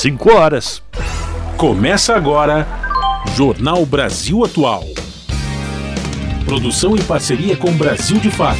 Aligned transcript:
5 0.00 0.34
horas. 0.34 0.82
Começa 1.58 2.16
agora 2.16 2.66
Jornal 3.36 3.84
Brasil 3.84 4.42
Atual. 4.42 4.82
Produção 6.46 6.96
em 6.96 7.02
parceria 7.02 7.54
com 7.54 7.70
Brasil 7.70 8.18
de 8.18 8.30
Fato. 8.30 8.58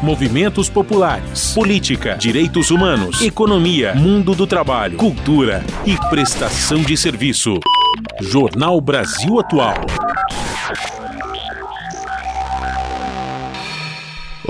Movimentos 0.00 0.70
populares, 0.70 1.52
política, 1.54 2.14
direitos 2.14 2.70
humanos, 2.70 3.20
economia, 3.20 3.92
mundo 3.92 4.32
do 4.32 4.46
trabalho, 4.46 4.96
cultura 4.96 5.64
e 5.84 5.96
prestação 6.08 6.82
de 6.82 6.96
serviço. 6.96 7.58
Jornal 8.20 8.80
Brasil 8.80 9.40
Atual. 9.40 9.74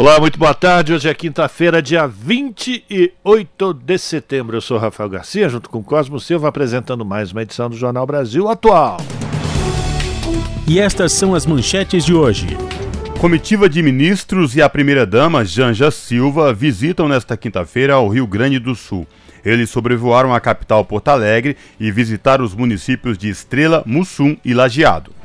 Olá, 0.01 0.19
muito 0.19 0.39
boa 0.39 0.55
tarde. 0.55 0.95
Hoje 0.95 1.11
é 1.11 1.13
quinta-feira, 1.13 1.83
dia 1.83 2.07
28 2.07 3.75
de 3.75 3.99
setembro. 3.99 4.57
Eu 4.57 4.63
sou 4.63 4.79
Rafael 4.79 5.11
Garcia, 5.11 5.47
junto 5.47 5.69
com 5.69 5.83
Cosmo 5.83 6.19
Silva, 6.19 6.49
apresentando 6.49 7.05
mais 7.05 7.33
uma 7.33 7.43
edição 7.43 7.69
do 7.69 7.77
Jornal 7.77 8.07
Brasil 8.07 8.49
Atual. 8.49 8.97
E 10.67 10.81
estas 10.81 11.13
são 11.13 11.35
as 11.35 11.45
manchetes 11.45 12.03
de 12.03 12.15
hoje. 12.15 12.47
Comitiva 13.21 13.69
de 13.69 13.83
ministros 13.83 14.57
e 14.57 14.63
a 14.63 14.71
primeira-dama, 14.71 15.45
Janja 15.45 15.91
Silva, 15.91 16.51
visitam 16.51 17.07
nesta 17.07 17.37
quinta-feira 17.37 17.99
o 17.99 18.09
Rio 18.09 18.27
Grande 18.27 18.59
do 18.59 18.75
Sul. 18.75 19.07
Eles 19.45 19.69
sobrevoaram 19.69 20.33
a 20.33 20.41
capital 20.41 20.83
Porto 20.83 21.09
Alegre 21.09 21.59
e 21.79 21.91
visitaram 21.91 22.43
os 22.43 22.55
municípios 22.55 23.19
de 23.19 23.29
Estrela, 23.29 23.83
Mussum 23.85 24.35
e 24.43 24.55
Lajeado. 24.55 25.20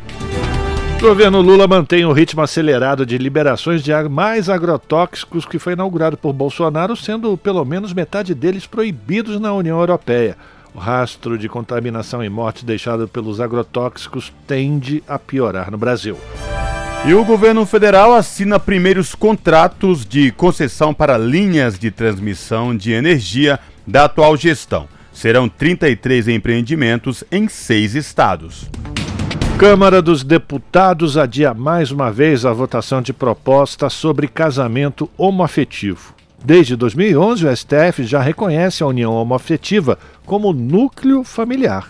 Governo 1.05 1.40
Lula 1.40 1.68
mantém 1.68 2.04
o 2.04 2.12
ritmo 2.12 2.41
acelerado 2.41 3.05
de 3.05 3.16
liberações 3.20 3.84
de 3.84 3.94
mais 4.09 4.50
agrotóxicos 4.50 5.46
que 5.46 5.59
foi 5.59 5.73
inaugurado 5.73 6.18
por 6.18 6.34
Bolsonaro, 6.34 6.96
sendo 6.96 7.38
pelo 7.38 7.63
menos 7.63 7.94
metade 7.94 8.34
deles 8.34 8.66
proibidos 8.66 9.40
na 9.40 9.54
União 9.54 9.80
Europeia. 9.80 10.36
O 10.73 10.80
rastro 10.80 11.38
de 11.38 11.48
contaminação 11.48 12.23
e 12.23 12.27
morte 12.27 12.65
deixado 12.65 13.07
pelos 13.07 13.40
agrotóxicos 13.40 14.34
tende 14.48 15.04
a 15.07 15.20
piorar 15.20 15.70
no 15.70 15.77
Brasil. 15.77 16.18
E 17.05 17.13
o 17.13 17.24
governo 17.24 17.68
federal 17.68 18.15
assina 18.15 18.60
primeiros 18.60 19.13
contratos 19.13 20.04
de 20.04 20.32
concessão 20.32 20.91
para 20.91 21.20
linhas 21.20 21.77
de 21.77 21.91
transmissão 21.91 22.76
de 22.76 22.93
energia 22.93 23.60
da 23.85 24.05
atual 24.05 24.35
gestão. 24.35 24.87
Serão 25.13 25.48
33 25.48 26.30
empreendimentos 26.30 27.24
em 27.32 27.48
seis 27.48 27.93
estados. 27.93 28.68
Câmara 29.58 30.02
dos 30.02 30.22
Deputados 30.22 31.18
adia 31.18 31.54
mais 31.54 31.90
uma 31.90 32.12
vez 32.12 32.46
a 32.46 32.52
votação 32.52 33.02
de 33.02 33.14
proposta 33.14 33.90
sobre 33.90 34.28
casamento 34.28 35.10
homoafetivo. 35.18 36.14
Desde 36.44 36.76
2011, 36.76 37.48
o 37.48 37.56
STF 37.56 38.04
já 38.04 38.20
reconhece 38.20 38.84
a 38.84 38.88
união 38.88 39.14
homoafetiva 39.14 39.98
como 40.26 40.52
núcleo 40.52 41.24
familiar. 41.24 41.90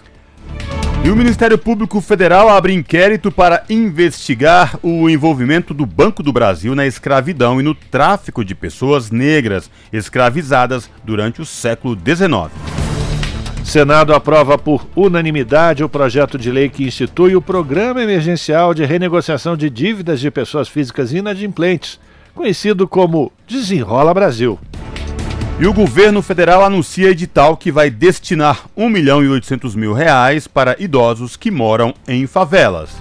E 1.04 1.10
o 1.10 1.16
Ministério 1.16 1.58
Público 1.58 2.00
Federal 2.02 2.50
abre 2.50 2.72
inquérito 2.72 3.32
para 3.32 3.64
investigar 3.68 4.78
o 4.84 5.10
envolvimento 5.10 5.74
do 5.74 5.88
Banco 5.88 6.22
do 6.22 6.32
Brasil 6.32 6.76
na 6.76 6.86
escravidão 6.86 7.60
e 7.60 7.64
no 7.64 7.74
tráfico 7.74 8.46
de 8.46 8.54
pessoas 8.54 9.10
negras 9.10 9.72
escravizadas 9.92 10.88
durante 11.04 11.42
o 11.42 11.46
século 11.46 11.98
XIX. 11.98 12.85
Senado 13.66 14.14
aprova 14.14 14.60
por 14.60 14.88
unanimidade 14.96 15.84
o 15.84 15.90
projeto 15.90 16.38
de 16.38 16.52
lei 16.52 16.70
que 16.70 16.86
institui 16.86 17.36
o 17.36 17.42
Programa 17.42 18.02
Emergencial 18.02 18.76
de 18.76 18.86
Renegociação 18.86 19.58
de 19.58 19.72
Dívidas 19.72 20.20
de 20.20 20.30
Pessoas 20.30 20.70
Físicas 20.70 21.12
Inadimplentes, 21.12 22.00
conhecido 22.36 22.88
como 22.88 23.34
Desenrola 23.48 24.14
Brasil. 24.14 24.60
E 25.60 25.66
o 25.66 25.74
governo 25.74 26.22
federal 26.22 26.64
anuncia 26.64 27.10
edital 27.10 27.58
que 27.58 27.72
vai 27.72 27.90
destinar 27.90 28.66
1 28.78 28.88
milhão 28.88 29.24
e 29.24 29.28
800 29.28 29.76
mil 29.76 29.94
reais 29.94 30.48
para 30.48 30.76
idosos 30.80 31.36
que 31.36 31.50
moram 31.50 31.92
em 32.08 32.28
favelas. 32.28 32.92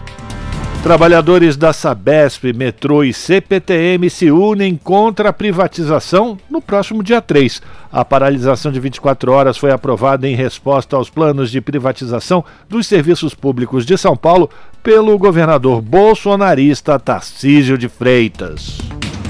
Trabalhadores 0.85 1.57
da 1.57 1.73
Sabesp, 1.73 2.53
Metrô 2.53 3.03
e 3.03 3.11
CPTM 3.11 4.11
se 4.11 4.31
unem 4.31 4.77
contra 4.77 5.31
a 5.31 5.33
privatização 5.33 6.37
no 6.51 6.61
próximo 6.61 7.03
dia 7.03 7.23
3. 7.23 7.63
A 7.91 8.05
paralisação 8.05 8.71
de 8.71 8.79
24 8.79 9.33
horas 9.33 9.57
foi 9.57 9.71
aprovada 9.71 10.29
em 10.29 10.35
resposta 10.35 10.95
aos 10.95 11.09
planos 11.09 11.51
de 11.51 11.63
privatização 11.63 12.45
dos 12.69 12.87
serviços 12.87 13.35
públicos 13.35 13.87
de 13.87 13.97
São 13.97 14.15
Paulo 14.15 14.51
pelo 14.83 15.17
governador 15.17 15.81
bolsonarista 15.81 17.01
Tarcísio 17.01 17.79
de 17.79 17.89
Freitas. 17.89 18.77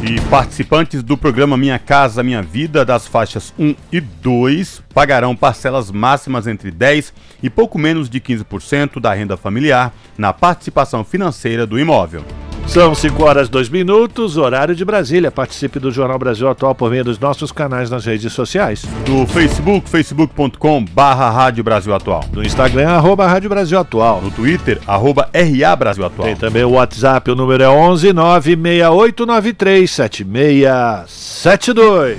E 0.07 0.21
participantes 0.29 1.03
do 1.03 1.17
programa 1.17 1.57
Minha 1.57 1.79
Casa 1.79 2.23
Minha 2.23 2.43
Vida, 2.43 2.85
das 2.85 3.07
faixas 3.07 3.55
1 3.59 3.75
e 3.91 4.01
2, 4.03 4.83
pagarão 4.93 5.35
parcelas 5.35 5.91
máximas 5.91 6.47
entre 6.47 6.71
10% 6.71 7.11
e 7.43 7.49
pouco 7.49 7.79
menos 7.79 8.11
de 8.11 8.21
15% 8.21 9.01
da 9.01 9.15
renda 9.15 9.35
familiar 9.39 9.95
na 10.19 10.31
participação 10.31 11.05
financeira 11.05 11.67
do 11.67 11.79
imóvel. 11.79 12.23
São 12.67 12.95
5 12.95 13.23
horas 13.23 13.49
2 13.49 13.69
minutos, 13.69 14.37
horário 14.37 14.75
de 14.75 14.85
Brasília. 14.85 15.31
Participe 15.31 15.79
do 15.79 15.93
Jornal 15.93 16.19
Brasil 16.19 16.49
Atual 16.49 16.75
por 16.75 16.91
meio 16.91 17.05
dos 17.05 17.19
nossos 17.21 17.53
canais 17.53 17.89
nas 17.89 18.05
redes 18.05 18.33
sociais. 18.33 18.85
Do 19.07 19.25
Facebook, 19.27 19.89
facebook.com 19.89 20.85
barra 20.85 21.31
Rádio 21.31 21.63
Brasil 21.63 21.95
Atual. 21.95 22.25
No 22.33 22.43
Instagram, 22.43 22.89
arroba 22.89 23.29
Rádio 23.29 23.49
Brasil 23.49 23.79
Atual. 23.79 24.21
No 24.23 24.31
Twitter, 24.31 24.81
arroba 24.87 25.29
RA 25.33 25.77
Brasil 25.77 26.05
Atual. 26.05 26.27
Tem 26.27 26.37
também 26.37 26.65
o 26.65 26.71
WhatsApp, 26.71 27.31
o 27.31 27.37
número 27.37 27.63
é 27.63 27.69
11 27.69 28.13
96893 28.13 29.91
7672. 29.91 32.19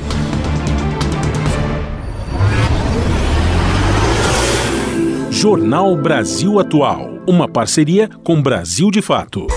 Jornal 5.32 5.98
Brasil 5.98 6.60
Atual. 6.60 7.20
Uma 7.28 7.48
parceria 7.48 8.10
com 8.24 8.42
Brasil 8.42 8.90
de 8.90 9.02
Fato. 9.02 9.48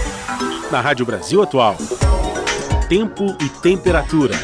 Na 0.71 0.83
Rádio 0.83 1.07
Brasil 1.07 1.43
Atual. 1.43 1.77
Tempo 2.91 3.25
e 3.41 3.49
temperatura. 3.49 4.35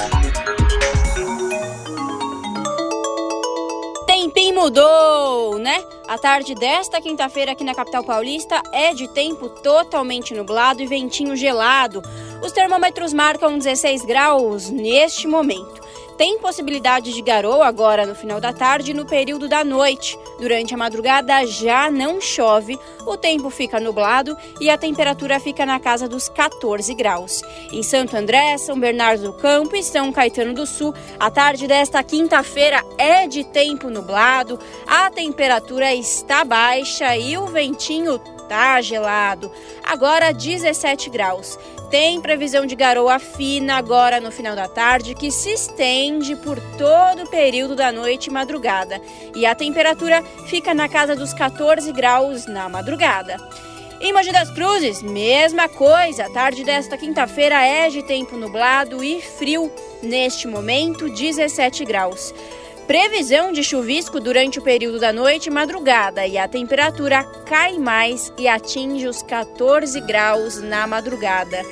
Tempinho 4.06 4.54
mudou, 4.54 5.58
né? 5.58 5.84
A 6.08 6.16
tarde 6.16 6.54
desta 6.54 6.98
quinta-feira 6.98 7.52
aqui 7.52 7.62
na 7.62 7.74
capital 7.74 8.02
paulista 8.02 8.62
é 8.72 8.94
de 8.94 9.06
tempo 9.08 9.50
totalmente 9.50 10.34
nublado 10.34 10.82
e 10.82 10.86
ventinho 10.86 11.36
gelado. 11.36 12.00
Os 12.42 12.52
termômetros 12.52 13.12
marcam 13.12 13.58
16 13.58 14.06
graus 14.06 14.70
neste 14.70 15.28
momento. 15.28 15.83
Tem 16.16 16.38
possibilidade 16.38 17.12
de 17.12 17.20
garoa 17.20 17.66
agora 17.66 18.06
no 18.06 18.14
final 18.14 18.40
da 18.40 18.52
tarde 18.52 18.92
e 18.92 18.94
no 18.94 19.04
período 19.04 19.48
da 19.48 19.64
noite. 19.64 20.16
Durante 20.38 20.72
a 20.72 20.76
madrugada 20.76 21.44
já 21.46 21.90
não 21.90 22.20
chove, 22.20 22.78
o 23.04 23.16
tempo 23.16 23.50
fica 23.50 23.80
nublado 23.80 24.36
e 24.60 24.70
a 24.70 24.78
temperatura 24.78 25.40
fica 25.40 25.66
na 25.66 25.80
casa 25.80 26.08
dos 26.08 26.28
14 26.28 26.94
graus. 26.94 27.42
Em 27.72 27.82
Santo 27.82 28.16
André, 28.16 28.56
São 28.58 28.78
Bernardo 28.78 29.24
do 29.24 29.32
Campo 29.32 29.74
e 29.74 29.82
São 29.82 30.12
Caetano 30.12 30.54
do 30.54 30.66
Sul, 30.66 30.94
a 31.18 31.30
tarde 31.30 31.66
desta 31.66 32.02
quinta-feira 32.02 32.84
é 32.96 33.26
de 33.26 33.42
tempo 33.44 33.90
nublado, 33.90 34.58
a 34.86 35.10
temperatura 35.10 35.94
está 35.94 36.44
baixa 36.44 37.16
e 37.16 37.36
o 37.36 37.46
ventinho 37.46 38.20
tá 38.48 38.80
gelado. 38.80 39.50
Agora 39.82 40.32
17 40.32 41.10
graus. 41.10 41.58
Tem 41.90 42.20
previsão 42.20 42.66
de 42.66 42.74
garoa 42.74 43.18
fina 43.18 43.76
agora 43.76 44.20
no 44.20 44.32
final 44.32 44.56
da 44.56 44.66
tarde, 44.66 45.14
que 45.14 45.30
se 45.30 45.50
estende 45.50 46.34
por 46.36 46.58
todo 46.76 47.22
o 47.22 47.30
período 47.30 47.76
da 47.76 47.92
noite 47.92 48.26
e 48.26 48.32
madrugada. 48.32 49.00
E 49.34 49.46
a 49.46 49.54
temperatura 49.54 50.22
fica 50.46 50.74
na 50.74 50.88
casa 50.88 51.14
dos 51.14 51.32
14 51.32 51.92
graus 51.92 52.46
na 52.46 52.68
madrugada. 52.68 53.36
Em 54.00 54.12
Mogi 54.12 54.32
das 54.32 54.50
Cruzes, 54.50 55.02
mesma 55.02 55.68
coisa. 55.68 56.26
A 56.26 56.30
tarde 56.30 56.64
desta 56.64 56.98
quinta-feira 56.98 57.64
é 57.64 57.88
de 57.88 58.02
tempo 58.02 58.36
nublado 58.36 59.02
e 59.02 59.22
frio. 59.22 59.72
Neste 60.02 60.46
momento, 60.46 61.08
17 61.08 61.84
graus. 61.84 62.34
Previsão 62.86 63.50
de 63.50 63.64
chuvisco 63.64 64.20
durante 64.20 64.58
o 64.58 64.62
período 64.62 65.00
da 65.00 65.10
noite 65.10 65.46
e 65.46 65.50
madrugada 65.50 66.26
e 66.26 66.36
a 66.36 66.46
temperatura 66.46 67.24
cai 67.46 67.78
mais 67.78 68.30
e 68.36 68.46
atinge 68.46 69.08
os 69.08 69.22
14 69.22 69.98
graus 70.02 70.60
na 70.60 70.86
madrugada. 70.86 71.62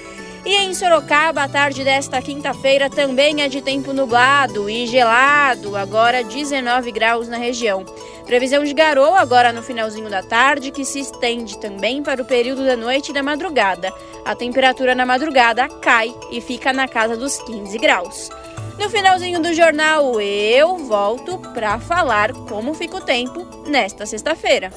E 0.45 0.57
em 0.57 0.75
Sorocaba, 0.75 1.43
a 1.43 1.49
tarde 1.49 1.85
desta 1.85 2.21
quinta-feira 2.23 2.89
também 2.89 3.43
é 3.43 3.49
de 3.49 3.61
tempo 3.61 3.93
nublado 3.93 4.71
e 4.71 4.87
gelado, 4.87 5.77
agora 5.77 6.25
19 6.25 6.91
graus 6.91 7.29
na 7.29 7.37
região. 7.37 7.85
Previsão 8.25 8.65
de 8.65 8.73
garoa 8.73 9.21
agora 9.21 9.53
no 9.53 9.63
finalzinho 9.63 10.09
da 10.09 10.23
tarde, 10.23 10.71
que 10.71 10.85
se 10.85 10.99
estende 10.99 11.59
também 11.59 12.03
para 12.03 12.23
o 12.23 12.27
período 12.27 12.65
da 12.65 12.77
noite 12.77 13.11
e 13.11 13.15
da 13.15 13.23
madrugada. 13.23 13.93
A 14.25 14.35
temperatura 14.35 14.95
na 14.95 15.05
madrugada 15.05 15.69
cai 15.69 16.13
e 16.31 16.41
fica 16.41 16.73
na 16.73 16.89
casa 16.89 17.17
dos 17.17 17.39
15 17.39 17.79
graus. 17.79 18.31
No 18.79 18.89
finalzinho 18.89 19.41
do 19.41 19.53
jornal, 19.53 20.21
eu 20.21 20.79
volto 20.79 21.39
para 21.53 21.79
falar 21.79 22.33
como 22.33 22.75
fica 22.75 22.97
o 22.97 23.01
tempo 23.01 23.47
nesta 23.67 24.07
sexta-feira. 24.07 24.71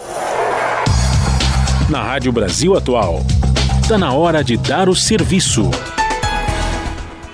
Na 1.89 2.03
Rádio 2.03 2.31
Brasil 2.31 2.75
Atual, 2.75 3.21
está 3.81 3.97
na 3.97 4.11
hora 4.11 4.43
de 4.43 4.57
dar 4.57 4.89
o 4.89 4.95
serviço. 4.95 5.69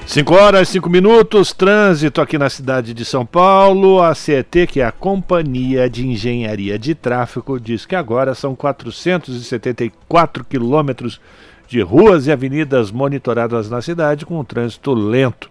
5 0.05 0.35
horas, 0.35 0.69
5 0.69 0.89
minutos, 0.89 1.53
trânsito 1.53 2.19
aqui 2.21 2.37
na 2.37 2.49
cidade 2.49 2.93
de 2.93 3.05
São 3.05 3.25
Paulo. 3.25 4.01
A 4.01 4.13
CET, 4.13 4.67
que 4.67 4.81
é 4.81 4.85
a 4.85 4.91
Companhia 4.91 5.89
de 5.89 6.05
Engenharia 6.05 6.77
de 6.77 6.93
Tráfego, 6.93 7.59
diz 7.59 7.85
que 7.85 7.95
agora 7.95 8.35
são 8.35 8.53
474 8.55 10.43
quilômetros 10.43 11.19
de 11.67 11.81
ruas 11.81 12.27
e 12.27 12.31
avenidas 12.31 12.91
monitoradas 12.91 13.69
na 13.69 13.81
cidade 13.81 14.25
com 14.25 14.37
um 14.37 14.43
trânsito 14.43 14.93
lento. 14.93 15.49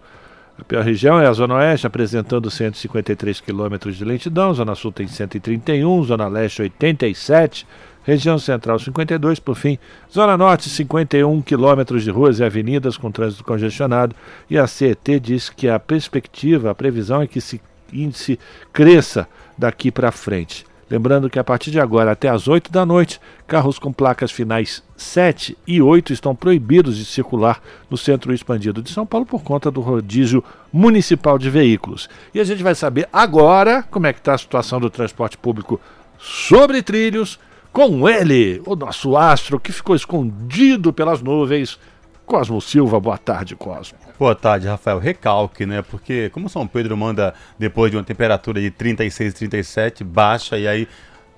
A 0.59 0.63
pior 0.63 0.83
região 0.83 1.19
é 1.19 1.27
a 1.27 1.33
Zona 1.33 1.55
Oeste, 1.55 1.87
apresentando 1.87 2.51
153 2.51 3.41
quilômetros 3.41 3.95
de 3.95 4.05
lentidão, 4.05 4.53
Zona 4.53 4.75
Sul 4.75 4.91
tem 4.91 5.07
131, 5.07 6.03
Zona 6.03 6.27
Leste 6.27 6.61
87 6.61 7.65
Região 8.03 8.39
Central 8.39 8.79
52, 8.79 9.39
por 9.39 9.55
fim, 9.55 9.77
Zona 10.11 10.35
Norte 10.35 10.69
51 10.69 11.41
quilômetros 11.41 12.03
de 12.03 12.09
ruas 12.09 12.39
e 12.39 12.43
avenidas 12.43 12.97
com 12.97 13.11
trânsito 13.11 13.43
congestionado. 13.43 14.15
E 14.49 14.57
a 14.57 14.65
CET 14.65 15.19
diz 15.19 15.49
que 15.49 15.69
a 15.69 15.79
perspectiva, 15.79 16.71
a 16.71 16.75
previsão 16.75 17.21
é 17.21 17.27
que 17.27 17.37
esse 17.37 17.61
índice 17.93 18.39
cresça 18.73 19.27
daqui 19.55 19.91
para 19.91 20.11
frente. 20.11 20.65
Lembrando 20.91 21.29
que 21.29 21.39
a 21.39 21.43
partir 21.43 21.71
de 21.71 21.79
agora 21.79 22.11
até 22.11 22.27
às 22.27 22.49
8 22.49 22.69
da 22.69 22.85
noite, 22.85 23.17
carros 23.47 23.79
com 23.79 23.93
placas 23.93 24.29
finais 24.29 24.83
7 24.97 25.57
e 25.65 25.81
8 25.81 26.11
estão 26.11 26.35
proibidos 26.35 26.97
de 26.97 27.05
circular 27.05 27.61
no 27.89 27.95
centro 27.95 28.33
expandido 28.33 28.81
de 28.81 28.91
São 28.91 29.05
Paulo 29.05 29.25
por 29.25 29.41
conta 29.41 29.71
do 29.71 29.79
rodízio 29.79 30.43
municipal 30.71 31.37
de 31.37 31.49
veículos. 31.49 32.09
E 32.33 32.41
a 32.41 32.43
gente 32.43 32.61
vai 32.61 32.75
saber 32.75 33.07
agora 33.13 33.83
como 33.83 34.05
é 34.05 34.11
que 34.11 34.19
está 34.19 34.33
a 34.33 34.37
situação 34.37 34.81
do 34.81 34.89
transporte 34.89 35.37
público 35.37 35.79
sobre 36.19 36.83
trilhos 36.83 37.39
com 37.71 38.09
ele, 38.09 38.61
o 38.65 38.75
nosso 38.75 39.15
astro 39.15 39.61
que 39.61 39.71
ficou 39.71 39.95
escondido 39.95 40.91
pelas 40.91 41.21
nuvens, 41.21 41.79
Cosmo 42.25 42.59
Silva. 42.59 42.99
Boa 42.99 43.17
tarde, 43.17 43.55
Cosmo. 43.55 43.97
Boa 44.21 44.35
tarde, 44.35 44.67
Rafael. 44.67 44.99
Recalque, 44.99 45.65
né? 45.65 45.81
Porque 45.81 46.29
como 46.29 46.47
São 46.47 46.67
Pedro 46.67 46.95
manda 46.95 47.33
depois 47.57 47.89
de 47.89 47.97
uma 47.97 48.03
temperatura 48.03 48.61
de 48.61 48.69
36, 48.69 49.33
37, 49.33 50.03
baixa 50.03 50.59
e 50.59 50.67
aí 50.67 50.87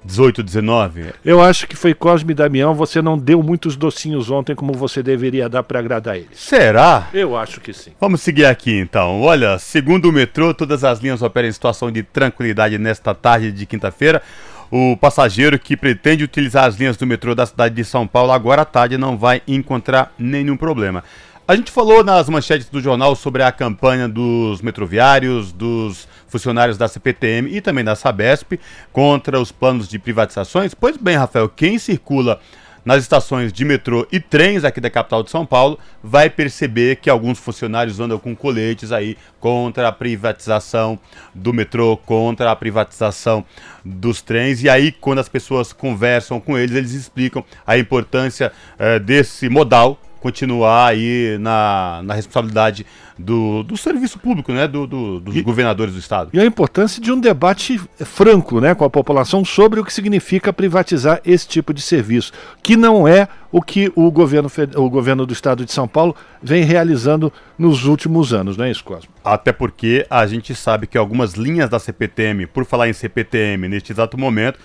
18, 0.03 0.44
19. 0.44 1.13
Eu 1.24 1.41
acho 1.41 1.65
que 1.65 1.77
foi 1.77 1.94
Cosme 1.94 2.33
Damião. 2.33 2.74
Você 2.74 3.01
não 3.01 3.18
deu 3.18 3.41
muitos 3.41 3.77
docinhos 3.77 4.30
ontem 4.30 4.53
como 4.53 4.74
você 4.74 5.01
deveria 5.01 5.47
dar 5.47 5.63
para 5.63 5.80
agradar 5.80 6.18
eles. 6.18 6.38
Será? 6.38 7.07
Eu 7.13 7.38
acho 7.38 7.62
que 7.62 7.71
sim. 7.71 7.94
Vamos 8.01 8.19
seguir 8.19 8.44
aqui 8.44 8.77
então. 8.77 9.21
Olha, 9.21 9.57
segundo 9.59 10.09
o 10.09 10.12
metrô, 10.12 10.53
todas 10.53 10.83
as 10.83 11.00
linhas 11.00 11.21
operam 11.21 11.47
em 11.47 11.53
situação 11.53 11.89
de 11.89 12.03
tranquilidade 12.03 12.77
nesta 12.77 13.15
tarde 13.15 13.53
de 13.53 13.65
quinta-feira. 13.65 14.21
O 14.69 14.97
passageiro 14.97 15.57
que 15.57 15.77
pretende 15.77 16.25
utilizar 16.25 16.65
as 16.65 16.75
linhas 16.75 16.97
do 16.97 17.07
metrô 17.07 17.33
da 17.33 17.45
cidade 17.45 17.75
de 17.75 17.86
São 17.86 18.06
Paulo 18.06 18.33
agora 18.33 18.63
à 18.63 18.65
tarde 18.65 18.97
não 18.97 19.18
vai 19.18 19.41
encontrar 19.47 20.12
nenhum 20.19 20.57
problema. 20.57 21.01
A 21.45 21.57
gente 21.57 21.71
falou 21.71 22.05
nas 22.05 22.29
manchetes 22.29 22.69
do 22.69 22.79
jornal 22.79 23.17
sobre 23.17 23.43
a 23.43 23.51
campanha 23.51 24.07
dos 24.07 24.61
metroviários, 24.61 25.51
dos 25.51 26.07
funcionários 26.25 26.77
da 26.77 26.87
CPTM 26.87 27.53
e 27.53 27.59
também 27.59 27.83
da 27.83 27.95
Sabesp 27.95 28.57
contra 28.93 29.37
os 29.37 29.51
planos 29.51 29.89
de 29.89 29.99
privatizações. 29.99 30.73
Pois 30.73 30.95
bem, 30.95 31.17
Rafael, 31.17 31.49
quem 31.49 31.77
circula 31.77 32.39
nas 32.85 33.01
estações 33.01 33.51
de 33.51 33.65
metrô 33.65 34.07
e 34.09 34.21
trens 34.21 34.63
aqui 34.63 34.79
da 34.79 34.89
capital 34.89 35.21
de 35.21 35.31
São 35.31 35.45
Paulo, 35.45 35.77
vai 36.01 36.29
perceber 36.29 36.95
que 36.97 37.09
alguns 37.09 37.39
funcionários 37.39 37.99
andam 37.99 38.17
com 38.17 38.33
coletes 38.33 38.93
aí 38.93 39.17
contra 39.37 39.89
a 39.89 39.91
privatização 39.91 40.97
do 41.35 41.51
metrô, 41.53 41.97
contra 41.97 42.51
a 42.51 42.55
privatização 42.55 43.43
dos 43.83 44.21
trens. 44.21 44.63
E 44.63 44.69
aí, 44.69 44.93
quando 44.93 45.19
as 45.19 45.27
pessoas 45.27 45.73
conversam 45.73 46.39
com 46.39 46.57
eles, 46.57 46.73
eles 46.73 46.93
explicam 46.93 47.43
a 47.67 47.77
importância 47.77 48.51
eh, 48.79 48.97
desse 48.97 49.49
modal 49.49 49.99
continuar 50.23 50.87
aí 50.87 51.37
na, 51.37 51.99
na 52.01 52.13
responsabilidade 52.13 52.85
do, 53.19 53.61
do 53.61 53.75
serviço 53.75 54.17
público, 54.17 54.53
né, 54.53 54.69
do, 54.69 54.87
do 54.87 55.19
dos 55.19 55.35
e, 55.35 55.41
governadores 55.41 55.93
do 55.93 55.99
estado. 55.99 56.29
E 56.31 56.39
a 56.39 56.45
importância 56.45 57.01
de 57.01 57.11
um 57.11 57.19
debate 57.19 57.77
franco, 57.99 58.61
né, 58.61 58.73
com 58.73 58.85
a 58.85 58.89
população 58.89 59.43
sobre 59.43 59.81
o 59.81 59.83
que 59.83 59.91
significa 59.91 60.53
privatizar 60.53 61.19
esse 61.25 61.45
tipo 61.45 61.73
de 61.73 61.81
serviço, 61.81 62.31
que 62.63 62.77
não 62.77 63.05
é 63.05 63.27
o 63.51 63.61
que 63.61 63.91
o 63.95 64.09
governo, 64.09 64.49
o 64.77 64.89
governo 64.89 65.25
do 65.25 65.33
estado 65.33 65.65
de 65.65 65.73
São 65.73 65.89
Paulo 65.89 66.15
vem 66.41 66.63
realizando 66.63 67.31
nos 67.59 67.83
últimos 67.83 68.33
anos, 68.33 68.55
não 68.55 68.63
é 68.63 68.71
isso, 68.71 68.83
Cosmo? 68.83 69.11
Até 69.25 69.51
porque 69.51 70.07
a 70.09 70.25
gente 70.25 70.55
sabe 70.55 70.87
que 70.87 70.97
algumas 70.97 71.33
linhas 71.33 71.69
da 71.69 71.79
CPTM, 71.79 72.47
por 72.47 72.63
falar 72.63 72.87
em 72.87 72.93
CPTM 72.93 73.67
neste 73.67 73.91
exato 73.91 74.17
momento, 74.17 74.57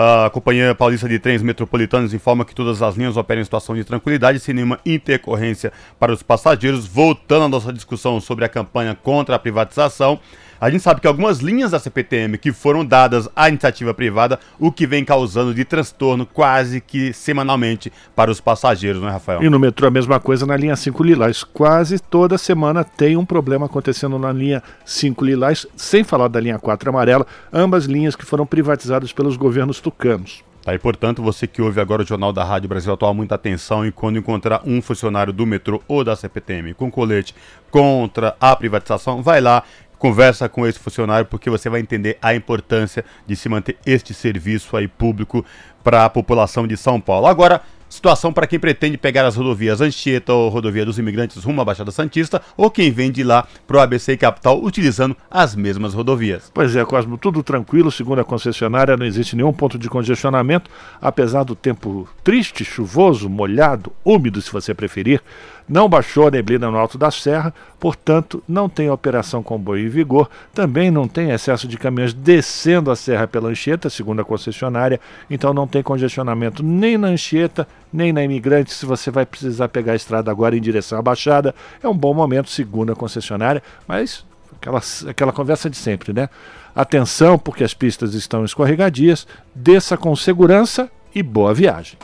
a 0.00 0.30
Companhia 0.30 0.76
Paulista 0.76 1.08
de 1.08 1.18
Trens 1.18 1.42
Metropolitanos 1.42 2.14
informa 2.14 2.44
que 2.44 2.54
todas 2.54 2.82
as 2.82 2.94
linhas 2.94 3.16
operam 3.16 3.40
em 3.40 3.44
situação 3.44 3.74
de 3.74 3.82
tranquilidade, 3.82 4.38
sem 4.38 4.54
nenhuma 4.54 4.78
intercorrência 4.86 5.72
para 5.98 6.12
os 6.12 6.22
passageiros. 6.22 6.86
Voltando 6.86 7.46
à 7.46 7.48
nossa 7.48 7.72
discussão 7.72 8.20
sobre 8.20 8.44
a 8.44 8.48
campanha 8.48 8.94
contra 8.94 9.34
a 9.34 9.38
privatização, 9.40 10.20
a 10.60 10.70
gente 10.70 10.82
sabe 10.82 11.00
que 11.00 11.06
algumas 11.06 11.38
linhas 11.38 11.70
da 11.70 11.78
CPTM 11.78 12.36
que 12.38 12.52
foram 12.52 12.84
dadas 12.84 13.28
à 13.34 13.48
iniciativa 13.48 13.94
privada, 13.94 14.40
o 14.58 14.72
que 14.72 14.86
vem 14.86 15.04
causando 15.04 15.54
de 15.54 15.64
transtorno 15.64 16.26
quase 16.26 16.80
que 16.80 17.12
semanalmente 17.12 17.92
para 18.14 18.30
os 18.30 18.40
passageiros, 18.40 19.00
não 19.00 19.08
é, 19.08 19.12
Rafael? 19.12 19.42
E 19.42 19.48
no 19.48 19.58
metrô 19.58 19.86
a 19.86 19.90
mesma 19.90 20.18
coisa 20.18 20.44
na 20.46 20.56
linha 20.56 20.76
5 20.76 21.02
Lilás. 21.04 21.44
Quase 21.44 21.98
toda 21.98 22.36
semana 22.36 22.82
tem 22.84 23.16
um 23.16 23.24
problema 23.24 23.66
acontecendo 23.66 24.18
na 24.18 24.32
linha 24.32 24.62
5 24.84 25.24
Lilás, 25.24 25.66
sem 25.76 26.02
falar 26.02 26.28
da 26.28 26.40
linha 26.40 26.58
4 26.58 26.90
amarela, 26.90 27.26
ambas 27.52 27.84
linhas 27.84 28.16
que 28.16 28.24
foram 28.24 28.46
privatizadas 28.46 29.12
pelos 29.12 29.36
governos 29.36 29.80
tucanos. 29.80 30.42
Tá, 30.68 30.74
e 30.74 30.78
portanto, 30.78 31.22
você 31.22 31.46
que 31.46 31.62
ouve 31.62 31.80
agora 31.80 32.02
o 32.02 32.06
Jornal 32.06 32.30
da 32.30 32.44
Rádio 32.44 32.68
Brasil 32.68 32.92
Atual, 32.92 33.14
muita 33.14 33.36
atenção 33.36 33.86
e 33.86 33.90
quando 33.90 34.18
encontrar 34.18 34.60
um 34.66 34.82
funcionário 34.82 35.32
do 35.32 35.46
metrô 35.46 35.82
ou 35.88 36.04
da 36.04 36.14
CPTM 36.14 36.74
com 36.74 36.90
colete 36.90 37.34
contra 37.70 38.36
a 38.38 38.54
privatização, 38.54 39.22
vai 39.22 39.40
lá 39.40 39.62
conversa 39.98 40.48
com 40.48 40.66
esse 40.66 40.78
funcionário 40.78 41.26
porque 41.26 41.50
você 41.50 41.68
vai 41.68 41.80
entender 41.80 42.18
a 42.22 42.34
importância 42.34 43.04
de 43.26 43.34
se 43.34 43.48
manter 43.48 43.76
este 43.84 44.14
serviço 44.14 44.76
aí 44.76 44.88
público 44.88 45.44
para 45.82 46.04
a 46.04 46.10
população 46.10 46.66
de 46.66 46.76
São 46.76 47.00
Paulo. 47.00 47.26
Agora, 47.26 47.62
Situação 47.88 48.34
para 48.34 48.46
quem 48.46 48.58
pretende 48.58 48.98
pegar 48.98 49.24
as 49.24 49.34
rodovias 49.34 49.80
Anchieta 49.80 50.32
ou 50.32 50.50
Rodovia 50.50 50.84
dos 50.84 50.98
Imigrantes 50.98 51.42
rumo 51.42 51.62
à 51.62 51.64
Baixada 51.64 51.90
Santista 51.90 52.42
ou 52.54 52.70
quem 52.70 52.90
vem 52.90 53.10
de 53.10 53.24
lá 53.24 53.48
para 53.66 53.78
o 53.78 53.80
ABC 53.80 54.14
Capital 54.16 54.62
utilizando 54.62 55.16
as 55.30 55.54
mesmas 55.54 55.94
rodovias. 55.94 56.50
Pois 56.52 56.76
é, 56.76 56.84
Cosmo, 56.84 57.16
tudo 57.16 57.42
tranquilo, 57.42 57.90
segundo 57.90 58.20
a 58.20 58.24
concessionária, 58.24 58.96
não 58.96 59.06
existe 59.06 59.34
nenhum 59.34 59.54
ponto 59.54 59.78
de 59.78 59.88
congestionamento, 59.88 60.70
apesar 61.00 61.44
do 61.44 61.56
tempo 61.56 62.06
triste, 62.22 62.62
chuvoso, 62.62 63.28
molhado, 63.30 63.90
úmido, 64.04 64.42
se 64.42 64.52
você 64.52 64.74
preferir. 64.74 65.22
Não 65.68 65.88
baixou 65.88 66.26
a 66.26 66.30
neblina 66.30 66.70
no 66.70 66.78
alto 66.78 66.96
da 66.96 67.10
serra, 67.10 67.52
portanto, 67.78 68.42
não 68.48 68.68
tem 68.68 68.88
operação 68.88 69.42
comboio 69.42 69.86
em 69.86 69.88
vigor. 69.88 70.30
Também 70.54 70.90
não 70.90 71.06
tem 71.06 71.30
excesso 71.30 71.68
de 71.68 71.76
caminhões 71.76 72.14
descendo 72.14 72.90
a 72.90 72.96
serra 72.96 73.26
pela 73.26 73.50
Anchieta, 73.50 73.90
segundo 73.90 74.20
a 74.20 74.24
concessionária. 74.24 74.98
Então, 75.28 75.52
não 75.52 75.66
tem 75.66 75.82
congestionamento 75.82 76.62
nem 76.62 76.96
na 76.96 77.08
Anchieta, 77.08 77.68
nem 77.92 78.12
na 78.12 78.24
Imigrante. 78.24 78.72
Se 78.72 78.86
você 78.86 79.10
vai 79.10 79.26
precisar 79.26 79.68
pegar 79.68 79.92
a 79.92 79.96
estrada 79.96 80.30
agora 80.30 80.56
em 80.56 80.60
direção 80.60 80.98
à 80.98 81.02
Baixada, 81.02 81.54
é 81.82 81.88
um 81.88 81.96
bom 81.96 82.14
momento, 82.14 82.48
segundo 82.48 82.92
a 82.92 82.96
concessionária. 82.96 83.62
Mas 83.86 84.24
aquela, 84.56 84.80
aquela 85.08 85.32
conversa 85.32 85.68
de 85.68 85.76
sempre, 85.76 86.12
né? 86.12 86.30
Atenção, 86.74 87.38
porque 87.38 87.64
as 87.64 87.74
pistas 87.74 88.14
estão 88.14 88.44
escorregadias. 88.44 89.26
Desça 89.54 89.96
com 89.96 90.14
segurança 90.16 90.90
e 91.14 91.22
boa 91.22 91.52
viagem. 91.52 91.98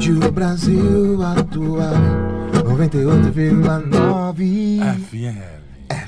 Rádio 0.00 0.32
Brasil 0.32 1.22
Atual 1.22 1.92
98,9 2.64 4.80
FM. 5.10 5.36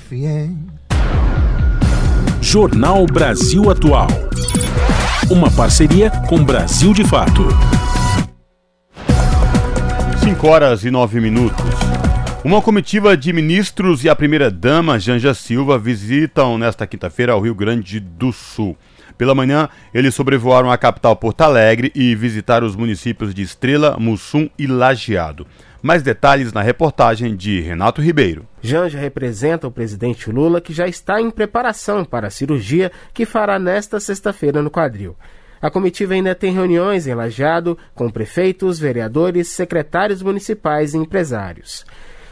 FM. 0.08 0.56
Jornal 2.40 3.04
Brasil 3.04 3.70
Atual. 3.70 4.06
Uma 5.30 5.50
parceria 5.50 6.11
com 6.26 6.42
Brasil 6.42 6.94
de 6.94 7.04
Fato. 7.04 7.46
5 10.25 10.49
horas 10.49 10.87
e 10.87 10.90
9 10.90 11.20
minutos. 11.20 11.62
Uma 12.42 12.62
comitiva 12.62 13.14
de 13.14 13.30
ministros 13.30 14.04
e 14.04 14.08
a 14.08 14.16
primeira-dama, 14.16 14.99
Janja 14.99 15.34
Silva, 15.34 15.78
visitam 15.78 16.56
nesta 16.56 16.87
quinta-feira 16.87 17.34
ao 17.34 17.42
Rio 17.42 17.54
Grande 17.54 18.00
do 18.00 18.32
Sul. 18.32 18.75
Pela 19.16 19.35
manhã, 19.35 19.69
eles 19.92 20.14
sobrevoaram 20.14 20.71
a 20.71 20.78
capital 20.78 21.14
Porto 21.16 21.42
Alegre 21.42 21.92
e 21.95 22.14
visitaram 22.14 22.66
os 22.66 22.76
municípios 22.76 23.35
de 23.35 23.42
Estrela, 23.42 23.97
Mussum 23.99 24.49
e 24.59 24.66
Lajeado. 24.66 25.47
Mais 25.83 26.02
detalhes 26.02 26.52
na 26.52 26.62
reportagem 26.62 27.35
de 27.35 27.61
Renato 27.61 28.00
Ribeiro. 28.00 28.47
Janja 28.62 28.99
representa 28.99 29.66
o 29.66 29.71
presidente 29.71 30.31
Lula, 30.31 30.61
que 30.61 30.73
já 30.73 30.87
está 30.87 31.21
em 31.21 31.31
preparação 31.31 32.04
para 32.04 32.28
a 32.28 32.31
cirurgia 32.31 32.92
que 33.12 33.26
fará 33.26 33.59
nesta 33.59 33.99
sexta-feira 33.99 34.62
no 34.62 34.71
quadril. 34.71 35.16
A 35.61 35.71
comitiva 35.71 36.14
ainda 36.14 36.35
tem 36.35 36.52
reuniões 36.52 37.07
em 37.07 37.14
Lajeado 37.14 37.78
com 37.95 38.11
prefeitos, 38.11 38.81
vereadores, 38.81 39.49
secretários 39.49 40.21
municipais 40.21 40.92
e 40.92 40.99
empresários. 40.99 41.85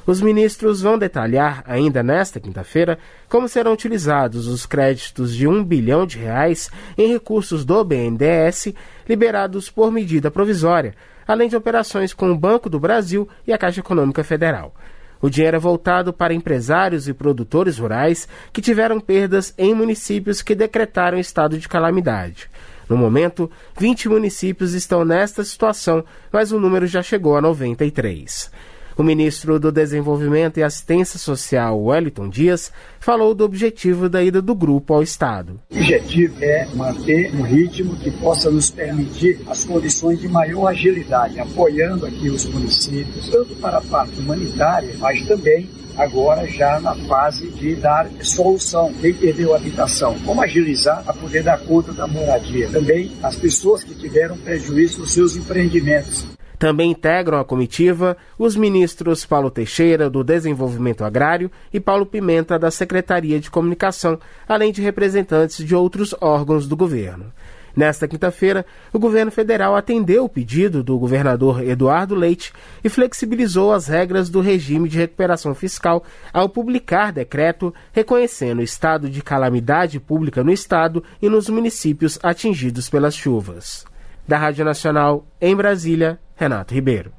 Os 0.06 0.20
ministros 0.20 0.80
vão 0.80 0.98
detalhar, 0.98 1.62
ainda 1.66 2.02
nesta 2.02 2.40
quinta-feira, 2.40 2.98
como 3.28 3.48
serão 3.48 3.72
utilizados 3.72 4.46
os 4.46 4.66
créditos 4.66 5.34
de 5.34 5.46
um 5.46 5.62
bilhão 5.62 6.06
de 6.06 6.18
reais 6.18 6.70
em 6.96 7.12
recursos 7.12 7.64
do 7.64 7.84
BNDES 7.84 8.74
liberados 9.08 9.68
por 9.68 9.92
medida 9.92 10.30
provisória, 10.30 10.94
além 11.26 11.48
de 11.48 11.56
operações 11.56 12.14
com 12.14 12.30
o 12.30 12.36
Banco 12.36 12.70
do 12.70 12.80
Brasil 12.80 13.28
e 13.46 13.52
a 13.52 13.58
Caixa 13.58 13.80
Econômica 13.80 14.24
Federal. 14.24 14.74
O 15.22 15.28
dinheiro 15.28 15.56
é 15.56 15.60
voltado 15.60 16.12
para 16.12 16.32
empresários 16.32 17.06
e 17.06 17.12
produtores 17.12 17.78
rurais 17.78 18.26
que 18.52 18.62
tiveram 18.62 18.98
perdas 18.98 19.52
em 19.58 19.74
municípios 19.74 20.40
que 20.40 20.54
decretaram 20.54 21.18
estado 21.18 21.58
de 21.58 21.68
calamidade. 21.68 22.48
No 22.88 22.96
momento, 22.96 23.50
20 23.78 24.08
municípios 24.08 24.72
estão 24.72 25.04
nesta 25.04 25.44
situação, 25.44 26.04
mas 26.32 26.50
o 26.52 26.58
número 26.58 26.86
já 26.86 27.02
chegou 27.02 27.36
a 27.36 27.40
93. 27.40 28.50
O 28.96 29.02
ministro 29.02 29.58
do 29.58 29.70
Desenvolvimento 29.72 30.58
e 30.58 30.62
Assistência 30.62 31.18
Social, 31.18 31.80
Wellington 31.80 32.28
Dias, 32.28 32.72
falou 32.98 33.34
do 33.34 33.44
objetivo 33.44 34.08
da 34.08 34.22
ida 34.22 34.42
do 34.42 34.54
grupo 34.54 34.94
ao 34.94 35.02
Estado. 35.02 35.60
O 35.70 35.76
objetivo 35.76 36.36
é 36.42 36.66
manter 36.74 37.34
um 37.34 37.42
ritmo 37.42 37.96
que 37.96 38.10
possa 38.10 38.50
nos 38.50 38.70
permitir 38.70 39.40
as 39.46 39.64
condições 39.64 40.20
de 40.20 40.28
maior 40.28 40.66
agilidade, 40.66 41.38
apoiando 41.38 42.06
aqui 42.06 42.28
os 42.28 42.44
municípios, 42.46 43.28
tanto 43.28 43.54
para 43.56 43.78
a 43.78 43.82
parte 43.82 44.18
humanitária, 44.20 44.94
mas 44.98 45.24
também 45.26 45.68
agora 45.96 46.46
já 46.46 46.80
na 46.80 46.94
fase 47.06 47.48
de 47.50 47.76
dar 47.76 48.08
solução. 48.22 48.92
Quem 49.00 49.12
perdeu 49.12 49.54
a 49.54 49.56
habitação, 49.56 50.18
como 50.24 50.42
agilizar 50.42 51.02
para 51.04 51.14
poder 51.14 51.42
dar 51.42 51.58
conta 51.60 51.92
da 51.92 52.06
moradia. 52.06 52.68
Também 52.70 53.12
as 53.22 53.36
pessoas 53.36 53.84
que 53.84 53.94
tiveram 53.94 54.36
prejuízo 54.38 55.00
nos 55.00 55.12
seus 55.12 55.36
empreendimentos. 55.36 56.26
Também 56.60 56.90
integram 56.90 57.40
a 57.40 57.44
comitiva 57.44 58.18
os 58.38 58.54
ministros 58.54 59.24
Paulo 59.24 59.50
Teixeira, 59.50 60.10
do 60.10 60.22
Desenvolvimento 60.22 61.02
Agrário, 61.02 61.50
e 61.72 61.80
Paulo 61.80 62.04
Pimenta, 62.04 62.58
da 62.58 62.70
Secretaria 62.70 63.40
de 63.40 63.50
Comunicação, 63.50 64.18
além 64.46 64.70
de 64.70 64.82
representantes 64.82 65.64
de 65.64 65.74
outros 65.74 66.14
órgãos 66.20 66.68
do 66.68 66.76
governo. 66.76 67.32
Nesta 67.74 68.06
quinta-feira, 68.06 68.66
o 68.92 68.98
governo 68.98 69.30
federal 69.30 69.74
atendeu 69.74 70.24
o 70.24 70.28
pedido 70.28 70.82
do 70.82 70.98
governador 70.98 71.66
Eduardo 71.66 72.14
Leite 72.14 72.52
e 72.84 72.90
flexibilizou 72.90 73.72
as 73.72 73.86
regras 73.86 74.28
do 74.28 74.42
regime 74.42 74.86
de 74.86 74.98
recuperação 74.98 75.54
fiscal 75.54 76.04
ao 76.30 76.46
publicar 76.46 77.10
decreto 77.10 77.72
reconhecendo 77.90 78.58
o 78.58 78.62
estado 78.62 79.08
de 79.08 79.22
calamidade 79.22 79.98
pública 79.98 80.44
no 80.44 80.52
estado 80.52 81.02
e 81.22 81.28
nos 81.30 81.48
municípios 81.48 82.18
atingidos 82.22 82.90
pelas 82.90 83.14
chuvas. 83.14 83.86
Da 84.28 84.36
Rádio 84.36 84.64
Nacional, 84.64 85.26
em 85.40 85.56
Brasília, 85.56 86.20
Renato 86.40 86.72
Ribeiro. 86.72 87.12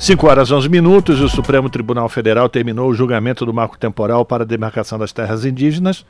5 0.00 0.26
horas 0.26 0.50
11 0.50 0.66
minutos 0.70 1.20
o 1.20 1.28
Supremo 1.28 1.68
Tribunal 1.68 2.08
Federal 2.08 2.48
terminou 2.48 2.88
o 2.88 2.94
julgamento 2.94 3.44
do 3.44 3.52
marco 3.52 3.76
temporal 3.78 4.24
para 4.24 4.44
a 4.44 4.46
demarcação 4.46 4.98
das 4.98 5.12
terras 5.12 5.44
indígenas 5.44 6.06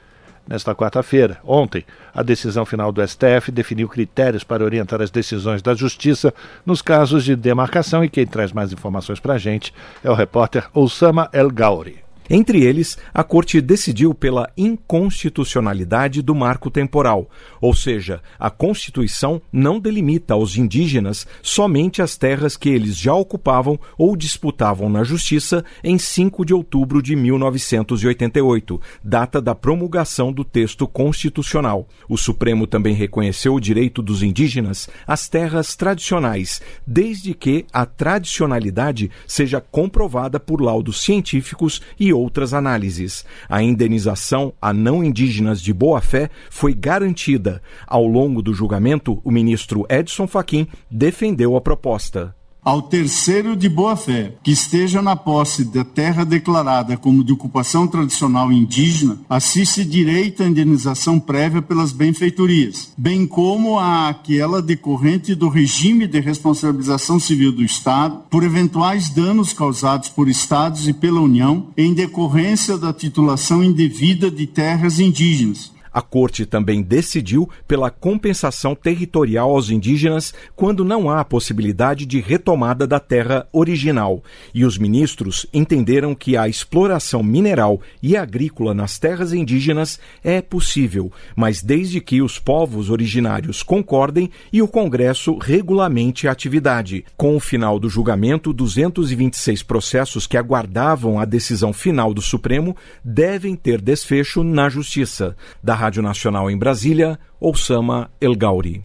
nesta 0.47 0.77
quarta-feira. 0.77 1.39
Ontem, 1.45 1.85
a 2.15 2.23
decisão 2.23 2.65
final 2.65 2.93
do 2.93 3.07
STF 3.07 3.51
definiu 3.51 3.89
critérios 3.89 4.45
para 4.45 4.65
orientar 4.65 5.03
as 5.03 5.11
decisões 5.11 5.61
da 5.61 5.75
Justiça 5.75 6.33
nos 6.65 6.81
casos 6.81 7.25
de 7.25 7.35
demarcação 7.35 8.05
e 8.05 8.09
quem 8.09 8.27
traz 8.27 8.53
mais 8.53 8.73
informações 8.73 9.19
para 9.19 9.35
a 9.35 9.39
gente 9.39 9.75
é 10.05 10.11
o 10.11 10.15
repórter 10.15 10.69
Osama 10.73 11.29
El 11.33 11.51
Gauri. 11.51 11.99
Entre 12.35 12.65
eles, 12.65 12.97
a 13.13 13.23
Corte 13.23 13.61
decidiu 13.61 14.15
pela 14.15 14.51
inconstitucionalidade 14.57 16.23
do 16.23 16.35
marco 16.35 16.71
temporal, 16.71 17.29
ou 17.61 17.75
seja, 17.75 18.23
a 18.39 18.49
Constituição 18.49 19.43
não 19.53 19.79
delimita 19.79 20.33
aos 20.33 20.57
indígenas 20.57 21.27
somente 21.43 22.01
as 22.01 22.17
terras 22.17 22.57
que 22.57 22.71
eles 22.71 22.97
já 22.97 23.13
ocupavam 23.13 23.79
ou 23.99 24.17
disputavam 24.17 24.89
na 24.89 25.05
Justiça 25.05 25.63
em 25.85 25.99
5 25.99 26.47
de 26.47 26.55
outubro 26.55 27.03
de 27.03 27.15
1988, 27.15 28.81
data 29.05 29.39
da 29.39 29.55
promulgação 29.55 30.33
do 30.33 30.43
texto 30.43 30.89
constitucional. 30.89 31.87
O 32.09 32.17
Supremo 32.17 32.67
também 32.67 32.95
reconheceu 32.95 33.57
o 33.57 33.61
direito 33.61 34.01
dos 34.01 34.23
indígenas 34.23 34.89
às 35.07 35.29
terras 35.29 35.77
tradicionais, 35.77 36.63
desde 36.87 37.35
que 37.35 37.67
a 37.71 37.85
tradicionalidade 37.85 39.11
seja 39.27 39.61
comprovada 39.61 40.41
por 40.41 40.63
laudos 40.63 41.03
científicos 41.03 41.83
e 42.01 42.11
outras 42.23 42.55
análises. 42.55 43.25
A 43.49 43.63
indenização 43.63 44.53
a 44.61 44.73
não 44.73 45.03
indígenas 45.03 45.61
de 45.61 45.73
boa-fé 45.73 46.31
foi 46.51 46.73
garantida. 46.73 47.61
Ao 47.87 48.07
longo 48.07 48.41
do 48.41 48.55
julgamento, 48.55 49.21
o 49.25 49.31
ministro 49.31 49.85
Edson 49.89 50.27
Fachin 50.27 50.67
defendeu 50.91 51.57
a 51.57 51.61
proposta 51.61 52.35
ao 52.65 52.81
terceiro 52.81 53.57
de 53.57 53.69
boa-fé 53.69 54.35
que 54.43 54.53
esteja 54.53 55.03
na 55.03 55.17
posse 55.17 55.65
da 55.65 55.85
terra 55.85 56.25
declarada 56.25 56.97
como 56.97 57.25
de 57.25 57.33
ocupação 57.33 57.89
tradicional 57.89 58.53
indígena, 58.53 59.19
assiste 59.29 59.85
direito 59.85 60.43
à 60.43 60.47
indenização 60.47 61.19
prévia 61.19 61.61
pelas 61.61 61.91
benfeitorias, 61.91 62.93
bem 62.97 63.27
como 63.27 63.79
a 63.79 64.09
aquela 64.09 64.63
decorrente 64.63 65.35
do 65.35 65.49
regime 65.49 66.07
de 66.07 66.21
responsabilização 66.21 67.19
civil 67.19 67.51
do 67.51 67.65
Estado 67.65 68.21
por 68.31 68.45
eventuais 68.45 69.11
danos 69.11 69.53
causados 69.53 70.09
por 70.09 70.29
Estados 70.29 70.87
e 70.87 70.93
pela 70.93 71.21
União 71.21 71.67
em 71.77 71.93
decorrência 71.93 72.79
da 72.79 72.93
titulação 72.93 73.63
indevida 73.63 74.31
de 74.31 74.47
terras 74.47 75.01
indígenas, 75.01 75.72
a 75.93 76.01
Corte 76.01 76.47
também 76.47 76.83
decidiu 76.83 77.49
pela 77.67 77.91
compensação 77.91 78.75
territorial 78.75 79.51
aos 79.51 79.71
indígenas 79.71 80.33
quando 80.55 80.85
não 80.85 81.11
há 81.11 81.25
possibilidade 81.25 82.07
de 82.07 82.21
retomada 82.21 82.87
da 82.87 82.99
terra 82.99 83.47
original. 83.53 84.23
E 84.55 84.65
os 84.65 84.79
ministros 84.79 85.47
entenderam 85.53 86.15
que 86.15 86.37
a 86.37 86.49
exploração 86.49 87.23
mineral 87.23 87.81
e 88.03 88.17
agrícola 88.17 88.73
nas 88.73 88.99
terras 88.99 89.33
indígenas 89.33 89.99
é 90.25 90.41
possível, 90.41 91.13
mas 91.37 91.63
desde 91.63 92.01
que 92.01 92.23
os 92.23 92.39
povos 92.39 92.91
originários 92.91 93.63
concordem 93.63 94.31
e 94.53 94.63
o 94.63 94.69
Congresso 94.69 95.37
regulamente 95.37 96.27
a 96.27 96.33
atividade. 96.33 97.05
Com 97.17 97.37
o 97.37 97.41
final 97.41 97.79
do 97.79 97.89
julgamento, 97.89 98.53
226 98.53 99.63
processos 99.63 100.27
que 100.27 100.37
aguardavam 100.37 101.19
a 101.19 101.25
decisão 101.25 101.73
final 101.73 102.15
do 102.15 102.23
Supremo 102.23 102.77
devem 103.05 103.55
ter 103.55 103.81
desfecho 103.81 104.43
na 104.43 104.69
Justiça. 104.69 105.37
Da 105.63 105.75
Rádio 105.83 106.01
Nacional 106.01 106.49
em 106.49 106.57
Brasília, 106.57 107.19
Oussama 107.41 108.09
El 108.21 108.37
Gauri. 108.37 108.85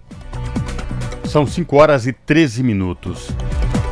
São 1.25 1.45
5 1.45 1.75
horas 1.75 2.07
e 2.07 2.11
13 2.11 2.63
minutos. 2.63 3.29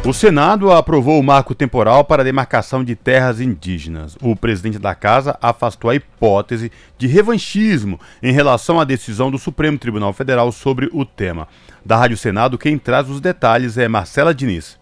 O 0.04 0.12
Senado 0.12 0.72
aprovou 0.72 1.20
o 1.20 1.24
marco 1.24 1.54
temporal 1.54 2.04
para 2.04 2.24
a 2.24 2.26
demarcação 2.26 2.84
de 2.84 2.96
terras 2.96 3.40
indígenas. 3.40 4.18
O 4.24 4.36
presidente 4.36 4.80
da 4.80 4.96
casa 4.96 5.38
afastou 5.40 5.92
a 5.92 5.96
hipótese 5.96 6.72
de 6.98 7.06
revanchismo 7.06 8.00
em 8.24 8.32
relação 8.32 8.80
à 8.80 8.84
decisão 8.84 9.30
do 9.30 9.38
Supremo 9.38 9.78
Tribunal 9.78 10.12
Federal 10.12 10.52
sobre 10.52 10.90
o 10.92 11.06
tema. 11.06 11.48
Da 11.86 11.96
Rádio 11.96 12.18
Senado, 12.18 12.58
quem 12.58 12.76
traz 12.76 13.08
os 13.08 13.22
detalhes 13.22 13.78
é 13.78 13.88
Marcela 13.88 14.34
Diniz. 14.34 14.80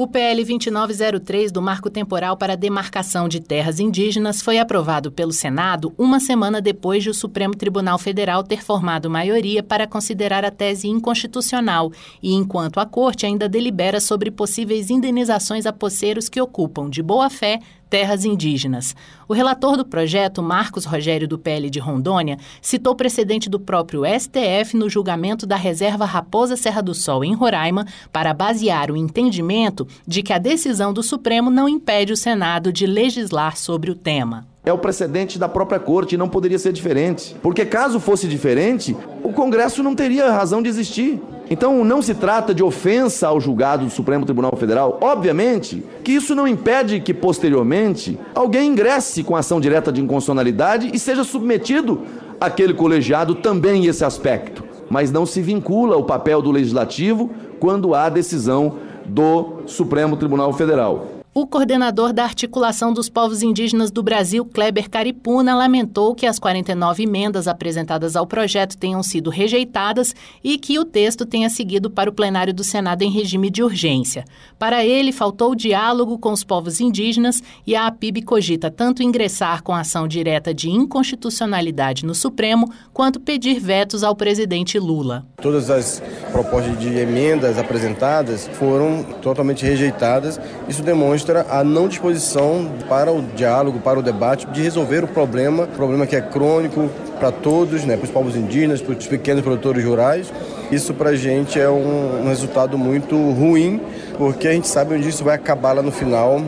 O 0.00 0.06
PL 0.06 0.44
2903 0.44 1.50
do 1.50 1.60
Marco 1.60 1.90
Temporal 1.90 2.36
para 2.36 2.52
a 2.52 2.56
Demarcação 2.56 3.28
de 3.28 3.40
Terras 3.40 3.80
Indígenas 3.80 4.40
foi 4.40 4.56
aprovado 4.56 5.10
pelo 5.10 5.32
Senado 5.32 5.92
uma 5.98 6.20
semana 6.20 6.60
depois 6.60 7.02
de 7.02 7.10
o 7.10 7.14
Supremo 7.14 7.56
Tribunal 7.56 7.98
Federal 7.98 8.44
ter 8.44 8.62
formado 8.62 9.10
maioria 9.10 9.60
para 9.60 9.88
considerar 9.88 10.44
a 10.44 10.52
tese 10.52 10.86
inconstitucional 10.86 11.90
e 12.22 12.32
enquanto 12.32 12.78
a 12.78 12.86
Corte 12.86 13.26
ainda 13.26 13.48
delibera 13.48 13.98
sobre 13.98 14.30
possíveis 14.30 14.88
indenizações 14.88 15.66
a 15.66 15.72
poceiros 15.72 16.28
que 16.28 16.40
ocupam 16.40 16.88
de 16.88 17.02
boa 17.02 17.28
fé 17.28 17.58
terras 17.88 18.24
indígenas. 18.24 18.94
O 19.28 19.32
relator 19.32 19.76
do 19.76 19.84
projeto, 19.84 20.42
Marcos 20.42 20.84
Rogério 20.84 21.28
do 21.28 21.38
PL 21.38 21.68
de 21.70 21.78
Rondônia, 21.78 22.38
citou 22.62 22.94
precedente 22.94 23.48
do 23.48 23.58
próprio 23.58 24.02
STF 24.04 24.76
no 24.76 24.88
julgamento 24.88 25.46
da 25.46 25.56
reserva 25.56 26.04
Raposa 26.04 26.56
Serra 26.56 26.82
do 26.82 26.94
Sol 26.94 27.24
em 27.24 27.34
Roraima 27.34 27.86
para 28.12 28.34
basear 28.34 28.90
o 28.90 28.96
entendimento 28.96 29.86
de 30.06 30.22
que 30.22 30.32
a 30.32 30.38
decisão 30.38 30.92
do 30.92 31.02
Supremo 31.02 31.50
não 31.50 31.68
impede 31.68 32.12
o 32.12 32.16
Senado 32.16 32.72
de 32.72 32.86
legislar 32.86 33.56
sobre 33.56 33.90
o 33.90 33.94
tema 33.94 34.46
é 34.68 34.72
o 34.72 34.78
precedente 34.78 35.38
da 35.38 35.48
própria 35.48 35.80
corte, 35.80 36.16
não 36.16 36.28
poderia 36.28 36.58
ser 36.58 36.72
diferente. 36.72 37.34
Porque 37.42 37.64
caso 37.64 37.98
fosse 37.98 38.28
diferente, 38.28 38.94
o 39.22 39.32
Congresso 39.32 39.82
não 39.82 39.94
teria 39.94 40.30
razão 40.30 40.62
de 40.62 40.68
existir. 40.68 41.20
Então 41.50 41.84
não 41.84 42.02
se 42.02 42.14
trata 42.14 42.54
de 42.54 42.62
ofensa 42.62 43.28
ao 43.28 43.40
julgado 43.40 43.84
do 43.84 43.90
Supremo 43.90 44.24
Tribunal 44.24 44.56
Federal. 44.56 44.98
Obviamente 45.00 45.82
que 46.04 46.12
isso 46.12 46.34
não 46.34 46.46
impede 46.46 47.00
que 47.00 47.14
posteriormente 47.14 48.18
alguém 48.34 48.70
ingresse 48.70 49.22
com 49.22 49.36
ação 49.36 49.60
direta 49.60 49.90
de 49.90 50.00
inconstitucionalidade 50.00 50.90
e 50.92 50.98
seja 50.98 51.24
submetido 51.24 52.02
àquele 52.40 52.74
colegiado 52.74 53.34
também 53.36 53.86
esse 53.86 54.04
aspecto. 54.04 54.64
Mas 54.90 55.10
não 55.10 55.26
se 55.26 55.40
vincula 55.40 55.96
o 55.96 56.04
papel 56.04 56.40
do 56.40 56.50
legislativo 56.50 57.30
quando 57.58 57.94
há 57.94 58.08
decisão 58.08 58.76
do 59.06 59.62
Supremo 59.66 60.16
Tribunal 60.16 60.52
Federal. 60.52 61.17
O 61.38 61.46
coordenador 61.46 62.12
da 62.12 62.24
Articulação 62.24 62.92
dos 62.92 63.08
Povos 63.08 63.44
Indígenas 63.44 63.92
do 63.92 64.02
Brasil, 64.02 64.44
Kleber 64.44 64.90
Caripuna, 64.90 65.54
lamentou 65.54 66.12
que 66.12 66.26
as 66.26 66.36
49 66.36 67.04
emendas 67.04 67.46
apresentadas 67.46 68.16
ao 68.16 68.26
projeto 68.26 68.76
tenham 68.76 69.00
sido 69.04 69.30
rejeitadas 69.30 70.16
e 70.42 70.58
que 70.58 70.80
o 70.80 70.84
texto 70.84 71.24
tenha 71.24 71.48
seguido 71.48 71.92
para 71.92 72.10
o 72.10 72.12
plenário 72.12 72.52
do 72.52 72.64
Senado 72.64 73.02
em 73.02 73.10
regime 73.12 73.50
de 73.50 73.62
urgência. 73.62 74.24
Para 74.58 74.84
ele, 74.84 75.12
faltou 75.12 75.54
diálogo 75.54 76.18
com 76.18 76.32
os 76.32 76.42
povos 76.42 76.80
indígenas 76.80 77.40
e 77.64 77.76
a 77.76 77.86
APIB 77.86 78.22
cogita 78.22 78.68
tanto 78.68 79.04
ingressar 79.04 79.62
com 79.62 79.72
ação 79.72 80.08
direta 80.08 80.52
de 80.52 80.68
inconstitucionalidade 80.68 82.04
no 82.04 82.16
Supremo, 82.16 82.68
quanto 82.92 83.20
pedir 83.20 83.60
vetos 83.60 84.02
ao 84.02 84.16
presidente 84.16 84.76
Lula. 84.76 85.24
Todas 85.40 85.70
as 85.70 86.02
propostas 86.32 86.76
de 86.80 86.98
emendas 86.98 87.58
apresentadas 87.58 88.48
foram 88.54 89.04
totalmente 89.22 89.64
rejeitadas. 89.64 90.40
Isso 90.68 90.82
demonstra 90.82 91.27
a 91.36 91.62
não 91.64 91.88
disposição 91.88 92.70
para 92.88 93.12
o 93.12 93.22
diálogo, 93.22 93.80
para 93.80 93.98
o 93.98 94.02
debate, 94.02 94.46
de 94.46 94.62
resolver 94.62 95.04
o 95.04 95.08
problema, 95.08 95.66
problema 95.66 96.06
que 96.06 96.16
é 96.16 96.20
crônico 96.20 96.88
para 97.18 97.30
todos, 97.32 97.84
né, 97.84 97.96
para 97.96 98.04
os 98.04 98.10
povos 98.10 98.36
indígenas, 98.36 98.80
para 98.80 98.94
os 98.94 99.06
pequenos 99.06 99.42
produtores 99.42 99.84
rurais. 99.84 100.32
Isso 100.70 100.94
para 100.94 101.10
a 101.10 101.16
gente 101.16 101.60
é 101.60 101.68
um, 101.68 102.22
um 102.24 102.28
resultado 102.28 102.78
muito 102.78 103.16
ruim, 103.32 103.80
porque 104.16 104.48
a 104.48 104.52
gente 104.52 104.68
sabe 104.68 104.94
onde 104.94 105.08
isso 105.08 105.24
vai 105.24 105.34
acabar 105.34 105.72
lá 105.72 105.82
no 105.82 105.92
final. 105.92 106.40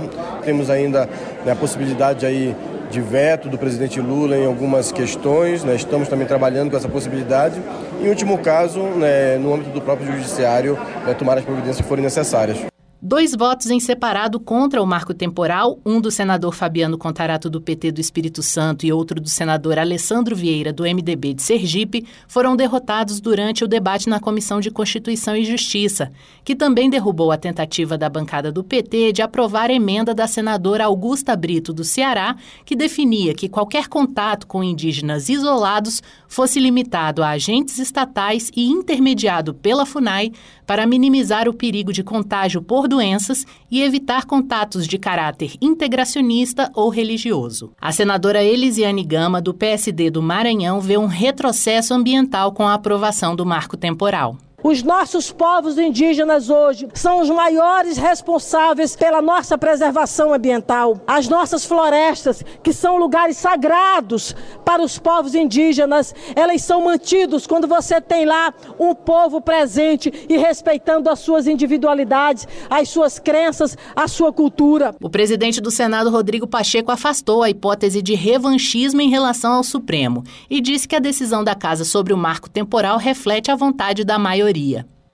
Temos 0.44 0.70
ainda 0.70 1.08
né, 1.44 1.52
a 1.52 1.56
possibilidade 1.56 2.25
aí 2.25 2.54
de 2.90 3.00
veto 3.00 3.49
do 3.49 3.56
presidente 3.56 4.00
Lula 4.00 4.37
em 4.37 4.44
algumas 4.44 4.90
questões, 4.90 5.62
né? 5.62 5.76
estamos 5.76 6.08
também 6.08 6.26
trabalhando 6.26 6.70
com 6.70 6.76
essa 6.76 6.88
possibilidade. 6.88 7.62
Em 8.02 8.08
último 8.08 8.38
caso, 8.38 8.80
né, 8.82 9.38
no 9.38 9.54
âmbito 9.54 9.70
do 9.70 9.80
próprio 9.80 10.12
judiciário, 10.12 10.76
né, 11.06 11.14
tomar 11.14 11.38
as 11.38 11.44
providências 11.44 11.80
que 11.80 11.88
forem 11.88 12.02
necessárias. 12.02 12.70
Dois 13.02 13.35
votos 13.35 13.71
em 13.71 13.80
separado 13.80 14.38
contra 14.38 14.83
o 14.83 14.87
marco 14.87 15.14
temporal, 15.14 15.78
um 15.87 16.02
do 16.02 16.11
senador 16.11 16.54
Fabiano 16.54 16.99
Contarato 16.99 17.49
do 17.49 17.59
PT 17.59 17.92
do 17.92 18.00
Espírito 18.00 18.42
Santo 18.42 18.85
e 18.85 18.92
outro 18.92 19.19
do 19.19 19.28
senador 19.30 19.78
Alessandro 19.78 20.37
Vieira 20.37 20.71
do 20.71 20.83
MDB 20.83 21.33
de 21.33 21.42
Sergipe, 21.42 22.07
foram 22.28 22.54
derrotados 22.54 23.19
durante 23.19 23.64
o 23.64 23.69
debate 23.69 24.07
na 24.07 24.21
Comissão 24.21 24.61
de 24.61 24.71
Constituição 24.71 25.35
e 25.35 25.47
Justiça, 25.47 26.12
que 26.45 26.54
também 26.54 26.90
derrubou 26.90 27.33
a 27.33 27.38
tentativa 27.38 27.97
da 27.97 28.11
bancada 28.11 28.52
do 28.52 28.62
PT 28.62 29.14
de 29.14 29.23
aprovar 29.23 29.71
a 29.71 29.73
emenda 29.73 30.14
da 30.14 30.26
senadora 30.26 30.85
Augusta 30.85 31.35
Brito 31.35 31.73
do 31.73 31.85
Ceará, 31.85 32.37
que 32.66 32.76
definia 32.76 33.33
que 33.33 33.49
qualquer 33.49 33.88
contato 33.88 34.47
com 34.47 34.62
indígenas 34.62 35.30
isolados 35.30 36.02
fosse 36.28 36.61
limitado 36.61 37.23
a 37.23 37.30
agentes 37.30 37.78
estatais 37.78 38.50
e 38.54 38.69
intermediado 38.69 39.54
pela 39.54 39.87
FUNAI 39.87 40.33
para 40.66 40.87
minimizar 40.87 41.49
o 41.49 41.54
perigo 41.54 41.95
de 41.95 42.04
contágio 42.04 42.61
por 42.61 42.89
doenças 42.90 43.47
e 43.70 43.80
evitar 43.80 44.26
contatos 44.26 44.87
de 44.87 44.99
caráter 44.99 45.54
integracionista 45.62 46.70
ou 46.75 46.90
religioso. 46.90 47.73
A 47.80 47.92
senadora 47.92 48.44
Elisiane 48.44 49.04
Gama, 49.04 49.40
do 49.40 49.54
PSD 49.54 50.11
do 50.11 50.20
Maranhão, 50.20 50.80
vê 50.80 50.99
um 50.99 51.06
retrocesso 51.06 51.94
ambiental 51.94 52.52
com 52.52 52.66
a 52.66 52.75
aprovação 52.75 53.35
do 53.37 53.47
marco 53.47 53.76
temporal. 53.76 54.37
Os 54.62 54.83
nossos 54.83 55.33
povos 55.33 55.79
indígenas 55.79 56.50
hoje 56.50 56.87
são 56.93 57.21
os 57.23 57.31
maiores 57.31 57.97
responsáveis 57.97 58.95
pela 58.95 59.23
nossa 59.23 59.57
preservação 59.57 60.35
ambiental. 60.35 61.00
As 61.07 61.29
nossas 61.29 61.64
florestas, 61.64 62.45
que 62.62 62.73
são 62.73 62.99
lugares 62.99 63.38
sagrados 63.38 64.37
para 64.62 64.83
os 64.83 64.99
povos 64.99 65.35
indígenas, 65.35 66.14
elas 66.37 66.61
são 66.61 66.85
mantidos 66.85 67.47
quando 67.47 67.67
você 67.67 68.02
tem 68.02 68.26
lá 68.26 68.52
um 68.79 68.95
povo 68.95 69.40
presente 69.40 70.12
e 70.29 70.37
respeitando 70.37 71.09
as 71.09 71.21
suas 71.21 71.47
individualidades, 71.47 72.47
as 72.69 72.90
suas 72.90 73.19
crenças, 73.19 73.79
a 73.97 74.07
sua 74.07 74.31
cultura. 74.31 74.95
O 75.00 75.09
presidente 75.09 75.61
do 75.61 75.71
Senado, 75.71 76.11
Rodrigo 76.11 76.47
Pacheco, 76.47 76.93
afastou 76.93 77.43
a 77.43 77.49
hipótese 77.49 78.02
de 78.02 78.14
revanchismo 78.14 79.00
em 79.00 79.09
relação 79.09 79.55
ao 79.55 79.64
Supremo 79.64 80.23
e 80.50 80.61
disse 80.61 80.87
que 80.87 80.97
a 80.97 81.00
decisão 81.00 81.43
da 81.43 81.55
Casa 81.55 81.85
sobre 81.85 82.12
o 82.12 82.19
marco 82.19 82.50
temporal 82.50 82.99
reflete 82.99 83.50
a 83.50 83.57
vontade 83.57 84.05
da 84.05 84.19
maioria 84.19 84.50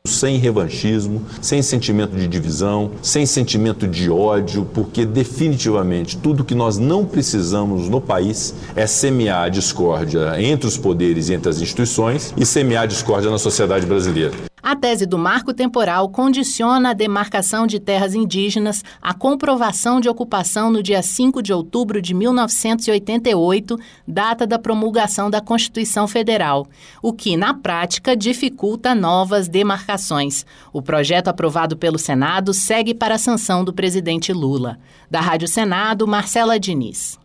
Sem 0.07 0.39
revanchismo, 0.39 1.23
sem 1.43 1.63
sentimento 1.63 2.15
de 2.15 2.29
divisão, 2.29 2.93
sem 3.03 3.27
sentimento 3.27 3.89
de 3.89 4.09
ódio, 4.09 4.65
porque 4.73 5.05
definitivamente 5.05 6.17
tudo 6.17 6.45
que 6.45 6.55
nós 6.55 6.79
não 6.79 7.05
precisamos 7.05 7.89
no 7.89 8.01
país 8.01 8.55
é 8.77 8.87
semear 8.87 9.43
a 9.43 9.49
discórdia 9.49 10.41
entre 10.41 10.69
os 10.69 10.77
poderes 10.77 11.29
e 11.29 11.35
entre 11.35 11.51
as 11.51 11.61
instituições 11.61 12.33
e 12.37 12.47
semear 12.47 12.85
a 12.85 12.87
discórdia 12.87 13.31
na 13.31 13.39
sociedade 13.39 13.85
brasileira. 13.85 14.33
A 14.63 14.75
tese 14.75 15.07
do 15.07 15.19
marco 15.19 15.55
temporal 15.55 16.09
condiciona 16.09 16.91
a 16.91 16.93
demarcação 16.93 17.67
de 17.67 17.79
terras 17.79 18.15
indígenas 18.15 18.83
à 19.01 19.15
comprovação 19.15 20.01
de 20.01 20.09
ocupação 20.09 20.71
no 20.71 20.83
dia 20.83 21.03
5 21.03 21.43
de 21.43 21.53
outubro 21.53 22.03
de 22.03 22.15
1988, 22.15 23.79
data 24.09 24.47
da 24.47 24.59
promulgação 24.59 25.31
da 25.31 25.41
Constituição 25.41 26.09
Federal, 26.09 26.67
o 27.03 27.13
que, 27.13 27.37
na 27.37 27.55
prática, 27.55 28.17
dificulta 28.17 28.95
novas 28.95 29.47
demarcações. 29.47 30.45
O 30.73 30.83
projeto 30.83 31.29
aprovado 31.29 31.77
pelo 31.77 31.99
Senado 31.99 32.53
segue 32.53 32.95
para 32.95 33.15
a 33.15 33.19
sanção 33.19 33.63
do 33.63 33.73
presidente 33.73 34.33
Lula. 34.33 34.79
Da 35.09 35.21
Rádio 35.21 35.47
Senado, 35.47 36.07
Marcela 36.09 36.59
Diniz. 36.59 37.19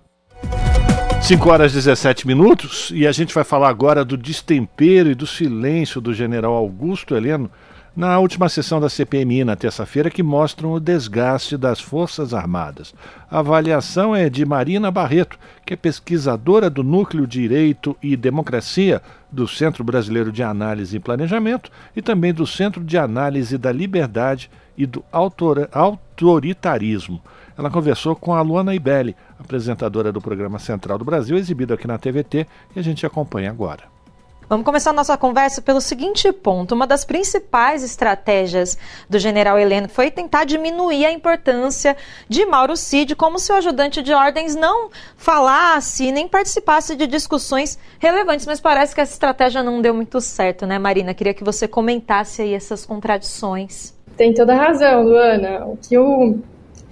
5 1.24 1.50
horas 1.50 1.72
e 1.72 1.76
17 1.76 2.26
minutos 2.26 2.92
e 2.94 3.06
a 3.06 3.12
gente 3.12 3.34
vai 3.34 3.44
falar 3.44 3.70
agora 3.70 4.04
do 4.04 4.18
destempero 4.18 5.10
e 5.10 5.16
do 5.16 5.28
silêncio 5.28 6.02
do 6.02 6.14
general 6.14 6.54
Augusto 6.54 7.16
Heleno 7.16 7.50
na 7.96 8.18
última 8.20 8.50
sessão 8.50 8.82
da 8.82 8.90
CPMI 8.90 9.44
na 9.44 9.56
terça-feira 9.56 10.10
que 10.10 10.24
mostram 10.24 10.74
o 10.74 10.80
desgaste 10.80 11.56
das 11.58 11.80
Forças 11.80 12.34
Armadas. 12.34 12.94
A 13.30 13.40
avaliação 13.40 14.16
é 14.16 14.30
de 14.30 14.46
Marina 14.46 14.90
Barreto, 14.90 15.38
que 15.66 15.74
é 15.74 15.78
pesquisadora 15.78 16.70
do 16.70 16.84
Núcleo 16.84 17.28
Direito 17.28 17.96
e 18.02 18.18
Democracia 18.18 19.02
do 19.32 19.48
Centro 19.48 19.84
Brasileiro 19.84 20.32
de 20.32 20.42
Análise 20.42 20.98
e 20.98 21.00
Planejamento 21.00 21.70
e 21.96 22.02
também 22.02 22.34
do 22.34 22.48
Centro 22.48 22.84
de 22.84 22.98
Análise 22.98 23.58
da 23.58 23.72
Liberdade 23.72 24.50
e 24.78 24.86
do 24.86 25.04
Autoritarismo. 25.72 27.22
Ela 27.58 27.70
conversou 27.70 28.16
com 28.16 28.34
a 28.34 28.42
Luana 28.42 28.74
Ibelli, 28.74 29.16
apresentadora 29.40 30.12
do 30.12 30.22
programa 30.22 30.60
Central 30.60 30.98
do 30.98 31.06
Brasil, 31.06 31.38
exibido 31.38 31.74
aqui 31.74 31.88
na 31.88 31.98
TVT, 31.98 32.48
e 32.76 32.80
a 32.80 32.84
gente 32.84 33.06
acompanha 33.06 33.50
agora. 33.50 33.84
Vamos 34.52 34.66
começar 34.66 34.92
nossa 34.92 35.16
conversa 35.16 35.62
pelo 35.62 35.80
seguinte 35.80 36.30
ponto. 36.34 36.76
Uma 36.76 36.86
das 36.86 37.06
principais 37.06 37.84
estratégias 37.84 38.78
do 39.10 39.18
general 39.18 39.58
Heleno 39.58 39.88
foi 39.88 40.12
tentar 40.12 40.44
diminuir 40.44 41.06
a 41.06 41.12
importância 41.14 41.96
de 42.28 42.46
Mauro 42.46 42.76
Cid 42.76 43.16
como 43.16 43.40
seu 43.40 43.56
ajudante 43.56 44.02
de 44.02 44.14
ordens 44.14 44.54
não 44.54 44.90
falasse 45.16 46.12
nem 46.12 46.28
participasse 46.28 46.98
de 46.98 47.08
discussões 47.08 47.80
relevantes. 47.98 48.46
Mas 48.46 48.60
parece 48.60 48.94
que 48.94 49.00
essa 49.00 49.14
estratégia 49.14 49.64
não 49.64 49.82
deu 49.82 49.94
muito 49.94 50.20
certo, 50.20 50.66
né, 50.66 50.78
Marina? 50.78 51.14
Queria 51.14 51.34
que 51.34 51.46
você 51.46 51.66
comentasse 51.66 52.42
aí 52.42 52.54
essas 52.54 52.86
contradições. 52.86 53.94
Tem 54.18 54.34
toda 54.34 54.54
razão, 54.54 55.04
Luana. 55.04 55.66
O 55.66 55.78
que 55.78 55.98
o 55.98 56.38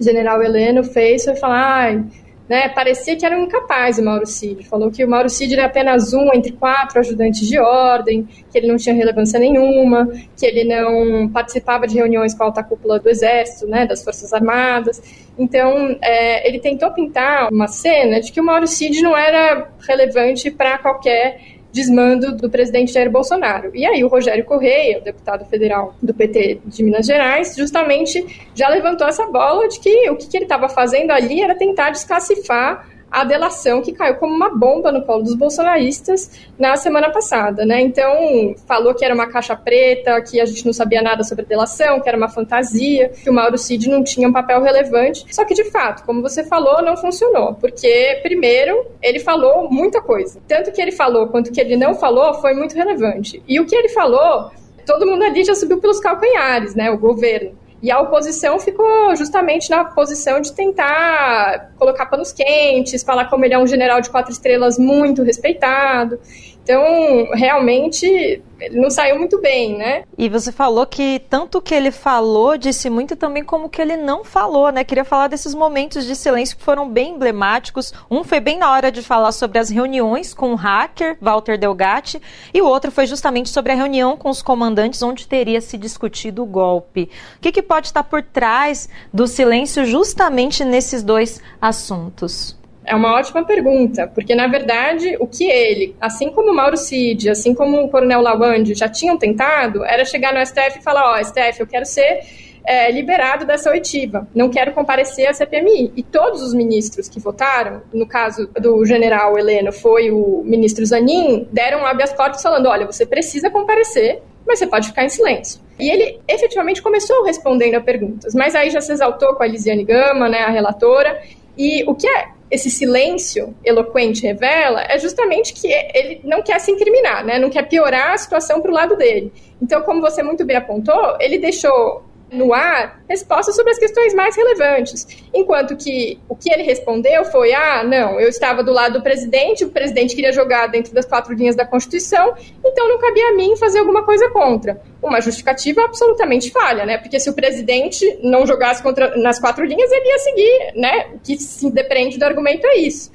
general 0.00 0.42
Heleno 0.42 0.82
fez 0.82 1.24
foi 1.24 1.36
falar, 1.36 1.94
ah, 1.94 2.04
né, 2.48 2.68
parecia 2.68 3.16
que 3.16 3.24
era 3.24 3.38
um 3.38 3.44
incapaz 3.44 3.96
o 3.98 4.04
Mauro 4.04 4.26
Cid. 4.26 4.64
Falou 4.64 4.90
que 4.90 5.04
o 5.04 5.08
Mauro 5.08 5.28
Cid 5.28 5.54
era 5.54 5.66
apenas 5.66 6.12
um 6.12 6.34
entre 6.34 6.50
quatro 6.50 6.98
ajudantes 6.98 7.46
de 7.46 7.60
ordem, 7.60 8.26
que 8.50 8.58
ele 8.58 8.66
não 8.66 8.76
tinha 8.76 8.92
relevância 8.92 9.38
nenhuma, 9.38 10.08
que 10.36 10.44
ele 10.44 10.64
não 10.64 11.28
participava 11.28 11.86
de 11.86 11.94
reuniões 11.94 12.34
com 12.34 12.42
a 12.42 12.46
alta 12.46 12.64
cúpula 12.64 12.98
do 12.98 13.08
Exército, 13.08 13.68
né, 13.68 13.86
das 13.86 14.02
Forças 14.02 14.32
Armadas. 14.32 15.00
Então, 15.38 15.96
é, 16.02 16.48
ele 16.48 16.58
tentou 16.58 16.90
pintar 16.90 17.52
uma 17.52 17.68
cena 17.68 18.20
de 18.20 18.32
que 18.32 18.40
o 18.40 18.44
Mauro 18.44 18.66
Cid 18.66 19.00
não 19.00 19.16
era 19.16 19.70
relevante 19.86 20.50
para 20.50 20.76
qualquer 20.78 21.59
desmando 21.72 22.36
do 22.36 22.50
presidente 22.50 22.92
Jair 22.92 23.10
Bolsonaro. 23.10 23.70
E 23.74 23.86
aí 23.86 24.02
o 24.02 24.08
Rogério 24.08 24.44
Correia, 24.44 24.98
o 24.98 25.04
deputado 25.04 25.44
federal 25.46 25.94
do 26.02 26.12
PT 26.12 26.60
de 26.66 26.82
Minas 26.82 27.06
Gerais, 27.06 27.54
justamente 27.56 28.48
já 28.54 28.68
levantou 28.68 29.06
essa 29.06 29.26
bola 29.26 29.68
de 29.68 29.80
que 29.80 30.10
o 30.10 30.16
que, 30.16 30.28
que 30.28 30.36
ele 30.36 30.44
estava 30.44 30.68
fazendo 30.68 31.10
ali 31.10 31.40
era 31.40 31.54
tentar 31.54 31.90
desclassificar 31.90 32.88
a 33.10 33.24
delação 33.24 33.82
que 33.82 33.92
caiu 33.92 34.16
como 34.16 34.34
uma 34.34 34.50
bomba 34.50 34.92
no 34.92 35.02
colo 35.04 35.22
dos 35.22 35.34
bolsonaristas 35.34 36.30
na 36.58 36.76
semana 36.76 37.10
passada, 37.10 37.66
né? 37.66 37.80
Então, 37.80 38.54
falou 38.66 38.94
que 38.94 39.04
era 39.04 39.14
uma 39.14 39.26
caixa 39.26 39.56
preta, 39.56 40.20
que 40.22 40.40
a 40.40 40.44
gente 40.44 40.64
não 40.64 40.72
sabia 40.72 41.02
nada 41.02 41.24
sobre 41.24 41.44
a 41.44 41.48
delação, 41.48 42.00
que 42.00 42.08
era 42.08 42.16
uma 42.16 42.28
fantasia, 42.28 43.08
que 43.08 43.28
o 43.28 43.32
Mauro 43.32 43.58
Cid 43.58 43.88
não 43.88 44.04
tinha 44.04 44.28
um 44.28 44.32
papel 44.32 44.62
relevante. 44.62 45.24
Só 45.34 45.44
que, 45.44 45.54
de 45.54 45.64
fato, 45.64 46.04
como 46.04 46.22
você 46.22 46.44
falou, 46.44 46.82
não 46.82 46.96
funcionou. 46.96 47.54
Porque, 47.54 48.20
primeiro, 48.22 48.86
ele 49.02 49.18
falou 49.18 49.68
muita 49.70 50.00
coisa. 50.00 50.40
Tanto 50.46 50.70
que 50.72 50.80
ele 50.80 50.92
falou 50.92 51.28
quanto 51.28 51.50
que 51.50 51.60
ele 51.60 51.76
não 51.76 51.94
falou 51.94 52.34
foi 52.34 52.54
muito 52.54 52.74
relevante. 52.74 53.42
E 53.48 53.58
o 53.58 53.66
que 53.66 53.74
ele 53.74 53.88
falou, 53.88 54.50
todo 54.86 55.06
mundo 55.06 55.24
ali 55.24 55.44
já 55.44 55.54
subiu 55.54 55.78
pelos 55.78 56.00
calcanhares, 56.00 56.74
né? 56.74 56.90
O 56.90 56.98
governo. 56.98 57.59
E 57.82 57.90
a 57.90 57.98
oposição 57.98 58.58
ficou 58.58 59.16
justamente 59.16 59.70
na 59.70 59.84
posição 59.84 60.40
de 60.40 60.52
tentar 60.52 61.70
colocar 61.78 62.06
panos 62.06 62.30
quentes, 62.30 63.02
falar 63.02 63.26
como 63.30 63.44
ele 63.44 63.54
é 63.54 63.58
um 63.58 63.66
general 63.66 64.02
de 64.02 64.10
quatro 64.10 64.30
estrelas 64.30 64.78
muito 64.78 65.22
respeitado. 65.22 66.18
Então, 66.62 67.28
realmente, 67.32 68.42
não 68.72 68.90
saiu 68.90 69.18
muito 69.18 69.40
bem, 69.40 69.76
né? 69.76 70.04
E 70.18 70.28
você 70.28 70.52
falou 70.52 70.84
que 70.86 71.20
tanto 71.30 71.60
que 71.62 71.74
ele 71.74 71.90
falou 71.90 72.58
disse 72.58 72.90
muito 72.90 73.16
também 73.16 73.42
como 73.42 73.68
que 73.68 73.80
ele 73.80 73.96
não 73.96 74.22
falou, 74.22 74.70
né? 74.70 74.84
Queria 74.84 75.04
falar 75.04 75.28
desses 75.28 75.54
momentos 75.54 76.04
de 76.04 76.14
silêncio 76.14 76.56
que 76.56 76.62
foram 76.62 76.88
bem 76.88 77.14
emblemáticos. 77.14 77.92
Um 78.10 78.22
foi 78.22 78.40
bem 78.40 78.58
na 78.58 78.70
hora 78.70 78.92
de 78.92 79.02
falar 79.02 79.32
sobre 79.32 79.58
as 79.58 79.70
reuniões 79.70 80.34
com 80.34 80.52
o 80.52 80.56
hacker 80.56 81.16
Walter 81.20 81.58
Delgatti 81.58 82.20
e 82.52 82.60
o 82.60 82.66
outro 82.66 82.90
foi 82.90 83.06
justamente 83.06 83.48
sobre 83.48 83.72
a 83.72 83.76
reunião 83.76 84.16
com 84.16 84.28
os 84.28 84.42
comandantes 84.42 85.02
onde 85.02 85.26
teria 85.26 85.60
se 85.60 85.78
discutido 85.78 86.42
o 86.42 86.46
golpe. 86.46 87.08
O 87.36 87.40
que, 87.40 87.52
que 87.52 87.62
pode 87.62 87.86
estar 87.86 88.04
por 88.04 88.22
trás 88.22 88.88
do 89.12 89.26
silêncio 89.26 89.84
justamente 89.86 90.64
nesses 90.64 91.02
dois 91.02 91.40
assuntos? 91.60 92.59
É 92.90 92.94
uma 92.96 93.14
ótima 93.14 93.44
pergunta, 93.44 94.08
porque 94.08 94.34
na 94.34 94.48
verdade 94.48 95.16
o 95.20 95.26
que 95.28 95.44
ele, 95.44 95.94
assim 96.00 96.28
como 96.28 96.50
o 96.50 96.54
Mauro 96.54 96.76
Cid, 96.76 97.30
assim 97.30 97.54
como 97.54 97.84
o 97.84 97.88
Coronel 97.88 98.20
Lawande 98.20 98.74
já 98.74 98.88
tinham 98.88 99.16
tentado, 99.16 99.84
era 99.84 100.04
chegar 100.04 100.34
no 100.34 100.44
STF 100.44 100.80
e 100.80 100.82
falar: 100.82 101.12
Ó, 101.12 101.14
oh, 101.14 101.24
STF, 101.24 101.60
eu 101.60 101.68
quero 101.68 101.86
ser 101.86 102.18
é, 102.64 102.90
liberado 102.90 103.44
dessa 103.44 103.70
oitiva, 103.70 104.26
não 104.34 104.48
quero 104.48 104.72
comparecer 104.72 105.28
à 105.28 105.32
CPMI. 105.32 105.92
E 105.94 106.02
todos 106.02 106.42
os 106.42 106.52
ministros 106.52 107.08
que 107.08 107.20
votaram, 107.20 107.80
no 107.94 108.08
caso 108.08 108.48
do 108.60 108.84
general 108.84 109.38
Heleno, 109.38 109.70
foi 109.70 110.10
o 110.10 110.42
ministro 110.44 110.84
Zanin, 110.84 111.46
deram 111.52 111.86
habeas 111.86 112.12
corpus 112.12 112.42
falando: 112.42 112.66
olha, 112.66 112.86
você 112.86 113.06
precisa 113.06 113.50
comparecer, 113.50 114.20
mas 114.44 114.58
você 114.58 114.66
pode 114.66 114.88
ficar 114.88 115.04
em 115.04 115.08
silêncio. 115.08 115.60
E 115.78 115.88
ele 115.88 116.18
efetivamente 116.26 116.82
começou 116.82 117.22
respondendo 117.22 117.76
a 117.76 117.80
perguntas, 117.80 118.34
mas 118.34 118.56
aí 118.56 118.68
já 118.68 118.80
se 118.80 118.90
exaltou 118.90 119.36
com 119.36 119.44
a 119.44 119.46
Elisiane 119.46 119.84
Gama, 119.84 120.28
né, 120.28 120.40
a 120.40 120.50
relatora, 120.50 121.22
e 121.56 121.84
o 121.84 121.94
que 121.94 122.08
é 122.08 122.39
esse 122.50 122.70
silêncio 122.70 123.54
eloquente 123.64 124.22
revela 124.22 124.82
é 124.82 124.98
justamente 124.98 125.54
que 125.54 125.68
ele 125.94 126.20
não 126.24 126.42
quer 126.42 126.58
se 126.58 126.70
incriminar, 126.70 127.24
né? 127.24 127.38
não 127.38 127.48
quer 127.48 127.68
piorar 127.68 128.12
a 128.12 128.18
situação 128.18 128.60
para 128.60 128.70
o 128.70 128.74
lado 128.74 128.96
dele. 128.96 129.32
Então, 129.62 129.82
como 129.82 130.00
você 130.00 130.22
muito 130.22 130.44
bem 130.44 130.56
apontou, 130.56 131.16
ele 131.20 131.38
deixou 131.38 132.02
no 132.32 132.52
ar 132.52 133.02
respostas 133.08 133.56
sobre 133.56 133.72
as 133.72 133.78
questões 133.78 134.14
mais 134.14 134.36
relevantes. 134.36 135.06
Enquanto 135.34 135.76
que 135.76 136.18
o 136.28 136.36
que 136.36 136.52
ele 136.52 136.62
respondeu 136.62 137.24
foi: 137.26 137.52
ah, 137.52 137.82
não, 137.82 138.20
eu 138.20 138.28
estava 138.28 138.62
do 138.62 138.72
lado 138.72 138.94
do 138.94 139.02
presidente, 139.02 139.64
o 139.64 139.70
presidente 139.70 140.14
queria 140.14 140.32
jogar 140.32 140.68
dentro 140.68 140.94
das 140.94 141.06
quatro 141.06 141.34
linhas 141.34 141.56
da 141.56 141.66
Constituição, 141.66 142.34
então 142.64 142.88
não 142.88 142.98
cabia 142.98 143.28
a 143.28 143.32
mim 143.34 143.56
fazer 143.56 143.80
alguma 143.80 144.04
coisa 144.04 144.28
contra. 144.30 144.80
Uma 145.02 145.20
justificativa 145.20 145.82
absolutamente 145.82 146.50
falha, 146.50 146.84
né? 146.84 146.98
Porque 146.98 147.18
se 147.18 147.28
o 147.30 147.34
presidente 147.34 148.18
não 148.22 148.46
jogasse 148.46 148.82
contra, 148.82 149.16
nas 149.16 149.38
quatro 149.38 149.64
linhas, 149.64 149.90
ele 149.90 150.08
ia 150.08 150.18
seguir, 150.18 150.72
né? 150.76 151.06
O 151.14 151.18
que 151.18 151.36
se 151.36 151.70
depende 151.70 152.18
do 152.18 152.24
argumento 152.24 152.66
é 152.66 152.76
isso. 152.78 153.10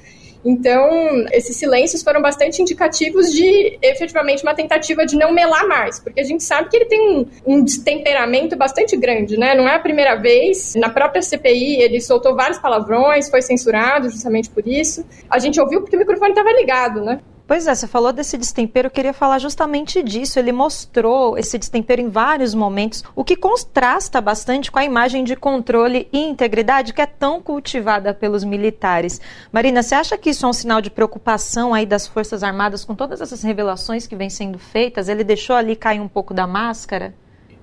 Então, 0.46 1.26
esses 1.32 1.56
silêncios 1.56 2.04
foram 2.04 2.22
bastante 2.22 2.62
indicativos 2.62 3.32
de 3.32 3.76
efetivamente 3.82 4.44
uma 4.44 4.54
tentativa 4.54 5.04
de 5.04 5.16
não 5.16 5.32
melar 5.32 5.66
mais, 5.66 5.98
porque 5.98 6.20
a 6.20 6.24
gente 6.24 6.44
sabe 6.44 6.68
que 6.68 6.76
ele 6.76 6.84
tem 6.84 7.00
um, 7.00 7.26
um 7.44 7.64
destemperamento 7.64 8.56
bastante 8.56 8.96
grande, 8.96 9.36
né? 9.36 9.56
Não 9.56 9.68
é 9.68 9.74
a 9.74 9.80
primeira 9.80 10.14
vez. 10.14 10.76
Na 10.76 10.88
própria 10.88 11.20
CPI, 11.20 11.82
ele 11.82 12.00
soltou 12.00 12.36
vários 12.36 12.60
palavrões, 12.60 13.28
foi 13.28 13.42
censurado 13.42 14.08
justamente 14.08 14.48
por 14.48 14.64
isso. 14.68 15.04
A 15.28 15.40
gente 15.40 15.60
ouviu 15.60 15.80
porque 15.80 15.96
o 15.96 15.98
microfone 15.98 16.30
estava 16.30 16.52
ligado, 16.52 17.00
né? 17.00 17.18
Pois 17.46 17.68
é, 17.68 17.74
você 17.74 17.86
falou 17.86 18.12
desse 18.12 18.36
destempero, 18.36 18.86
eu 18.88 18.90
queria 18.90 19.12
falar 19.12 19.38
justamente 19.38 20.02
disso. 20.02 20.36
Ele 20.36 20.50
mostrou 20.50 21.38
esse 21.38 21.56
destempero 21.56 22.02
em 22.02 22.08
vários 22.08 22.54
momentos, 22.54 23.04
o 23.14 23.22
que 23.22 23.36
contrasta 23.36 24.20
bastante 24.20 24.70
com 24.70 24.80
a 24.80 24.84
imagem 24.84 25.22
de 25.22 25.36
controle 25.36 26.08
e 26.12 26.18
integridade 26.18 26.92
que 26.92 27.00
é 27.00 27.06
tão 27.06 27.40
cultivada 27.40 28.12
pelos 28.12 28.42
militares. 28.42 29.20
Marina, 29.52 29.80
você 29.80 29.94
acha 29.94 30.18
que 30.18 30.30
isso 30.30 30.44
é 30.44 30.48
um 30.48 30.52
sinal 30.52 30.80
de 30.80 30.90
preocupação 30.90 31.72
aí 31.72 31.86
das 31.86 32.04
Forças 32.04 32.42
Armadas 32.42 32.84
com 32.84 32.96
todas 32.96 33.20
essas 33.20 33.42
revelações 33.44 34.08
que 34.08 34.16
vêm 34.16 34.28
sendo 34.28 34.58
feitas? 34.58 35.08
Ele 35.08 35.22
deixou 35.22 35.54
ali 35.54 35.76
cair 35.76 36.00
um 36.00 36.08
pouco 36.08 36.34
da 36.34 36.48
máscara? 36.48 37.14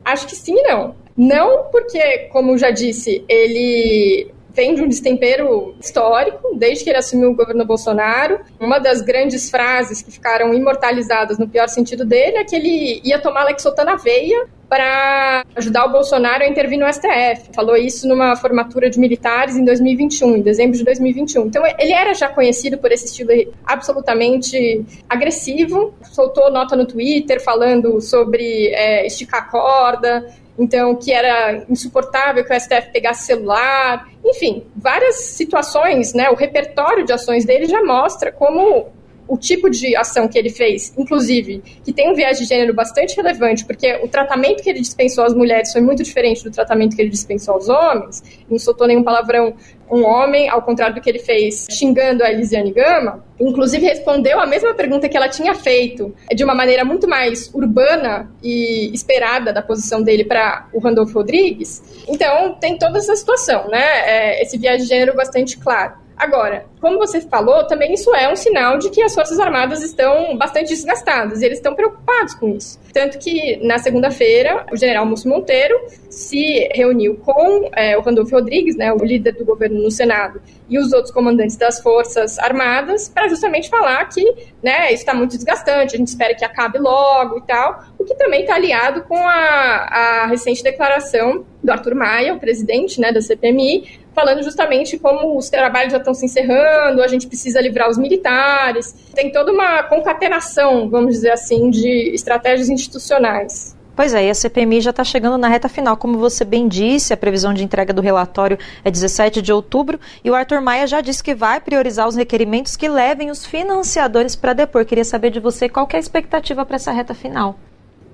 Acho 0.05 0.27
que 0.27 0.35
sim 0.35 0.61
não. 0.63 0.95
Não 1.15 1.69
porque, 1.71 2.29
como 2.31 2.57
já 2.57 2.71
disse, 2.71 3.23
ele 3.27 4.33
vem 4.53 4.75
de 4.75 4.81
um 4.81 4.87
destempero 4.87 5.75
histórico, 5.79 6.55
desde 6.55 6.83
que 6.83 6.89
ele 6.89 6.97
assumiu 6.97 7.31
o 7.31 7.35
governo 7.35 7.65
Bolsonaro. 7.65 8.39
Uma 8.59 8.79
das 8.79 9.01
grandes 9.01 9.49
frases 9.49 10.01
que 10.01 10.11
ficaram 10.11 10.53
imortalizadas 10.53 11.37
no 11.37 11.47
pior 11.47 11.67
sentido 11.67 12.05
dele 12.05 12.37
é 12.37 12.43
que 12.43 12.55
ele 12.55 13.01
ia 13.03 13.19
tomar 13.19 13.43
Lexotan 13.45 13.83
na 13.83 13.95
veia 13.95 14.47
para 14.69 15.45
ajudar 15.55 15.85
o 15.85 15.91
Bolsonaro 15.91 16.43
a 16.43 16.47
intervir 16.47 16.79
no 16.79 16.91
STF. 16.91 17.53
Falou 17.53 17.75
isso 17.75 18.07
numa 18.07 18.35
formatura 18.35 18.89
de 18.89 18.99
militares 18.99 19.55
em 19.55 19.63
2021, 19.63 20.37
em 20.37 20.41
dezembro 20.41 20.75
de 20.75 20.83
2021. 20.83 21.45
Então 21.45 21.63
ele 21.77 21.91
era 21.91 22.13
já 22.15 22.27
conhecido 22.29 22.77
por 22.79 22.91
esse 22.91 23.05
estilo 23.05 23.29
absolutamente 23.63 24.83
agressivo. 25.07 25.93
Soltou 26.11 26.51
nota 26.51 26.75
no 26.75 26.87
Twitter 26.87 27.39
falando 27.43 28.01
sobre 28.01 28.69
é, 28.69 29.05
esticar 29.05 29.43
a 29.43 29.45
corda, 29.45 30.25
então 30.57 30.95
que 30.95 31.11
era 31.11 31.65
insuportável 31.69 32.43
que 32.43 32.51
o 32.51 32.59
STF 32.59 32.91
pegasse 32.91 33.25
celular, 33.25 34.07
enfim, 34.23 34.63
várias 34.75 35.15
situações, 35.15 36.13
né? 36.13 36.29
O 36.29 36.35
repertório 36.35 37.05
de 37.05 37.11
ações 37.11 37.45
dele 37.45 37.65
já 37.65 37.83
mostra 37.83 38.31
como 38.31 38.87
o 39.27 39.37
tipo 39.37 39.69
de 39.69 39.95
ação 39.95 40.27
que 40.27 40.37
ele 40.37 40.49
fez, 40.49 40.93
inclusive, 40.97 41.63
que 41.83 41.93
tem 41.93 42.11
um 42.11 42.13
viés 42.13 42.37
de 42.37 42.45
gênero 42.45 42.73
bastante 42.73 43.15
relevante, 43.15 43.65
porque 43.65 43.99
o 44.03 44.07
tratamento 44.07 44.61
que 44.61 44.69
ele 44.69 44.79
dispensou 44.79 45.23
às 45.23 45.33
mulheres 45.33 45.71
foi 45.71 45.81
muito 45.81 46.03
diferente 46.03 46.43
do 46.43 46.51
tratamento 46.51 46.95
que 46.95 47.01
ele 47.01 47.09
dispensou 47.09 47.55
aos 47.55 47.69
homens, 47.69 48.23
não 48.49 48.59
soltou 48.59 48.87
nenhum 48.87 49.03
palavrão 49.03 49.53
um 49.89 50.03
homem, 50.03 50.49
ao 50.49 50.61
contrário 50.61 50.95
do 50.95 51.01
que 51.01 51.09
ele 51.09 51.19
fez 51.19 51.67
xingando 51.69 52.23
a 52.23 52.31
Elisiane 52.31 52.71
Gama, 52.71 53.23
inclusive 53.39 53.85
respondeu 53.85 54.39
a 54.39 54.45
mesma 54.45 54.73
pergunta 54.73 55.07
que 55.07 55.15
ela 55.15 55.29
tinha 55.29 55.53
feito, 55.53 56.13
de 56.33 56.43
uma 56.43 56.55
maneira 56.55 56.83
muito 56.83 57.07
mais 57.07 57.53
urbana 57.53 58.31
e 58.41 58.91
esperada 58.93 59.53
da 59.53 59.61
posição 59.61 60.01
dele 60.01 60.23
para 60.23 60.67
o 60.73 60.79
Randolfo 60.79 61.13
Rodrigues. 61.13 61.83
Então, 62.07 62.55
tem 62.59 62.77
toda 62.77 62.97
essa 62.97 63.15
situação, 63.15 63.69
né? 63.69 63.83
É, 63.83 64.41
esse 64.41 64.57
viés 64.57 64.81
de 64.81 64.87
gênero 64.87 65.15
bastante 65.15 65.57
claro. 65.57 66.02
Agora, 66.15 66.65
como 66.79 66.97
você 66.97 67.21
falou, 67.21 67.65
também 67.65 67.93
isso 67.93 68.13
é 68.15 68.31
um 68.31 68.35
sinal 68.35 68.77
de 68.77 68.89
que 68.89 69.01
as 69.01 69.13
Forças 69.13 69.39
Armadas 69.39 69.81
estão 69.81 70.37
bastante 70.37 70.69
desgastadas 70.69 71.41
e 71.41 71.45
eles 71.45 71.57
estão 71.57 71.75
preocupados 71.75 72.35
com 72.35 72.49
isso. 72.49 72.79
Tanto 72.93 73.17
que, 73.17 73.57
na 73.65 73.77
segunda-feira, 73.79 74.65
o 74.71 74.77
general 74.77 75.05
Múcio 75.05 75.29
Monteiro 75.29 75.75
se 76.09 76.69
reuniu 76.73 77.15
com 77.17 77.69
é, 77.75 77.97
o 77.97 78.01
Randolfo 78.01 78.35
Rodrigues, 78.35 78.75
né, 78.75 78.93
o 78.93 79.03
líder 79.03 79.33
do 79.33 79.43
governo 79.43 79.81
no 79.81 79.89
Senado, 79.89 80.41
e 80.69 80.77
os 80.77 80.93
outros 80.93 81.11
comandantes 81.11 81.57
das 81.57 81.79
Forças 81.81 82.37
Armadas, 82.39 83.09
para 83.09 83.27
justamente 83.27 83.69
falar 83.69 84.05
que 84.05 84.23
né, 84.61 84.87
isso 84.87 85.01
está 85.01 85.13
muito 85.13 85.35
desgastante, 85.35 85.95
a 85.95 85.97
gente 85.97 86.07
espera 86.07 86.35
que 86.35 86.45
acabe 86.45 86.77
logo 86.77 87.39
e 87.39 87.41
tal, 87.41 87.83
o 87.97 88.03
que 88.03 88.15
também 88.15 88.41
está 88.41 88.55
aliado 88.55 89.03
com 89.03 89.17
a, 89.17 89.33
a 89.33 90.25
recente 90.27 90.63
declaração 90.63 91.45
do 91.63 91.71
Arthur 91.71 91.95
Maia, 91.95 92.33
o 92.33 92.39
presidente 92.39 92.99
né, 92.99 93.11
da 93.11 93.21
CPMI, 93.21 94.02
falando 94.13 94.43
justamente 94.43 94.97
como 94.97 95.37
os 95.37 95.49
trabalhos 95.49 95.91
já 95.91 95.97
estão 95.97 96.13
se 96.13 96.25
encerrando, 96.25 97.01
a 97.01 97.07
gente 97.07 97.27
precisa 97.27 97.59
livrar 97.59 97.89
os 97.89 97.97
militares. 97.97 98.95
Tem 99.13 99.31
toda 99.31 99.51
uma 99.51 99.83
concatenação, 99.83 100.89
vamos 100.89 101.15
dizer 101.15 101.31
assim, 101.31 101.69
de 101.69 102.13
estratégias 102.13 102.69
institucionais. 102.69 103.75
Pois 103.95 104.13
é, 104.13 104.25
e 104.25 104.29
a 104.29 104.33
CPMI 104.33 104.81
já 104.81 104.89
está 104.89 105.03
chegando 105.03 105.37
na 105.37 105.47
reta 105.47 105.69
final. 105.69 105.95
Como 105.95 106.17
você 106.17 106.43
bem 106.43 106.67
disse, 106.67 107.13
a 107.13 107.17
previsão 107.17 107.53
de 107.53 107.63
entrega 107.63 107.93
do 107.93 108.01
relatório 108.01 108.57
é 108.83 108.89
17 108.89 109.39
de 109.39 109.53
outubro 109.53 109.99
e 110.23 110.31
o 110.31 110.35
Arthur 110.35 110.61
Maia 110.61 110.87
já 110.87 110.99
disse 110.99 111.23
que 111.23 111.35
vai 111.35 111.61
priorizar 111.61 112.07
os 112.07 112.15
requerimentos 112.15 112.75
que 112.75 112.89
levem 112.89 113.29
os 113.29 113.45
financiadores 113.45 114.35
para 114.35 114.53
depor. 114.53 114.83
Queria 114.83 115.05
saber 115.05 115.29
de 115.29 115.39
você 115.39 115.69
qual 115.69 115.87
é 115.93 115.97
a 115.97 115.99
expectativa 115.99 116.65
para 116.65 116.75
essa 116.75 116.91
reta 116.91 117.13
final. 117.13 117.55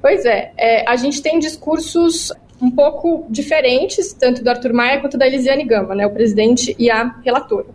Pois 0.01 0.25
é, 0.25 0.51
é, 0.57 0.89
a 0.89 0.97
gente 0.97 1.21
tem 1.21 1.39
discursos 1.39 2.31
um 2.61 2.71
pouco 2.71 3.25
diferentes, 3.29 4.13
tanto 4.13 4.43
do 4.43 4.49
Arthur 4.49 4.73
Maia 4.73 4.99
quanto 4.99 5.17
da 5.17 5.25
Elisiane 5.27 5.63
Gama, 5.63 5.95
né, 5.95 6.05
o 6.05 6.11
presidente 6.11 6.75
e 6.77 6.89
a 6.89 7.15
relatora. 7.23 7.67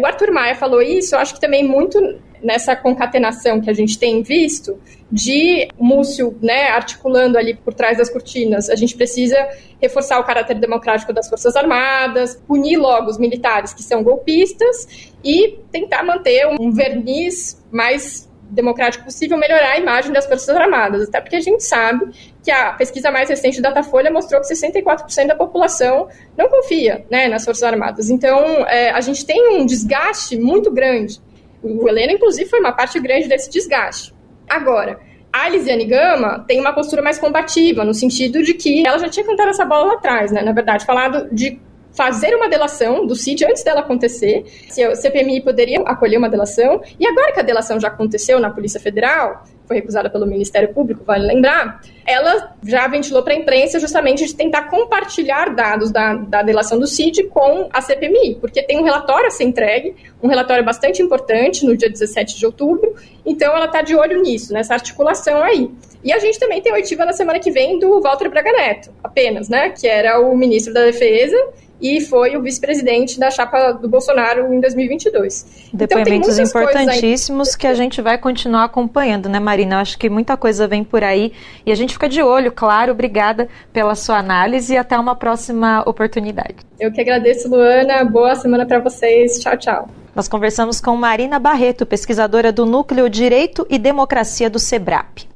O 0.00 0.06
Arthur 0.06 0.32
Maia 0.32 0.54
falou 0.54 0.80
isso, 0.80 1.14
eu 1.14 1.18
acho 1.18 1.34
que 1.34 1.40
também 1.40 1.62
muito 1.62 1.98
nessa 2.42 2.74
concatenação 2.74 3.60
que 3.60 3.68
a 3.68 3.72
gente 3.72 3.98
tem 3.98 4.22
visto 4.22 4.78
de 5.12 5.68
Múcio 5.78 6.36
né, 6.40 6.70
articulando 6.70 7.36
ali 7.36 7.54
por 7.54 7.74
trás 7.74 7.98
das 7.98 8.08
cortinas. 8.08 8.70
A 8.70 8.76
gente 8.76 8.96
precisa 8.96 9.36
reforçar 9.80 10.18
o 10.18 10.24
caráter 10.24 10.58
democrático 10.58 11.12
das 11.12 11.28
Forças 11.28 11.54
Armadas, 11.56 12.36
punir 12.46 12.76
logo 12.76 13.10
os 13.10 13.18
militares 13.18 13.74
que 13.74 13.82
são 13.82 14.02
golpistas 14.02 15.10
e 15.22 15.58
tentar 15.70 16.02
manter 16.02 16.46
um 16.58 16.70
verniz 16.70 17.62
mais 17.70 18.30
democrático 18.50 19.04
possível, 19.04 19.38
melhorar 19.38 19.72
a 19.72 19.78
imagem 19.78 20.12
das 20.12 20.26
Forças 20.26 20.56
Armadas. 20.56 21.08
Até 21.08 21.20
porque 21.20 21.36
a 21.36 21.40
gente 21.40 21.62
sabe 21.62 22.10
que 22.42 22.50
a 22.50 22.72
pesquisa 22.72 23.10
mais 23.10 23.28
recente 23.28 23.60
da 23.60 23.68
Datafolha 23.68 24.10
mostrou 24.10 24.40
que 24.40 24.48
64% 24.48 25.26
da 25.26 25.34
população 25.34 26.08
não 26.36 26.48
confia 26.48 27.04
né, 27.10 27.28
nas 27.28 27.44
Forças 27.44 27.62
Armadas. 27.62 28.10
Então, 28.10 28.38
é, 28.66 28.90
a 28.90 29.00
gente 29.00 29.24
tem 29.26 29.56
um 29.56 29.66
desgaste 29.66 30.38
muito 30.38 30.70
grande. 30.70 31.20
O 31.62 31.88
Helena, 31.88 32.12
inclusive, 32.12 32.48
foi 32.48 32.60
uma 32.60 32.72
parte 32.72 32.98
grande 32.98 33.28
desse 33.28 33.50
desgaste. 33.50 34.14
Agora, 34.48 34.98
a 35.32 35.48
Lisiane 35.48 35.84
Gama 35.84 36.44
tem 36.46 36.58
uma 36.58 36.72
postura 36.72 37.02
mais 37.02 37.18
combativa, 37.18 37.84
no 37.84 37.94
sentido 37.94 38.42
de 38.42 38.54
que 38.54 38.86
ela 38.86 38.98
já 38.98 39.08
tinha 39.08 39.24
cantado 39.24 39.50
essa 39.50 39.64
bola 39.64 39.84
lá 39.86 39.94
atrás, 39.94 40.32
né? 40.32 40.42
Na 40.42 40.52
verdade, 40.52 40.84
falado 40.84 41.28
de 41.30 41.60
fazer 41.92 42.34
uma 42.34 42.48
delação 42.48 43.06
do 43.06 43.14
CID 43.14 43.44
antes 43.44 43.62
dela 43.62 43.80
acontecer, 43.80 44.44
se 44.68 44.86
o 44.86 44.94
CPMI 44.94 45.40
poderia 45.42 45.80
acolher 45.80 46.18
uma 46.18 46.28
delação, 46.28 46.80
e 46.98 47.06
agora 47.06 47.32
que 47.32 47.40
a 47.40 47.42
delação 47.42 47.80
já 47.80 47.88
aconteceu 47.88 48.38
na 48.38 48.50
Polícia 48.50 48.80
Federal, 48.80 49.44
foi 49.66 49.76
recusada 49.76 50.10
pelo 50.10 50.26
Ministério 50.26 50.74
Público, 50.74 51.04
vale 51.04 51.24
lembrar, 51.24 51.80
ela 52.04 52.54
já 52.64 52.88
ventilou 52.88 53.22
para 53.22 53.34
a 53.34 53.36
imprensa 53.36 53.78
justamente 53.78 54.26
de 54.26 54.34
tentar 54.34 54.62
compartilhar 54.62 55.54
dados 55.54 55.92
da, 55.92 56.14
da 56.14 56.42
delação 56.42 56.76
do 56.76 56.88
CID 56.88 57.24
com 57.28 57.68
a 57.72 57.80
CPMI, 57.80 58.36
porque 58.40 58.62
tem 58.64 58.80
um 58.80 58.82
relatório 58.82 59.28
a 59.28 59.30
ser 59.30 59.44
entregue, 59.44 59.94
um 60.20 60.26
relatório 60.26 60.64
bastante 60.64 61.00
importante 61.00 61.64
no 61.64 61.76
dia 61.76 61.88
17 61.88 62.36
de 62.36 62.46
outubro, 62.46 62.96
então 63.24 63.54
ela 63.54 63.66
está 63.66 63.80
de 63.80 63.94
olho 63.94 64.20
nisso, 64.20 64.52
nessa 64.52 64.74
articulação 64.74 65.40
aí. 65.40 65.70
E 66.02 66.12
a 66.12 66.18
gente 66.18 66.38
também 66.38 66.60
tem 66.60 66.72
oitiva 66.72 67.04
na 67.04 67.12
semana 67.12 67.38
que 67.38 67.50
vem 67.52 67.78
do 67.78 68.00
Walter 68.00 68.28
Braga 68.28 68.50
Neto, 68.50 68.90
apenas, 69.04 69.48
né, 69.48 69.70
que 69.70 69.86
era 69.86 70.18
o 70.18 70.36
ministro 70.36 70.74
da 70.74 70.82
Defesa 70.82 71.36
e 71.80 72.00
foi 72.00 72.36
o 72.36 72.42
vice-presidente 72.42 73.18
da 73.18 73.30
chapa 73.30 73.72
do 73.72 73.88
Bolsonaro 73.88 74.52
em 74.52 74.60
2022. 74.60 75.70
Depoimentos 75.72 76.38
então, 76.38 76.62
importantíssimos 76.62 77.56
que 77.56 77.66
a 77.66 77.74
gente 77.74 78.02
vai 78.02 78.18
continuar 78.18 78.64
acompanhando, 78.64 79.28
né, 79.28 79.38
Marina? 79.38 79.80
acho 79.80 79.98
que 79.98 80.08
muita 80.08 80.36
coisa 80.36 80.66
vem 80.66 80.84
por 80.84 81.02
aí 81.02 81.32
e 81.64 81.72
a 81.72 81.74
gente 81.74 81.92
fica 81.92 82.08
de 82.08 82.22
olho, 82.22 82.52
claro. 82.52 82.92
Obrigada 82.92 83.48
pela 83.72 83.94
sua 83.94 84.18
análise 84.18 84.74
e 84.74 84.76
até 84.76 84.98
uma 84.98 85.14
próxima 85.14 85.82
oportunidade. 85.86 86.56
Eu 86.78 86.92
que 86.92 87.00
agradeço, 87.00 87.48
Luana. 87.48 88.04
Boa 88.04 88.34
semana 88.34 88.66
para 88.66 88.78
vocês. 88.78 89.38
Tchau, 89.38 89.56
tchau. 89.56 89.88
Nós 90.14 90.28
conversamos 90.28 90.80
com 90.80 90.96
Marina 90.96 91.38
Barreto, 91.38 91.86
pesquisadora 91.86 92.52
do 92.52 92.66
Núcleo 92.66 93.08
Direito 93.08 93.66
e 93.70 93.78
Democracia 93.78 94.50
do 94.50 94.58
SEBRAP. 94.58 95.28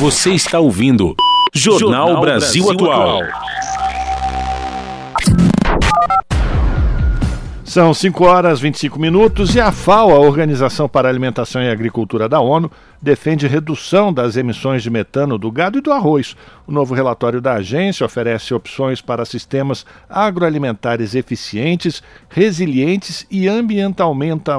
Você 0.00 0.30
está 0.30 0.58
ouvindo 0.58 1.14
Jornal, 1.54 2.08
Jornal 2.08 2.20
Brasil, 2.20 2.64
Brasil 2.64 2.86
Atual. 2.86 3.22
Atual. 3.22 3.77
São 7.78 7.94
5 7.94 8.24
horas 8.24 8.58
e 8.58 8.62
25 8.62 8.98
minutos 8.98 9.54
e 9.54 9.60
a 9.60 9.70
FAO, 9.70 10.10
a 10.10 10.18
Organização 10.18 10.88
para 10.88 11.06
a 11.06 11.12
Alimentação 11.12 11.62
e 11.62 11.70
Agricultura 11.70 12.28
da 12.28 12.40
ONU, 12.40 12.68
defende 13.00 13.46
redução 13.46 14.12
das 14.12 14.36
emissões 14.36 14.82
de 14.82 14.90
metano 14.90 15.38
do 15.38 15.48
gado 15.48 15.78
e 15.78 15.80
do 15.80 15.92
arroz. 15.92 16.34
O 16.66 16.72
novo 16.72 16.92
relatório 16.92 17.40
da 17.40 17.54
agência 17.54 18.04
oferece 18.04 18.52
opções 18.52 19.00
para 19.00 19.24
sistemas 19.24 19.86
agroalimentares 20.08 21.14
eficientes, 21.14 22.02
resilientes 22.28 23.24
e 23.30 23.46
ambientalmente, 23.46 24.50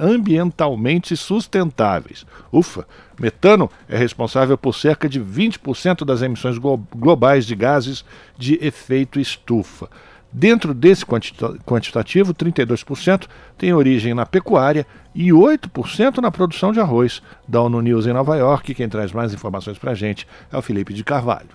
ambientalmente 0.00 1.16
sustentáveis. 1.16 2.24
Ufa! 2.52 2.86
Metano 3.18 3.68
é 3.88 3.98
responsável 3.98 4.56
por 4.56 4.72
cerca 4.72 5.08
de 5.08 5.20
20% 5.20 6.04
das 6.04 6.22
emissões 6.22 6.56
globais 6.94 7.44
de 7.44 7.56
gases 7.56 8.04
de 8.38 8.56
efeito 8.64 9.18
estufa. 9.18 9.88
Dentro 10.30 10.74
desse 10.74 11.04
quantitativo, 11.06 12.34
32% 12.34 13.26
tem 13.56 13.72
origem 13.72 14.12
na 14.12 14.26
pecuária 14.26 14.86
e 15.14 15.30
8% 15.30 16.18
na 16.18 16.30
produção 16.30 16.70
de 16.70 16.80
arroz. 16.80 17.22
Da 17.46 17.62
ONU 17.62 17.80
News 17.80 18.06
em 18.06 18.12
Nova 18.12 18.36
York, 18.36 18.74
quem 18.74 18.88
traz 18.88 19.10
mais 19.10 19.32
informações 19.32 19.78
para 19.78 19.92
a 19.92 19.94
gente 19.94 20.26
é 20.52 20.56
o 20.56 20.62
Felipe 20.62 20.92
de 20.92 21.02
Carvalho. 21.02 21.48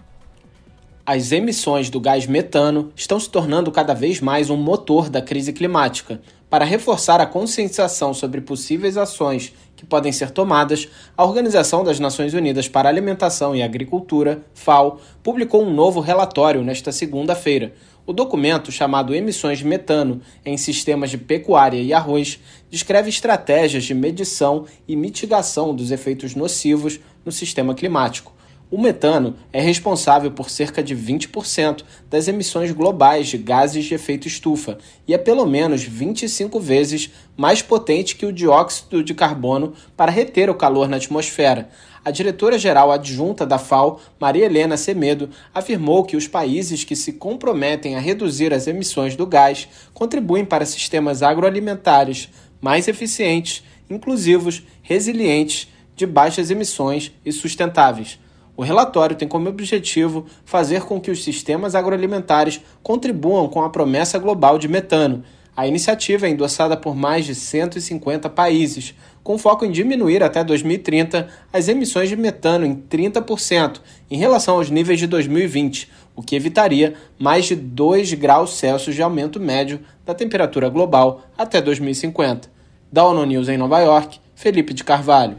As 1.05 1.31
emissões 1.33 1.89
do 1.89 1.99
gás 1.99 2.25
metano 2.25 2.91
estão 2.95 3.19
se 3.19 3.29
tornando 3.29 3.69
cada 3.71 3.93
vez 3.93 4.21
mais 4.21 4.49
um 4.49 4.55
motor 4.55 5.09
da 5.09 5.21
crise 5.21 5.51
climática. 5.51 6.21
Para 6.49 6.65
reforçar 6.65 7.19
a 7.19 7.25
conscientização 7.25 8.13
sobre 8.13 8.39
possíveis 8.39 8.95
ações 8.95 9.53
que 9.75 9.85
podem 9.85 10.13
ser 10.13 10.31
tomadas, 10.31 10.87
a 11.17 11.25
Organização 11.25 11.83
das 11.83 11.99
Nações 11.99 12.33
Unidas 12.33 12.69
para 12.69 12.87
a 12.87 12.91
Alimentação 12.91 13.53
e 13.53 13.61
Agricultura, 13.61 14.43
FAO, 14.53 14.99
publicou 15.21 15.63
um 15.63 15.73
novo 15.73 15.99
relatório 15.99 16.63
nesta 16.63 16.91
segunda-feira 16.91 17.73
o 18.05 18.11
documento, 18.11 18.71
chamado 18.71 19.15
Emissões 19.15 19.59
de 19.59 19.65
Metano 19.65 20.21
em 20.45 20.57
Sistemas 20.57 21.09
de 21.09 21.17
Pecuária 21.17 21.81
e 21.81 21.93
Arroz, 21.93 22.39
descreve 22.69 23.09
estratégias 23.09 23.85
de 23.85 23.93
medição 23.93 24.65
e 24.87 24.95
mitigação 24.95 25.73
dos 25.73 25.89
efeitos 25.89 26.35
nocivos 26.35 26.99
no 27.25 27.31
sistema 27.31 27.73
climático. 27.73 28.33
O 28.69 28.81
metano 28.81 29.35
é 29.53 29.61
responsável 29.61 30.31
por 30.31 30.49
cerca 30.49 30.81
de 30.81 30.95
20% 30.95 31.83
das 32.09 32.27
emissões 32.27 32.71
globais 32.71 33.27
de 33.27 33.37
gases 33.37 33.85
de 33.85 33.93
efeito 33.93 34.27
estufa 34.27 34.79
e 35.07 35.13
é 35.13 35.17
pelo 35.17 35.45
menos 35.45 35.83
25 35.83 36.59
vezes 36.59 37.11
mais 37.37 37.61
potente 37.61 38.15
que 38.15 38.25
o 38.25 38.33
dióxido 38.33 39.03
de 39.03 39.13
carbono 39.13 39.73
para 39.95 40.11
reter 40.11 40.49
o 40.49 40.55
calor 40.55 40.89
na 40.89 40.97
atmosfera, 40.97 41.69
a 42.05 42.11
diretora-geral 42.11 42.91
adjunta 42.91 43.45
da 43.45 43.57
FAO, 43.57 43.99
Maria 44.19 44.45
Helena 44.45 44.75
Semedo, 44.75 45.29
afirmou 45.53 46.03
que 46.03 46.17
os 46.17 46.27
países 46.27 46.83
que 46.83 46.95
se 46.95 47.13
comprometem 47.13 47.95
a 47.95 47.99
reduzir 47.99 48.53
as 48.53 48.67
emissões 48.67 49.15
do 49.15 49.25
gás 49.25 49.67
contribuem 49.93 50.43
para 50.43 50.65
sistemas 50.65 51.23
agroalimentares 51.23 52.29
mais 52.59 52.87
eficientes, 52.87 53.63
inclusivos, 53.89 54.63
resilientes, 54.81 55.67
de 55.95 56.05
baixas 56.05 56.49
emissões 56.49 57.11
e 57.25 57.31
sustentáveis. 57.31 58.19
O 58.55 58.63
relatório 58.63 59.15
tem 59.15 59.27
como 59.27 59.49
objetivo 59.49 60.25
fazer 60.45 60.83
com 60.83 60.99
que 60.99 61.09
os 61.09 61.23
sistemas 61.23 61.73
agroalimentares 61.73 62.61
contribuam 62.83 63.47
com 63.47 63.63
a 63.63 63.69
promessa 63.69 64.19
global 64.19 64.59
de 64.59 64.67
metano. 64.67 65.23
A 65.55 65.67
iniciativa 65.67 66.27
é 66.27 66.29
endossada 66.29 66.75
por 66.75 66.95
mais 66.95 67.25
de 67.25 67.33
150 67.35 68.29
países, 68.29 68.93
com 69.23 69.37
foco 69.37 69.65
em 69.65 69.71
diminuir 69.71 70.21
até 70.21 70.43
2030 70.43 71.27
as 71.51 71.67
emissões 71.67 72.09
de 72.09 72.15
metano 72.15 72.65
em 72.65 72.75
30% 72.75 73.79
em 74.11 74.17
relação 74.17 74.55
aos 74.55 74.69
níveis 74.69 74.99
de 74.99 75.07
2020, 75.07 75.89
o 76.15 76.21
que 76.21 76.35
evitaria 76.35 76.93
mais 77.17 77.45
de 77.45 77.55
2 77.55 78.13
graus 78.13 78.57
Celsius 78.57 78.95
de 78.95 79.01
aumento 79.01 79.39
médio 79.39 79.79
da 80.05 80.13
temperatura 80.13 80.67
global 80.69 81.21
até 81.37 81.61
2050. 81.61 82.51
Da 82.91 83.05
ONU 83.05 83.25
News 83.25 83.49
em 83.49 83.57
Nova 83.57 83.79
York, 83.79 84.19
Felipe 84.35 84.73
de 84.73 84.83
Carvalho. 84.83 85.37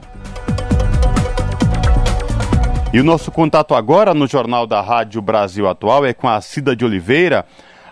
E 2.92 3.00
o 3.00 3.04
nosso 3.04 3.30
contato 3.30 3.74
agora 3.74 4.14
no 4.14 4.26
Jornal 4.26 4.66
da 4.66 4.80
Rádio 4.80 5.20
Brasil 5.20 5.68
Atual 5.68 6.06
é 6.06 6.14
com 6.14 6.28
a 6.28 6.40
Cida 6.40 6.76
de 6.76 6.84
Oliveira. 6.84 7.44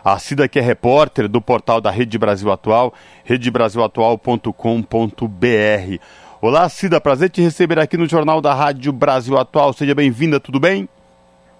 A 0.05 0.19
Cida 0.19 0.49
que 0.49 0.59
é 0.59 0.62
repórter 0.62 1.29
do 1.29 1.41
portal 1.41 1.81
da 1.81 1.91
Rede 1.91 2.19
Brasil 2.19 2.51
Atual, 2.51 2.93
redebrasilatual.com.br. 3.25 5.99
Olá, 6.41 6.69
Cida, 6.69 7.01
prazer 7.01 7.31
te 7.31 7.41
receber 7.41 7.79
aqui 7.79 7.97
no 7.97 8.09
Jornal 8.09 8.41
da 8.41 8.53
Rádio 8.53 8.93
Brasil 8.93 9.38
Atual. 9.38 9.73
Seja 9.73 9.95
bem-vinda, 9.95 10.41
tudo 10.41 10.59
bem? 10.59 10.88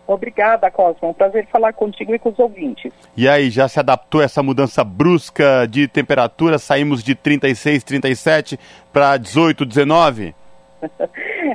Obrigada, 0.09 0.68
Cosmo. 0.72 1.11
Um 1.11 1.14
prazer 1.14 1.46
falar 1.46 1.72
contigo 1.72 2.12
e 2.12 2.18
com 2.18 2.31
os 2.31 2.38
ouvintes. 2.40 2.92
E 3.16 3.28
aí, 3.28 3.48
já 3.48 3.68
se 3.68 3.78
adaptou 3.78 4.20
a 4.20 4.24
essa 4.24 4.42
mudança 4.42 4.83
brusca 4.83 5.64
de 5.70 5.87
temperatura? 5.87 6.59
Saímos 6.59 7.05
de 7.05 7.14
36, 7.14 7.85
37 7.85 8.59
para 8.92 9.16
18, 9.16 9.64
19? 9.64 10.35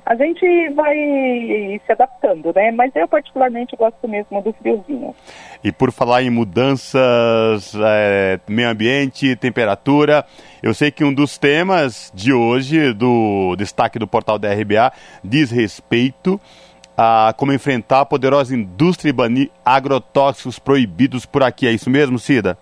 A 0.06 0.16
gente 0.16 0.70
vai 0.70 0.96
se 1.86 1.92
adaptando, 1.92 2.54
né? 2.54 2.72
Mas 2.72 2.96
eu 2.96 3.08
particularmente 3.08 3.76
gosto 3.76 4.08
mesmo 4.08 4.42
do 4.42 4.54
friozinho. 4.54 5.16
E 5.64 5.72
por 5.72 5.92
falar 5.92 6.24
em 6.24 6.30
mudanças, 6.30 7.74
é, 7.76 8.40
meio 8.48 8.70
ambiente, 8.70 9.36
temperatura, 9.36 10.26
eu 10.62 10.74
sei 10.74 10.92
que 10.92 11.04
um 11.04 11.14
dos 11.14 11.38
temas 11.38 12.12
de 12.14 12.34
hoje, 12.34 12.94
do 12.94 13.56
destaque 13.58 14.00
do 14.00 14.08
portal 14.08 14.38
da 14.38 14.54
RBA, 14.54 14.92
diz 15.24 15.52
respeito 15.52 16.40
a 16.98 17.34
como 17.38 17.54
enfrentar 17.54 18.02
a 18.02 18.06
poderosa 18.06 18.56
indústria 18.56 19.10
e 19.10 19.14
banir 19.14 19.52
agrotóxicos 19.64 20.58
proibidos 20.58 21.26
por 21.26 21.44
aqui. 21.44 21.68
É 21.68 21.72
isso 21.72 21.90
mesmo, 21.90 22.18
Cida? 22.18 22.58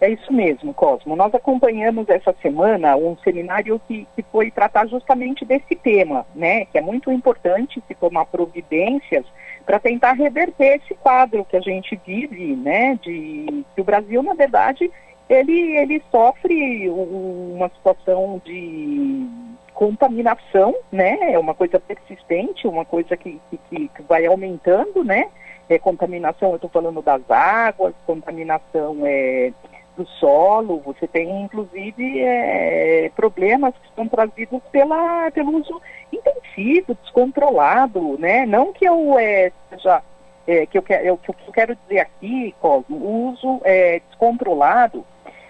É 0.00 0.08
isso 0.10 0.32
mesmo, 0.32 0.72
Cosmo. 0.72 1.16
Nós 1.16 1.34
acompanhamos 1.34 2.08
essa 2.08 2.32
semana 2.40 2.96
um 2.96 3.16
seminário 3.18 3.80
que, 3.88 4.06
que 4.14 4.22
foi 4.30 4.50
tratar 4.50 4.86
justamente 4.86 5.44
desse 5.44 5.74
tema, 5.74 6.24
né? 6.36 6.66
Que 6.66 6.78
é 6.78 6.80
muito 6.80 7.10
importante 7.10 7.82
se 7.86 7.94
tomar 7.96 8.26
providências 8.26 9.26
para 9.66 9.80
tentar 9.80 10.12
reverter 10.12 10.80
esse 10.80 10.94
quadro 10.94 11.44
que 11.44 11.56
a 11.56 11.60
gente 11.60 12.00
vive, 12.06 12.54
né? 12.54 12.96
De 13.02 13.64
que 13.74 13.80
o 13.80 13.84
Brasil, 13.84 14.22
na 14.22 14.34
verdade, 14.34 14.88
ele, 15.28 15.76
ele 15.76 16.00
sofre 16.12 16.88
uma 16.88 17.68
situação 17.70 18.40
de 18.44 19.26
contaminação, 19.74 20.76
né? 20.92 21.32
É 21.32 21.38
uma 21.40 21.54
coisa 21.54 21.80
persistente, 21.80 22.68
uma 22.68 22.84
coisa 22.84 23.16
que, 23.16 23.40
que, 23.68 23.88
que 23.88 24.02
vai 24.02 24.26
aumentando, 24.26 25.02
né? 25.02 25.28
É, 25.68 25.78
contaminação, 25.78 26.50
eu 26.50 26.54
estou 26.54 26.70
falando 26.70 27.02
das 27.02 27.28
águas, 27.30 27.94
contaminação 28.06 29.00
é, 29.04 29.52
do 29.98 30.06
solo, 30.06 30.80
você 30.84 31.08
tem 31.08 31.42
inclusive 31.42 32.20
é, 32.20 33.10
problemas 33.16 33.74
que 33.74 33.94
são 33.96 34.06
trazidos 34.06 34.62
pela, 34.70 35.28
pelo 35.32 35.58
uso 35.58 35.82
intensivo, 36.12 36.96
descontrolado, 37.02 38.16
né? 38.16 38.46
Não 38.46 38.72
que 38.72 38.84
eu 38.84 39.18
é, 39.18 39.50
seja 39.68 40.00
é, 40.46 40.64
que 40.66 40.78
eu, 40.78 40.82
quero, 40.82 41.04
eu, 41.04 41.16
que 41.18 41.30
eu 41.30 41.52
quero 41.52 41.76
dizer 41.76 41.98
aqui, 41.98 42.54
Cosmo, 42.60 42.96
o 42.96 43.30
uso 43.30 43.60
é, 43.64 44.00
descontrolado 44.08 45.04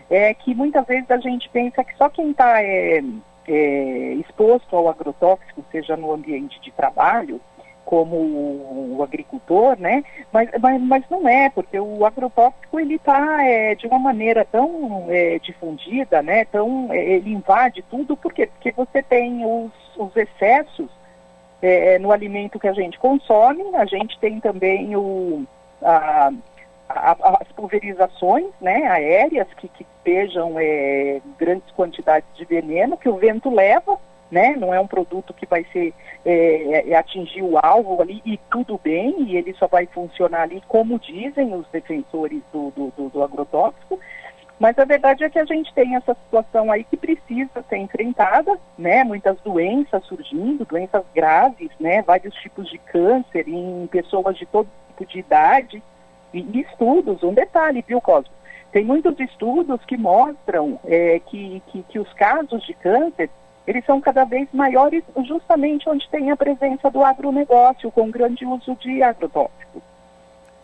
é 0.09 0.33
que 0.33 0.55
muitas 0.55 0.87
vezes 0.87 1.11
a 1.11 1.19
gente 1.19 1.47
pensa 1.51 1.85
que 1.85 1.95
só 1.97 2.09
quem 2.09 2.31
está 2.31 2.63
é, 2.63 3.03
é, 3.47 4.13
exposto 4.15 4.75
ao 4.75 4.89
agrotóxico, 4.89 5.63
seja 5.71 5.95
no 5.95 6.11
ambiente 6.13 6.59
de 6.63 6.73
trabalho, 6.73 7.39
como 7.88 8.16
o 8.16 9.03
agricultor, 9.03 9.81
né? 9.81 10.05
Mas, 10.31 10.51
mas, 10.61 10.83
mas 10.83 11.05
não 11.09 11.27
é, 11.27 11.48
porque 11.48 11.81
o 11.81 12.05
agrotóxico 12.05 12.79
ele 12.79 12.96
está 12.96 13.42
é, 13.42 13.74
de 13.74 13.87
uma 13.87 13.98
maneira 13.98 14.44
tão 14.44 15.07
é, 15.09 15.38
difundida, 15.38 16.20
né? 16.20 16.44
Tão, 16.44 16.92
é, 16.92 16.98
ele 16.98 17.33
invade 17.33 17.83
tudo, 17.88 18.14
por 18.14 18.35
quê? 18.35 18.46
Porque 18.46 18.72
você 18.72 19.03
tem 19.03 19.42
os, 19.42 19.72
os 19.96 20.14
excessos 20.14 20.90
é, 21.62 21.98
no 21.98 22.12
alimento 22.12 22.59
que 22.59 22.68
a 22.68 22.74
gente 22.74 22.98
consome, 22.98 23.64
a 23.74 23.87
gente 23.87 24.18
tem 24.18 24.38
também 24.38 24.94
o, 24.94 25.46
a, 25.81 26.31
a, 26.90 27.38
as 27.40 27.51
pulverizações 27.57 28.48
né, 28.61 28.87
aéreas 28.87 29.48
que, 29.55 29.66
que 29.66 29.87
é, 30.59 31.20
grandes 31.38 31.70
quantidades 31.72 32.29
de 32.35 32.44
veneno 32.44 32.98
que 32.98 33.09
o 33.09 33.16
vento 33.16 33.48
leva, 33.48 33.98
né? 34.31 34.55
Não 34.57 34.73
é 34.73 34.81
um 34.81 34.87
produto 34.87 35.33
que 35.35 35.47
vai 35.47 35.64
ser 35.73 35.95
é, 36.25 36.91
é, 36.91 36.97
atingir 36.97 37.43
o 37.43 37.59
alvo 37.59 38.01
ali 38.01 38.21
e 38.25 38.38
tudo 38.51 38.79
bem, 38.83 39.23
e 39.23 39.37
ele 39.37 39.55
só 39.55 39.67
vai 39.67 39.87
funcionar 39.87 40.43
ali 40.43 40.62
como 40.69 40.99
dizem 40.99 41.55
os 41.55 41.67
defensores 41.69 42.43
do, 42.53 42.71
do, 42.71 42.93
do, 42.97 43.09
do 43.09 43.23
agrotóxico. 43.23 43.99
Mas 44.59 44.77
a 44.77 44.85
verdade 44.85 45.23
é 45.23 45.31
que 45.31 45.38
a 45.38 45.45
gente 45.45 45.73
tem 45.73 45.95
essa 45.95 46.14
situação 46.14 46.71
aí 46.71 46.83
que 46.83 46.97
precisa 46.97 47.64
ser 47.69 47.77
enfrentada, 47.77 48.59
né? 48.77 49.05
Muitas 49.05 49.38
doenças 49.41 50.05
surgindo, 50.05 50.64
doenças 50.64 51.05
graves, 51.14 51.71
né? 51.79 52.03
Vários 52.03 52.35
tipos 52.35 52.69
de 52.69 52.77
câncer 52.79 53.49
em 53.49 53.87
pessoas 53.87 54.37
de 54.37 54.45
todo 54.47 54.69
tipo 54.88 55.07
de 55.07 55.21
idade. 55.21 55.83
E, 56.35 56.41
e 56.41 56.61
estudos, 56.61 57.23
um 57.23 57.33
detalhe, 57.33 57.85
viu, 57.87 58.01
Cosmo? 58.01 58.33
Tem 58.73 58.85
muitos 58.85 59.19
estudos 59.21 59.83
que 59.85 59.97
mostram 59.97 60.79
é, 60.85 61.21
que, 61.21 61.62
que, 61.69 61.83
que 61.85 61.99
os 61.99 62.12
casos 62.14 62.62
de 62.67 62.75
câncer 62.75 63.31
eles 63.68 63.85
são 63.85 64.00
cada 64.00 64.24
vez 64.24 64.48
maiores 64.50 65.04
justamente 65.26 65.87
onde 65.90 66.09
tem 66.09 66.31
a 66.31 66.37
presença 66.37 66.90
do 66.90 67.04
agronegócio, 67.04 67.90
com 67.90 68.11
grande 68.11 68.46
uso 68.46 68.74
de 68.76 69.02
agrotóxicos. 69.02 69.83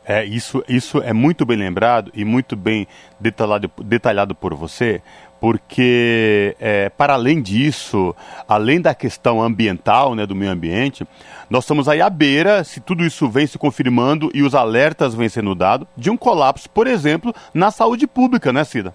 É, 0.06 0.24
isso, 0.24 0.64
isso 0.66 1.02
é 1.02 1.12
muito 1.12 1.44
bem 1.44 1.58
lembrado 1.58 2.10
e 2.14 2.24
muito 2.24 2.56
bem 2.56 2.88
detalhado, 3.20 3.70
detalhado 3.82 4.34
por 4.34 4.54
você, 4.54 5.02
porque, 5.38 6.56
é, 6.58 6.88
para 6.88 7.12
além 7.12 7.42
disso, 7.42 8.16
além 8.48 8.80
da 8.80 8.94
questão 8.94 9.42
ambiental, 9.42 10.14
né, 10.14 10.24
do 10.24 10.34
meio 10.34 10.50
ambiente, 10.50 11.06
nós 11.50 11.64
estamos 11.64 11.90
aí 11.90 12.00
à 12.00 12.08
beira, 12.08 12.64
se 12.64 12.80
tudo 12.80 13.04
isso 13.04 13.28
vem 13.28 13.46
se 13.46 13.58
confirmando 13.58 14.30
e 14.32 14.42
os 14.42 14.54
alertas 14.54 15.14
vêm 15.14 15.28
sendo 15.28 15.54
dados, 15.54 15.86
de 15.94 16.08
um 16.08 16.16
colapso, 16.16 16.70
por 16.70 16.86
exemplo, 16.86 17.34
na 17.52 17.70
saúde 17.70 18.06
pública, 18.06 18.50
né, 18.50 18.64
Cida? 18.64 18.94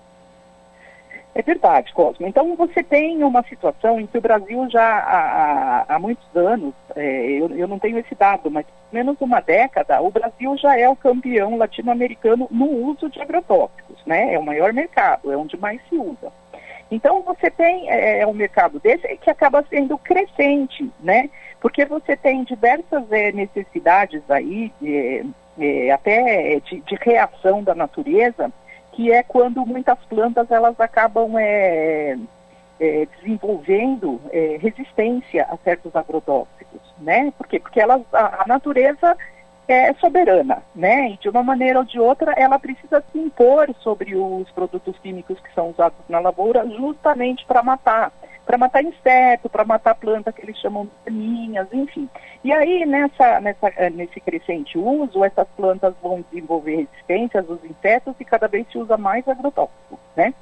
É 1.36 1.42
verdade, 1.42 1.94
Cosmo. 1.94 2.28
Então 2.28 2.56
você 2.56 2.84
tem 2.84 3.24
uma 3.24 3.44
situação 3.44 4.00
em 4.00 4.08
que 4.08 4.18
o 4.18 4.22
Brasil 4.22 4.68
já 4.70 4.84
há, 4.84 5.86
há 5.88 6.00
muitos 6.00 6.26
anos, 6.36 6.74
é, 6.96 7.32
eu, 7.32 7.50
eu, 7.56 7.68
não 7.68 7.78
tenho 7.78 8.00
esse 8.00 8.16
dado, 8.16 8.50
mas 8.50 8.66
menos 8.92 9.16
uma 9.22 9.40
década, 9.40 10.02
o 10.02 10.10
Brasil 10.10 10.58
já 10.58 10.78
é 10.78 10.90
o 10.90 10.96
campeão 10.96 11.58
latino-americano 11.58 12.48
no 12.50 12.66
uso 12.66 13.10
de 13.10 13.22
agrotóxicos, 13.22 13.98
né? 14.06 14.34
É 14.34 14.40
o 14.40 14.44
maior 14.44 14.74
mercado, 14.74 15.32
é 15.32 15.38
onde 15.38 15.56
mais 15.56 15.80
se 15.88 15.96
usa. 15.96 16.32
Então 16.92 17.22
você 17.22 17.52
tem 17.52 17.90
é, 17.90 18.22
é 18.22 18.28
um 18.28 18.34
mercado 18.34 18.80
desse 18.80 19.08
que 19.18 19.30
acaba 19.30 19.64
sendo 19.70 19.98
crescente, 19.98 20.90
né? 21.00 21.30
Porque 21.62 21.86
você 21.86 22.18
tem 22.18 22.44
diversas 22.44 23.12
é, 23.12 23.32
necessidades 23.32 24.24
aí, 24.30 24.74
é, 24.84 25.24
é, 25.60 25.92
até 25.92 26.60
de, 26.62 26.82
de 26.82 26.96
reação 26.96 27.64
da 27.64 27.76
natureza, 27.76 28.52
que 29.00 29.14
é 29.14 29.24
quando 29.24 29.66
muitas 29.66 29.98
plantas 30.10 30.52
elas 30.52 30.78
acabam 30.78 31.38
é, 31.38 32.18
é, 32.78 33.08
desenvolvendo 33.16 34.20
é, 34.30 34.58
resistência 34.60 35.48
a 35.50 35.56
certos 35.64 35.96
agrotóxicos, 35.96 36.82
né? 37.00 37.32
Por 37.38 37.48
quê? 37.48 37.62
Porque 37.62 37.80
elas, 37.80 38.02
a, 38.12 38.44
a, 38.44 38.46
natureza 38.46 39.16
é 39.72 39.94
soberana, 39.96 40.64
né? 40.76 41.12
E 41.12 41.18
de 41.18 41.30
uma 41.30 41.44
maneira 41.44 41.80
ou 41.80 41.86
de 41.86 42.00
outra 42.00 42.34
ela 42.38 42.58
precisa 42.58 43.04
se 43.12 43.20
impor 43.20 43.74
sobre 43.82 44.16
os 44.16 44.50
produtos 44.52 44.98
químicos 45.00 45.40
que 45.40 45.54
são 45.54 45.70
usados 45.70 45.98
na 46.08 46.20
lavoura 46.20 46.68
justamente 46.70 47.46
para 47.46 47.64
matar 47.64 48.12
para 48.50 48.58
matar 48.58 48.84
inseto, 48.84 49.48
para 49.48 49.64
matar 49.64 49.94
planta 49.94 50.32
que 50.34 50.42
eles 50.42 50.58
chamam 50.58 50.86
de 50.86 50.92
daninhas, 51.06 51.68
enfim. 51.72 52.10
E 52.44 52.52
aí, 52.52 52.84
nessa, 52.84 53.40
nessa, 53.40 53.68
eh, 53.78 53.92
nesse 53.92 54.20
crescente 54.20 54.76
uso, 54.76 55.24
essas 55.24 55.48
plantas 55.56 55.94
vão 56.02 56.26
desenvolver 56.32 56.78
resistências 56.78 57.48
aos 57.48 57.64
insetos 57.64 58.16
e 58.20 58.26
cada 58.26 58.48
vez 58.48 58.66
se 58.72 58.80
usa 58.80 58.98
mais 58.98 59.28
agrotóxico, 59.28 60.00
né? 60.16 60.34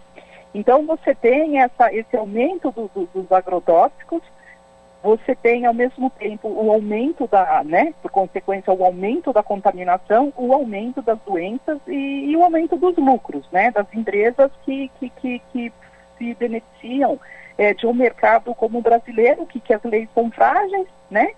Então, 0.53 0.85
você 0.85 1.13
tem 1.13 1.59
essa, 1.59 1.93
esse 1.93 2.15
aumento 2.15 2.71
do, 2.71 2.89
do, 2.95 3.09
dos 3.13 3.29
agrotóxicos, 3.29 4.21
você 5.01 5.35
tem, 5.35 5.65
ao 5.65 5.73
mesmo 5.73 6.09
tempo, 6.09 6.47
o 6.47 6.71
aumento 6.71 7.27
da, 7.27 7.63
né, 7.63 7.93
por 8.01 8.11
consequência, 8.11 8.73
o 8.73 8.83
aumento 8.83 9.31
da 9.31 9.43
contaminação, 9.43 10.33
o 10.35 10.53
aumento 10.53 11.01
das 11.01 11.19
doenças 11.25 11.79
e, 11.87 12.31
e 12.31 12.35
o 12.35 12.43
aumento 12.43 12.75
dos 12.75 12.97
lucros, 12.97 13.47
né, 13.51 13.71
das 13.71 13.87
empresas 13.93 14.51
que, 14.65 14.89
que, 14.99 15.09
que, 15.09 15.41
que 15.51 15.73
se 16.17 16.33
beneficiam 16.33 17.19
é, 17.57 17.73
de 17.73 17.85
um 17.85 17.93
mercado 17.93 18.53
como 18.55 18.79
o 18.79 18.81
brasileiro, 18.81 19.45
que, 19.45 19.59
que 19.59 19.73
as 19.73 19.83
leis 19.83 20.09
são 20.13 20.29
frágeis, 20.31 20.87
né? 21.09 21.29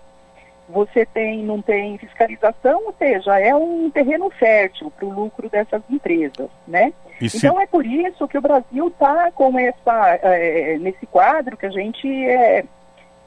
Você 0.68 1.04
tem, 1.04 1.42
não 1.42 1.60
tem 1.60 1.98
fiscalização, 1.98 2.86
ou 2.86 2.94
seja, 2.96 3.40
é 3.40 3.54
um 3.54 3.90
terreno 3.90 4.30
fértil 4.30 4.90
para 4.90 5.04
o 5.04 5.12
lucro 5.12 5.48
dessas 5.48 5.82
empresas, 5.90 6.48
né? 6.66 6.92
Se... 7.28 7.38
Então 7.38 7.60
é 7.60 7.66
por 7.66 7.84
isso 7.84 8.28
que 8.28 8.38
o 8.38 8.40
Brasil 8.40 8.88
está 8.88 9.32
com 9.32 9.58
essa, 9.58 10.18
é, 10.22 10.78
nesse 10.78 11.06
quadro 11.06 11.56
que 11.56 11.66
a 11.66 11.70
gente 11.70 12.08
é, 12.08 12.64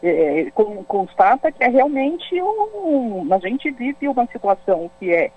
é, 0.04 0.52
constata 0.88 1.52
que 1.52 1.64
é 1.64 1.70
realmente 1.70 2.42
um, 2.42 3.28
a 3.32 3.40
gente 3.40 3.72
vive 3.72 4.08
uma 4.08 4.26
situação 4.28 4.92
que 5.00 5.12
é 5.12 5.32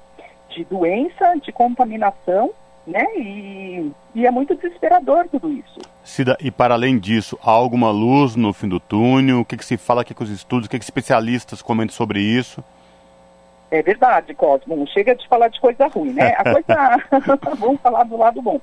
de 0.51 0.65
doença, 0.65 1.35
de 1.37 1.53
contaminação, 1.53 2.51
né? 2.87 3.05
E, 3.17 3.91
e 4.15 4.27
é 4.27 4.31
muito 4.31 4.55
desesperador 4.55 5.29
tudo 5.31 5.53
isso. 5.53 5.79
Cida, 6.03 6.37
e 6.41 6.51
para 6.51 6.75
além 6.75 6.99
disso, 6.99 7.39
há 7.43 7.51
alguma 7.51 7.91
luz 7.91 8.37
no 8.37 8.53
fim 8.53 8.69
do 8.69 8.81
túnel? 8.81 9.41
O 9.41 9.45
que, 9.45 9.57
que 9.57 9.65
se 9.65 9.77
fala 9.77 10.03
aqui 10.03 10.15
com 10.15 10.25
os 10.25 10.31
estudos? 10.31 10.67
O 10.67 10.71
que, 10.71 10.79
que 10.79 10.85
especialistas 10.85 11.63
comentam 11.63 11.95
sobre 11.95 12.21
isso? 12.21 12.63
É 13.71 13.83
verdade, 13.83 14.35
Cosmo. 14.35 14.87
Chega 14.89 15.15
de 15.15 15.27
falar 15.29 15.49
de 15.49 15.61
coisa 15.61 15.89
ruim, 15.89 16.13
né? 16.13 16.35
A 16.39 16.45
coisa. 16.45 17.05
Vamos 17.59 17.81
falar 17.81 18.05
do 18.05 18.17
lado 18.17 18.41
bom. 18.41 18.61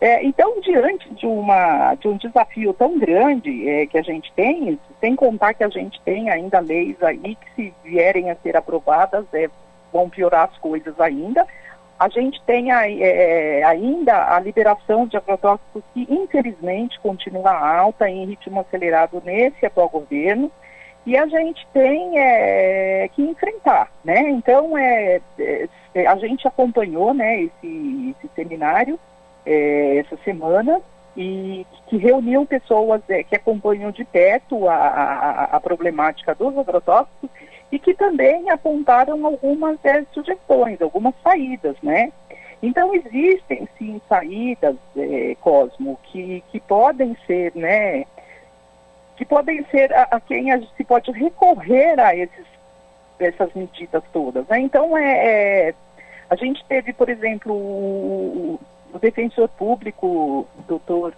É, 0.00 0.24
então, 0.24 0.60
diante 0.60 1.12
de, 1.14 1.26
uma, 1.26 1.94
de 1.94 2.08
um 2.08 2.16
desafio 2.16 2.72
tão 2.74 2.98
grande 2.98 3.68
é, 3.68 3.86
que 3.86 3.98
a 3.98 4.02
gente 4.02 4.32
tem, 4.32 4.78
sem 5.00 5.14
contar 5.14 5.54
que 5.54 5.64
a 5.64 5.68
gente 5.68 6.00
tem 6.02 6.30
ainda 6.30 6.60
leis 6.60 7.00
aí 7.02 7.36
que, 7.36 7.54
se 7.54 7.74
vierem 7.84 8.30
a 8.30 8.36
ser 8.36 8.56
aprovadas, 8.56 9.24
é, 9.32 9.48
vão 9.92 10.08
piorar 10.08 10.48
as 10.50 10.58
coisas 10.58 10.98
ainda. 11.00 11.46
A 11.98 12.08
gente 12.08 12.42
tem 12.42 12.72
é, 12.72 13.62
ainda 13.64 14.34
a 14.34 14.40
liberação 14.40 15.06
de 15.06 15.16
agrotóxicos 15.16 15.82
que, 15.94 16.06
infelizmente, 16.10 16.98
continua 17.00 17.52
alta 17.52 18.08
em 18.08 18.26
ritmo 18.26 18.60
acelerado 18.60 19.22
nesse 19.24 19.64
atual 19.64 19.88
governo. 19.88 20.50
E 21.06 21.16
a 21.16 21.26
gente 21.26 21.66
tem 21.72 22.18
é, 22.18 23.08
que 23.14 23.22
enfrentar, 23.22 23.92
né? 24.02 24.20
Então, 24.30 24.76
é, 24.76 25.20
é, 25.38 26.06
a 26.06 26.16
gente 26.16 26.48
acompanhou 26.48 27.12
né, 27.12 27.42
esse, 27.42 28.16
esse 28.16 28.30
seminário 28.34 28.98
é, 29.46 29.98
essa 29.98 30.16
semana 30.24 30.80
e 31.16 31.64
que 31.86 31.96
reuniu 31.96 32.44
pessoas 32.44 33.00
é, 33.08 33.22
que 33.22 33.36
acompanham 33.36 33.90
de 33.90 34.04
perto 34.04 34.68
a, 34.68 34.74
a, 34.74 35.44
a 35.56 35.60
problemática 35.60 36.34
dos 36.34 36.56
agrotóxicos 36.58 37.30
e 37.70 37.78
que 37.78 37.94
também 37.94 38.50
apontaram 38.50 39.24
algumas 39.26 39.78
é, 39.84 40.04
sugestões, 40.12 40.80
algumas 40.80 41.14
saídas, 41.22 41.76
né? 41.82 42.12
Então 42.62 42.94
existem 42.94 43.68
sim 43.76 44.00
saídas, 44.08 44.76
é, 44.96 45.36
Cosmo, 45.40 45.98
que, 46.04 46.42
que 46.50 46.60
podem 46.60 47.16
ser, 47.26 47.52
né? 47.54 48.04
Que 49.16 49.24
podem 49.24 49.64
ser 49.70 49.92
a, 49.92 50.02
a 50.10 50.20
quem 50.20 50.46
se 50.76 50.84
pode 50.84 51.10
recorrer 51.12 52.00
a 52.00 52.16
esses, 52.16 52.46
essas 53.18 53.52
medidas 53.54 54.02
todas. 54.12 54.46
Né? 54.48 54.60
Então 54.60 54.96
é, 54.96 55.68
é, 55.68 55.74
a 56.30 56.36
gente 56.36 56.64
teve, 56.64 56.92
por 56.92 57.08
exemplo, 57.08 57.52
o, 57.54 58.58
o 58.94 58.98
defensor 58.98 59.48
público, 59.48 60.46
doutor 60.66 61.14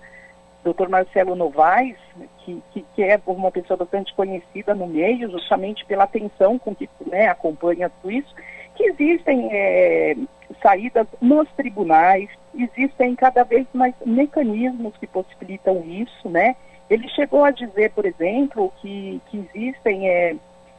doutor 0.65 0.89
Marcelo 0.89 1.37
Novaes, 1.37 1.97
que, 2.39 2.61
que, 2.73 2.85
que, 2.93 3.03
é 3.05 3.21
uma 3.25 3.53
pessoa 3.53 3.77
bastante 3.77 4.13
conhecida 4.15 4.75
no 4.75 4.89
meio, 4.89 5.31
justamente 5.31 5.85
pela 5.85 6.03
atenção 6.03 6.59
com 6.59 6.75
que 6.75 6.91
né, 7.07 7.29
acompanha 7.29 7.89
tudo 7.89 8.11
isso, 8.11 8.35
que 8.75 8.83
existem 8.83 9.49
é, 9.53 10.17
saídas 10.61 11.07
nos 11.21 11.49
tribunais, 11.53 12.29
existem 12.53 13.15
cada 13.15 13.45
vez 13.45 13.65
mais 13.73 13.95
mecanismos 14.05 14.97
que 14.97 15.07
possibilitam 15.07 15.85
isso, 15.87 16.29
né? 16.29 16.57
Ele 16.91 17.09
chegou 17.11 17.45
a 17.45 17.53
dizer, 17.53 17.93
por 17.93 18.05
exemplo, 18.05 18.73
que, 18.81 19.21
que 19.31 19.49
existem 19.55 20.09
é, 20.09 20.35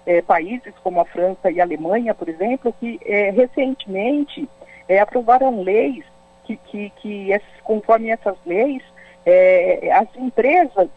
é, 0.06 0.22
países 0.22 0.74
como 0.84 1.00
a 1.00 1.06
França 1.06 1.50
e 1.50 1.62
a 1.62 1.64
Alemanha, 1.64 2.14
por 2.14 2.28
exemplo, 2.28 2.76
que 2.78 3.00
é, 3.06 3.30
recentemente 3.30 4.50
é, 4.90 5.00
aprovaram 5.00 5.64
leis 5.64 6.04
que, 6.48 6.58
que, 6.58 6.90
que, 7.02 7.42
conforme 7.64 8.10
essas 8.10 8.38
leis, 8.46 8.82
é, 9.26 9.92
as 9.92 10.08
empresas, 10.16 10.88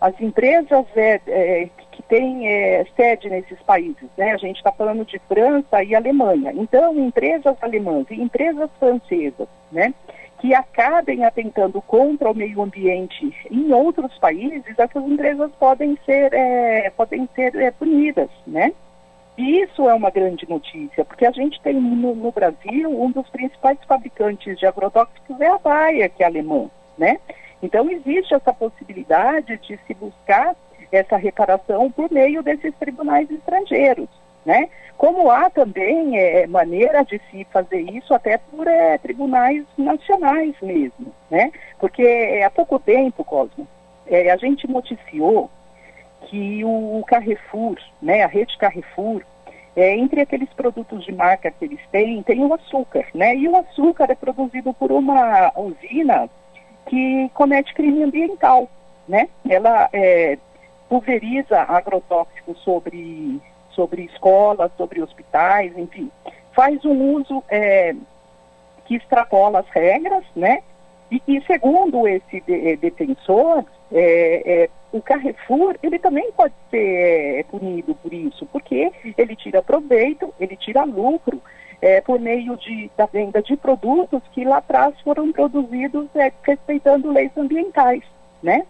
as 0.00 0.20
empresas 0.20 0.84
é, 0.96 1.20
é, 1.28 1.68
que 1.92 2.02
tem 2.02 2.48
é, 2.48 2.84
sede 2.96 3.30
nesses 3.30 3.60
países. 3.62 4.08
Né? 4.16 4.32
A 4.32 4.36
gente 4.36 4.56
está 4.56 4.72
falando 4.72 5.04
de 5.04 5.18
França 5.20 5.82
e 5.84 5.94
Alemanha. 5.94 6.52
Então, 6.54 6.98
empresas 6.98 7.56
alemãs 7.62 8.06
e 8.10 8.20
empresas 8.20 8.68
francesas, 8.78 9.48
né? 9.70 9.94
que 10.40 10.52
acabem 10.52 11.24
atentando 11.24 11.80
contra 11.80 12.30
o 12.30 12.34
meio 12.34 12.60
ambiente 12.60 13.34
em 13.50 13.72
outros 13.72 14.18
países, 14.18 14.62
essas 14.76 15.02
empresas 15.02 15.50
podem 15.58 15.96
ser, 16.04 16.34
é, 16.34 16.90
podem 16.90 17.26
ser 17.34 17.54
é, 17.54 17.70
punidas, 17.70 18.28
né? 18.46 18.72
Isso 19.36 19.88
é 19.88 19.94
uma 19.94 20.10
grande 20.10 20.48
notícia, 20.48 21.04
porque 21.04 21.26
a 21.26 21.32
gente 21.32 21.60
tem 21.60 21.74
no, 21.74 22.14
no, 22.14 22.30
Brasil 22.30 22.88
um 22.88 23.10
dos 23.10 23.28
principais 23.30 23.78
fabricantes 23.86 24.56
de 24.58 24.64
agrotóxicos 24.64 25.40
é 25.40 25.48
a 25.48 25.58
Baia, 25.58 26.08
que 26.08 26.22
é 26.22 26.26
alemã, 26.26 26.70
né? 26.96 27.18
Então 27.60 27.90
existe 27.90 28.32
essa 28.32 28.52
possibilidade 28.52 29.56
de 29.58 29.76
se 29.86 29.94
buscar 29.94 30.54
essa 30.92 31.16
reparação 31.16 31.90
por 31.90 32.12
meio 32.12 32.42
desses 32.44 32.72
tribunais 32.76 33.28
estrangeiros, 33.28 34.08
né? 34.46 34.68
Como 34.96 35.28
há 35.28 35.50
também 35.50 36.16
é, 36.16 36.46
maneira 36.46 37.04
de 37.04 37.20
se 37.30 37.44
fazer 37.46 37.80
isso 37.80 38.14
até 38.14 38.38
por 38.38 38.68
é, 38.68 38.98
tribunais 38.98 39.64
nacionais 39.76 40.54
mesmo, 40.62 41.12
né? 41.28 41.50
Porque 41.80 42.02
é, 42.02 42.44
há 42.44 42.50
pouco 42.50 42.78
tempo, 42.78 43.24
Cosmo, 43.24 43.66
é, 44.06 44.30
a 44.30 44.36
gente 44.36 44.70
noticiou 44.70 45.50
que 46.34 46.64
o 46.64 47.04
Carrefour, 47.06 47.76
né, 48.02 48.24
a 48.24 48.26
rede 48.26 48.58
Carrefour, 48.58 49.22
é, 49.76 49.96
entre 49.96 50.20
aqueles 50.20 50.52
produtos 50.52 51.04
de 51.04 51.12
marca 51.12 51.48
que 51.48 51.64
eles 51.64 51.78
têm, 51.92 52.24
tem 52.24 52.44
o 52.44 52.52
açúcar, 52.52 53.06
né? 53.14 53.36
E 53.36 53.48
o 53.48 53.56
açúcar 53.56 54.10
é 54.10 54.14
produzido 54.16 54.74
por 54.74 54.90
uma 54.90 55.52
usina 55.56 56.28
que 56.86 57.30
comete 57.34 57.72
crime 57.72 58.02
ambiental, 58.02 58.68
né? 59.06 59.28
Ela 59.48 59.88
é, 59.92 60.38
pulveriza 60.88 61.60
agrotóxicos 61.62 62.58
sobre 62.62 63.40
sobre 63.70 64.02
escolas, 64.04 64.70
sobre 64.76 65.02
hospitais, 65.02 65.76
enfim, 65.76 66.08
faz 66.52 66.84
um 66.84 67.16
uso 67.16 67.42
é, 67.48 67.94
que 68.86 68.94
extrapola 68.96 69.60
as 69.60 69.68
regras, 69.70 70.24
né? 70.36 70.62
E, 71.10 71.20
e 71.26 71.40
segundo 71.42 72.06
esse 72.06 72.40
de, 72.40 72.70
é, 72.70 72.76
defensor, 72.76 73.64
é, 73.92 74.64
é, 74.64 74.70
o 74.92 75.00
Carrefour 75.02 75.76
ele 75.82 75.98
também 75.98 76.30
pode 76.32 76.54
ser 76.70 77.40
é, 77.40 77.42
punido 77.44 77.94
por 77.94 78.12
isso, 78.12 78.46
porque 78.46 78.92
ele 79.16 79.36
tira 79.36 79.62
proveito, 79.62 80.32
ele 80.38 80.56
tira 80.56 80.84
lucro 80.84 81.40
é, 81.82 82.00
por 82.00 82.18
meio 82.18 82.56
de, 82.56 82.90
da 82.96 83.06
venda 83.06 83.42
de 83.42 83.56
produtos 83.56 84.22
que 84.32 84.44
lá 84.44 84.58
atrás 84.58 84.98
foram 85.02 85.32
produzidos 85.32 86.08
respeitando 86.42 87.12
leis 87.12 87.36
ambientais, 87.36 88.02
né? 88.42 88.64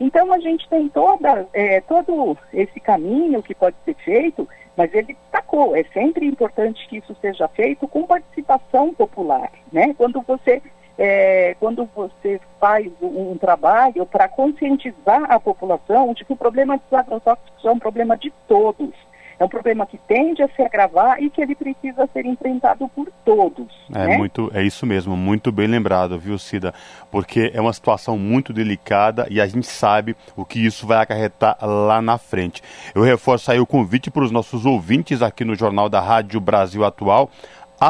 Então 0.00 0.32
a 0.32 0.38
gente 0.38 0.68
tem 0.68 0.88
toda, 0.88 1.46
é, 1.52 1.80
todo 1.82 2.36
esse 2.52 2.80
caminho 2.80 3.42
que 3.42 3.54
pode 3.54 3.76
ser 3.84 3.94
feito, 3.96 4.48
mas 4.76 4.92
ele 4.92 5.14
destacou, 5.14 5.76
é 5.76 5.84
sempre 5.92 6.26
importante 6.26 6.86
que 6.88 6.98
isso 6.98 7.16
seja 7.20 7.46
feito 7.48 7.86
com 7.86 8.06
participação 8.06 8.92
popular, 8.92 9.50
né? 9.72 9.94
Quando 9.96 10.20
você 10.22 10.60
é, 10.98 11.56
quando 11.58 11.88
você 11.94 12.40
faz 12.60 12.90
um, 13.02 13.36
trabalho 13.36 14.06
para 14.06 14.28
conscientizar 14.28 15.30
a 15.30 15.40
população 15.40 16.14
de 16.14 16.24
que 16.24 16.32
o 16.32 16.36
problema 16.36 16.76
dos 16.76 16.92
agrotóxicos 16.92 17.64
é 17.64 17.70
um 17.70 17.78
problema 17.78 18.16
de 18.16 18.32
todos, 18.46 18.90
é 19.38 19.44
um 19.44 19.48
problema 19.48 19.84
que 19.84 19.98
tende 19.98 20.42
a 20.42 20.48
se 20.48 20.62
agravar 20.62 21.20
e 21.20 21.28
que 21.28 21.42
ele 21.42 21.56
precisa 21.56 22.08
ser 22.12 22.24
enfrentado 22.24 22.88
por 22.88 23.10
todos. 23.24 23.66
É 23.92 24.06
né? 24.06 24.16
muito, 24.16 24.50
é 24.54 24.62
isso 24.62 24.86
mesmo, 24.86 25.16
muito 25.16 25.50
bem 25.50 25.66
lembrado, 25.66 26.16
viu, 26.18 26.38
Cida? 26.38 26.72
Porque 27.10 27.50
é 27.52 27.60
uma 27.60 27.72
situação 27.72 28.16
muito 28.16 28.52
delicada 28.52 29.26
e 29.28 29.40
a 29.40 29.46
gente 29.46 29.66
sabe 29.66 30.16
o 30.36 30.44
que 30.44 30.64
isso 30.64 30.86
vai 30.86 30.98
acarretar 30.98 31.58
lá 31.60 32.00
na 32.00 32.16
frente. 32.16 32.62
Eu 32.94 33.02
reforço 33.02 33.50
aí 33.50 33.58
o 33.58 33.66
convite 33.66 34.10
para 34.10 34.22
os 34.22 34.30
nossos 34.30 34.64
ouvintes 34.64 35.20
aqui 35.20 35.44
no 35.44 35.56
Jornal 35.56 35.88
da 35.88 36.00
Rádio 36.00 36.40
Brasil 36.40 36.84
Atual 36.84 37.28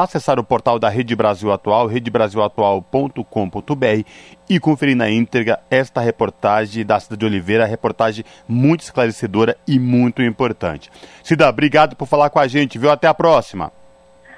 acessar 0.03 0.39
o 0.39 0.43
portal 0.43 0.77
da 0.77 0.89
Rede 0.89 1.15
Brasil 1.15 1.51
Atual, 1.51 1.87
redebrasilatual.com.br 1.87 4.09
e 4.49 4.59
conferir 4.59 4.95
na 4.95 5.09
íntegra 5.09 5.59
esta 5.69 6.01
reportagem 6.01 6.85
da 6.85 6.99
Cida 6.99 7.17
de 7.17 7.25
Oliveira, 7.25 7.65
reportagem 7.65 8.23
muito 8.47 8.81
esclarecedora 8.81 9.57
e 9.67 9.79
muito 9.79 10.21
importante. 10.21 10.91
Cida, 11.23 11.49
obrigado 11.49 11.95
por 11.95 12.07
falar 12.07 12.29
com 12.29 12.39
a 12.39 12.47
gente, 12.47 12.77
viu? 12.77 12.91
Até 12.91 13.07
a 13.07 13.13
próxima. 13.13 13.71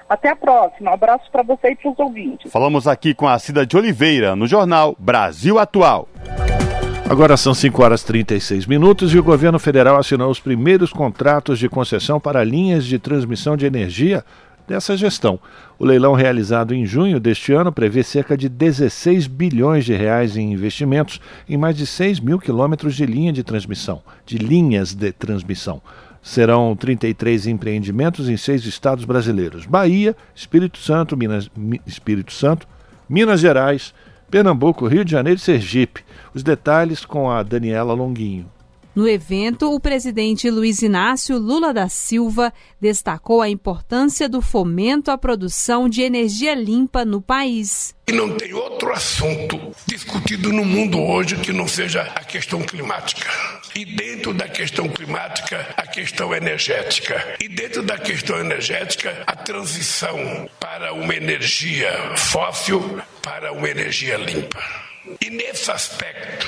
Até 0.10 0.30
a 0.30 0.36
próxima. 0.36 0.92
Um 0.92 0.94
abraço 0.94 1.30
para 1.32 1.44
você 1.44 1.72
e 1.72 1.76
para 1.76 1.92
os 1.92 2.00
ouvintes. 2.00 2.52
Falamos 2.52 2.88
aqui 2.88 3.14
com 3.14 3.28
a 3.28 3.38
Cida 3.38 3.66
de 3.66 3.76
Oliveira, 3.76 4.36
no 4.36 4.48
jornal 4.48 4.96
Brasil 4.98 5.60
Atual. 5.60 6.08
Agora 7.10 7.38
são 7.38 7.54
5 7.54 7.82
horas 7.82 8.02
e 8.02 8.06
36 8.06 8.66
minutos 8.66 9.14
e 9.14 9.18
o 9.18 9.24
governo 9.24 9.58
federal 9.58 9.98
assinou 9.98 10.30
os 10.30 10.42
primeiros 10.42 10.92
contratos 10.92 11.58
de 11.58 11.70
concessão 11.70 12.20
para 12.20 12.44
linhas 12.44 12.86
de 12.86 13.00
transmissão 13.00 13.56
de 13.56 13.66
energia 13.66 14.26
dessa 14.68 14.98
gestão. 14.98 15.40
O 15.80 15.86
leilão 15.86 16.14
realizado 16.14 16.76
em 16.76 16.86
junho 16.86 17.20
deste 17.20 17.54
ano 17.54 17.72
prevê 17.72 18.04
cerca 18.04 18.38
de 18.38 18.50
16 18.50 19.28
bilhões 19.28 19.86
de 19.86 19.94
reais 19.94 20.36
em 20.36 20.52
investimentos 20.52 21.22
em 21.48 21.58
mais 21.58 21.78
de 21.78 21.86
6 21.86 22.20
mil 22.20 22.38
quilômetros 22.38 22.96
de 22.96 23.06
linha 23.06 23.32
de 23.32 23.44
transmissão, 23.44 24.02
de 24.26 24.38
linhas 24.38 24.94
de 24.94 25.12
transmissão. 25.12 25.82
Serão 26.22 26.76
33 26.76 27.48
empreendimentos 27.48 28.28
em 28.28 28.36
seis 28.36 28.66
estados 28.66 29.06
brasileiros: 29.06 29.66
Bahia, 29.66 30.16
Espírito 30.36 30.78
Santo, 30.78 31.16
Minas, 31.16 31.50
Espírito 31.86 32.34
Santo, 32.34 32.68
Minas 33.08 33.40
Gerais, 33.40 33.94
Pernambuco, 34.30 34.88
Rio 34.88 35.06
de 35.06 35.12
Janeiro 35.12 35.40
e 35.40 35.42
Sergipe. 35.42 36.04
Os 36.34 36.44
detalhes 36.44 37.06
com 37.06 37.32
a 37.32 37.42
Daniela 37.44 37.94
Longuinho. 37.94 38.57
No 38.98 39.08
evento, 39.08 39.72
o 39.72 39.80
presidente 39.80 40.50
Luiz 40.50 40.82
Inácio 40.82 41.38
Lula 41.38 41.72
da 41.72 41.88
Silva 41.88 42.52
destacou 42.82 43.44
a 43.44 43.48
importância 43.48 44.28
do 44.28 44.42
fomento 44.42 45.12
à 45.12 45.18
produção 45.20 45.88
de 45.88 46.02
energia 46.02 46.56
limpa 46.56 47.06
no 47.06 47.22
país. 47.22 47.94
E 48.08 48.12
não 48.12 48.36
tem 48.36 48.56
outro 48.56 48.92
assunto 48.92 49.72
discutido 49.86 50.52
no 50.52 50.66
mundo 50.66 51.00
hoje 51.00 51.36
que 51.36 51.54
não 51.54 51.68
seja 51.68 52.12
a 52.16 52.24
questão 52.24 52.64
climática. 52.64 53.30
E 53.76 53.86
dentro 53.86 54.34
da 54.34 54.48
questão 54.48 54.90
climática, 54.90 55.76
a 55.78 55.86
questão 55.86 56.34
energética. 56.34 57.36
E 57.40 57.48
dentro 57.48 57.84
da 57.84 58.00
questão 58.00 58.40
energética, 58.40 59.22
a 59.28 59.36
transição 59.36 60.50
para 60.60 60.92
uma 60.94 61.14
energia 61.14 61.92
fóssil 62.16 63.00
para 63.22 63.54
uma 63.54 63.70
energia 63.70 64.18
limpa. 64.18 64.58
E 65.22 65.30
nesse 65.30 65.70
aspecto, 65.70 66.48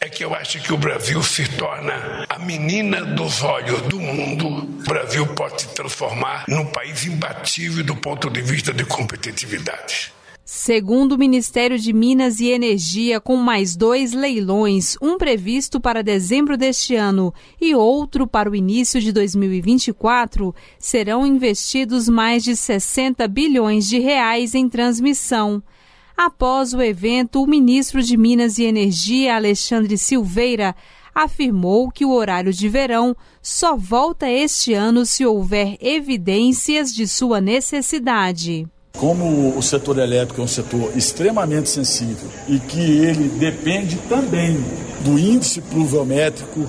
é 0.00 0.08
que 0.08 0.24
eu 0.24 0.34
acho 0.34 0.60
que 0.62 0.72
o 0.72 0.76
Brasil 0.76 1.22
se 1.22 1.48
torna 1.56 2.26
a 2.28 2.38
menina 2.38 3.04
dos 3.04 3.42
olhos 3.42 3.80
do 3.82 3.98
mundo. 3.98 4.48
O 4.48 4.88
Brasil 4.88 5.26
pode 5.28 5.62
se 5.62 5.68
transformar 5.68 6.44
num 6.48 6.66
país 6.66 7.06
imbatível 7.06 7.82
do 7.82 7.96
ponto 7.96 8.28
de 8.28 8.42
vista 8.42 8.72
de 8.72 8.84
competitividade. 8.84 10.12
Segundo 10.48 11.12
o 11.12 11.18
Ministério 11.18 11.76
de 11.76 11.92
Minas 11.92 12.38
e 12.38 12.50
Energia, 12.50 13.20
com 13.20 13.36
mais 13.36 13.74
dois 13.74 14.12
leilões, 14.12 14.96
um 15.02 15.18
previsto 15.18 15.80
para 15.80 16.04
dezembro 16.04 16.56
deste 16.56 16.94
ano 16.94 17.34
e 17.60 17.74
outro 17.74 18.28
para 18.28 18.48
o 18.48 18.54
início 18.54 19.00
de 19.00 19.10
2024, 19.10 20.54
serão 20.78 21.26
investidos 21.26 22.08
mais 22.08 22.44
de 22.44 22.54
60 22.54 23.26
bilhões 23.26 23.88
de 23.88 23.98
reais 23.98 24.54
em 24.54 24.68
transmissão. 24.68 25.60
Após 26.16 26.72
o 26.72 26.80
evento, 26.80 27.42
o 27.42 27.46
ministro 27.46 28.02
de 28.02 28.16
Minas 28.16 28.56
e 28.56 28.64
Energia, 28.64 29.36
Alexandre 29.36 29.98
Silveira, 29.98 30.74
afirmou 31.14 31.90
que 31.90 32.06
o 32.06 32.12
horário 32.12 32.54
de 32.54 32.68
verão 32.70 33.14
só 33.42 33.76
volta 33.76 34.26
este 34.26 34.72
ano 34.72 35.04
se 35.04 35.26
houver 35.26 35.76
evidências 35.78 36.94
de 36.94 37.06
sua 37.06 37.38
necessidade. 37.38 38.66
Como 38.96 39.58
o 39.58 39.62
setor 39.62 39.98
elétrico 39.98 40.40
é 40.40 40.44
um 40.44 40.48
setor 40.48 40.90
extremamente 40.96 41.68
sensível 41.68 42.30
e 42.48 42.58
que 42.60 42.80
ele 42.80 43.28
depende 43.28 43.96
também 44.08 44.56
do 45.04 45.18
índice 45.18 45.60
pluviométrico, 45.60 46.66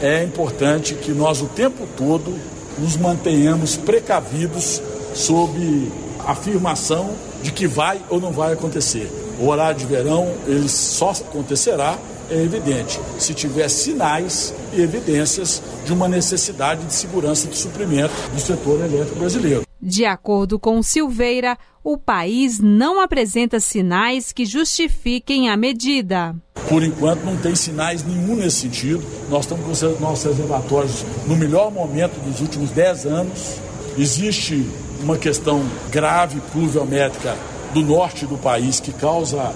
é 0.00 0.24
importante 0.24 0.94
que 0.94 1.12
nós 1.12 1.42
o 1.42 1.46
tempo 1.46 1.86
todo 1.98 2.34
nos 2.78 2.96
mantenhamos 2.96 3.76
precavidos 3.76 4.80
sob 5.14 5.92
afirmação 6.26 7.14
de 7.46 7.52
que 7.52 7.68
vai 7.68 8.00
ou 8.10 8.20
não 8.20 8.32
vai 8.32 8.52
acontecer. 8.52 9.08
O 9.38 9.46
horário 9.46 9.78
de 9.78 9.86
verão 9.86 10.34
ele 10.48 10.68
só 10.68 11.10
acontecerá, 11.10 11.96
é 12.28 12.42
evidente, 12.42 12.98
se 13.20 13.32
tiver 13.34 13.68
sinais 13.68 14.52
e 14.72 14.80
evidências 14.80 15.62
de 15.84 15.92
uma 15.92 16.08
necessidade 16.08 16.84
de 16.84 16.92
segurança 16.92 17.46
de 17.46 17.56
suprimento 17.56 18.12
do 18.34 18.40
setor 18.40 18.80
elétrico 18.80 19.20
brasileiro. 19.20 19.62
De 19.80 20.04
acordo 20.04 20.58
com 20.58 20.82
Silveira, 20.82 21.56
o 21.84 21.96
país 21.96 22.58
não 22.58 23.00
apresenta 23.00 23.60
sinais 23.60 24.32
que 24.32 24.44
justifiquem 24.44 25.48
a 25.48 25.56
medida. 25.56 26.34
Por 26.68 26.82
enquanto, 26.82 27.22
não 27.22 27.36
tem 27.36 27.54
sinais 27.54 28.02
nenhum 28.04 28.34
nesse 28.34 28.62
sentido. 28.62 29.04
Nós 29.30 29.44
estamos 29.44 29.64
com 29.64 29.70
os 29.70 30.00
nossos 30.00 30.24
reservatórios 30.24 31.04
no 31.28 31.36
melhor 31.36 31.70
momento 31.70 32.18
dos 32.24 32.40
últimos 32.40 32.70
10 32.70 33.06
anos. 33.06 33.60
Existe 33.96 34.66
uma 35.06 35.16
questão 35.16 35.62
grave 35.88 36.40
pluviométrica 36.52 37.36
do 37.72 37.80
norte 37.80 38.26
do 38.26 38.36
país 38.36 38.80
que 38.80 38.92
causa 38.92 39.54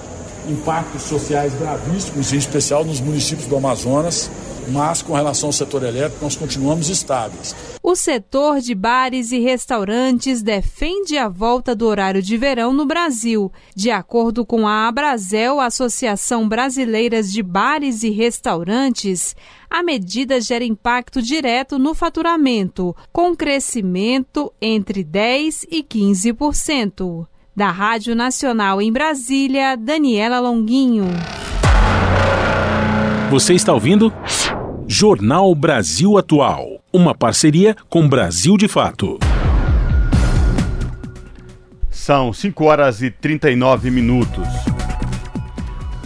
impactos 0.49 1.03
sociais 1.03 1.53
gravíssimos, 1.55 2.33
em 2.33 2.37
especial 2.37 2.85
nos 2.85 3.01
municípios 3.01 3.49
do 3.49 3.57
Amazonas. 3.57 4.31
Mas 4.71 5.03
com 5.03 5.15
relação 5.15 5.49
ao 5.49 5.53
setor 5.53 5.83
elétrico 5.83 6.25
nós 6.25 6.37
continuamos 6.37 6.89
estáveis. 6.89 7.55
O 7.83 7.97
setor 7.97 8.61
de 8.61 8.75
bares 8.75 9.33
e 9.33 9.39
restaurantes 9.39 10.43
defende 10.43 11.19
a 11.19 11.29
volta 11.29 11.75
do 11.75 11.87
horário 11.87 12.23
de 12.23 12.37
verão 12.37 12.73
no 12.73 12.87
Brasil. 12.87 13.51
De 13.75 13.91
acordo 13.91 14.45
com 14.45 14.69
a 14.69 14.87
Abrazel, 14.87 15.61
Associação 15.61 16.49
Brasileira 16.49 17.23
de 17.23 17.43
Bares 17.43 18.03
e 18.03 18.11
Restaurantes, 18.11 19.35
a 19.69 19.83
medida 19.83 20.41
gera 20.41 20.65
impacto 20.65 21.23
direto 21.23 21.79
no 21.79 21.95
faturamento, 21.95 22.95
com 23.13 23.35
crescimento 23.35 24.53
entre 24.61 25.05
10% 25.05 25.67
e 25.71 25.83
15%. 25.83 27.27
Da 27.57 27.71
Rádio 27.71 28.15
Nacional 28.15 28.81
em 28.81 28.93
Brasília, 28.93 29.77
Daniela 29.77 30.39
Longuinho. 30.41 31.07
Você 33.31 33.55
está 33.55 33.73
ouvindo? 33.73 34.13
Jornal 35.01 35.55
Brasil 35.55 36.19
Atual. 36.19 36.85
Uma 36.93 37.15
parceria 37.15 37.75
com 37.89 38.07
Brasil 38.07 38.59
de 38.59 38.69
Fato. 38.69 39.19
São 41.89 42.35
5 42.35 42.63
horas 42.67 43.01
e 43.01 43.11
39 43.11 43.91
minutos. 43.91 44.47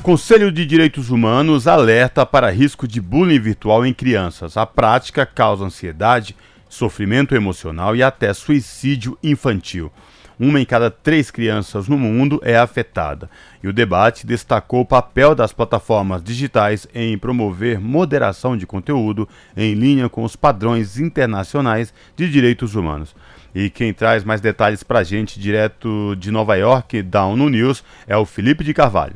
Conselho 0.01 0.53
de 0.53 0.64
Direitos 0.64 1.11
Humanos 1.11 1.66
alerta 1.66 2.24
para 2.24 2.53
risco 2.53 2.86
de 2.86 3.01
bullying 3.01 3.40
virtual 3.40 3.84
em 3.84 3.92
crianças. 3.92 4.57
A 4.57 4.64
prática 4.64 5.26
causa 5.26 5.64
ansiedade, 5.64 6.36
sofrimento 6.68 7.34
emocional 7.34 7.97
e 7.97 8.03
até 8.05 8.32
suicídio 8.32 9.18
infantil 9.24 9.90
uma 10.39 10.61
em 10.61 10.64
cada 10.64 10.91
três 10.91 11.30
crianças 11.30 11.89
no 11.89 11.97
mundo 11.99 12.41
é 12.43 12.57
afetada. 12.57 13.28
E 13.62 13.68
o 13.68 13.72
debate 13.72 14.26
destacou 14.26 14.80
o 14.80 14.87
papel 14.87 15.35
das 15.35 15.53
plataformas 15.53 16.22
digitais 16.22 16.87
em 16.95 17.16
promover 17.16 17.80
moderação 17.80 18.57
de 18.57 18.66
conteúdo 18.66 19.28
em 19.57 19.74
linha 19.74 20.09
com 20.09 20.24
os 20.24 20.37
padrões 20.37 20.99
internacionais 20.99 21.93
de 22.16 22.30
direitos 22.30 22.74
humanos. 22.74 23.14
E 23.55 23.70
quem 23.70 23.95
traz 23.95 24.24
mais 24.24 24.41
detalhes 24.41 24.82
para 24.82 24.99
a 24.99 25.05
gente 25.05 25.39
direto 25.39 26.16
de 26.16 26.30
Nova 26.30 26.57
York, 26.57 27.03
da 27.03 27.24
ONU 27.24 27.49
News, 27.49 27.85
é 28.07 28.16
o 28.16 28.26
Felipe 28.26 28.64
de 28.64 28.74
Carvalho. 28.74 29.14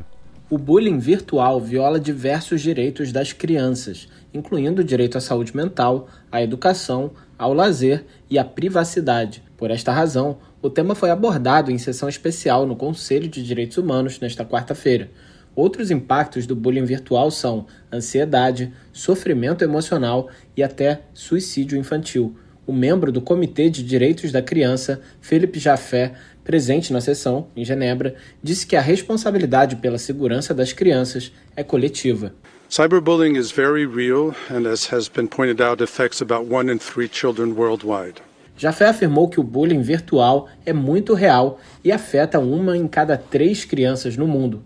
O 0.49 0.57
bullying 0.57 0.97
virtual 0.97 1.61
viola 1.61 1.99
diversos 1.99 2.61
direitos 2.61 3.11
das 3.11 3.33
crianças, 3.33 4.07
incluindo 4.33 4.81
o 4.81 4.83
direito 4.83 5.17
à 5.17 5.21
saúde 5.21 5.55
mental, 5.55 6.07
à 6.31 6.41
educação, 6.41 7.11
ao 7.37 7.53
lazer 7.53 8.05
e 8.29 8.37
à 8.37 8.43
privacidade. 8.43 9.43
Por 9.57 9.71
esta 9.71 9.91
razão, 9.91 10.37
o 10.61 10.69
tema 10.69 10.93
foi 10.93 11.09
abordado 11.09 11.71
em 11.71 11.77
sessão 11.77 12.09
especial 12.09 12.65
no 12.65 12.75
Conselho 12.75 13.27
de 13.27 13.43
Direitos 13.43 13.77
Humanos 13.77 14.19
nesta 14.19 14.45
quarta-feira. 14.45 15.09
Outros 15.55 15.91
impactos 15.91 16.45
do 16.45 16.55
bullying 16.55 16.85
virtual 16.85 17.31
são 17.31 17.65
ansiedade, 17.91 18.71
sofrimento 18.93 19.63
emocional 19.63 20.29
e 20.55 20.63
até 20.63 21.01
suicídio 21.13 21.77
infantil. 21.77 22.35
O 22.65 22.71
membro 22.71 23.11
do 23.11 23.19
Comitê 23.19 23.69
de 23.69 23.83
Direitos 23.83 24.31
da 24.31 24.41
Criança, 24.41 25.01
Felipe 25.19 25.59
Jafé, 25.59 26.13
presente 26.43 26.93
na 26.93 27.01
sessão, 27.01 27.47
em 27.55 27.65
Genebra, 27.65 28.15
disse 28.41 28.65
que 28.65 28.75
a 28.75 28.81
responsabilidade 28.81 29.75
pela 29.77 29.97
segurança 29.97 30.53
das 30.53 30.71
crianças 30.71 31.31
é 31.55 31.63
coletiva. 31.63 32.33
Cyberbullying 32.69 33.35
is 33.35 33.51
very 33.51 33.87
real 33.87 34.35
and 34.47 34.67
as 34.67 34.91
has 34.91 35.09
been 35.09 35.27
pointed 35.27 35.59
out 35.59 35.81
affects 35.81 36.21
about 36.21 36.45
one 36.45 36.69
in 36.69 36.77
three 36.77 37.07
children 37.07 37.55
worldwide. 37.55 38.21
Jafé 38.55 38.85
afirmou 38.85 39.27
que 39.27 39.39
o 39.39 39.43
bullying 39.43 39.81
virtual 39.81 40.47
é 40.63 40.71
muito 40.71 41.15
real 41.15 41.57
e 41.83 41.91
afeta 41.91 42.37
uma 42.37 42.77
em 42.77 42.87
cada 42.87 43.17
três 43.17 43.65
crianças 43.65 44.15
no 44.15 44.27
mundo. 44.27 44.61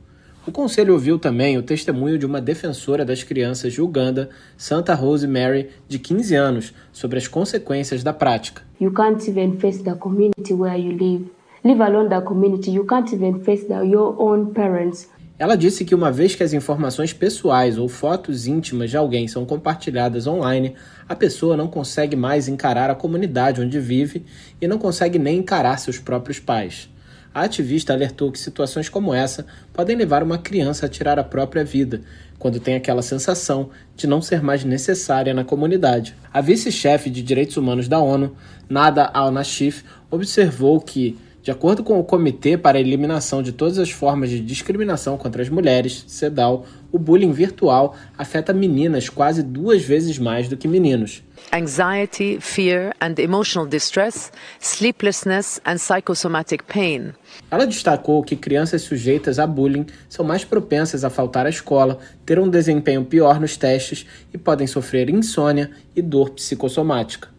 O 0.46 0.52
conselho 0.52 0.92
ouviu 0.92 1.18
também 1.18 1.58
o 1.58 1.64
testemunho 1.64 2.18
de 2.18 2.26
uma 2.26 2.42
defensora 2.42 3.06
das 3.06 3.24
crianças 3.24 3.72
de 3.72 3.82
Uganda, 3.82 4.30
Santa 4.58 4.94
Rose 4.94 5.26
Mary, 5.26 5.70
de 5.88 5.98
15 5.98 6.36
anos, 6.36 6.74
sobre 6.92 7.18
as 7.18 7.30
consequências 7.30 8.04
da 8.04 8.12
prática. 8.12 8.64
You 8.82 8.92
can't 8.92 9.26
even 9.30 9.58
face 9.60 9.82
the 9.82 9.96
community 9.96 10.54
where 10.54 10.78
you 10.78 10.92
live. 10.92 11.32
Leave 11.64 11.82
alone 11.82 12.10
the 12.10 12.20
community. 12.20 12.72
You 12.72 12.86
can't 12.86 13.10
even 13.16 13.40
face 13.46 13.66
the, 13.66 13.86
your 13.86 14.14
own 14.20 14.54
parents. 14.54 15.08
Ela 15.38 15.56
disse 15.56 15.84
que 15.84 15.96
uma 15.96 16.12
vez 16.12 16.36
que 16.36 16.44
as 16.44 16.54
informações 16.54 17.12
pessoais 17.12 17.78
ou 17.78 17.90
fotos 17.90 18.46
íntimas 18.46 18.92
de 18.92 18.98
alguém 18.98 19.28
são 19.28 19.46
compartilhadas 19.46 20.28
online, 20.28 20.76
a 21.10 21.16
pessoa 21.16 21.58
não 21.58 21.68
consegue 21.68 22.16
mais 22.16 22.48
encarar 22.48 22.92
a 22.92 22.96
comunidade 22.96 23.60
onde 23.60 23.80
vive 23.80 24.26
e 24.62 24.68
não 24.68 24.78
consegue 24.78 25.18
nem 25.18 25.40
encarar 25.40 25.78
seus 25.78 25.98
próprios 25.98 26.40
pais. 26.40 26.88
A 27.34 27.42
ativista 27.42 27.92
alertou 27.94 28.32
que 28.32 28.38
situações 28.38 28.90
como 28.90 29.12
essa 29.12 29.48
podem 29.74 29.96
levar 29.96 30.22
uma 30.22 30.38
criança 30.38 30.86
a 30.86 30.90
tirar 30.90 31.18
a 31.18 31.24
própria 31.24 31.66
vida, 31.66 32.02
quando 32.38 32.60
tem 32.60 32.76
aquela 32.76 33.02
sensação 33.02 33.72
de 33.96 34.06
não 34.06 34.22
ser 34.22 34.44
mais 34.44 34.64
necessária 34.64 35.34
na 35.34 35.44
comunidade. 35.44 36.16
A 36.32 36.42
vice-chefe 36.42 37.10
de 37.10 37.24
direitos 37.24 37.58
humanos 37.58 37.88
da 37.88 37.98
ONU, 37.98 38.36
Nada 38.70 39.10
Al-Nashif, 39.12 39.84
observou 40.12 40.80
que 40.80 41.18
de 41.44 41.52
acordo 41.52 41.84
com 41.84 42.00
o 42.00 42.04
Comitê 42.06 42.58
para 42.58 42.78
a 42.78 42.82
Eliminação 42.82 43.44
de 43.44 43.52
Todas 43.52 43.78
as 43.78 43.92
Formas 43.92 44.30
de 44.30 44.40
Discriminação 44.40 45.18
contra 45.18 45.42
as 45.42 45.50
Mulheres, 45.50 46.06
CEDAW, 46.08 46.66
o 46.90 46.98
bullying 46.98 47.34
virtual 47.34 47.98
afeta 48.18 48.54
meninas 48.54 49.10
quase 49.10 49.44
duas 49.44 49.84
vezes 49.84 50.18
mais 50.18 50.48
do 50.48 50.56
que 50.56 50.70
meninos. 50.70 51.22
Anxiety, 51.52 52.38
fear 52.40 52.96
and 53.02 53.16
emotional 53.18 53.68
distress, 53.68 54.32
sleeplessness 54.62 55.60
and 55.66 55.76
psychosomatic 55.76 56.64
pain. 56.64 57.12
Ela 57.52 57.68
destacou 57.68 58.24
que 58.24 58.38
crianças 58.38 58.84
sujeitas 58.84 59.38
a 59.38 59.46
bullying 59.46 59.86
são 60.08 60.24
mais 60.24 60.46
propensas 60.46 61.04
a 61.04 61.10
faltar 61.10 61.46
à 61.46 61.50
escola, 61.50 62.00
ter 62.26 62.40
um 62.40 62.50
desempenho 62.50 63.04
pior 63.04 63.38
nos 63.42 63.58
testes 63.58 64.06
e 64.34 64.38
podem 64.38 64.66
sofrer 64.66 65.10
insônia 65.10 65.72
e 65.94 66.02
dor 66.02 66.30
psicossomática. 66.30 67.33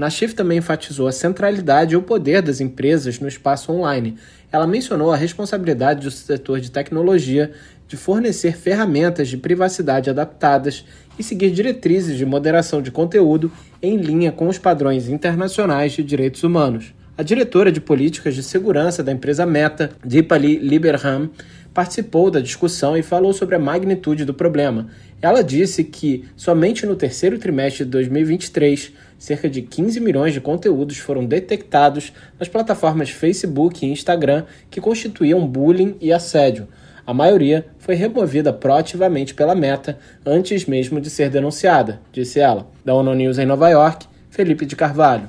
Nashif 0.00 0.34
também 0.34 0.58
enfatizou 0.58 1.06
a 1.06 1.12
centralidade 1.12 1.92
e 1.92 1.96
o 1.96 2.00
poder 2.00 2.40
das 2.40 2.58
empresas 2.58 3.20
no 3.20 3.28
espaço 3.28 3.70
online. 3.70 4.16
Ela 4.50 4.66
mencionou 4.66 5.12
a 5.12 5.16
responsabilidade 5.16 6.00
do 6.00 6.10
setor 6.10 6.58
de 6.58 6.70
tecnologia 6.70 7.52
de 7.86 7.98
fornecer 7.98 8.56
ferramentas 8.56 9.28
de 9.28 9.36
privacidade 9.36 10.08
adaptadas 10.08 10.86
e 11.18 11.22
seguir 11.22 11.50
diretrizes 11.50 12.16
de 12.16 12.24
moderação 12.24 12.80
de 12.80 12.90
conteúdo 12.90 13.52
em 13.82 13.98
linha 13.98 14.32
com 14.32 14.48
os 14.48 14.56
padrões 14.56 15.06
internacionais 15.06 15.92
de 15.92 16.02
direitos 16.02 16.42
humanos. 16.44 16.94
A 17.18 17.22
diretora 17.22 17.70
de 17.70 17.82
políticas 17.82 18.34
de 18.34 18.42
segurança 18.42 19.02
da 19.02 19.12
empresa 19.12 19.44
Meta, 19.44 19.90
Deepali 20.02 20.56
Liberham, 20.56 21.28
participou 21.74 22.30
da 22.30 22.40
discussão 22.40 22.96
e 22.96 23.02
falou 23.02 23.34
sobre 23.34 23.54
a 23.54 23.58
magnitude 23.58 24.24
do 24.24 24.32
problema. 24.32 24.88
Ela 25.20 25.42
disse 25.42 25.84
que 25.84 26.24
somente 26.34 26.86
no 26.86 26.96
terceiro 26.96 27.38
trimestre 27.38 27.84
de 27.84 27.90
2023 27.90 28.92
cerca 29.20 29.50
de 29.50 29.60
15 29.60 30.00
milhões 30.00 30.32
de 30.32 30.40
conteúdos 30.40 30.96
foram 30.96 31.26
detectados 31.26 32.10
nas 32.38 32.48
plataformas 32.48 33.10
Facebook 33.10 33.84
e 33.84 33.92
Instagram 33.92 34.44
que 34.70 34.80
constituíam 34.80 35.46
bullying 35.46 35.94
e 36.00 36.10
assédio. 36.10 36.66
A 37.06 37.12
maioria 37.12 37.66
foi 37.78 37.94
removida 37.94 38.50
proativamente 38.50 39.34
pela 39.34 39.54
Meta 39.54 39.98
antes 40.24 40.64
mesmo 40.64 41.00
de 41.00 41.10
ser 41.10 41.28
denunciada, 41.28 42.00
disse 42.10 42.40
ela. 42.40 42.66
Da 42.82 42.94
ONU 42.94 43.14
News 43.14 43.38
em 43.38 43.44
Nova 43.44 43.68
York, 43.68 44.06
Felipe 44.30 44.64
de 44.64 44.74
Carvalho. 44.74 45.28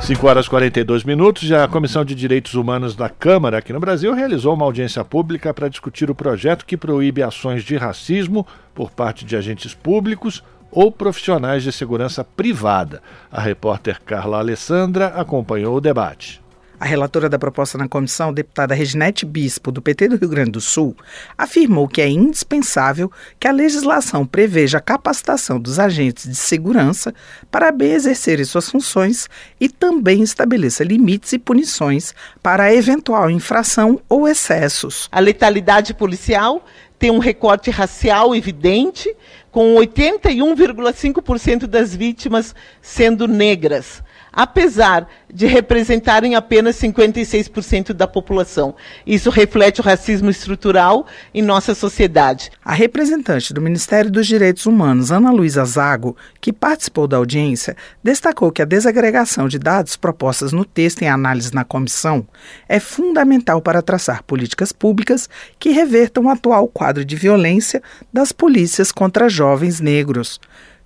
5 0.00 0.26
horas 0.26 0.46
e 0.46 0.50
42 0.50 1.04
minutos. 1.04 1.50
A 1.52 1.66
Comissão 1.66 2.04
de 2.04 2.14
Direitos 2.14 2.54
Humanos 2.54 2.94
da 2.94 3.08
Câmara 3.08 3.58
aqui 3.58 3.72
no 3.72 3.80
Brasil 3.80 4.14
realizou 4.14 4.54
uma 4.54 4.64
audiência 4.64 5.04
pública 5.04 5.52
para 5.52 5.68
discutir 5.68 6.10
o 6.10 6.14
projeto 6.14 6.64
que 6.64 6.76
proíbe 6.76 7.22
ações 7.22 7.62
de 7.64 7.76
racismo 7.76 8.46
por 8.74 8.90
parte 8.90 9.24
de 9.24 9.36
agentes 9.36 9.74
públicos 9.74 10.42
ou 10.76 10.92
profissionais 10.92 11.62
de 11.62 11.72
segurança 11.72 12.22
privada. 12.22 13.02
A 13.32 13.40
repórter 13.40 13.98
Carla 14.04 14.36
Alessandra 14.36 15.06
acompanhou 15.06 15.74
o 15.74 15.80
debate. 15.80 16.44
A 16.78 16.84
relatora 16.84 17.30
da 17.30 17.38
proposta 17.38 17.78
na 17.78 17.88
comissão, 17.88 18.30
deputada 18.30 18.74
Reginete 18.74 19.24
Bispo, 19.24 19.72
do 19.72 19.80
PT 19.80 20.08
do 20.08 20.16
Rio 20.16 20.28
Grande 20.28 20.50
do 20.50 20.60
Sul, 20.60 20.94
afirmou 21.38 21.88
que 21.88 22.02
é 22.02 22.08
indispensável 22.08 23.10
que 23.40 23.48
a 23.48 23.52
legislação 23.52 24.26
preveja 24.26 24.76
a 24.76 24.82
capacitação 24.82 25.58
dos 25.58 25.78
agentes 25.78 26.28
de 26.28 26.34
segurança 26.34 27.14
para 27.50 27.72
bem 27.72 27.92
exercerem 27.92 28.44
suas 28.44 28.68
funções 28.68 29.26
e 29.58 29.70
também 29.70 30.22
estabeleça 30.22 30.84
limites 30.84 31.32
e 31.32 31.38
punições 31.38 32.14
para 32.42 32.64
a 32.64 32.74
eventual 32.74 33.30
infração 33.30 33.98
ou 34.06 34.28
excessos. 34.28 35.08
A 35.10 35.20
letalidade 35.20 35.94
policial 35.94 36.62
tem 36.98 37.10
um 37.10 37.18
recorte 37.18 37.70
racial 37.70 38.34
evidente, 38.34 39.14
com 39.50 39.74
81,5% 39.76 41.66
das 41.66 41.94
vítimas 41.94 42.54
sendo 42.80 43.26
negras. 43.28 44.02
Apesar 44.36 45.08
de 45.32 45.46
representarem 45.46 46.34
apenas 46.34 46.76
56% 46.76 47.94
da 47.94 48.06
população. 48.06 48.74
Isso 49.06 49.30
reflete 49.30 49.80
o 49.80 49.84
racismo 49.84 50.28
estrutural 50.28 51.06
em 51.32 51.40
nossa 51.40 51.74
sociedade. 51.74 52.50
A 52.62 52.74
representante 52.74 53.54
do 53.54 53.62
Ministério 53.62 54.10
dos 54.10 54.26
Direitos 54.26 54.66
Humanos, 54.66 55.10
Ana 55.10 55.30
Luísa 55.30 55.64
Zago, 55.64 56.14
que 56.38 56.52
participou 56.52 57.08
da 57.08 57.16
audiência, 57.16 57.76
destacou 58.04 58.52
que 58.52 58.60
a 58.60 58.66
desagregação 58.66 59.48
de 59.48 59.58
dados 59.58 59.96
propostas 59.96 60.52
no 60.52 60.64
texto 60.64 61.02
em 61.02 61.08
análise 61.08 61.54
na 61.54 61.64
comissão 61.64 62.26
é 62.68 62.78
fundamental 62.78 63.62
para 63.62 63.80
traçar 63.80 64.22
políticas 64.22 64.70
públicas 64.70 65.28
que 65.58 65.70
revertam 65.70 66.24
o 66.24 66.30
atual 66.30 66.68
quadro 66.68 67.04
de 67.04 67.16
violência 67.16 67.82
das 68.12 68.32
polícias 68.32 68.92
contra 68.92 69.28
jovens 69.28 69.80
negros. 69.80 70.38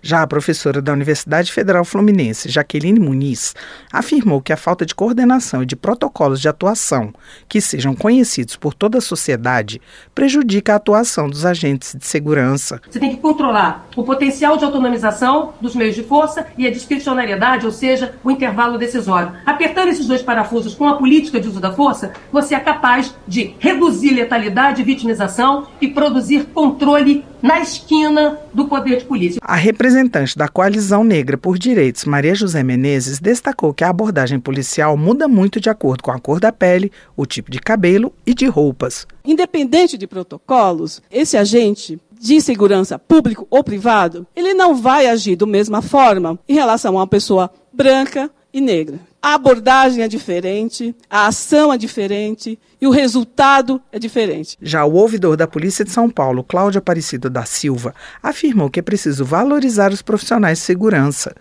Já 0.03 0.23
a 0.23 0.27
professora 0.27 0.81
da 0.81 0.93
Universidade 0.93 1.53
Federal 1.53 1.85
Fluminense, 1.85 2.49
Jaqueline 2.49 2.99
Muniz, 2.99 3.55
afirmou 3.93 4.41
que 4.41 4.53
a 4.53 4.57
falta 4.57 4.87
de 4.87 4.95
coordenação 4.95 5.63
e 5.63 5.67
de 5.67 5.77
protocolos 5.77 6.41
de 6.41 6.49
atuação 6.49 7.13
que 7.49 7.61
sejam 7.61 7.95
conhecidos 7.95 8.57
por 8.57 8.73
toda 8.73 8.99
a 8.99 9.01
sociedade 9.01 9.81
prejudica 10.15 10.73
a 10.73 10.77
atuação 10.77 11.29
dos 11.29 11.45
agentes 11.45 11.95
de 11.95 12.07
segurança. 12.07 12.81
Você 12.89 12.99
tem 12.99 13.11
que 13.11 13.21
controlar 13.21 13.87
o 13.97 14.03
potencial 14.03 14.57
de 14.57 14.65
autonomização 14.65 15.53
dos 15.61 15.75
meios 15.75 15.95
de 15.95 16.03
força 16.03 16.47
e 16.57 16.67
a 16.67 16.71
discricionariedade, 16.71 17.67
ou 17.67 17.73
seja, 17.73 18.15
o 18.25 18.31
intervalo 18.31 18.79
decisório. 18.79 19.33
Apertando 19.45 19.89
esses 19.89 20.07
dois 20.07 20.23
parafusos 20.23 20.75
com 20.75 20.89
a 20.89 20.97
política 20.97 21.41
de 21.41 21.49
uso 21.49 21.61
da 21.61 21.73
força, 21.73 22.13
você 22.33 22.55
é 22.55 22.61
capaz 22.61 23.15
de 23.27 23.55
reduzir 23.59 24.15
letalidade 24.15 24.81
e 24.81 24.85
vitimização 24.85 25.67
e 25.81 25.89
produzir 25.89 26.47
controle 26.55 27.25
na 27.43 27.61
esquina 27.61 28.39
do 28.53 28.67
poder 28.67 28.99
de 28.99 29.05
polícia. 29.05 29.41
A 29.43 29.57
representante 29.91 30.38
da 30.38 30.47
Coalizão 30.47 31.03
Negra 31.03 31.36
por 31.36 31.59
Direitos, 31.59 32.05
Maria 32.05 32.32
José 32.32 32.62
Menezes, 32.62 33.18
destacou 33.18 33.74
que 33.74 33.82
a 33.82 33.88
abordagem 33.88 34.38
policial 34.38 34.97
muda 34.97 35.26
muito 35.26 35.61
de 35.61 35.68
acordo 35.68 36.03
com 36.05 36.12
a 36.12 36.18
cor 36.18 36.38
da 36.38 36.53
pele, 36.53 36.93
o 37.16 37.26
tipo 37.26 37.51
de 37.51 37.59
cabelo 37.59 38.12
e 38.24 38.32
de 38.32 38.47
roupas. 38.47 39.05
Independente 39.24 39.99
de 39.99 40.07
protocolos, 40.07 41.03
esse 41.11 41.36
agente 41.36 41.99
de 42.20 42.41
segurança 42.41 43.01
público 43.01 43.49
ou 43.51 43.64
privado, 43.64 44.24
ele 44.36 44.55
não 44.55 44.76
vai 44.76 45.07
agir 45.07 45.34
da 45.34 45.47
mesma 45.47 45.82
forma 45.82 46.38
em 46.49 46.55
relação 46.55 46.97
a 46.97 47.01
uma 47.01 47.07
pessoa 47.07 47.51
branca 47.72 48.30
e 48.53 48.61
negra. 48.61 49.01
A 49.23 49.35
abordagem 49.35 50.03
é 50.03 50.09
diferente, 50.09 50.97
a 51.09 51.27
ação 51.27 51.71
é 51.71 51.77
diferente 51.77 52.59
e 52.81 52.87
o 52.87 52.91
resultado 52.91 53.79
é 53.93 53.99
diferente. 53.99 54.57
Já 54.62 54.83
o 54.87 54.95
ouvidor 54.95 55.37
da 55.37 55.47
Polícia 55.47 55.85
de 55.85 55.91
São 55.91 56.09
Paulo, 56.09 56.43
Cláudio 56.43 56.79
Aparecido 56.79 57.29
da 57.29 57.45
Silva, 57.45 57.95
afirmou 58.23 58.71
que 58.71 58.81
é 58.81 58.83
preciso 58.83 59.23
valorizar 59.23 59.93
os 59.93 60.01
profissionais 60.01 60.59
de 60.59 60.64
segurança. 60.64 61.35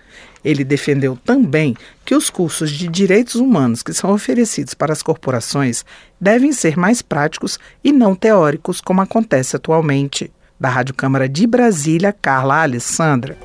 Ele 0.44 0.66
defendeu 0.66 1.18
também 1.24 1.74
que 2.04 2.14
os 2.14 2.30
cursos 2.30 2.70
de 2.70 2.90
direitos 2.90 3.36
humanos 3.36 3.82
que 3.82 3.94
são 3.94 4.12
oferecidos 4.12 4.74
para 4.74 4.92
as 4.92 5.02
corporações 5.02 5.86
devem 6.20 6.52
ser 6.52 6.78
mais 6.78 7.02
práticos 7.02 7.58
e 7.82 7.94
não 7.94 8.14
teóricos, 8.14 8.82
como 8.82 9.00
acontece 9.00 9.56
atualmente. 9.56 10.30
Da 10.60 10.68
Rádio 10.68 10.94
Câmara 10.94 11.30
de 11.30 11.48
Brasília, 11.48 12.12
Carla 12.12 12.64
Alessandra. 12.64 13.38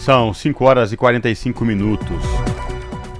São 0.00 0.32
5 0.32 0.64
horas 0.64 0.92
e 0.92 0.96
45 0.96 1.62
minutos. 1.62 2.24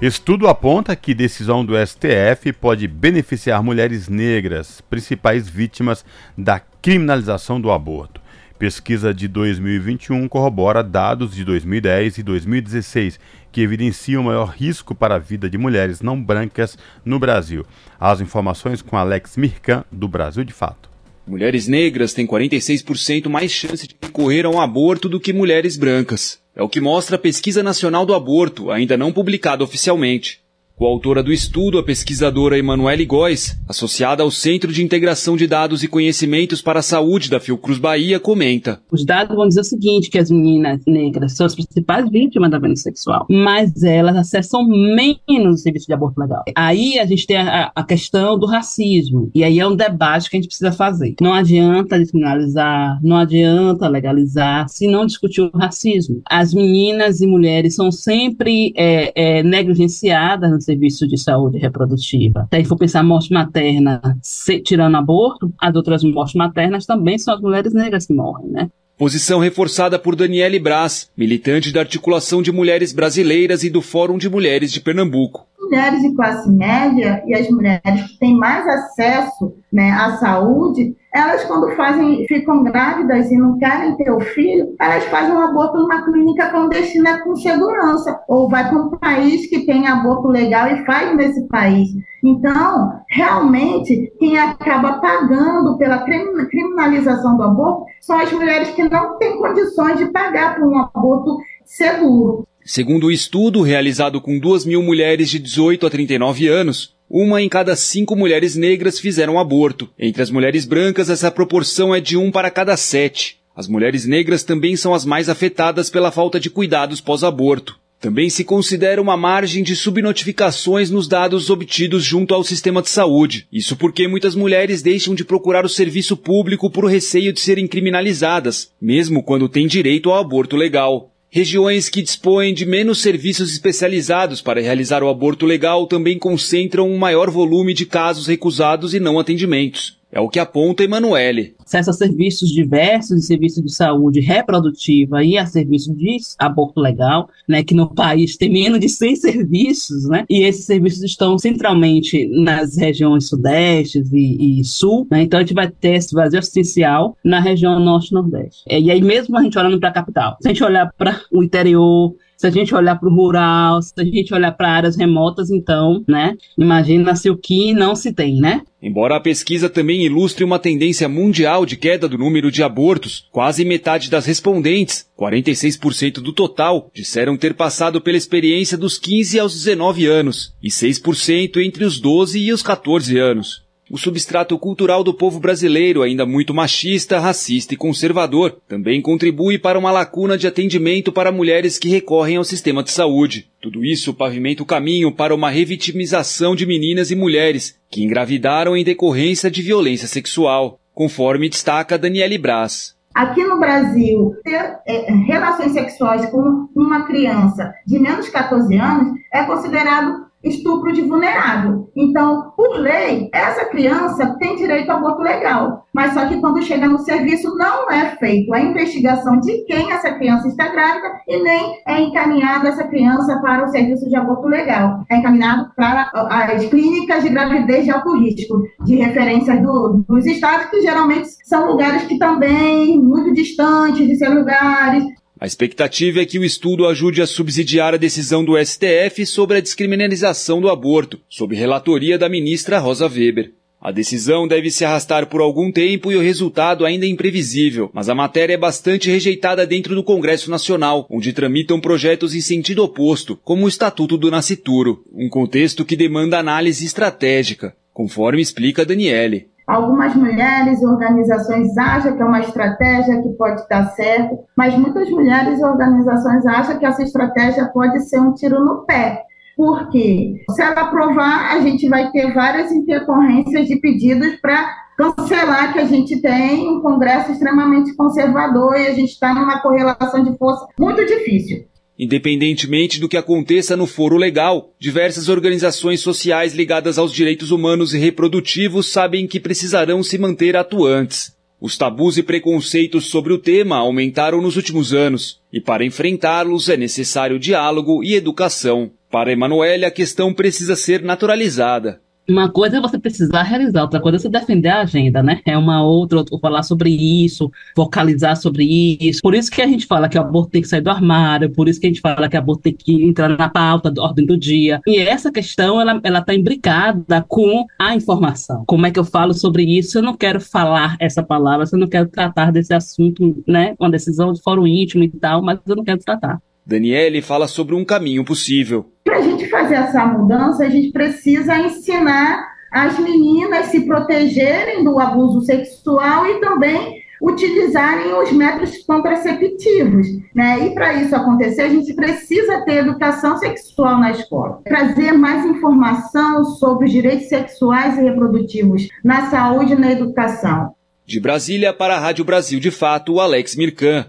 Estudo 0.01 0.49
aponta 0.49 0.97
que 0.97 1.13
decisão 1.13 1.63
do 1.63 1.75
STF 1.77 2.55
pode 2.55 2.89
beneficiar 2.89 3.63
mulheres 3.63 4.09
negras, 4.09 4.81
principais 4.81 5.47
vítimas 5.47 6.03
da 6.39 6.59
criminalização 6.59 7.61
do 7.61 7.71
aborto. 7.71 8.19
Pesquisa 8.59 9.13
de 9.13 9.29
2021 9.29 10.27
corrobora 10.27 10.83
dados 10.83 11.35
de 11.35 11.45
2010 11.45 12.17
e 12.17 12.23
2016, 12.23 13.21
que 13.53 13.61
evidenciam 13.61 14.23
o 14.23 14.25
maior 14.25 14.49
risco 14.49 14.95
para 14.95 15.17
a 15.17 15.19
vida 15.19 15.51
de 15.51 15.59
mulheres 15.59 16.01
não 16.01 16.21
brancas 16.21 16.79
no 17.05 17.19
Brasil. 17.19 17.67
As 18.01 18.23
informações 18.23 18.81
com 18.81 18.97
Alex 18.97 19.37
Mirkan, 19.37 19.85
do 19.93 20.09
Brasil 20.09 20.45
de 20.45 20.55
Fato. 20.55 20.90
Mulheres 21.31 21.69
negras 21.69 22.13
têm 22.13 22.27
46% 22.27 23.29
mais 23.29 23.53
chance 23.53 23.87
de 23.87 23.95
recorrer 24.03 24.45
a 24.45 24.51
um 24.51 24.61
aborto 24.61 25.09
do 25.09 25.21
que 25.21 25.33
mulheres 25.33 25.77
brancas. 25.77 26.41
É 26.57 26.61
o 26.61 26.69
que 26.69 26.81
mostra 26.81 27.15
a 27.15 27.19
Pesquisa 27.21 27.63
Nacional 27.63 28.05
do 28.05 28.15
Aborto, 28.15 28.69
ainda 28.69 28.97
não 28.97 29.13
publicada 29.13 29.63
oficialmente. 29.63 30.41
Coautora 30.81 31.23
do 31.23 31.31
estudo, 31.31 31.77
a 31.77 31.83
pesquisadora 31.83 32.59
Emanuele 32.59 33.05
Góes, 33.05 33.55
associada 33.69 34.23
ao 34.23 34.31
Centro 34.31 34.73
de 34.73 34.83
Integração 34.83 35.37
de 35.37 35.47
Dados 35.47 35.83
e 35.83 35.89
Conhecimentos 35.89 36.63
para 36.63 36.79
a 36.79 36.83
Saúde 36.83 37.29
da 37.29 37.39
Fiocruz 37.39 37.79
Bahia, 37.79 38.19
comenta. 38.19 38.81
Os 38.91 39.05
dados 39.05 39.37
vão 39.37 39.47
dizer 39.47 39.61
o 39.61 39.65
seguinte, 39.65 40.09
que 40.09 40.17
as 40.17 40.31
meninas 40.31 40.81
negras 40.87 41.37
são 41.37 41.45
as 41.45 41.55
principais 41.55 42.09
vítimas 42.09 42.51
da 42.51 42.59
violência 42.59 42.85
sexual, 42.85 43.27
mas 43.29 43.83
elas 43.83 44.17
acessam 44.17 44.67
menos 44.67 45.57
o 45.57 45.63
serviço 45.63 45.87
de 45.87 45.93
aborto 45.93 46.19
legal. 46.19 46.45
Aí 46.57 46.99
a 46.99 47.05
gente 47.05 47.27
tem 47.27 47.37
a, 47.37 47.71
a 47.75 47.85
questão 47.85 48.39
do 48.39 48.47
racismo, 48.47 49.31
e 49.35 49.45
aí 49.45 49.61
é 49.61 49.69
um 49.69 49.77
debate 49.77 50.31
que 50.31 50.37
a 50.37 50.41
gente 50.41 50.49
precisa 50.49 50.73
fazer. 50.73 51.15
Não 51.21 51.35
adianta 51.35 51.99
descriminalizar, 51.99 52.99
não 53.03 53.19
adianta 53.19 53.87
legalizar, 53.87 54.67
se 54.71 54.87
não 54.87 55.05
discutir 55.05 55.43
o 55.43 55.51
racismo. 55.51 56.23
As 56.25 56.55
meninas 56.55 57.21
e 57.21 57.27
mulheres 57.27 57.75
são 57.75 57.93
sempre 57.93 58.73
é, 58.75 59.13
é, 59.15 59.43
negligenciadas 59.43 60.70
serviço 60.71 61.07
de 61.07 61.19
saúde 61.19 61.59
reprodutiva. 61.59 62.49
Se 62.53 62.65
for 62.65 62.77
pensar 62.77 63.03
morte 63.03 63.33
materna, 63.33 64.01
se, 64.23 64.61
tirando 64.61 64.97
aborto, 64.97 65.53
as 65.59 65.75
outras 65.75 66.03
mortes 66.05 66.35
maternas 66.35 66.87
também 66.87 67.19
são 67.19 67.35
as 67.35 67.41
mulheres 67.41 67.75
negras 67.75 68.07
que 68.07 68.15
morrem, 68.15 68.49
né? 68.51 68.71
Posição 68.97 69.41
reforçada 69.41 69.99
por 69.99 70.15
Daniele 70.15 70.59
Braz, 70.59 71.11
militante 71.17 71.73
da 71.73 71.81
Articulação 71.81 72.43
de 72.43 72.53
Mulheres 72.53 72.93
Brasileiras 72.93 73.65
e 73.65 73.71
do 73.71 73.81
Fórum 73.81 74.19
de 74.19 74.29
Mulheres 74.29 74.71
de 74.71 74.79
Pernambuco. 74.79 75.47
Mulheres 75.59 76.03
de 76.03 76.15
classe 76.15 76.51
média 76.51 77.23
e 77.27 77.35
as 77.35 77.49
mulheres 77.49 78.11
que 78.11 78.19
têm 78.19 78.37
mais 78.37 78.67
acesso 78.67 79.55
né, 79.73 79.91
à 79.93 80.19
saúde, 80.19 80.95
elas 81.13 81.45
quando 81.45 81.75
fazem, 81.75 82.25
ficam 82.27 82.63
grávidas 82.63 83.31
e 83.31 83.37
não 83.37 83.59
querem 83.59 83.97
ter 83.97 84.11
o 84.11 84.21
filho, 84.21 84.75
elas 84.81 85.05
fazem 85.05 85.35
um 85.35 85.41
aborto 85.41 85.79
numa 85.79 86.05
clínica 86.05 86.51
clandestina 86.51 87.23
com 87.23 87.35
segurança, 87.37 88.21
ou 88.29 88.49
vai 88.49 88.69
para 88.69 88.79
um 88.79 88.91
país 88.91 89.49
que 89.49 89.67
tem 89.67 89.89
aborto 89.89 90.29
legal 90.29 90.69
e 90.69 90.85
faz 90.85 91.17
nesse 91.17 91.47
país. 91.49 91.89
Então, 92.23 92.93
realmente, 93.09 94.13
quem 94.19 94.39
acaba 94.39 95.01
pagando 95.01 95.77
pela 95.79 96.05
criminalização 96.05 97.37
do 97.37 97.43
aborto 97.43 97.87
são 98.01 98.19
as 98.19 98.31
mulheres 98.33 98.71
que 98.71 98.89
não 98.89 99.19
têm 99.19 99.39
condições 99.39 99.99
de 99.99 100.07
pagar 100.13 100.55
por 100.55 100.69
um 100.69 100.79
aborto 100.79 101.39
seguro. 101.65 102.47
Segundo 102.65 103.07
o 103.07 103.11
estudo 103.11 103.63
realizado 103.63 104.21
com 104.21 104.39
2 104.39 104.67
mil 104.67 104.83
mulheres 104.83 105.31
de 105.31 105.39
18 105.39 105.87
a 105.87 105.91
39 105.91 106.47
anos, 106.47 106.95
uma 107.11 107.43
em 107.43 107.49
cada 107.49 107.75
cinco 107.75 108.15
mulheres 108.15 108.55
negras 108.55 109.01
fizeram 109.01 109.37
aborto. 109.37 109.91
Entre 109.99 110.23
as 110.23 110.31
mulheres 110.31 110.65
brancas, 110.65 111.11
essa 111.11 111.29
proporção 111.29 111.93
é 111.93 112.01
de 112.01 112.17
um 112.17 112.31
para 112.31 112.53
cada 112.53 112.77
sete. 112.77 113.39
As 113.57 113.67
mulheres 113.67 114.07
negras 114.07 114.45
também 114.45 114.77
são 114.77 114.95
as 114.95 115.05
mais 115.05 115.29
afetadas 115.29 115.91
pela 115.91 116.13
falta 116.13 116.39
de 116.39 116.49
cuidados 116.49 117.01
pós-aborto. 117.01 117.81
Também 118.01 118.31
se 118.31 118.45
considera 118.45 119.03
uma 119.03 119.17
margem 119.17 119.63
de 119.63 119.75
subnotificações 119.75 120.89
nos 120.89 121.07
dados 121.09 121.51
obtidos 121.51 122.03
junto 122.03 122.33
ao 122.33 122.45
sistema 122.45 122.81
de 122.81 122.89
saúde. 122.89 123.47
Isso 123.53 123.77
porque 123.77 124.07
muitas 124.07 124.35
mulheres 124.35 124.81
deixam 124.81 125.15
de 125.15 125.25
procurar 125.25 125.67
o 125.67 125.69
serviço 125.69 126.17
público 126.17 126.71
por 126.71 126.87
receio 126.87 127.33
de 127.33 127.41
serem 127.41 127.67
criminalizadas, 127.67 128.71
mesmo 128.81 129.23
quando 129.23 129.51
têm 129.51 129.67
direito 129.67 130.11
ao 130.11 130.19
aborto 130.19 130.57
legal. 130.57 131.13
Regiões 131.33 131.89
que 131.89 132.03
dispõem 132.03 132.53
de 132.53 132.67
menos 132.67 133.01
serviços 133.01 133.53
especializados 133.53 134.41
para 134.41 134.61
realizar 134.61 135.01
o 135.01 135.09
aborto 135.09 135.47
legal 135.47 135.87
também 135.87 136.19
concentram 136.19 136.91
um 136.91 136.99
maior 136.99 137.31
volume 137.31 137.73
de 137.73 137.87
casos 137.87 138.27
recusados 138.27 138.95
e 138.95 138.99
não 138.99 139.17
atendimentos. 139.17 140.00
É 140.13 140.21
o 140.21 140.29
que 140.29 140.39
aponta 140.39 140.83
Emanuele. 140.83 141.55
Acesso 141.65 141.91
a 141.91 141.93
serviços 141.93 142.51
diversos, 142.51 143.27
serviços 143.27 143.63
de 143.63 143.73
saúde 143.73 144.21
reprodutiva 144.21 145.23
e 145.23 145.39
a 145.39 145.47
serviço 145.47 145.95
de 145.95 146.17
aborto 146.39 146.81
legal, 146.81 147.29
né, 147.49 147.63
que 147.63 147.75
no 147.75 147.95
país 147.95 148.37
tem 148.37 148.51
menos 148.51 148.81
de 148.81 148.89
100 148.89 149.17
serviços, 149.17 150.09
né, 150.09 150.25
e 150.29 150.43
esses 150.43 150.65
serviços 150.65 151.03
estão 151.03 151.39
centralmente 151.39 152.27
nas 152.27 152.77
regiões 152.77 153.29
sudeste 153.29 154.03
e, 154.13 154.61
e 154.61 154.65
sul, 154.65 155.07
né, 155.11 155.23
então 155.23 155.39
a 155.39 155.43
gente 155.43 155.55
vai 155.55 155.71
ter 155.71 155.95
esse 155.95 156.13
vazio 156.13 156.41
assistencial 156.41 157.17
na 157.25 157.41
região 157.41 157.79
norte 157.79 158.11
e 158.11 158.15
nordeste. 158.15 158.65
E 158.69 158.91
aí 158.91 159.01
mesmo 159.01 159.39
a 159.39 159.43
gente 159.43 159.59
olhando 159.59 159.79
para 159.79 159.91
a 159.91 159.93
capital, 159.93 160.37
se 160.41 160.49
a 160.49 160.53
gente 160.53 160.65
olhar 160.65 160.93
para 160.99 161.21
o 161.31 161.43
interior, 161.43 162.15
se 162.41 162.47
a 162.47 162.51
gente 162.51 162.75
olhar 162.75 162.99
para 162.99 163.07
o 163.07 163.15
rural, 163.15 163.83
se 163.83 163.93
a 163.99 164.03
gente 164.03 164.33
olhar 164.33 164.53
para 164.53 164.71
áreas 164.71 164.97
remotas, 164.97 165.51
então, 165.51 166.03
né, 166.09 166.35
imagina-se 166.57 167.29
o 167.29 167.37
que 167.37 167.75
não 167.75 167.95
se 167.95 168.15
tem, 168.15 168.41
né? 168.41 168.63
Embora 168.83 169.17
a 169.17 169.21
pesquisa 169.21 169.69
também 169.69 170.07
ilustre 170.07 170.43
uma 170.43 170.59
tendência 170.59 171.07
mundial 171.07 171.67
de 171.67 171.77
queda 171.77 172.09
do 172.09 172.17
número 172.17 172.51
de 172.51 172.63
abortos, 172.63 173.29
quase 173.31 173.63
metade 173.63 174.09
das 174.09 174.25
respondentes, 174.25 175.07
46% 175.21 176.15
do 176.15 176.33
total, 176.33 176.91
disseram 176.95 177.37
ter 177.37 177.53
passado 177.53 178.01
pela 178.01 178.17
experiência 178.17 178.79
dos 178.79 178.97
15 178.97 179.39
aos 179.39 179.53
19 179.53 180.07
anos 180.07 180.55
e 180.63 180.71
6% 180.71 181.59
entre 181.59 181.85
os 181.85 182.01
12 182.01 182.39
e 182.39 182.55
os 182.55 182.63
14 182.63 183.19
anos. 183.19 183.70
O 183.91 183.99
substrato 183.99 184.57
cultural 184.57 185.03
do 185.03 185.13
povo 185.13 185.41
brasileiro, 185.41 186.03
ainda 186.03 186.25
muito 186.25 186.55
machista, 186.55 187.19
racista 187.19 187.75
e 187.75 187.77
conservador, 187.77 188.57
também 188.69 189.03
contribui 189.03 189.59
para 189.59 189.77
uma 189.77 189.91
lacuna 189.91 190.39
de 190.39 190.47
atendimento 190.47 191.11
para 191.11 191.33
mulheres 191.33 191.77
que 191.77 191.89
recorrem 191.89 192.37
ao 192.37 192.45
sistema 192.45 192.85
de 192.85 192.93
saúde. 192.93 193.51
Tudo 193.61 193.85
isso 193.85 194.15
pavimenta 194.15 194.63
o 194.63 194.67
caminho 194.67 195.11
para 195.11 195.35
uma 195.35 195.51
revitimização 195.51 196.55
de 196.55 196.67
meninas 196.67 197.11
e 197.11 197.17
mulheres 197.17 197.81
que 197.91 198.05
engravidaram 198.05 198.77
em 198.77 198.85
decorrência 198.85 199.51
de 199.51 199.61
violência 199.61 200.07
sexual, 200.07 200.79
conforme 200.95 201.49
destaca 201.49 201.99
Daniele 201.99 202.39
Braz. 202.39 202.95
Aqui 203.13 203.43
no 203.43 203.59
Brasil, 203.59 204.37
ter 204.45 204.79
é, 204.87 205.13
relações 205.27 205.73
sexuais 205.73 206.27
com 206.31 206.69
uma 206.77 207.07
criança 207.09 207.75
de 207.85 207.99
menos 207.99 208.27
de 208.27 208.31
14 208.31 208.73
anos 208.77 209.19
é 209.35 209.43
considerado 209.43 210.30
estupro 210.43 210.93
de 210.93 211.03
vulnerável. 211.03 211.91
Então, 211.95 212.53
por 212.57 212.77
lei, 212.79 213.29
essa 213.33 213.67
criança 213.67 214.37
tem 214.39 214.57
direito 214.57 214.91
ao 214.91 214.99
aborto 214.99 215.23
legal. 215.23 215.87
Mas 215.93 216.15
só 216.15 216.27
que 216.27 216.41
quando 216.41 216.63
chega 216.63 216.87
no 216.87 216.99
serviço, 216.99 217.57
não 217.57 217.91
é 217.91 218.17
feito 218.17 218.53
a 218.55 218.61
investigação 218.61 219.39
de 219.41 219.65
quem 219.65 219.93
essa 219.93 220.13
criança 220.13 220.49
está 220.49 220.69
grávida 220.69 221.21
e 221.29 221.43
nem 221.43 221.81
é 221.87 222.01
encaminhada 222.01 222.69
essa 222.69 222.85
criança 222.85 223.39
para 223.41 223.65
o 223.65 223.69
serviço 223.69 224.09
de 224.09 224.17
aborto 224.17 224.47
legal. 224.47 225.05
É 225.11 225.17
encaminhado 225.17 225.71
para 225.77 226.11
as 226.15 226.65
clínicas 226.67 227.23
de 227.23 227.31
gravidez 227.31 227.85
de 227.85 227.91
alto 227.91 228.17
risco, 228.17 228.63
de 228.85 228.97
referência 228.97 229.61
do, 229.61 230.05
dos 230.09 230.25
estados, 230.27 230.67
que 230.67 230.81
geralmente 230.81 231.29
são 231.45 231.67
lugares 231.67 232.05
que 232.05 232.19
também 232.19 233.01
muito 233.01 233.33
distantes 233.33 234.07
de 234.07 234.17
seus 234.17 234.35
lugares, 234.35 235.05
a 235.41 235.47
expectativa 235.47 236.21
é 236.21 236.27
que 236.27 236.39
o 236.39 236.45
estudo 236.45 236.87
ajude 236.87 237.23
a 237.23 237.27
subsidiar 237.27 237.95
a 237.95 237.97
decisão 237.97 238.45
do 238.45 238.63
STF 238.63 239.25
sobre 239.25 239.57
a 239.57 239.61
descriminalização 239.61 240.61
do 240.61 240.69
aborto, 240.69 241.19
sob 241.31 241.57
relatoria 241.57 242.19
da 242.19 242.29
ministra 242.29 242.79
Rosa 242.79 243.07
Weber. 243.07 243.55
A 243.81 243.91
decisão 243.91 244.47
deve 244.47 244.71
se 244.71 244.85
arrastar 244.85 245.27
por 245.29 245.41
algum 245.41 245.73
tempo 245.73 246.13
e 246.13 246.17
o 246.17 246.21
resultado 246.21 246.85
ainda 246.85 247.07
é 247.07 247.09
imprevisível, 247.09 247.89
mas 247.95 248.11
a 248.11 248.15
matéria 248.15 248.53
é 248.53 248.59
bastante 248.59 249.11
rejeitada 249.11 249.67
dentro 249.67 249.95
do 249.95 250.05
Congresso 250.05 250.51
Nacional, 250.51 251.07
onde 251.09 251.33
tramitam 251.33 251.81
projetos 251.81 252.35
em 252.35 252.43
sentido 252.43 252.85
oposto, 252.85 253.41
como 253.43 253.65
o 253.65 253.69
Estatuto 253.69 254.19
do 254.19 254.31
Nascituro, 254.31 255.03
um 255.11 255.31
contexto 255.31 255.87
que 255.87 255.97
demanda 255.97 256.39
análise 256.39 256.85
estratégica, 256.85 257.75
conforme 257.95 258.43
explica 258.43 258.85
Daniele. 258.85 259.47
Algumas 259.71 260.17
mulheres 260.17 260.83
e 260.83 260.85
organizações 260.85 261.79
acham 261.79 262.17
que 262.17 262.21
é 262.21 262.25
uma 262.25 262.41
estratégia 262.41 263.23
que 263.23 263.29
pode 263.31 263.63
dar 263.69 263.85
certo, 263.91 264.41
mas 264.57 264.77
muitas 264.77 265.09
mulheres 265.11 265.61
e 265.61 265.65
organizações 265.65 266.45
acham 266.45 266.77
que 266.77 266.85
essa 266.85 267.05
estratégia 267.05 267.67
pode 267.67 268.01
ser 268.09 268.19
um 268.19 268.35
tiro 268.35 268.65
no 268.65 268.85
pé. 268.85 269.23
Porque 269.57 270.43
se 270.51 270.61
ela 270.61 270.81
aprovar, 270.81 271.53
a 271.53 271.61
gente 271.61 271.89
vai 271.89 272.11
ter 272.11 272.35
várias 272.35 272.73
intercorrências 272.73 273.69
de 273.69 273.77
pedidos 273.77 274.35
para 274.41 274.75
cancelar 274.99 275.73
que 275.73 275.79
a 275.79 275.85
gente 275.85 276.21
tem 276.21 276.69
um 276.69 276.81
Congresso 276.81 277.31
extremamente 277.31 277.95
conservador 277.95 278.77
e 278.77 278.89
a 278.89 278.93
gente 278.93 279.11
está 279.13 279.33
numa 279.33 279.61
correlação 279.61 280.25
de 280.25 280.37
força 280.37 280.67
muito 280.81 281.07
difícil. 281.07 281.70
Independentemente 282.03 282.99
do 282.99 283.11
que 283.11 283.17
aconteça 283.19 283.77
no 283.77 283.87
foro 283.87 284.17
legal, 284.17 284.73
diversas 284.81 285.29
organizações 285.29 286.01
sociais 286.01 286.55
ligadas 286.55 286.97
aos 286.97 287.13
direitos 287.13 287.51
humanos 287.51 287.93
e 287.93 287.99
reprodutivos 287.99 288.91
sabem 288.91 289.27
que 289.27 289.39
precisarão 289.39 290.03
se 290.03 290.17
manter 290.17 290.57
atuantes. 290.57 291.37
Os 291.61 291.77
tabus 291.77 292.17
e 292.17 292.23
preconceitos 292.23 293.11
sobre 293.11 293.35
o 293.35 293.39
tema 293.39 293.77
aumentaram 293.77 294.41
nos 294.41 294.57
últimos 294.57 294.95
anos, 294.95 295.43
e 295.53 295.61
para 295.61 295.85
enfrentá-los 295.85 296.71
é 296.71 296.77
necessário 296.79 297.39
diálogo 297.39 298.03
e 298.03 298.15
educação. 298.15 298.91
Para 299.11 299.31
Emanuele, 299.31 299.85
a 299.85 299.91
questão 299.91 300.33
precisa 300.33 300.77
ser 300.77 301.03
naturalizada. 301.03 302.01
Uma 302.31 302.49
coisa 302.49 302.77
é 302.77 302.81
você 302.81 302.97
precisar 302.97 303.43
realizar, 303.43 303.83
outra 303.83 304.01
coisa 304.01 304.17
é 304.17 304.21
você 304.21 304.29
defender 304.29 304.69
a 304.69 304.83
agenda, 304.83 305.21
né? 305.21 305.41
É 305.45 305.59
uma 305.59 305.83
outra, 305.83 306.25
falar 306.41 306.63
sobre 306.63 306.91
isso, 306.91 307.51
focalizar 307.75 308.37
sobre 308.37 308.65
isso. 309.01 309.21
Por 309.21 309.35
isso 309.35 309.51
que 309.51 309.61
a 309.61 309.67
gente 309.67 309.85
fala 309.85 310.09
que 310.09 310.17
o 310.17 310.21
aborto 310.21 310.53
tem 310.53 310.63
que 310.63 310.69
sair 310.69 310.81
do 310.81 310.91
armário, 310.91 311.51
por 311.51 311.69
isso 311.69 311.81
que 311.81 311.89
a 311.89 311.91
gente 311.91 312.01
fala 312.01 312.29
que 312.29 312.37
o 312.37 312.39
aborto 312.39 312.63
tem 312.63 312.73
que 312.73 313.03
entrar 313.03 313.29
na 313.29 313.49
pauta, 313.49 313.91
da 313.91 314.01
ordem 314.01 314.25
do 314.25 314.39
dia. 314.39 314.81
E 314.87 314.99
essa 314.99 315.33
questão, 315.33 315.81
ela, 315.81 316.01
ela 316.05 316.23
tá 316.23 316.33
imbricada 316.33 317.25
com 317.27 317.67
a 317.77 317.97
informação. 317.97 318.65
Como 318.65 318.87
é 318.87 318.93
que 318.93 319.01
eu 319.01 319.05
falo 319.05 319.35
sobre 319.35 319.65
isso? 319.65 319.99
Eu 319.99 320.03
não 320.03 320.17
quero 320.17 320.41
falar 320.41 320.97
essa 321.01 321.25
palavra, 321.25 321.67
eu 321.73 321.79
não 321.81 321.89
quero 321.89 322.09
tratar 322.09 322.53
desse 322.53 322.73
assunto, 322.73 323.43
né? 323.45 323.75
Uma 323.77 323.91
decisão 323.91 324.33
de 324.33 324.41
fórum 324.41 324.69
íntimo 324.69 325.03
e 325.03 325.09
tal, 325.09 325.43
mas 325.43 325.59
eu 325.67 325.75
não 325.75 325.83
quero 325.83 325.99
tratar. 325.99 326.41
Daniele 326.71 327.21
fala 327.21 327.49
sobre 327.49 327.75
um 327.75 327.85
caminho 327.85 328.25
possível. 328.25 328.93
Para 329.03 329.19
a 329.19 329.21
gente 329.21 329.49
fazer 329.49 329.75
essa 329.75 330.07
mudança, 330.07 330.65
a 330.65 330.69
gente 330.69 330.93
precisa 330.93 331.59
ensinar 331.59 332.49
as 332.71 332.97
meninas 333.01 333.67
se 333.67 333.85
protegerem 333.85 334.85
do 334.85 335.01
abuso 335.01 335.41
sexual 335.41 336.25
e 336.29 336.41
também 336.41 337.01
utilizarem 337.21 338.15
os 338.15 338.31
métodos 338.31 338.79
contraceptivos. 338.87 340.07
Né? 340.33 340.69
E 340.69 340.75
para 340.75 340.95
isso 340.95 341.17
acontecer, 341.17 341.63
a 341.63 341.69
gente 341.69 341.93
precisa 341.93 342.65
ter 342.65 342.77
educação 342.77 343.37
sexual 343.37 343.99
na 343.99 344.13
escola, 344.13 344.61
trazer 344.65 345.11
mais 345.11 345.45
informação 345.45 346.45
sobre 346.45 346.87
os 346.87 346.93
direitos 346.93 347.29
sexuais 347.29 347.99
e 347.99 348.03
reprodutivos 348.03 348.87
na 349.05 349.29
saúde 349.29 349.73
e 349.73 349.77
na 349.77 349.91
educação. 349.91 350.73
De 351.05 351.19
Brasília 351.19 351.73
para 351.73 351.97
a 351.97 351.99
Rádio 351.99 352.25
Brasil 352.25 352.61
de 352.61 352.71
Fato, 352.71 353.19
Alex 353.19 353.57
Mirkan. 353.57 354.07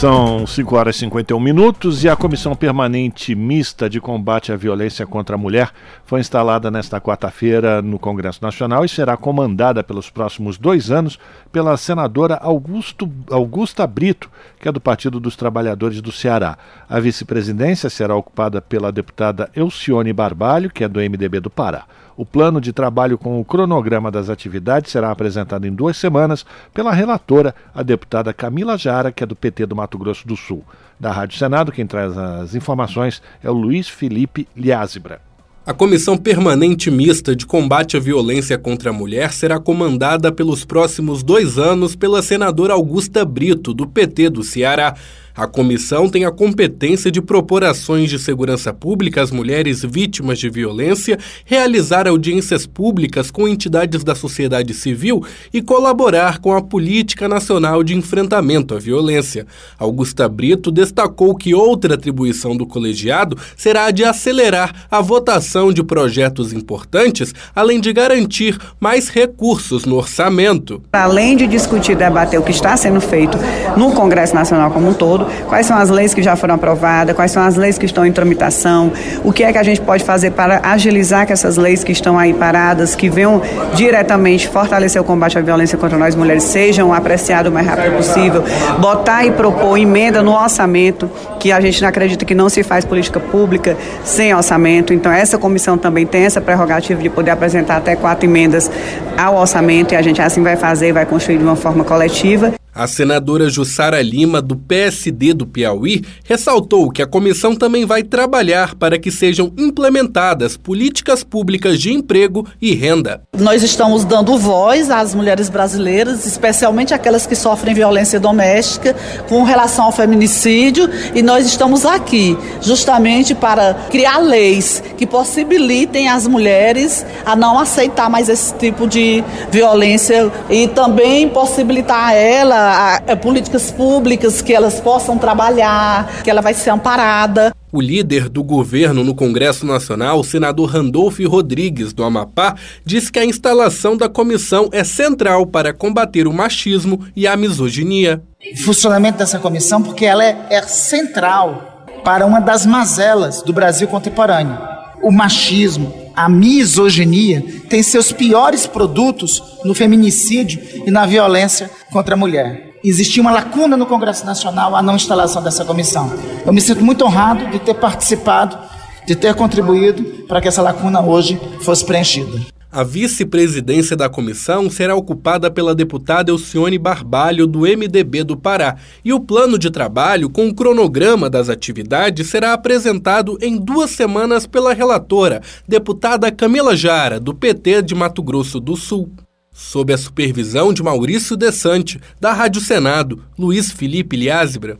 São 0.00 0.46
5 0.46 0.76
horas 0.76 0.96
e 0.96 1.00
51 1.00 1.38
minutos 1.38 2.04
e 2.04 2.08
a 2.08 2.16
Comissão 2.16 2.54
Permanente 2.54 3.34
Mista 3.34 3.86
de 3.86 4.00
Combate 4.00 4.50
à 4.50 4.56
Violência 4.56 5.06
contra 5.06 5.36
a 5.36 5.38
Mulher 5.38 5.70
foi 6.06 6.20
instalada 6.20 6.70
nesta 6.70 6.98
quarta-feira 6.98 7.82
no 7.82 7.98
Congresso 7.98 8.42
Nacional 8.42 8.82
e 8.82 8.88
será 8.88 9.14
comandada 9.18 9.84
pelos 9.84 10.08
próximos 10.08 10.56
dois 10.56 10.90
anos 10.90 11.18
pela 11.52 11.76
senadora 11.76 12.36
Augusto, 12.36 13.12
Augusta 13.30 13.86
Brito, 13.86 14.30
que 14.58 14.70
é 14.70 14.72
do 14.72 14.80
Partido 14.80 15.20
dos 15.20 15.36
Trabalhadores 15.36 16.00
do 16.00 16.10
Ceará. 16.10 16.56
A 16.88 16.98
vice-presidência 16.98 17.90
será 17.90 18.16
ocupada 18.16 18.62
pela 18.62 18.90
deputada 18.90 19.50
Elcione 19.54 20.14
Barbalho, 20.14 20.70
que 20.70 20.82
é 20.82 20.88
do 20.88 20.98
MDB 20.98 21.40
do 21.40 21.50
Pará. 21.50 21.84
O 22.20 22.26
plano 22.26 22.60
de 22.60 22.70
trabalho 22.70 23.16
com 23.16 23.40
o 23.40 23.44
cronograma 23.46 24.10
das 24.10 24.28
atividades 24.28 24.92
será 24.92 25.10
apresentado 25.10 25.66
em 25.66 25.72
duas 25.72 25.96
semanas 25.96 26.44
pela 26.74 26.92
relatora, 26.92 27.54
a 27.74 27.82
deputada 27.82 28.30
Camila 28.34 28.76
Jara, 28.76 29.10
que 29.10 29.24
é 29.24 29.26
do 29.26 29.34
PT 29.34 29.64
do 29.64 29.74
Mato 29.74 29.96
Grosso 29.96 30.28
do 30.28 30.36
Sul. 30.36 30.62
Da 31.00 31.10
Rádio 31.10 31.38
Senado, 31.38 31.72
quem 31.72 31.86
traz 31.86 32.14
as 32.18 32.54
informações 32.54 33.22
é 33.42 33.48
o 33.48 33.54
Luiz 33.54 33.88
Felipe 33.88 34.46
Liázebra. 34.54 35.22
A 35.64 35.72
Comissão 35.72 36.18
Permanente 36.18 36.90
Mista 36.90 37.34
de 37.34 37.46
Combate 37.46 37.96
à 37.96 38.00
Violência 38.00 38.58
contra 38.58 38.90
a 38.90 38.92
Mulher 38.92 39.32
será 39.32 39.58
comandada 39.58 40.30
pelos 40.30 40.62
próximos 40.62 41.22
dois 41.22 41.56
anos 41.56 41.96
pela 41.96 42.20
senadora 42.20 42.74
Augusta 42.74 43.24
Brito, 43.24 43.72
do 43.72 43.86
PT 43.86 44.28
do 44.28 44.42
Ceará. 44.42 44.94
A 45.36 45.46
comissão 45.46 46.08
tem 46.08 46.24
a 46.24 46.30
competência 46.30 47.10
de 47.10 47.22
propor 47.22 47.64
ações 47.64 48.10
de 48.10 48.18
segurança 48.18 48.72
pública 48.72 49.22
às 49.22 49.30
mulheres 49.30 49.84
vítimas 49.84 50.38
de 50.38 50.50
violência, 50.50 51.18
realizar 51.44 52.08
audiências 52.08 52.66
públicas 52.66 53.30
com 53.30 53.46
entidades 53.46 54.02
da 54.02 54.14
sociedade 54.14 54.74
civil 54.74 55.24
e 55.52 55.62
colaborar 55.62 56.38
com 56.38 56.54
a 56.54 56.62
política 56.62 57.28
nacional 57.28 57.82
de 57.82 57.94
enfrentamento 57.94 58.74
à 58.74 58.78
violência. 58.78 59.46
Augusta 59.78 60.28
Brito 60.28 60.70
destacou 60.70 61.34
que 61.34 61.54
outra 61.54 61.94
atribuição 61.94 62.56
do 62.56 62.66
colegiado 62.66 63.36
será 63.56 63.86
a 63.86 63.90
de 63.90 64.04
acelerar 64.04 64.86
a 64.90 65.00
votação 65.00 65.72
de 65.72 65.82
projetos 65.82 66.52
importantes, 66.52 67.34
além 67.54 67.80
de 67.80 67.92
garantir 67.92 68.58
mais 68.78 69.08
recursos 69.08 69.84
no 69.84 69.96
orçamento. 69.96 70.82
Além 70.92 71.36
de 71.36 71.46
discutir 71.46 71.92
e 71.92 71.96
debater 71.96 72.38
o 72.38 72.42
que 72.42 72.50
está 72.50 72.76
sendo 72.76 73.00
feito 73.00 73.38
no 73.76 73.92
Congresso 73.92 74.34
Nacional 74.34 74.70
como 74.70 74.88
um 74.88 74.94
todo, 74.94 75.19
quais 75.48 75.66
são 75.66 75.76
as 75.76 75.90
leis 75.90 76.14
que 76.14 76.22
já 76.22 76.36
foram 76.36 76.54
aprovadas, 76.54 77.14
quais 77.14 77.30
são 77.30 77.42
as 77.42 77.56
leis 77.56 77.78
que 77.78 77.86
estão 77.86 78.04
em 78.04 78.12
tramitação, 78.12 78.92
o 79.24 79.32
que 79.32 79.44
é 79.44 79.52
que 79.52 79.58
a 79.58 79.62
gente 79.62 79.80
pode 79.80 80.04
fazer 80.04 80.32
para 80.32 80.60
agilizar 80.62 81.26
que 81.26 81.32
essas 81.32 81.56
leis 81.56 81.84
que 81.84 81.92
estão 81.92 82.18
aí 82.18 82.32
paradas, 82.32 82.94
que 82.94 83.08
venham 83.08 83.40
diretamente 83.74 84.48
fortalecer 84.48 85.00
o 85.00 85.04
combate 85.04 85.38
à 85.38 85.40
violência 85.40 85.76
contra 85.78 85.98
nós 85.98 86.14
mulheres, 86.14 86.44
sejam 86.44 86.92
apreciadas 86.92 87.50
o 87.50 87.54
mais 87.54 87.66
rápido 87.66 87.96
possível, 87.96 88.44
botar 88.78 89.24
e 89.24 89.30
propor 89.30 89.78
emenda 89.78 90.22
no 90.22 90.32
orçamento, 90.32 91.10
que 91.38 91.52
a 91.52 91.60
gente 91.60 91.84
acredita 91.84 92.24
que 92.24 92.34
não 92.34 92.48
se 92.48 92.62
faz 92.62 92.84
política 92.84 93.18
pública 93.18 93.76
sem 94.04 94.34
orçamento. 94.34 94.92
Então, 94.92 95.10
essa 95.12 95.38
comissão 95.38 95.78
também 95.78 96.06
tem 96.06 96.24
essa 96.24 96.40
prerrogativa 96.40 97.00
de 97.02 97.08
poder 97.08 97.30
apresentar 97.30 97.76
até 97.76 97.96
quatro 97.96 98.26
emendas 98.26 98.70
ao 99.16 99.36
orçamento 99.36 99.92
e 99.92 99.96
a 99.96 100.02
gente 100.02 100.20
assim 100.20 100.42
vai 100.42 100.56
fazer, 100.56 100.92
vai 100.92 101.06
construir 101.06 101.38
de 101.38 101.44
uma 101.44 101.56
forma 101.56 101.84
coletiva. 101.84 102.52
A 102.72 102.86
senadora 102.86 103.50
Jussara 103.50 104.00
Lima, 104.00 104.40
do 104.40 104.54
PSD 104.54 105.34
do 105.34 105.44
Piauí, 105.44 106.04
ressaltou 106.24 106.88
que 106.88 107.02
a 107.02 107.06
comissão 107.06 107.56
também 107.56 107.84
vai 107.84 108.04
trabalhar 108.04 108.76
para 108.76 108.96
que 108.96 109.10
sejam 109.10 109.52
implementadas 109.58 110.56
políticas 110.56 111.24
públicas 111.24 111.80
de 111.80 111.92
emprego 111.92 112.46
e 112.62 112.72
renda. 112.72 113.22
Nós 113.36 113.64
estamos 113.64 114.04
dando 114.04 114.38
voz 114.38 114.88
às 114.88 115.14
mulheres 115.16 115.48
brasileiras, 115.48 116.24
especialmente 116.24 116.94
aquelas 116.94 117.26
que 117.26 117.34
sofrem 117.34 117.74
violência 117.74 118.20
doméstica, 118.20 118.94
com 119.28 119.42
relação 119.42 119.86
ao 119.86 119.92
feminicídio, 119.92 120.88
e 121.12 121.22
nós 121.22 121.46
estamos 121.46 121.84
aqui 121.84 122.38
justamente 122.62 123.34
para 123.34 123.74
criar 123.90 124.18
leis 124.18 124.80
que 124.96 125.06
possibilitem 125.06 126.08
as 126.08 126.28
mulheres 126.28 127.04
a 127.26 127.34
não 127.34 127.58
aceitar 127.58 128.08
mais 128.08 128.28
esse 128.28 128.54
tipo 128.54 128.86
de 128.86 129.24
violência 129.50 130.30
e 130.48 130.68
também 130.68 131.28
possibilitar 131.28 132.10
a 132.10 132.14
ela 132.14 132.59
a, 132.60 132.96
a, 133.12 133.16
políticas 133.16 133.70
públicas 133.70 134.42
que 134.42 134.52
elas 134.52 134.80
possam 134.80 135.18
trabalhar, 135.18 136.22
que 136.22 136.30
ela 136.30 136.40
vai 136.40 136.54
ser 136.54 136.70
amparada. 136.70 137.54
O 137.72 137.80
líder 137.80 138.28
do 138.28 138.42
governo 138.42 139.04
no 139.04 139.14
Congresso 139.14 139.64
Nacional, 139.64 140.18
o 140.18 140.24
senador 140.24 140.70
Randolfo 140.70 141.26
Rodrigues, 141.28 141.92
do 141.92 142.02
Amapá, 142.02 142.56
disse 142.84 143.12
que 143.12 143.18
a 143.18 143.24
instalação 143.24 143.96
da 143.96 144.08
comissão 144.08 144.68
é 144.72 144.82
central 144.82 145.46
para 145.46 145.72
combater 145.72 146.26
o 146.26 146.32
machismo 146.32 147.06
e 147.14 147.26
a 147.26 147.36
misoginia. 147.36 148.22
O 148.52 148.56
funcionamento 148.64 149.18
dessa 149.18 149.38
comissão, 149.38 149.82
porque 149.82 150.04
ela 150.04 150.24
é, 150.24 150.36
é 150.50 150.62
central 150.62 151.86
para 152.02 152.26
uma 152.26 152.40
das 152.40 152.66
mazelas 152.66 153.42
do 153.42 153.52
Brasil 153.52 153.86
contemporâneo: 153.86 154.58
o 155.02 155.12
machismo, 155.12 156.09
a 156.20 156.28
misoginia 156.28 157.42
tem 157.70 157.82
seus 157.82 158.12
piores 158.12 158.66
produtos 158.66 159.42
no 159.64 159.74
feminicídio 159.74 160.60
e 160.86 160.90
na 160.90 161.06
violência 161.06 161.70
contra 161.90 162.14
a 162.14 162.18
mulher. 162.18 162.74
Existia 162.84 163.22
uma 163.22 163.30
lacuna 163.30 163.74
no 163.74 163.86
Congresso 163.86 164.26
Nacional 164.26 164.76
a 164.76 164.82
não 164.82 164.96
instalação 164.96 165.42
dessa 165.42 165.64
comissão. 165.64 166.12
Eu 166.44 166.52
me 166.52 166.60
sinto 166.60 166.84
muito 166.84 167.04
honrado 167.06 167.46
de 167.50 167.58
ter 167.58 167.74
participado, 167.74 168.58
de 169.06 169.16
ter 169.16 169.34
contribuído 169.34 170.02
para 170.26 170.42
que 170.42 170.48
essa 170.48 170.60
lacuna 170.60 171.00
hoje 171.00 171.40
fosse 171.62 171.84
preenchida. 171.84 172.38
A 172.72 172.84
vice-presidência 172.84 173.96
da 173.96 174.08
comissão 174.08 174.70
será 174.70 174.94
ocupada 174.94 175.50
pela 175.50 175.74
deputada 175.74 176.30
Elcione 176.30 176.78
Barbalho, 176.78 177.44
do 177.44 177.62
MDB 177.62 178.22
do 178.22 178.36
Pará, 178.36 178.76
e 179.04 179.12
o 179.12 179.18
plano 179.18 179.58
de 179.58 179.72
trabalho 179.72 180.30
com 180.30 180.48
o 180.48 180.54
cronograma 180.54 181.28
das 181.28 181.48
atividades 181.48 182.30
será 182.30 182.52
apresentado 182.52 183.36
em 183.42 183.56
duas 183.56 183.90
semanas 183.90 184.46
pela 184.46 184.72
relatora, 184.72 185.42
deputada 185.66 186.30
Camila 186.30 186.76
Jara, 186.76 187.18
do 187.18 187.34
PT 187.34 187.82
de 187.82 187.94
Mato 187.96 188.22
Grosso 188.22 188.60
do 188.60 188.76
Sul. 188.76 189.10
Sob 189.52 189.92
a 189.92 189.98
supervisão 189.98 190.72
de 190.72 190.80
Maurício 190.80 191.36
Desante, 191.36 192.00
da 192.20 192.32
Rádio 192.32 192.60
Senado, 192.60 193.24
Luiz 193.36 193.72
Felipe 193.72 194.16
Liázebra. 194.16 194.78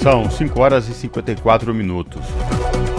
São 0.00 0.30
5 0.30 0.60
horas 0.60 0.88
e 0.88 0.94
54 0.94 1.74
minutos. 1.74 2.22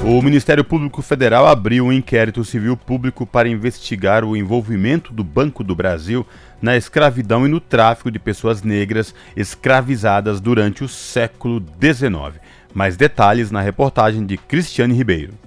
O 0.06 0.22
Ministério 0.22 0.66
Público 0.66 1.02
Federal 1.02 1.48
abriu 1.48 1.86
um 1.86 1.92
inquérito 1.92 2.44
civil 2.44 2.76
público 2.76 3.26
para 3.26 3.48
investigar 3.48 4.26
o 4.26 4.36
envolvimento 4.36 5.14
do 5.14 5.24
Banco 5.24 5.64
do 5.64 5.74
Brasil 5.74 6.28
na 6.62 6.76
escravidão 6.76 7.46
e 7.46 7.50
no 7.50 7.62
tráfico 7.62 8.12
de 8.12 8.20
pessoas 8.20 8.64
negras 8.64 9.16
escravizadas 9.34 10.42
durante 10.42 10.84
o 10.84 10.90
século 10.90 11.64
XIX. 11.82 12.38
Mais 12.74 12.98
detalhes 12.98 13.50
na 13.50 13.62
reportagem 13.62 14.26
de 14.26 14.36
Cristiane 14.36 14.94
Ribeiro 14.94 15.43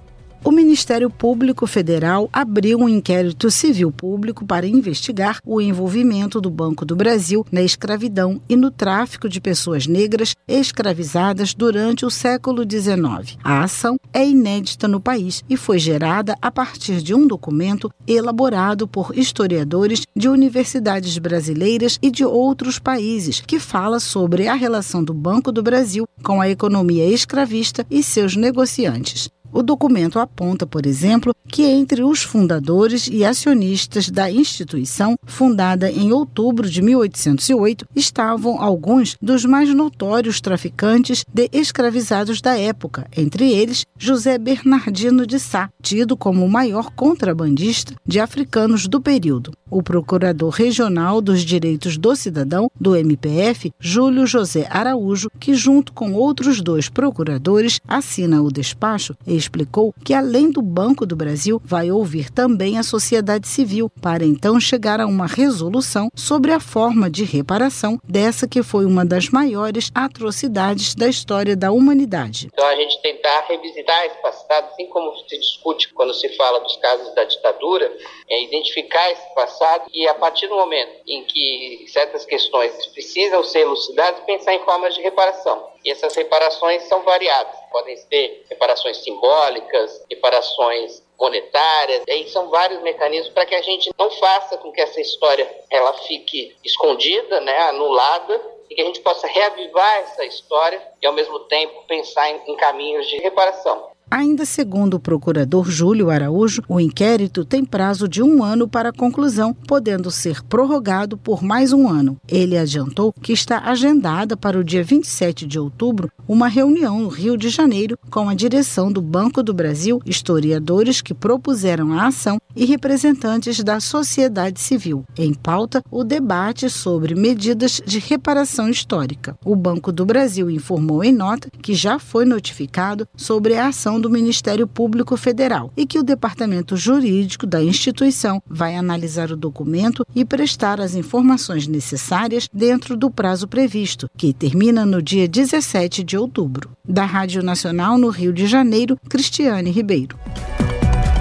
o 0.46 0.52
Ministério 0.52 1.10
Público 1.10 1.66
Federal 1.66 2.30
abriu 2.32 2.78
um 2.78 2.88
inquérito 2.88 3.50
civil 3.50 3.90
público 3.90 4.46
para 4.46 4.64
investigar 4.64 5.40
o 5.44 5.60
envolvimento 5.60 6.40
do 6.40 6.48
Banco 6.48 6.84
do 6.84 6.94
Brasil 6.94 7.44
na 7.50 7.62
escravidão 7.62 8.40
e 8.48 8.54
no 8.54 8.70
tráfico 8.70 9.28
de 9.28 9.40
pessoas 9.40 9.88
negras 9.88 10.36
escravizadas 10.46 11.52
durante 11.52 12.06
o 12.06 12.10
século 12.12 12.62
XIX. 12.62 13.36
A 13.42 13.64
ação 13.64 13.98
é 14.12 14.24
inédita 14.24 14.86
no 14.86 15.00
país 15.00 15.42
e 15.50 15.56
foi 15.56 15.80
gerada 15.80 16.36
a 16.40 16.48
partir 16.48 17.02
de 17.02 17.12
um 17.12 17.26
documento 17.26 17.90
elaborado 18.06 18.86
por 18.86 19.18
historiadores 19.18 20.02
de 20.14 20.28
universidades 20.28 21.18
brasileiras 21.18 21.98
e 22.00 22.08
de 22.08 22.24
outros 22.24 22.78
países, 22.78 23.42
que 23.44 23.58
fala 23.58 23.98
sobre 23.98 24.46
a 24.46 24.54
relação 24.54 25.02
do 25.02 25.12
Banco 25.12 25.50
do 25.50 25.60
Brasil 25.60 26.06
com 26.22 26.40
a 26.40 26.48
economia 26.48 27.08
escravista 27.08 27.84
e 27.90 28.00
seus 28.00 28.36
negociantes. 28.36 29.28
O 29.52 29.62
documento 29.62 30.18
aponta, 30.18 30.66
por 30.66 30.86
exemplo, 30.86 31.34
que 31.48 31.62
entre 31.62 32.02
os 32.02 32.22
fundadores 32.22 33.08
e 33.10 33.24
acionistas 33.24 34.10
da 34.10 34.30
instituição, 34.30 35.16
fundada 35.24 35.90
em 35.90 36.12
outubro 36.12 36.68
de 36.68 36.82
1808, 36.82 37.86
estavam 37.94 38.60
alguns 38.60 39.16
dos 39.20 39.44
mais 39.44 39.72
notórios 39.74 40.40
traficantes 40.40 41.24
de 41.32 41.48
escravizados 41.52 42.40
da 42.40 42.58
época, 42.58 43.06
entre 43.16 43.50
eles 43.50 43.86
José 43.98 44.38
Bernardino 44.38 45.26
de 45.26 45.38
Sá, 45.38 45.70
tido 45.80 46.16
como 46.16 46.44
o 46.44 46.50
maior 46.50 46.90
contrabandista 46.90 47.94
de 48.04 48.20
africanos 48.20 48.86
do 48.86 49.00
período. 49.00 49.52
O 49.68 49.82
procurador 49.82 50.50
regional 50.50 51.20
dos 51.20 51.44
direitos 51.44 51.98
do 51.98 52.14
cidadão 52.14 52.70
do 52.80 52.94
MPF, 52.94 53.72
Júlio 53.80 54.24
José 54.24 54.64
Araújo, 54.70 55.28
que 55.40 55.54
junto 55.54 55.92
com 55.92 56.14
outros 56.14 56.60
dois 56.60 56.88
procuradores 56.88 57.80
assina 57.88 58.40
o 58.40 58.52
despacho, 58.52 59.16
explicou 59.26 59.92
que 60.04 60.14
além 60.14 60.52
do 60.52 60.62
Banco 60.62 61.04
do 61.04 61.16
Brasil 61.16 61.60
vai 61.64 61.90
ouvir 61.90 62.30
também 62.30 62.78
a 62.78 62.84
sociedade 62.84 63.48
civil 63.48 63.90
para 64.00 64.24
então 64.24 64.60
chegar 64.60 65.00
a 65.00 65.06
uma 65.06 65.26
resolução 65.26 66.10
sobre 66.14 66.52
a 66.52 66.60
forma 66.60 67.10
de 67.10 67.24
reparação 67.24 67.98
dessa 68.04 68.46
que 68.46 68.62
foi 68.62 68.86
uma 68.86 69.04
das 69.04 69.30
maiores 69.30 69.90
atrocidades 69.92 70.94
da 70.94 71.08
história 71.08 71.56
da 71.56 71.72
humanidade. 71.72 72.48
Então 72.52 72.66
a 72.68 72.76
gente 72.76 73.02
tentar 73.02 73.46
revisitar 73.48 74.06
esse 74.06 74.22
passado, 74.22 74.68
assim 74.72 74.86
como 74.86 75.12
se 75.28 75.36
discute 75.40 75.92
quando 75.92 76.14
se 76.14 76.28
fala 76.36 76.60
dos 76.60 76.76
casos 76.76 77.12
da 77.16 77.24
ditadura, 77.24 77.90
é 78.30 78.44
identificar 78.44 79.10
esse 79.10 79.34
passado 79.34 79.55
e 79.92 80.06
a 80.08 80.14
partir 80.14 80.48
do 80.48 80.56
momento 80.56 81.02
em 81.06 81.24
que 81.24 81.86
certas 81.88 82.24
questões 82.24 82.86
precisam 82.88 83.42
ser 83.42 83.60
elucidadas, 83.60 84.24
pensar 84.24 84.54
em 84.54 84.64
formas 84.64 84.94
de 84.94 85.02
reparação. 85.02 85.70
E 85.84 85.90
essas 85.90 86.14
reparações 86.14 86.82
são 86.84 87.02
variadas. 87.02 87.54
Podem 87.70 87.96
ser 87.96 88.44
reparações 88.50 88.98
simbólicas, 88.98 90.04
reparações 90.10 91.02
monetárias. 91.18 92.02
Aí 92.08 92.28
são 92.28 92.48
vários 92.48 92.82
mecanismos 92.82 93.32
para 93.32 93.46
que 93.46 93.54
a 93.54 93.62
gente 93.62 93.90
não 93.98 94.10
faça 94.10 94.58
com 94.58 94.72
que 94.72 94.80
essa 94.80 95.00
história 95.00 95.48
ela 95.70 95.92
fique 95.92 96.56
escondida, 96.64 97.40
né, 97.40 97.58
anulada, 97.68 98.40
e 98.68 98.74
que 98.74 98.82
a 98.82 98.84
gente 98.84 99.00
possa 99.00 99.26
reavivar 99.26 99.98
essa 99.98 100.24
história 100.24 100.82
e 101.00 101.06
ao 101.06 101.12
mesmo 101.12 101.38
tempo 101.40 101.84
pensar 101.86 102.30
em, 102.30 102.52
em 102.52 102.56
caminhos 102.56 103.06
de 103.08 103.16
reparação. 103.18 103.95
Ainda 104.08 104.44
segundo 104.44 104.94
o 104.94 105.00
procurador 105.00 105.68
Júlio 105.68 106.10
Araújo, 106.10 106.62
o 106.68 106.78
inquérito 106.78 107.44
tem 107.44 107.64
prazo 107.64 108.08
de 108.08 108.22
um 108.22 108.42
ano 108.42 108.68
para 108.68 108.92
conclusão, 108.92 109.52
podendo 109.52 110.12
ser 110.12 110.44
prorrogado 110.44 111.16
por 111.16 111.42
mais 111.42 111.72
um 111.72 111.88
ano. 111.88 112.16
Ele 112.28 112.56
adiantou 112.56 113.12
que 113.12 113.32
está 113.32 113.58
agendada 113.64 114.36
para 114.36 114.58
o 114.58 114.62
dia 114.62 114.84
27 114.84 115.44
de 115.44 115.58
outubro 115.58 116.08
uma 116.28 116.48
reunião 116.48 117.00
no 117.00 117.08
Rio 117.08 117.36
de 117.36 117.48
Janeiro 117.48 117.98
com 118.10 118.28
a 118.28 118.34
direção 118.34 118.90
do 118.90 119.00
Banco 119.00 119.42
do 119.42 119.54
Brasil, 119.54 120.00
historiadores 120.04 121.00
que 121.00 121.14
propuseram 121.14 121.92
a 121.92 122.06
ação 122.06 122.38
e 122.54 122.64
representantes 122.64 123.62
da 123.62 123.80
sociedade 123.80 124.60
civil. 124.60 125.04
Em 125.16 125.32
pauta, 125.34 125.82
o 125.90 126.02
debate 126.02 126.68
sobre 126.70 127.14
medidas 127.14 127.80
de 127.84 127.98
reparação 127.98 128.68
histórica. 128.68 129.36
O 129.44 129.54
Banco 129.54 129.92
do 129.92 130.06
Brasil 130.06 130.50
informou 130.50 131.04
em 131.04 131.12
nota 131.12 131.50
que 131.62 131.74
já 131.74 131.98
foi 131.98 132.24
notificado 132.24 133.06
sobre 133.16 133.56
a 133.56 133.68
ação 133.68 134.00
do 134.00 134.10
Ministério 134.10 134.66
Público 134.66 135.16
Federal 135.16 135.70
e 135.76 135.86
que 135.86 135.98
o 135.98 136.02
departamento 136.02 136.76
jurídico 136.76 137.46
da 137.46 137.62
instituição 137.62 138.42
vai 138.48 138.76
analisar 138.76 139.30
o 139.30 139.36
documento 139.36 140.04
e 140.14 140.24
prestar 140.24 140.80
as 140.80 140.94
informações 140.94 141.66
necessárias 141.66 142.48
dentro 142.52 142.96
do 142.96 143.10
prazo 143.10 143.46
previsto, 143.46 144.08
que 144.16 144.32
termina 144.32 144.86
no 144.86 145.02
dia 145.02 145.28
17 145.28 146.02
de 146.02 146.15
outubro. 146.16 146.70
Da 146.84 147.04
Rádio 147.04 147.42
Nacional 147.42 147.98
no 147.98 148.08
Rio 148.08 148.32
de 148.32 148.46
Janeiro, 148.46 148.98
Cristiane 149.08 149.70
Ribeiro. 149.70 150.16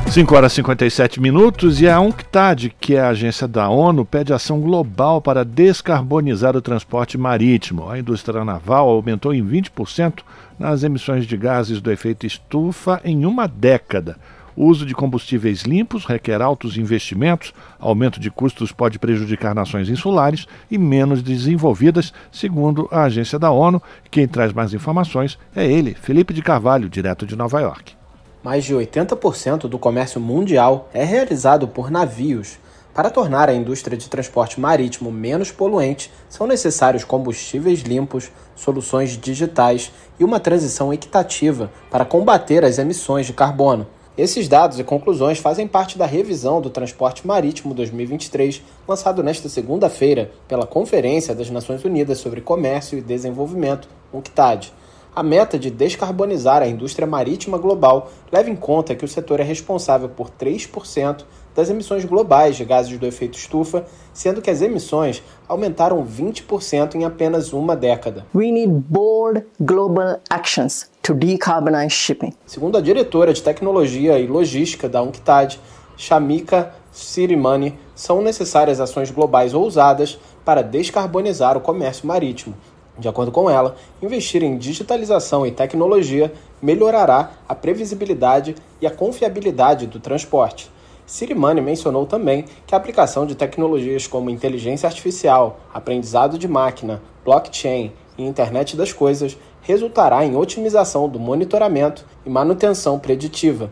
5 0.10 0.34
horas 0.34 0.54
e 0.54 0.56
57 0.56 1.20
minutos 1.20 1.82
e 1.82 1.90
a 1.90 2.00
UNCTAD, 2.00 2.74
que 2.80 2.96
é 2.96 3.02
a 3.02 3.10
agência 3.10 3.48
da 3.48 3.68
ONU, 3.68 4.06
pede 4.06 4.32
ação 4.32 4.62
global 4.62 5.20
para 5.20 5.44
descarbonizar 5.44 6.56
o 6.56 6.62
transporte 6.62 7.18
marítimo. 7.18 7.90
A 7.90 8.00
indústria 8.00 8.46
naval 8.46 8.88
aumentou 8.88 9.34
em 9.34 9.46
20% 9.46 10.22
nas 10.58 10.84
emissões 10.84 11.26
de 11.26 11.36
gases 11.36 11.82
do 11.82 11.92
efeito 11.92 12.26
estufa 12.26 13.02
em 13.04 13.26
uma 13.26 13.46
década. 13.46 14.16
O 14.58 14.68
uso 14.68 14.86
de 14.86 14.96
combustíveis 14.96 15.64
limpos 15.64 16.06
requer 16.06 16.42
altos 16.42 16.78
investimentos, 16.78 17.54
aumento 17.78 18.22
de 18.22 18.32
custos 18.32 18.72
pode 18.72 18.98
prejudicar 18.98 19.54
nações 19.54 19.90
insulares 19.90 20.48
e 20.72 20.78
menos 20.78 21.22
desenvolvidas, 21.22 22.14
segundo 22.32 22.88
a 22.90 23.04
agência 23.04 23.38
da 23.38 23.52
ONU. 23.52 23.84
Quem 24.10 24.26
traz 24.26 24.54
mais 24.54 24.74
informações 24.74 25.38
é 25.54 25.70
ele, 25.70 25.94
Felipe 25.94 26.34
de 26.34 26.42
Carvalho, 26.42 26.88
direto 26.88 27.26
de 27.26 27.36
Nova 27.36 27.60
York. 27.60 27.96
Mais 28.42 28.64
de 28.64 28.74
80% 28.74 29.68
do 29.68 29.78
comércio 29.78 30.22
mundial 30.22 30.90
é 30.94 31.04
realizado 31.04 31.68
por 31.68 31.92
navios. 31.92 32.58
Para 32.94 33.10
tornar 33.10 33.50
a 33.50 33.54
indústria 33.54 33.98
de 33.98 34.08
transporte 34.08 34.58
marítimo 34.58 35.12
menos 35.12 35.52
poluente, 35.52 36.10
são 36.30 36.48
necessários 36.48 37.04
combustíveis 37.04 37.82
limpos, 37.82 38.32
soluções 38.56 39.18
digitais 39.18 39.92
e 40.18 40.24
uma 40.24 40.40
transição 40.40 40.94
equitativa 40.94 41.70
para 41.92 42.06
combater 42.06 42.64
as 42.64 42.80
emissões 42.80 43.26
de 43.26 43.34
carbono. 43.34 43.86
Esses 44.18 44.48
dados 44.48 44.80
e 44.80 44.84
conclusões 44.84 45.40
fazem 45.40 45.68
parte 45.68 45.98
da 45.98 46.06
revisão 46.06 46.62
do 46.62 46.70
Transporte 46.70 47.28
Marítimo 47.28 47.74
2023, 47.74 48.62
lançado 48.88 49.22
nesta 49.22 49.50
segunda-feira 49.50 50.32
pela 50.48 50.66
Conferência 50.66 51.36
das 51.36 51.50
Nações 51.50 51.84
Unidas 51.84 52.20
sobre 52.20 52.40
Comércio 52.40 52.98
e 52.98 53.02
Desenvolvimento, 53.02 53.90
UNCTAD. 54.14 54.72
A 55.16 55.24
meta 55.24 55.58
de 55.58 55.72
descarbonizar 55.72 56.62
a 56.62 56.68
indústria 56.68 57.08
marítima 57.08 57.58
global 57.58 58.12
leva 58.30 58.50
em 58.50 58.56
conta 58.56 58.94
que 58.94 59.06
o 59.06 59.08
setor 59.08 59.40
é 59.40 59.44
responsável 59.44 60.10
por 60.10 60.30
3% 60.30 61.24
das 61.56 61.70
emissões 61.70 62.04
globais 62.04 62.58
de 62.58 62.66
gases 62.66 62.98
do 62.98 63.06
efeito 63.06 63.38
estufa, 63.38 63.86
sendo 64.14 64.42
que 64.42 64.50
as 64.50 64.62
emissões 64.62 65.24
aumentaram 65.48 66.06
20% 66.06 66.96
em 66.96 67.06
apenas 67.06 67.54
uma 67.54 67.78
década. 67.78 68.26
We 68.36 68.52
need 68.52 68.74
bold 68.90 69.46
global 69.62 70.20
actions 70.30 70.92
to 71.02 71.14
decarbonize 71.14 71.92
shipping. 71.92 72.34
Segundo 72.46 72.78
a 72.78 72.82
diretora 72.82 73.32
de 73.32 73.42
tecnologia 73.42 74.20
e 74.20 74.28
logística 74.28 74.90
da 74.90 75.02
UNCTAD, 75.02 75.62
Shamika 75.96 76.74
Sirimani, 76.92 77.80
são 77.96 78.22
necessárias 78.22 78.82
ações 78.82 79.12
globais 79.12 79.54
ousadas 79.54 80.20
para 80.44 80.62
descarbonizar 80.62 81.56
o 81.56 81.62
comércio 81.62 82.06
marítimo. 82.06 82.54
De 82.98 83.10
acordo 83.10 83.32
com 83.32 83.50
ela, 83.50 83.76
investir 84.02 84.42
em 84.42 84.58
digitalização 84.58 85.46
e 85.46 85.52
tecnologia 85.52 86.32
melhorará 86.62 87.32
a 87.48 87.54
previsibilidade 87.54 88.56
e 88.82 88.88
a 88.88 88.92
confiabilidade 88.92 89.86
do 89.86 90.00
transporte. 90.00 90.72
Sirimani 91.06 91.62
mencionou 91.62 92.06
também 92.06 92.46
que 92.66 92.74
a 92.74 92.78
aplicação 92.78 93.26
de 93.26 93.36
tecnologias 93.36 94.08
como 94.08 94.30
inteligência 94.30 94.88
artificial, 94.88 95.60
aprendizado 95.74 96.38
de 96.38 96.48
máquina, 96.48 97.02
blockchain 97.24 97.92
e 98.18 98.24
internet 98.24 98.76
das 98.76 98.92
coisas 98.92 99.38
resultará 99.62 100.26
em 100.26 100.36
otimização 100.36 101.10
do 101.10 101.20
monitoramento 101.20 102.06
e 102.26 102.30
manutenção 102.30 102.98
preditiva. 102.98 103.72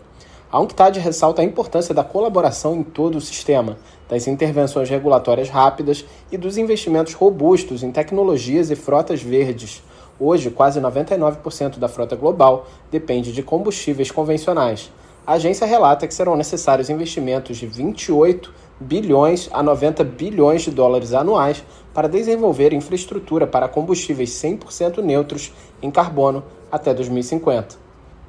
A 0.54 0.60
UNCTAD 0.60 1.00
ressalta 1.00 1.42
a 1.42 1.46
importância 1.46 1.96
da 1.96 2.04
colaboração 2.04 2.76
em 2.76 2.84
todo 2.84 3.18
o 3.18 3.22
sistema, 3.22 3.76
das 4.08 4.28
intervenções 4.28 4.88
regulatórias 4.88 5.50
rápidas 5.50 6.06
e 6.32 6.38
dos 6.38 6.58
investimentos 6.58 7.14
robustos 7.14 7.82
em 7.82 7.92
tecnologias 7.92 8.70
e 8.70 8.76
frotas 8.76 9.24
verdes. 9.24 9.82
Hoje, 10.20 10.52
quase 10.52 10.80
99% 10.80 11.80
da 11.80 11.88
frota 11.88 12.16
global 12.16 12.68
depende 12.92 13.34
de 13.34 13.42
combustíveis 13.42 14.12
convencionais 14.12 14.92
a 15.26 15.34
agência 15.34 15.66
relata 15.66 16.06
que 16.06 16.14
serão 16.14 16.36
necessários 16.36 16.90
investimentos 16.90 17.58
de 17.58 17.66
28 17.66 18.54
bilhões 18.80 19.50
a 19.54 19.64
90 19.64 20.04
bilhões 20.04 20.64
de 20.64 20.72
dólares 20.72 21.14
anuais 21.14 21.64
para 21.94 22.10
desenvolver 22.10 22.74
infraestrutura 22.74 23.48
para 23.48 23.70
combustíveis 23.70 24.32
100% 24.32 24.98
neutros 24.98 25.54
em 25.82 25.90
carbono 25.90 26.44
até 26.70 26.94
2050. 26.94 27.78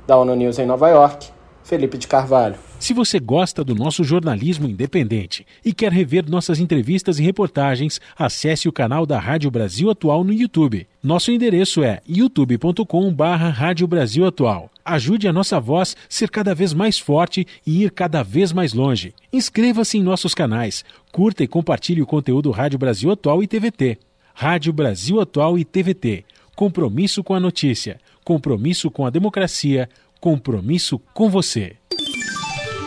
Da 0.06 0.16
ONU 0.16 0.36
News 0.36 0.58
em 0.58 0.66
Nova 0.66 0.88
York, 0.88 1.30
Felipe 1.64 1.98
de 1.98 2.06
Carvalho. 2.06 2.56
Se 2.78 2.92
você 2.92 3.18
gosta 3.18 3.64
do 3.64 3.74
nosso 3.74 4.04
jornalismo 4.04 4.68
independente 4.68 5.46
e 5.64 5.72
quer 5.72 5.90
rever 5.90 6.28
nossas 6.28 6.60
entrevistas 6.60 7.18
e 7.18 7.22
reportagens, 7.22 7.98
acesse 8.16 8.68
o 8.68 8.72
canal 8.72 9.06
da 9.06 9.18
Rádio 9.18 9.50
Brasil 9.50 9.90
Atual 9.90 10.22
no 10.22 10.32
YouTube. 10.32 10.86
Nosso 11.02 11.32
endereço 11.32 11.82
é 11.82 12.00
youtube.com/barra 12.06 13.48
Rádio 13.48 13.86
Brasil 13.86 14.26
Atual. 14.26 14.70
Ajude 14.84 15.26
a 15.26 15.32
nossa 15.32 15.58
voz 15.58 15.96
ser 16.10 16.30
cada 16.30 16.54
vez 16.54 16.74
mais 16.74 16.98
forte 16.98 17.46
e 17.66 17.84
ir 17.84 17.90
cada 17.90 18.22
vez 18.22 18.52
mais 18.52 18.74
longe. 18.74 19.14
Inscreva-se 19.32 19.96
em 19.96 20.02
nossos 20.02 20.34
canais, 20.34 20.84
curta 21.10 21.42
e 21.42 21.48
compartilhe 21.48 22.02
o 22.02 22.06
conteúdo 22.06 22.50
Rádio 22.50 22.78
Brasil 22.78 23.10
Atual 23.10 23.42
e 23.42 23.46
TVT. 23.46 23.96
Rádio 24.34 24.72
Brasil 24.74 25.20
Atual 25.20 25.58
e 25.58 25.64
TVT. 25.64 26.24
Compromisso 26.54 27.24
com 27.24 27.34
a 27.34 27.40
notícia, 27.40 27.98
compromisso 28.22 28.90
com 28.90 29.06
a 29.06 29.10
democracia, 29.10 29.88
compromisso 30.24 30.98
com 31.12 31.28
você. 31.28 31.76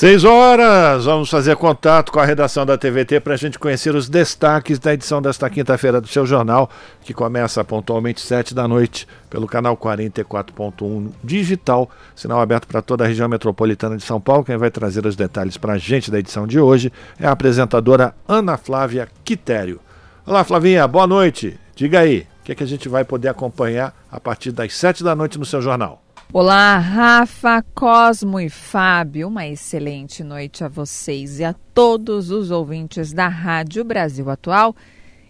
6 0.01 0.23
horas, 0.23 1.05
vamos 1.05 1.29
fazer 1.29 1.55
contato 1.55 2.11
com 2.11 2.19
a 2.19 2.25
redação 2.25 2.65
da 2.65 2.75
TVT 2.75 3.19
para 3.19 3.35
a 3.35 3.37
gente 3.37 3.59
conhecer 3.59 3.93
os 3.93 4.09
destaques 4.09 4.79
da 4.79 4.95
edição 4.95 5.21
desta 5.21 5.47
quinta-feira 5.47 6.01
do 6.01 6.07
seu 6.07 6.25
jornal, 6.25 6.71
que 7.03 7.13
começa 7.13 7.63
pontualmente 7.63 8.19
7 8.19 8.55
da 8.55 8.67
noite 8.67 9.07
pelo 9.29 9.45
canal 9.45 9.77
44.1 9.77 11.11
digital, 11.23 11.87
sinal 12.15 12.41
aberto 12.41 12.65
para 12.65 12.81
toda 12.81 13.03
a 13.03 13.07
região 13.07 13.29
metropolitana 13.29 13.95
de 13.95 14.01
São 14.01 14.19
Paulo. 14.19 14.43
Quem 14.43 14.57
vai 14.57 14.71
trazer 14.71 15.05
os 15.05 15.15
detalhes 15.15 15.55
para 15.55 15.73
a 15.73 15.77
gente 15.77 16.09
da 16.09 16.17
edição 16.17 16.47
de 16.47 16.59
hoje 16.59 16.91
é 17.19 17.27
a 17.27 17.31
apresentadora 17.31 18.15
Ana 18.27 18.57
Flávia 18.57 19.07
Quitério. 19.23 19.79
Olá, 20.25 20.43
Flavinha, 20.43 20.87
boa 20.87 21.05
noite. 21.05 21.59
Diga 21.75 21.99
aí, 21.99 22.25
o 22.41 22.45
que, 22.45 22.53
é 22.53 22.55
que 22.55 22.63
a 22.63 22.67
gente 22.67 22.89
vai 22.89 23.05
poder 23.05 23.27
acompanhar 23.27 23.93
a 24.11 24.19
partir 24.19 24.51
das 24.51 24.75
7 24.75 25.03
da 25.03 25.15
noite 25.15 25.37
no 25.37 25.45
seu 25.45 25.61
jornal? 25.61 26.01
Olá, 26.33 26.77
Rafa, 26.77 27.61
Cosmo 27.75 28.39
e 28.39 28.49
Fábio. 28.49 29.27
Uma 29.27 29.45
excelente 29.45 30.23
noite 30.23 30.63
a 30.63 30.69
vocês 30.69 31.41
e 31.41 31.43
a 31.43 31.53
todos 31.73 32.31
os 32.31 32.51
ouvintes 32.51 33.11
da 33.11 33.27
Rádio 33.27 33.83
Brasil 33.83 34.29
Atual. 34.29 34.73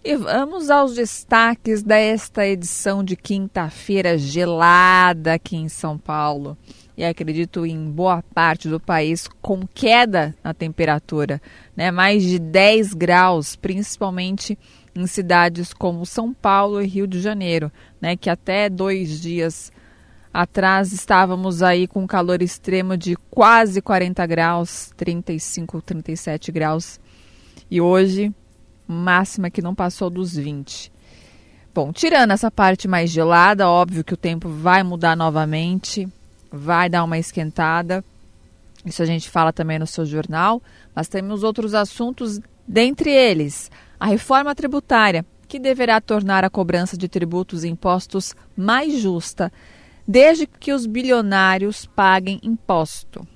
E 0.04 0.16
vamos 0.16 0.70
aos 0.70 0.93
destaques 0.93 1.82
desta 1.82 2.45
edição 2.45 3.04
de 3.04 3.16
quinta-feira 3.16 4.16
gelada 4.16 5.34
aqui 5.34 5.56
em 5.56 5.68
São 5.68 5.97
Paulo. 5.97 6.56
E 6.95 7.04
acredito 7.04 7.66
em 7.66 7.89
boa 7.89 8.24
parte 8.36 8.70
do 8.70 8.80
país 8.80 9.28
com 9.41 9.66
queda 9.74 10.36
na 10.43 10.54
temperatura, 10.54 11.41
né? 11.76 11.89
Mais 11.89 12.22
de 12.22 12.38
10 12.38 12.93
graus, 12.93 13.56
principalmente 13.56 14.56
em 14.93 15.08
cidades 15.08 15.74
como 15.74 16.06
São 16.06 16.32
Paulo 16.32 16.80
e 16.80 16.86
Rio 16.86 17.08
de 17.08 17.20
Janeiro, 17.20 17.72
né? 17.99 18.16
Que 18.16 18.30
até 18.30 18.70
dois 18.70 19.20
dias 19.20 19.72
Atrás 20.34 20.93
estávamos 20.93 21.61
aí 21.61 21.86
com 21.88 22.07
calor 22.07 22.41
extremo 22.41 22.95
de 22.95 23.17
quase 23.29 23.82
40 23.82 24.25
graus, 24.25 24.93
35, 24.95 25.82
37 25.82 26.51
graus. 26.53 27.01
E 27.69 27.82
hoje, 27.82 28.34
máxima 28.88 29.49
que 29.49 29.61
não 29.61 29.75
passou 29.75 30.09
dos 30.09 30.34
20. 30.34 30.89
Bom, 31.73 31.91
tirando 31.91 32.32
essa 32.32 32.49
parte 32.49 32.88
mais 32.88 33.09
gelada, 33.09 33.69
óbvio 33.69 34.05
que 34.05 34.13
o 34.13 34.17
tempo 34.17 34.47
vai 34.47 34.84
mudar 34.84 35.17
novamente, 35.17 36.07
vai 36.49 36.89
dar 36.89 37.03
uma 37.03 37.17
esquentada. 37.17 38.03
Isso 38.86 39.03
a 39.03 39.05
gente 39.05 39.29
fala 39.29 39.51
também 39.51 39.79
no 39.79 39.88
seu 39.88 40.05
jornal, 40.05 40.61
mas 40.95 41.09
temos 41.09 41.43
outros 41.43 41.73
assuntos, 41.73 42.39
dentre 42.65 43.09
eles 43.11 43.69
a 43.99 44.05
reforma 44.07 44.55
tributária, 44.55 45.25
que 45.47 45.59
deverá 45.59 45.99
tornar 45.99 46.45
a 46.45 46.49
cobrança 46.49 46.97
de 46.97 47.09
tributos 47.09 47.65
e 47.65 47.67
impostos 47.67 48.34
mais 48.55 48.97
justa 48.97 49.51
desde 50.08 50.45
que 50.47 50.74
os 50.74 50.86
bilionários 50.86 51.86
paguem 51.86 52.39
imposto. 52.43 53.28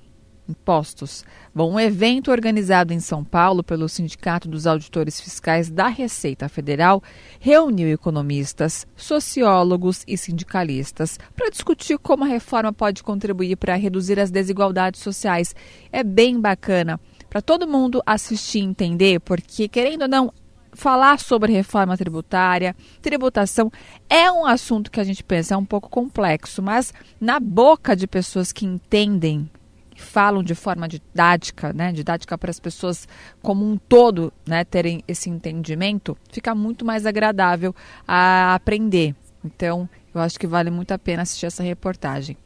Impostos. 0.48 1.24
Bom, 1.52 1.72
um 1.72 1.80
evento 1.80 2.30
organizado 2.30 2.92
em 2.92 3.00
São 3.00 3.24
Paulo 3.24 3.64
pelo 3.64 3.88
Sindicato 3.88 4.48
dos 4.48 4.64
Auditores 4.64 5.20
Fiscais 5.20 5.68
da 5.68 5.88
Receita 5.88 6.48
Federal 6.48 7.02
reuniu 7.40 7.88
economistas, 7.88 8.86
sociólogos 8.94 10.04
e 10.06 10.16
sindicalistas 10.16 11.18
para 11.34 11.50
discutir 11.50 11.98
como 11.98 12.22
a 12.22 12.28
reforma 12.28 12.72
pode 12.72 13.02
contribuir 13.02 13.56
para 13.56 13.74
reduzir 13.74 14.20
as 14.20 14.30
desigualdades 14.30 15.00
sociais. 15.00 15.52
É 15.90 16.04
bem 16.04 16.40
bacana 16.40 17.00
para 17.28 17.42
todo 17.42 17.66
mundo 17.66 18.00
assistir 18.06 18.60
e 18.60 18.62
entender, 18.62 19.20
porque, 19.20 19.68
querendo 19.68 20.02
ou 20.02 20.08
não, 20.08 20.32
falar 20.76 21.18
sobre 21.18 21.52
reforma 21.52 21.96
tributária, 21.96 22.76
tributação, 23.02 23.72
é 24.08 24.30
um 24.30 24.46
assunto 24.46 24.90
que 24.90 25.00
a 25.00 25.04
gente 25.04 25.24
pensa 25.24 25.54
é 25.54 25.56
um 25.56 25.64
pouco 25.64 25.88
complexo, 25.88 26.62
mas 26.62 26.92
na 27.20 27.40
boca 27.40 27.96
de 27.96 28.06
pessoas 28.06 28.52
que 28.52 28.64
entendem, 28.64 29.50
falam 29.96 30.42
de 30.42 30.54
forma 30.54 30.86
didática, 30.86 31.72
né, 31.72 31.90
didática 31.90 32.36
para 32.36 32.50
as 32.50 32.60
pessoas 32.60 33.08
como 33.42 33.64
um 33.64 33.78
todo, 33.78 34.32
né, 34.46 34.62
terem 34.64 35.02
esse 35.08 35.30
entendimento, 35.30 36.16
fica 36.30 36.54
muito 36.54 36.84
mais 36.84 37.06
agradável 37.06 37.74
a 38.06 38.54
aprender. 38.54 39.14
Então, 39.44 39.88
eu 40.14 40.20
acho 40.20 40.38
que 40.38 40.46
vale 40.46 40.70
muito 40.70 40.92
a 40.92 40.98
pena 40.98 41.22
assistir 41.22 41.46
essa 41.46 41.62
reportagem. 41.62 42.36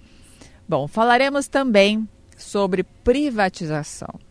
Bom, 0.68 0.86
falaremos 0.86 1.48
também 1.48 2.08
sobre 2.36 2.84
privatização. 2.84 4.29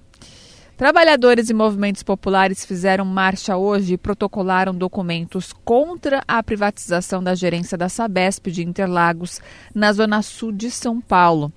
Trabalhadores 0.79 1.49
e 1.49 1.53
movimentos 1.53 2.03
populares 2.03 2.63
fizeram 2.63 3.03
marcha 3.03 3.57
hoje 3.57 3.95
e 3.95 3.97
protocolaram 3.97 4.73
documentos 4.73 5.51
contra 5.65 6.23
a 6.25 6.41
privatização 6.41 7.21
da 7.21 7.35
gerência 7.35 7.77
da 7.77 7.89
Sabesp 7.89 8.49
de 8.49 8.63
Interlagos, 8.63 9.41
na 9.75 9.91
zona 9.91 10.21
sul 10.21 10.53
de 10.53 10.71
São 10.71 11.01
Paulo. 11.01 11.51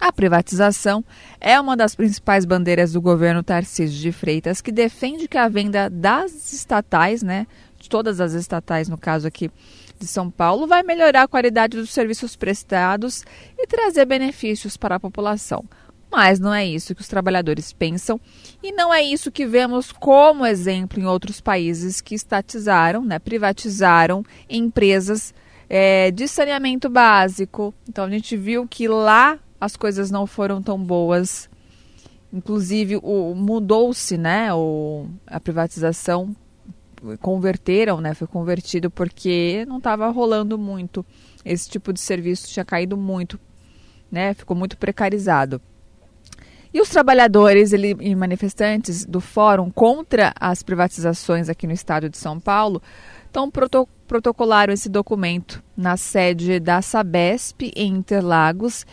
A 0.00 0.10
privatização 0.10 1.04
é 1.38 1.60
uma 1.60 1.76
das 1.76 1.94
principais 1.94 2.46
bandeiras 2.46 2.94
do 2.94 3.00
governo 3.02 3.42
Tarcísio 3.42 4.00
de 4.00 4.10
Freitas, 4.10 4.62
que 4.62 4.72
defende 4.72 5.28
que 5.28 5.36
a 5.36 5.50
venda 5.50 5.90
das 5.90 6.50
estatais, 6.50 7.22
né, 7.22 7.46
de 7.78 7.90
todas 7.90 8.22
as 8.22 8.32
estatais, 8.32 8.88
no 8.88 8.96
caso 8.96 9.28
aqui 9.28 9.50
de 9.98 10.06
São 10.06 10.30
Paulo, 10.30 10.66
vai 10.66 10.82
melhorar 10.82 11.24
a 11.24 11.28
qualidade 11.28 11.76
dos 11.76 11.90
serviços 11.90 12.34
prestados 12.34 13.22
e 13.58 13.66
trazer 13.66 14.06
benefícios 14.06 14.78
para 14.78 14.94
a 14.94 15.00
população. 15.00 15.62
Mas 16.10 16.38
não 16.38 16.54
é 16.54 16.64
isso 16.64 16.94
que 16.94 17.00
os 17.00 17.08
trabalhadores 17.08 17.72
pensam 17.72 18.20
e 18.62 18.72
não 18.72 18.92
é 18.92 19.02
isso 19.02 19.30
que 19.30 19.44
vemos 19.44 19.92
como 19.92 20.46
exemplo 20.46 21.00
em 21.00 21.06
outros 21.06 21.40
países 21.40 22.00
que 22.00 22.14
estatizaram, 22.14 23.04
né, 23.04 23.18
privatizaram 23.18 24.24
empresas 24.48 25.34
é, 25.68 26.10
de 26.10 26.28
saneamento 26.28 26.88
básico. 26.88 27.74
Então 27.88 28.04
a 28.04 28.10
gente 28.10 28.36
viu 28.36 28.66
que 28.68 28.86
lá 28.88 29.38
as 29.60 29.76
coisas 29.76 30.10
não 30.10 30.26
foram 30.26 30.62
tão 30.62 30.78
boas. 30.78 31.50
Inclusive 32.32 33.00
mudou-se, 33.34 34.16
né, 34.16 34.52
o, 34.52 35.06
a 35.26 35.40
privatização 35.40 36.34
converteram, 37.20 38.00
né, 38.00 38.14
foi 38.14 38.26
convertido 38.26 38.90
porque 38.90 39.64
não 39.66 39.78
estava 39.78 40.08
rolando 40.08 40.58
muito 40.58 41.04
esse 41.46 41.70
tipo 41.70 41.92
de 41.92 42.00
serviço 42.00 42.48
tinha 42.48 42.64
caído 42.64 42.96
muito, 42.96 43.38
né, 44.10 44.34
ficou 44.34 44.56
muito 44.56 44.76
precarizado. 44.76 45.62
E 46.76 46.80
os 46.82 46.90
trabalhadores 46.90 47.72
ele, 47.72 47.96
e 48.00 48.14
manifestantes 48.14 49.06
do 49.06 49.18
Fórum 49.18 49.70
contra 49.70 50.34
as 50.38 50.62
privatizações 50.62 51.48
aqui 51.48 51.66
no 51.66 51.72
estado 51.72 52.10
de 52.10 52.18
São 52.18 52.38
Paulo 52.38 52.82
então 53.30 53.50
proto 53.50 53.88
protocolaram 54.06 54.74
esse 54.74 54.86
documento 54.86 55.64
na 55.74 55.96
sede 55.96 56.60
da 56.60 56.82
Sabesp 56.82 57.72
em 57.74 57.94
Interlagos. 57.94 58.84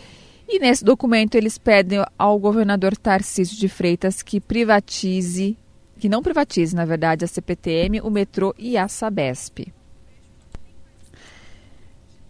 E 0.47 0.59
nesse 0.59 0.84
documento 0.86 1.36
eles 1.36 1.57
pedem 1.57 2.01
ao 2.17 2.39
governador 2.39 2.95
Tarcísio 2.95 3.57
de 3.57 3.67
Freitas 3.67 4.21
que 4.21 4.39
privatize, 4.39 5.57
que 5.99 6.07
não 6.07 6.23
privatize, 6.23 6.73
na 6.73 6.86
verdade, 6.86 7.25
a 7.25 7.27
CPTM, 7.27 7.99
o 7.99 8.09
metrô 8.09 8.55
e 8.57 8.77
a 8.77 8.88
Sabesp. 8.88 9.73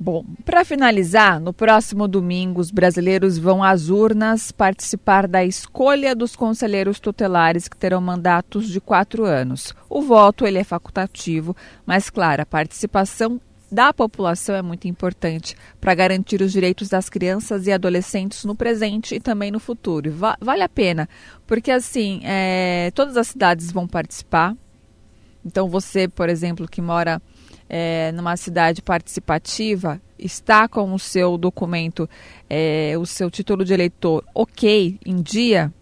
Bom, 0.03 0.25
para 0.43 0.65
finalizar, 0.65 1.39
no 1.39 1.53
próximo 1.53 2.09
domingo, 2.09 2.59
os 2.59 2.71
brasileiros 2.71 3.37
vão 3.37 3.63
às 3.63 3.87
urnas 3.87 4.51
participar 4.51 5.29
da 5.29 5.45
escolha 5.45 6.13
dos 6.13 6.35
conselheiros 6.35 6.99
tutelares 6.99 7.69
que 7.69 7.77
terão 7.77 8.01
mandatos 8.01 8.67
de 8.67 8.81
quatro 8.81 9.23
anos. 9.23 9.73
O 9.89 10.01
voto 10.01 10.45
ele 10.45 10.57
é 10.57 10.63
facultativo, 10.65 11.55
mas, 11.85 12.09
claro, 12.09 12.41
a 12.41 12.45
participação 12.45 13.39
da 13.71 13.93
população 13.93 14.53
é 14.55 14.61
muito 14.61 14.89
importante 14.89 15.55
para 15.79 15.95
garantir 15.95 16.41
os 16.41 16.51
direitos 16.51 16.89
das 16.89 17.07
crianças 17.07 17.65
e 17.65 17.71
adolescentes 17.71 18.43
no 18.43 18.55
presente 18.57 19.15
e 19.15 19.21
também 19.21 19.51
no 19.51 19.59
futuro. 19.59 20.11
Va 20.11 20.35
vale 20.41 20.63
a 20.63 20.69
pena, 20.69 21.07
porque 21.47 21.71
assim, 21.71 22.19
é, 22.25 22.91
todas 22.93 23.15
as 23.15 23.29
cidades 23.29 23.71
vão 23.71 23.87
participar. 23.87 24.53
Então, 25.45 25.69
você, 25.69 26.09
por 26.09 26.27
exemplo, 26.27 26.67
que 26.67 26.81
mora 26.81 27.21
é, 27.75 28.11
numa 28.11 28.37
cidade 28.37 28.83
participativa, 28.83 29.99
está 30.19 30.67
com 30.67 30.93
o 30.93 30.99
seu 30.99 31.39
documento, 31.39 32.07
é, 32.47 32.93
o 32.99 33.03
seu 33.03 33.31
título 33.31 33.65
de 33.65 33.73
eleitor 33.73 34.23
ok 34.35 34.99
em 35.03 35.19
dia, 35.23 35.73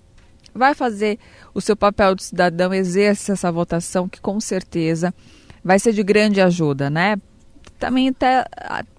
vai 0.56 0.74
fazer 0.74 1.20
o 1.54 1.60
seu 1.60 1.76
papel 1.76 2.16
de 2.16 2.24
cidadão, 2.24 2.74
exerce 2.74 3.34
essa 3.34 3.52
votação 3.52 4.08
que 4.08 4.22
com 4.22 4.40
certeza 4.40 5.14
vai 5.62 5.80
ser 5.80 5.92
de 5.92 6.02
grande 6.02 6.40
ajuda, 6.40 6.90
né? 6.90 7.18
Também 7.78 8.08
até 8.08 8.46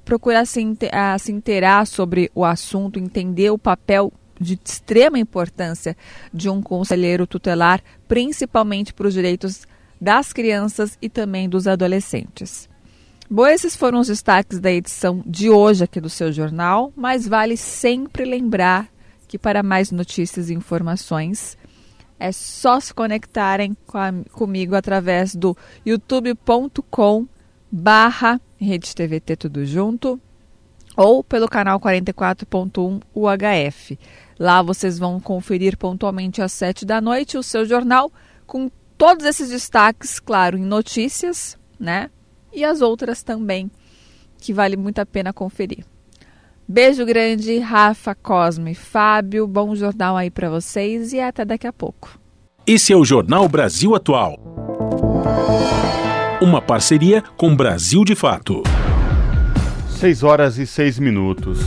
procurar 0.05 0.45
se, 0.45 0.61
se 1.18 1.32
inteirar 1.32 1.86
sobre 1.86 2.30
o 2.34 2.45
assunto, 2.45 2.99
entender 2.99 3.49
o 3.49 3.57
papel 3.57 4.12
de 4.38 4.61
extrema 4.62 5.18
importância 5.18 5.97
de 6.30 6.51
um 6.51 6.61
conselheiro 6.61 7.26
tutelar, 7.26 7.82
principalmente 8.07 8.93
para 8.93 9.07
os 9.07 9.14
direitos 9.14 9.62
das 9.99 10.30
crianças 10.30 10.99
e 11.01 11.09
também 11.09 11.49
dos 11.49 11.66
adolescentes. 11.66 12.70
Bom, 13.35 13.47
esses 13.47 13.74
foram 13.74 13.99
os 14.01 14.09
destaques 14.09 14.61
da 14.61 14.70
edição 14.70 15.22
de 15.24 15.49
hoje 15.49 15.83
aqui 15.83 15.99
do 15.99 16.11
seu 16.11 16.30
jornal, 16.30 16.93
mas 16.95 17.26
vale 17.26 17.57
sempre 17.57 18.26
lembrar 18.26 18.91
que 19.26 19.39
para 19.39 19.62
mais 19.62 19.91
notícias 19.91 20.51
e 20.51 20.53
informações 20.53 21.57
é 22.20 22.30
só 22.30 22.78
se 22.78 22.93
conectarem 22.93 23.74
com 23.87 23.97
a, 23.97 24.12
comigo 24.33 24.74
através 24.74 25.35
do 25.35 25.57
youtube.com 25.87 27.26
barra 27.70 28.39
RedeTVT 28.59 29.37
tudo 29.37 29.64
junto 29.64 30.20
ou 30.95 31.24
pelo 31.24 31.49
canal 31.49 31.80
44.1 31.80 33.01
UHF. 33.14 33.99
Lá 34.39 34.61
vocês 34.61 34.99
vão 34.99 35.18
conferir 35.18 35.78
pontualmente 35.78 36.43
às 36.43 36.53
7 36.53 36.85
da 36.85 37.01
noite 37.01 37.39
o 37.39 37.43
seu 37.43 37.64
jornal 37.64 38.12
com 38.47 38.70
todos 38.99 39.24
esses 39.24 39.49
destaques, 39.49 40.20
claro, 40.20 40.59
em 40.59 40.66
notícias, 40.66 41.57
né? 41.80 42.11
E 42.53 42.65
as 42.65 42.81
outras 42.81 43.23
também, 43.23 43.71
que 44.39 44.53
vale 44.53 44.77
muito 44.77 44.99
a 44.99 45.07
pena 45.07 45.33
conferir. 45.33 45.85
Beijo 46.67 47.05
grande, 47.05 47.59
Rafa, 47.59 48.15
Cosme, 48.15 48.75
Fábio, 48.75 49.47
bom 49.47 49.75
jornal 49.75 50.17
aí 50.17 50.31
para 50.31 50.49
vocês 50.49 51.13
e 51.13 51.21
até 51.21 51.45
daqui 51.45 51.67
a 51.67 51.73
pouco. 51.73 52.19
Esse 52.67 52.93
é 52.93 52.97
o 52.97 53.05
Jornal 53.05 53.49
Brasil 53.49 53.95
Atual. 53.95 54.39
Uma 56.41 56.63
parceria 56.63 57.23
com 57.37 57.55
Brasil 57.55 58.05
de 58.05 58.15
Fato. 58.15 58.63
6 59.99 60.23
horas 60.23 60.59
e 60.59 60.67
6 60.67 60.99
minutos. 60.99 61.61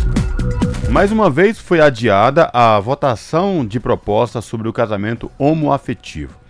Mais 0.90 1.12
uma 1.12 1.30
vez 1.30 1.60
foi 1.60 1.82
adiada 1.82 2.50
a 2.54 2.80
votação 2.80 3.66
de 3.66 3.80
proposta 3.80 4.42
sobre 4.42 4.68
o 4.68 4.74
casamento 4.74 5.30
homoafetivo. 5.38 6.45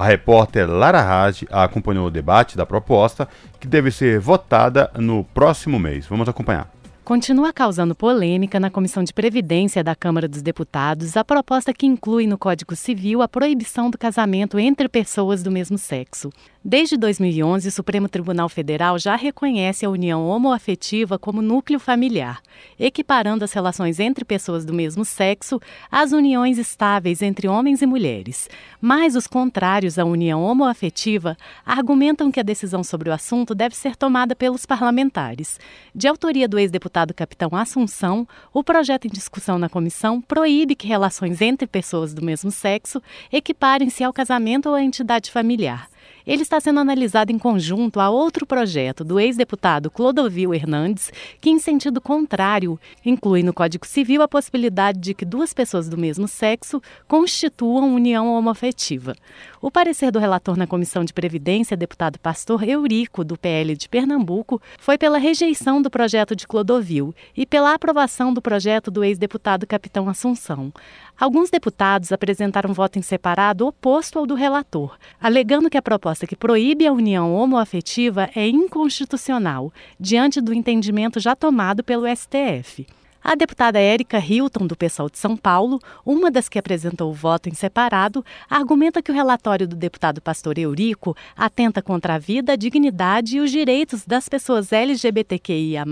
A 0.00 0.06
repórter 0.06 0.66
Lara 0.66 1.02
Raj 1.02 1.44
acompanhou 1.50 2.06
o 2.06 2.10
debate 2.10 2.56
da 2.56 2.64
proposta, 2.64 3.28
que 3.60 3.68
deve 3.68 3.90
ser 3.90 4.18
votada 4.18 4.90
no 4.96 5.22
próximo 5.22 5.78
mês. 5.78 6.06
Vamos 6.06 6.26
acompanhar. 6.26 6.72
Continua 7.04 7.52
causando 7.52 7.94
polêmica 7.94 8.58
na 8.58 8.70
Comissão 8.70 9.04
de 9.04 9.12
Previdência 9.12 9.84
da 9.84 9.94
Câmara 9.94 10.26
dos 10.26 10.40
Deputados 10.40 11.18
a 11.18 11.24
proposta 11.24 11.74
que 11.74 11.84
inclui 11.84 12.26
no 12.26 12.38
Código 12.38 12.74
Civil 12.74 13.20
a 13.20 13.28
proibição 13.28 13.90
do 13.90 13.98
casamento 13.98 14.58
entre 14.58 14.88
pessoas 14.88 15.42
do 15.42 15.50
mesmo 15.50 15.76
sexo. 15.76 16.30
Desde 16.62 16.98
2011, 16.98 17.68
o 17.68 17.72
Supremo 17.72 18.06
Tribunal 18.06 18.46
Federal 18.46 18.98
já 18.98 19.16
reconhece 19.16 19.86
a 19.86 19.88
união 19.88 20.28
homoafetiva 20.28 21.18
como 21.18 21.40
núcleo 21.40 21.80
familiar, 21.80 22.42
equiparando 22.78 23.42
as 23.42 23.54
relações 23.54 23.98
entre 23.98 24.26
pessoas 24.26 24.62
do 24.62 24.74
mesmo 24.74 25.02
sexo 25.02 25.58
às 25.90 26.12
uniões 26.12 26.58
estáveis 26.58 27.22
entre 27.22 27.48
homens 27.48 27.80
e 27.80 27.86
mulheres. 27.86 28.46
Mas 28.78 29.16
os 29.16 29.26
contrários 29.26 29.98
à 29.98 30.04
união 30.04 30.42
homoafetiva 30.42 31.34
argumentam 31.64 32.30
que 32.30 32.40
a 32.40 32.42
decisão 32.42 32.84
sobre 32.84 33.08
o 33.08 33.14
assunto 33.14 33.54
deve 33.54 33.74
ser 33.74 33.96
tomada 33.96 34.36
pelos 34.36 34.66
parlamentares. 34.66 35.58
De 35.94 36.06
autoria 36.06 36.46
do 36.46 36.58
ex-deputado 36.58 37.14
Capitão 37.14 37.56
Assunção, 37.56 38.28
o 38.52 38.62
projeto 38.62 39.06
em 39.06 39.10
discussão 39.10 39.58
na 39.58 39.70
comissão 39.70 40.20
proíbe 40.20 40.74
que 40.74 40.86
relações 40.86 41.40
entre 41.40 41.66
pessoas 41.66 42.12
do 42.12 42.22
mesmo 42.22 42.50
sexo 42.50 43.02
equiparem-se 43.32 44.04
ao 44.04 44.12
casamento 44.12 44.68
ou 44.68 44.74
à 44.74 44.82
entidade 44.82 45.30
familiar. 45.30 45.88
Ele 46.30 46.42
está 46.42 46.60
sendo 46.60 46.78
analisado 46.78 47.32
em 47.32 47.38
conjunto 47.40 47.98
a 47.98 48.08
outro 48.08 48.46
projeto 48.46 49.02
do 49.02 49.18
ex-deputado 49.18 49.90
Clodovil 49.90 50.54
Hernandes, 50.54 51.12
que, 51.40 51.50
em 51.50 51.58
sentido 51.58 52.00
contrário, 52.00 52.78
inclui 53.04 53.42
no 53.42 53.52
Código 53.52 53.84
Civil 53.84 54.22
a 54.22 54.28
possibilidade 54.28 55.00
de 55.00 55.12
que 55.12 55.24
duas 55.24 55.52
pessoas 55.52 55.88
do 55.88 55.98
mesmo 55.98 56.28
sexo 56.28 56.80
constituam 57.08 57.92
união 57.92 58.32
homoafetiva. 58.32 59.16
O 59.60 59.72
parecer 59.72 60.12
do 60.12 60.20
relator 60.20 60.56
na 60.56 60.68
Comissão 60.68 61.04
de 61.04 61.12
Previdência, 61.12 61.76
deputado 61.76 62.16
Pastor 62.20 62.62
Eurico, 62.62 63.24
do 63.24 63.36
PL 63.36 63.76
de 63.76 63.88
Pernambuco, 63.88 64.62
foi 64.78 64.96
pela 64.96 65.18
rejeição 65.18 65.82
do 65.82 65.90
projeto 65.90 66.36
de 66.36 66.46
Clodovil 66.46 67.12
e 67.36 67.44
pela 67.44 67.74
aprovação 67.74 68.32
do 68.32 68.40
projeto 68.40 68.88
do 68.88 69.02
ex-deputado 69.02 69.66
Capitão 69.66 70.08
Assunção. 70.08 70.72
Alguns 71.20 71.50
deputados 71.50 72.12
apresentaram 72.12 72.72
voto 72.72 72.98
em 72.98 73.02
separado 73.02 73.66
oposto 73.66 74.18
ao 74.18 74.26
do 74.26 74.34
relator, 74.34 74.96
alegando 75.20 75.68
que 75.68 75.76
a 75.76 75.82
proposta 75.82 76.26
que 76.26 76.34
proíbe 76.34 76.86
a 76.86 76.92
união 76.94 77.34
homoafetiva 77.34 78.30
é 78.34 78.48
inconstitucional, 78.48 79.70
diante 80.00 80.40
do 80.40 80.54
entendimento 80.54 81.20
já 81.20 81.36
tomado 81.36 81.84
pelo 81.84 82.06
STF. 82.08 82.86
A 83.22 83.34
deputada 83.34 83.78
Érica 83.78 84.18
Hilton, 84.18 84.66
do 84.66 84.74
PSOL 84.74 85.10
de 85.10 85.18
São 85.18 85.36
Paulo, 85.36 85.78
uma 86.06 86.30
das 86.30 86.48
que 86.48 86.58
apresentou 86.58 87.10
o 87.10 87.14
voto 87.14 87.50
em 87.50 87.54
separado, 87.54 88.24
argumenta 88.48 89.02
que 89.02 89.12
o 89.12 89.14
relatório 89.14 89.68
do 89.68 89.76
deputado 89.76 90.22
pastor 90.22 90.56
Eurico 90.56 91.14
atenta 91.36 91.82
contra 91.82 92.14
a 92.14 92.18
vida, 92.18 92.54
a 92.54 92.56
dignidade 92.56 93.36
e 93.36 93.40
os 93.40 93.50
direitos 93.50 94.06
das 94.06 94.26
pessoas 94.26 94.72
LGBTQIA, 94.72 95.84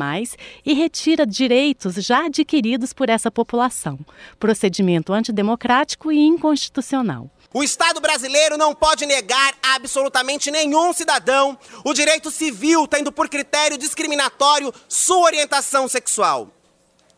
e 0.64 0.72
retira 0.72 1.26
direitos 1.26 1.96
já 1.96 2.24
adquiridos 2.24 2.94
por 2.94 3.10
essa 3.10 3.30
população. 3.30 3.98
Procedimento 4.40 5.12
antidemocrático 5.12 6.10
e 6.10 6.18
inconstitucional. 6.18 7.30
O 7.52 7.62
Estado 7.62 8.00
brasileiro 8.00 8.56
não 8.56 8.74
pode 8.74 9.04
negar 9.04 9.54
a 9.62 9.74
absolutamente 9.74 10.50
nenhum 10.50 10.94
cidadão 10.94 11.58
o 11.84 11.92
direito 11.92 12.30
civil, 12.30 12.86
tendo 12.86 13.12
por 13.12 13.28
critério 13.28 13.76
discriminatório 13.76 14.72
sua 14.88 15.24
orientação 15.24 15.88
sexual. 15.88 16.57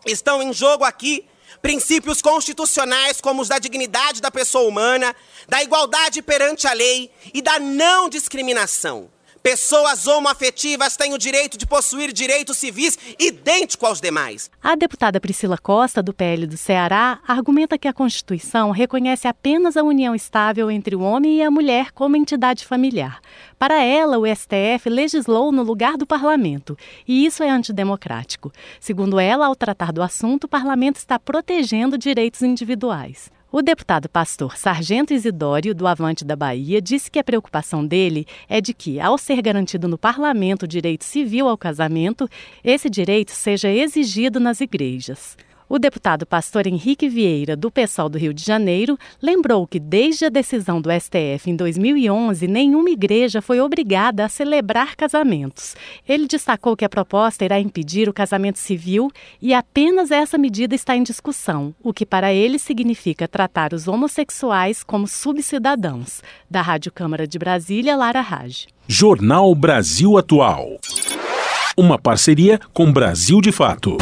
Estão 0.07 0.43
em 0.43 0.53
jogo 0.53 0.85
aqui 0.85 1.25
princípios 1.61 2.23
constitucionais 2.23 3.21
como 3.21 3.43
os 3.43 3.49
da 3.49 3.59
dignidade 3.59 4.21
da 4.21 4.31
pessoa 4.31 4.69
humana, 4.69 5.15
da 5.49 5.63
igualdade 5.63 6.23
perante 6.23 6.67
a 6.67 6.73
lei 6.73 7.11
e 7.35 7.43
da 7.43 7.59
não 7.59 8.09
discriminação. 8.09 9.11
Pessoas 9.43 10.07
homoafetivas 10.07 10.99
têm 10.99 11.15
o 11.15 11.19
direito 11.19 11.57
de 11.57 11.67
possuir 11.67 12.13
direitos 12.13 12.59
civis 12.59 12.99
idênticos 13.19 13.89
aos 13.89 13.99
demais. 13.99 14.51
A 14.63 14.77
deputada 14.77 15.19
Priscila 15.19 15.57
Costa, 15.57 16.03
do 16.03 16.13
PL 16.13 16.47
do 16.47 16.59
Ceará, 16.59 17.21
argumenta 17.27 17.79
que 17.79 17.89
a 17.89 17.93
Constituição 17.93 18.71
reconhece 18.71 19.27
apenas 19.27 19.79
a 19.79 19.83
união 19.83 20.15
estável 20.15 20.71
entre 20.71 20.95
o 20.95 21.01
homem 21.01 21.39
e 21.39 21.43
a 21.43 21.51
mulher 21.51 21.91
como 21.93 22.17
entidade 22.17 22.67
familiar. 22.67 23.19
Para 23.59 23.83
ela, 23.83 24.19
o 24.19 24.27
STF 24.27 24.91
legislou 24.91 25.51
no 25.51 25.63
lugar 25.63 25.97
do 25.97 26.07
parlamento, 26.07 26.77
e 27.09 27.25
isso 27.25 27.43
é 27.43 27.49
antidemocrático. 27.49 28.53
Segundo 28.79 29.19
ela, 29.19 29.47
ao 29.47 29.57
tratar 29.57 29.91
do 29.91 30.03
assunto, 30.03 30.45
o 30.45 30.49
parlamento 30.49 30.97
está 30.97 31.19
protegendo 31.19 31.97
direitos 31.97 32.43
individuais. 32.43 33.31
O 33.53 33.63
deputado 33.63 34.09
pastor 34.09 34.57
Sargento 34.57 35.13
Isidório, 35.13 35.75
do 35.75 35.85
Avante 35.85 36.25
da 36.25 36.37
Bahia, 36.37 36.81
disse 36.81 37.11
que 37.11 37.19
a 37.19 37.25
preocupação 37.25 37.85
dele 37.85 38.25
é 38.49 38.61
de 38.61 38.73
que, 38.73 39.01
ao 39.01 39.19
ser 39.19 39.43
garantido 39.43 39.89
no 39.89 39.99
parlamento 39.99 40.63
o 40.63 40.69
direito 40.69 41.03
civil 41.03 41.49
ao 41.49 41.59
casamento, 41.59 42.29
esse 42.63 42.89
direito 42.89 43.33
seja 43.33 43.69
exigido 43.69 44.39
nas 44.39 44.61
igrejas. 44.61 45.37
O 45.73 45.79
deputado 45.79 46.27
pastor 46.27 46.67
Henrique 46.67 47.09
Vieira, 47.09 47.55
do 47.55 47.71
PSOL 47.71 48.09
do 48.09 48.19
Rio 48.19 48.35
de 48.35 48.45
Janeiro, 48.45 48.99
lembrou 49.23 49.69
que 49.69 49.79
desde 49.79 50.25
a 50.25 50.29
decisão 50.29 50.81
do 50.81 50.91
STF 50.91 51.49
em 51.49 51.55
2011, 51.55 52.49
nenhuma 52.49 52.91
igreja 52.91 53.41
foi 53.41 53.61
obrigada 53.61 54.25
a 54.25 54.29
celebrar 54.29 54.97
casamentos. 54.97 55.77
Ele 56.09 56.27
destacou 56.27 56.77
que 56.77 56.85
a 56.85 56.89
proposta 56.89 57.45
irá 57.45 57.61
impedir 57.61 58.09
o 58.09 58.13
casamento 58.13 58.59
civil 58.59 59.13
e 59.41 59.55
apenas 59.55 60.11
essa 60.11 60.37
medida 60.37 60.75
está 60.75 60.97
em 60.97 61.05
discussão, 61.05 61.73
o 61.85 61.93
que 61.93 62.05
para 62.05 62.33
ele 62.33 62.59
significa 62.59 63.29
tratar 63.29 63.73
os 63.73 63.87
homossexuais 63.87 64.83
como 64.83 65.07
subcidadãos. 65.07 66.21
Da 66.51 66.63
Rádio 66.63 66.91
Câmara 66.91 67.29
de 67.29 67.39
Brasília, 67.39 67.95
Lara 67.95 68.21
Raj. 68.21 68.67
Jornal 68.89 69.55
Brasil 69.55 70.19
Atual. 70.19 70.81
Uma 71.77 71.97
parceria 71.97 72.59
com 72.75 72.93
Brasil 72.93 73.41
de 73.41 73.53
Fato. 73.53 73.99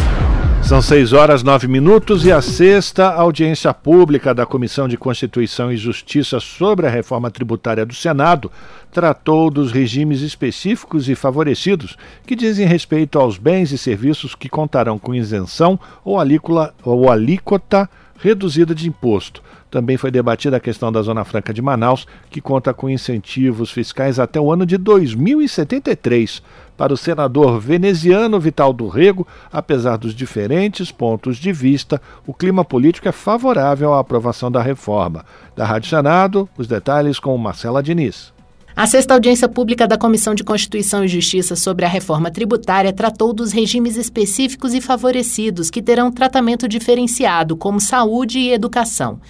São 0.68 0.82
6 0.82 1.14
horas 1.14 1.42
9 1.42 1.66
minutos 1.66 2.26
e 2.26 2.30
a 2.30 2.42
sexta 2.42 3.06
audiência 3.10 3.72
pública 3.72 4.34
da 4.34 4.44
Comissão 4.44 4.86
de 4.86 4.98
Constituição 4.98 5.72
e 5.72 5.78
Justiça 5.78 6.40
sobre 6.40 6.86
a 6.86 6.90
reforma 6.90 7.30
tributária 7.30 7.86
do 7.86 7.94
Senado 7.94 8.52
tratou 8.92 9.50
dos 9.50 9.72
regimes 9.72 10.20
específicos 10.20 11.08
e 11.08 11.14
favorecidos 11.14 11.96
que 12.26 12.36
dizem 12.36 12.66
respeito 12.66 13.18
aos 13.18 13.38
bens 13.38 13.72
e 13.72 13.78
serviços 13.78 14.34
que 14.34 14.46
contarão 14.46 14.98
com 14.98 15.14
isenção 15.14 15.80
ou 16.04 16.20
alíquota 16.20 17.88
reduzida 18.18 18.74
de 18.74 18.86
imposto. 18.86 19.42
Também 19.70 19.96
foi 19.96 20.10
debatida 20.10 20.56
a 20.56 20.60
questão 20.60 20.90
da 20.90 21.02
Zona 21.02 21.24
Franca 21.24 21.52
de 21.52 21.60
Manaus, 21.60 22.06
que 22.30 22.40
conta 22.40 22.72
com 22.72 22.88
incentivos 22.88 23.70
fiscais 23.70 24.18
até 24.18 24.40
o 24.40 24.50
ano 24.50 24.64
de 24.64 24.78
2073 24.78 26.42
para 26.78 26.94
o 26.94 26.96
senador 26.96 27.58
veneziano 27.58 28.38
Vital 28.38 28.72
do 28.72 28.86
Rego, 28.86 29.26
apesar 29.52 29.98
dos 29.98 30.14
diferentes 30.14 30.92
pontos 30.92 31.36
de 31.36 31.52
vista, 31.52 32.00
o 32.24 32.32
clima 32.32 32.64
político 32.64 33.08
é 33.08 33.12
favorável 33.12 33.92
à 33.92 33.98
aprovação 33.98 34.50
da 34.50 34.62
reforma. 34.62 35.24
Da 35.56 35.66
Rádio 35.66 35.90
Senado, 35.90 36.48
os 36.56 36.68
detalhes 36.68 37.18
com 37.18 37.36
Marcela 37.36 37.82
Diniz. 37.82 38.32
A 38.76 38.86
sexta 38.86 39.12
audiência 39.12 39.48
pública 39.48 39.88
da 39.88 39.98
Comissão 39.98 40.36
de 40.36 40.44
Constituição 40.44 41.04
e 41.04 41.08
Justiça 41.08 41.56
sobre 41.56 41.84
a 41.84 41.88
reforma 41.88 42.30
tributária 42.30 42.92
tratou 42.92 43.32
dos 43.32 43.50
regimes 43.50 43.96
específicos 43.96 44.72
e 44.72 44.80
favorecidos 44.80 45.68
que 45.68 45.82
terão 45.82 46.12
tratamento 46.12 46.68
diferenciado, 46.68 47.56
como 47.56 47.80
saúde 47.80 48.38
e 48.38 48.52
educação. 48.52 49.20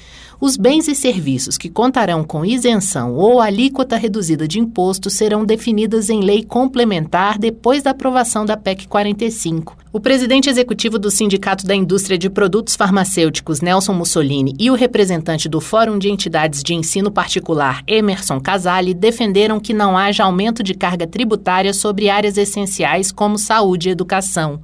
Os 0.40 0.56
bens 0.56 0.86
e 0.86 0.94
serviços 0.94 1.58
que 1.58 1.68
contarão 1.68 2.22
com 2.22 2.44
isenção 2.44 3.16
ou 3.16 3.40
alíquota 3.40 3.96
reduzida 3.96 4.46
de 4.46 4.60
imposto 4.60 5.10
serão 5.10 5.44
definidos 5.44 6.08
em 6.08 6.20
lei 6.20 6.44
complementar 6.44 7.36
depois 7.36 7.82
da 7.82 7.90
aprovação 7.90 8.46
da 8.46 8.56
PEC 8.56 8.86
45. 8.86 9.76
O 9.92 9.98
presidente 9.98 10.48
executivo 10.48 10.96
do 10.96 11.10
Sindicato 11.10 11.66
da 11.66 11.74
Indústria 11.74 12.16
de 12.16 12.30
Produtos 12.30 12.76
Farmacêuticos, 12.76 13.60
Nelson 13.60 13.94
Mussolini, 13.94 14.54
e 14.60 14.70
o 14.70 14.76
representante 14.76 15.48
do 15.48 15.60
Fórum 15.60 15.98
de 15.98 16.08
Entidades 16.08 16.62
de 16.62 16.72
Ensino 16.72 17.10
Particular, 17.10 17.82
Emerson 17.84 18.38
Casale, 18.38 18.94
defenderam 18.94 19.58
que 19.58 19.74
não 19.74 19.98
haja 19.98 20.22
aumento 20.22 20.62
de 20.62 20.72
carga 20.72 21.04
tributária 21.04 21.74
sobre 21.74 22.08
áreas 22.08 22.38
essenciais 22.38 23.10
como 23.10 23.36
saúde 23.36 23.88
e 23.88 23.92
educação. 23.92 24.60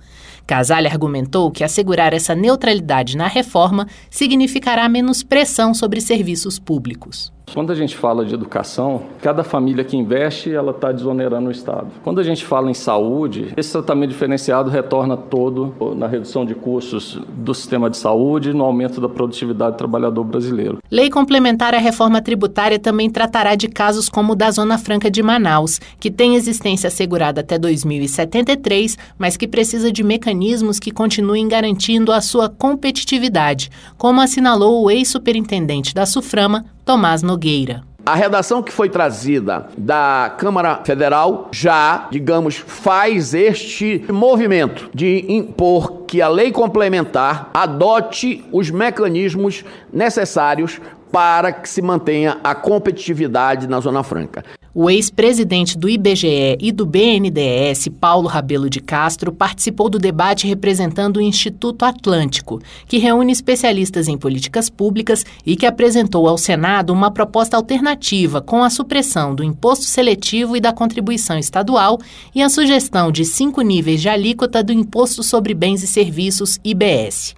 Casale 0.47 0.89
argumentou 0.89 1.51
que 1.51 1.65
assegurar 1.65 2.13
essa 2.13 2.35
neutralidade 2.35 3.17
na 3.17 3.27
reforma 3.27 3.87
significará 4.11 4.89
menos 4.89 5.23
pressão 5.23 5.73
sobre 5.73 6.01
serviços 6.01 6.59
públicos. 6.59 7.33
Quando 7.53 7.71
a 7.71 7.75
gente 7.75 7.97
fala 7.97 8.25
de 8.25 8.35
educação, 8.35 9.03
cada 9.23 9.45
família 9.45 9.85
que 9.85 9.97
investe, 9.97 10.53
ela 10.53 10.73
está 10.73 10.91
desonerando 10.91 11.49
o 11.49 11.53
Estado. 11.53 11.87
Quando 12.03 12.21
a 12.21 12.23
gente 12.25 12.45
fala 12.45 12.69
em 12.69 12.75
saúde, 12.75 13.53
esse 13.57 13.71
tratamento 13.71 14.11
diferenciado 14.11 14.71
retorna 14.71 15.17
todo 15.17 15.73
na 15.97 16.09
redução 16.09 16.45
de 16.45 16.55
custos 16.55 17.21
do 17.29 17.55
sistema 17.55 17.89
de 17.89 17.97
saúde 17.97 18.51
e 18.51 18.53
no 18.53 18.65
aumento 18.65 19.01
da 19.01 19.09
produtividade 19.09 19.77
do 19.77 19.79
trabalhador 19.79 20.25
brasileiro. 20.25 20.79
Lei 20.91 21.09
complementar 21.09 21.75
à 21.75 21.79
reforma 21.79 22.21
tributária 22.21 22.79
também 22.79 23.09
tratará 23.09 23.55
de 23.55 23.69
casos 23.69 24.09
como 24.09 24.33
o 24.33 24.37
da 24.37 24.51
Zona 24.51 24.77
Franca 24.77 25.11
de 25.11 25.23
Manaus, 25.23 25.81
que 26.01 26.11
tem 26.11 26.35
existência 26.35 26.89
assegurada 26.89 27.41
até 27.41 27.57
2073, 27.57 28.99
mas 29.17 29.37
que 29.37 29.47
precisa 29.47 29.93
de 29.93 30.03
mecanismos 30.03 30.81
que 30.81 30.91
continuem 30.91 31.47
garantindo 31.47 32.11
a 32.11 32.21
sua 32.21 32.49
competitividade, 32.49 33.71
como 33.97 34.21
assinalou 34.21 34.83
o 34.83 34.91
ex-superintendente 34.91 35.95
da 35.95 36.05
Suframa, 36.05 36.65
Tomás 36.85 37.23
Nogueira. 37.23 37.83
A 38.05 38.15
redação 38.15 38.63
que 38.63 38.71
foi 38.71 38.91
trazida 38.91 39.69
da 39.79 40.35
Câmara 40.37 40.83
Federal 40.85 41.49
já, 41.51 42.09
digamos, 42.11 42.57
faz 42.57 43.33
este 43.33 44.05
movimento 44.13 44.91
de 44.93 45.25
impor 45.27 46.03
que 46.07 46.21
a 46.21 46.29
lei 46.29 46.53
complementar 46.53 47.49
adote 47.55 48.45
os 48.53 48.71
mecanismos 48.71 49.65
necessários 49.91 50.79
para 51.11 51.51
que 51.53 51.67
se 51.67 51.81
mantenha 51.81 52.39
a 52.45 52.55
competitividade 52.55 53.67
na 53.67 53.81
Zona 53.81 54.03
Franca. 54.03 54.45
O 54.77 54.91
ex-presidente 54.91 55.79
do 55.79 55.89
IBGE 55.89 56.59
e 56.59 56.73
do 56.73 56.85
BNDES, 56.85 57.87
Paulo 58.01 58.27
Rabelo 58.27 58.69
de 58.69 58.81
Castro, 58.81 59.31
participou 59.31 59.89
do 59.89 60.01
debate 60.01 60.49
representando 60.49 61.19
o 61.19 61.21
Instituto 61.21 61.85
Atlântico, 61.85 62.61
que 62.89 62.99
reúne 62.99 63.31
especialistas 63.31 64.09
em 64.09 64.19
políticas 64.19 64.69
públicas 64.69 65.25
e 65.47 65.55
que 65.55 65.65
apresentou 65.65 66.27
ao 66.27 66.37
Senado 66.37 66.93
uma 66.93 67.13
proposta 67.13 67.57
alternativa 67.57 68.43
com 68.43 68.65
a 68.65 68.71
supressão 68.71 69.33
do 69.33 69.45
imposto 69.45 69.85
seletivo 69.85 70.57
e 70.57 70.61
da 70.61 70.73
contribuição 70.73 71.39
estadual 71.39 72.01
e 72.35 72.43
a 72.43 72.49
sugestão 72.49 73.13
de 73.13 73.25
cinco 73.25 73.61
níveis 73.61 74.03
de 74.03 74.09
alíquota 74.09 74.61
do 74.61 74.73
Imposto 74.73 75.23
sobre 75.23 75.55
Bens 75.55 75.85
e 75.85 75.87
Serviços, 75.87 76.59
IBS. 76.65 77.37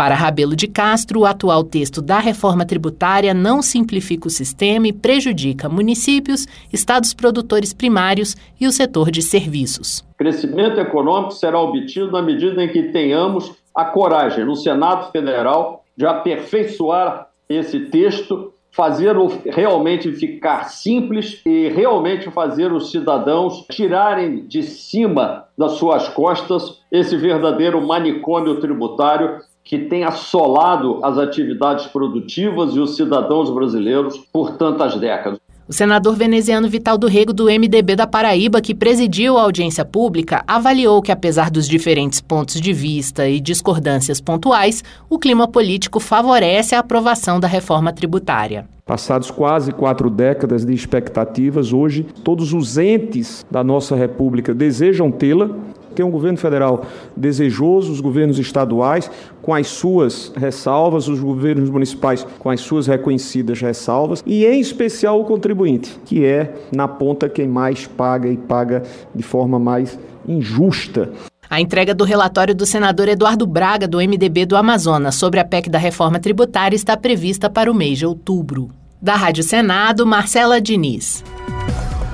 Para 0.00 0.14
Rabelo 0.14 0.56
de 0.56 0.66
Castro, 0.66 1.20
o 1.20 1.26
atual 1.26 1.62
texto 1.62 2.00
da 2.00 2.18
reforma 2.20 2.64
tributária 2.64 3.34
não 3.34 3.60
simplifica 3.60 4.28
o 4.28 4.30
sistema 4.30 4.88
e 4.88 4.94
prejudica 4.94 5.68
municípios, 5.68 6.46
estados 6.72 7.12
produtores 7.12 7.74
primários 7.74 8.34
e 8.58 8.66
o 8.66 8.72
setor 8.72 9.10
de 9.10 9.20
serviços. 9.20 10.02
Crescimento 10.16 10.80
econômico 10.80 11.32
será 11.32 11.60
obtido 11.60 12.10
na 12.10 12.22
medida 12.22 12.64
em 12.64 12.68
que 12.68 12.84
tenhamos 12.84 13.52
a 13.74 13.84
coragem 13.84 14.46
no 14.46 14.56
Senado 14.56 15.12
Federal 15.12 15.84
de 15.94 16.06
aperfeiçoar 16.06 17.28
esse 17.46 17.80
texto, 17.80 18.54
fazê-lo 18.70 19.30
realmente 19.44 20.12
ficar 20.12 20.70
simples 20.70 21.42
e 21.44 21.68
realmente 21.68 22.30
fazer 22.30 22.72
os 22.72 22.90
cidadãos 22.90 23.66
tirarem 23.70 24.46
de 24.46 24.62
cima 24.62 25.44
das 25.58 25.72
suas 25.72 26.08
costas 26.08 26.80
esse 26.90 27.18
verdadeiro 27.18 27.86
manicômio 27.86 28.58
tributário 28.62 29.40
que 29.70 29.78
tem 29.78 30.02
assolado 30.02 30.98
as 31.00 31.16
atividades 31.16 31.86
produtivas 31.86 32.74
e 32.74 32.80
os 32.80 32.96
cidadãos 32.96 33.48
brasileiros 33.50 34.18
por 34.32 34.56
tantas 34.56 34.96
décadas. 34.96 35.38
O 35.68 35.72
senador 35.72 36.16
veneziano 36.16 36.68
Vital 36.68 36.98
do 36.98 37.06
Rego, 37.06 37.32
do 37.32 37.44
MDB 37.44 37.94
da 37.94 38.04
Paraíba, 38.04 38.60
que 38.60 38.74
presidiu 38.74 39.38
a 39.38 39.42
audiência 39.42 39.84
pública, 39.84 40.42
avaliou 40.44 41.00
que, 41.00 41.12
apesar 41.12 41.52
dos 41.52 41.68
diferentes 41.68 42.20
pontos 42.20 42.60
de 42.60 42.72
vista 42.72 43.28
e 43.28 43.38
discordâncias 43.38 44.20
pontuais, 44.20 44.82
o 45.08 45.20
clima 45.20 45.46
político 45.46 46.00
favorece 46.00 46.74
a 46.74 46.80
aprovação 46.80 47.38
da 47.38 47.46
reforma 47.46 47.92
tributária. 47.92 48.66
Passados 48.84 49.30
quase 49.30 49.70
quatro 49.70 50.10
décadas 50.10 50.66
de 50.66 50.74
expectativas, 50.74 51.72
hoje 51.72 52.04
todos 52.24 52.52
os 52.52 52.76
entes 52.76 53.46
da 53.48 53.62
nossa 53.62 53.94
República 53.94 54.52
desejam 54.52 55.12
tê-la. 55.12 55.48
Tem 55.94 56.04
um 56.04 56.10
governo 56.10 56.38
federal 56.38 56.84
desejoso, 57.16 57.92
os 57.92 58.00
governos 58.00 58.38
estaduais 58.38 59.10
com 59.42 59.54
as 59.54 59.66
suas 59.68 60.32
ressalvas, 60.36 61.08
os 61.08 61.20
governos 61.20 61.70
municipais 61.70 62.26
com 62.38 62.50
as 62.50 62.60
suas 62.60 62.86
reconhecidas 62.86 63.60
ressalvas 63.60 64.22
e, 64.26 64.44
em 64.44 64.60
especial, 64.60 65.20
o 65.20 65.24
contribuinte, 65.24 65.98
que 66.04 66.24
é, 66.24 66.54
na 66.74 66.86
ponta, 66.86 67.28
quem 67.28 67.48
mais 67.48 67.86
paga 67.86 68.28
e 68.28 68.36
paga 68.36 68.82
de 69.14 69.22
forma 69.22 69.58
mais 69.58 69.98
injusta. 70.26 71.10
A 71.48 71.60
entrega 71.60 71.92
do 71.92 72.04
relatório 72.04 72.54
do 72.54 72.64
senador 72.64 73.08
Eduardo 73.08 73.44
Braga, 73.44 73.88
do 73.88 73.98
MDB 73.98 74.46
do 74.46 74.56
Amazonas, 74.56 75.16
sobre 75.16 75.40
a 75.40 75.44
PEC 75.44 75.68
da 75.68 75.78
reforma 75.78 76.20
tributária 76.20 76.76
está 76.76 76.96
prevista 76.96 77.50
para 77.50 77.70
o 77.70 77.74
mês 77.74 77.98
de 77.98 78.06
outubro. 78.06 78.70
Da 79.02 79.16
Rádio 79.16 79.42
Senado, 79.42 80.06
Marcela 80.06 80.60
Diniz. 80.60 81.24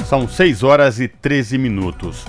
São 0.06 0.26
6 0.26 0.62
horas 0.62 1.00
e 1.00 1.08
13 1.08 1.58
minutos. 1.58 2.24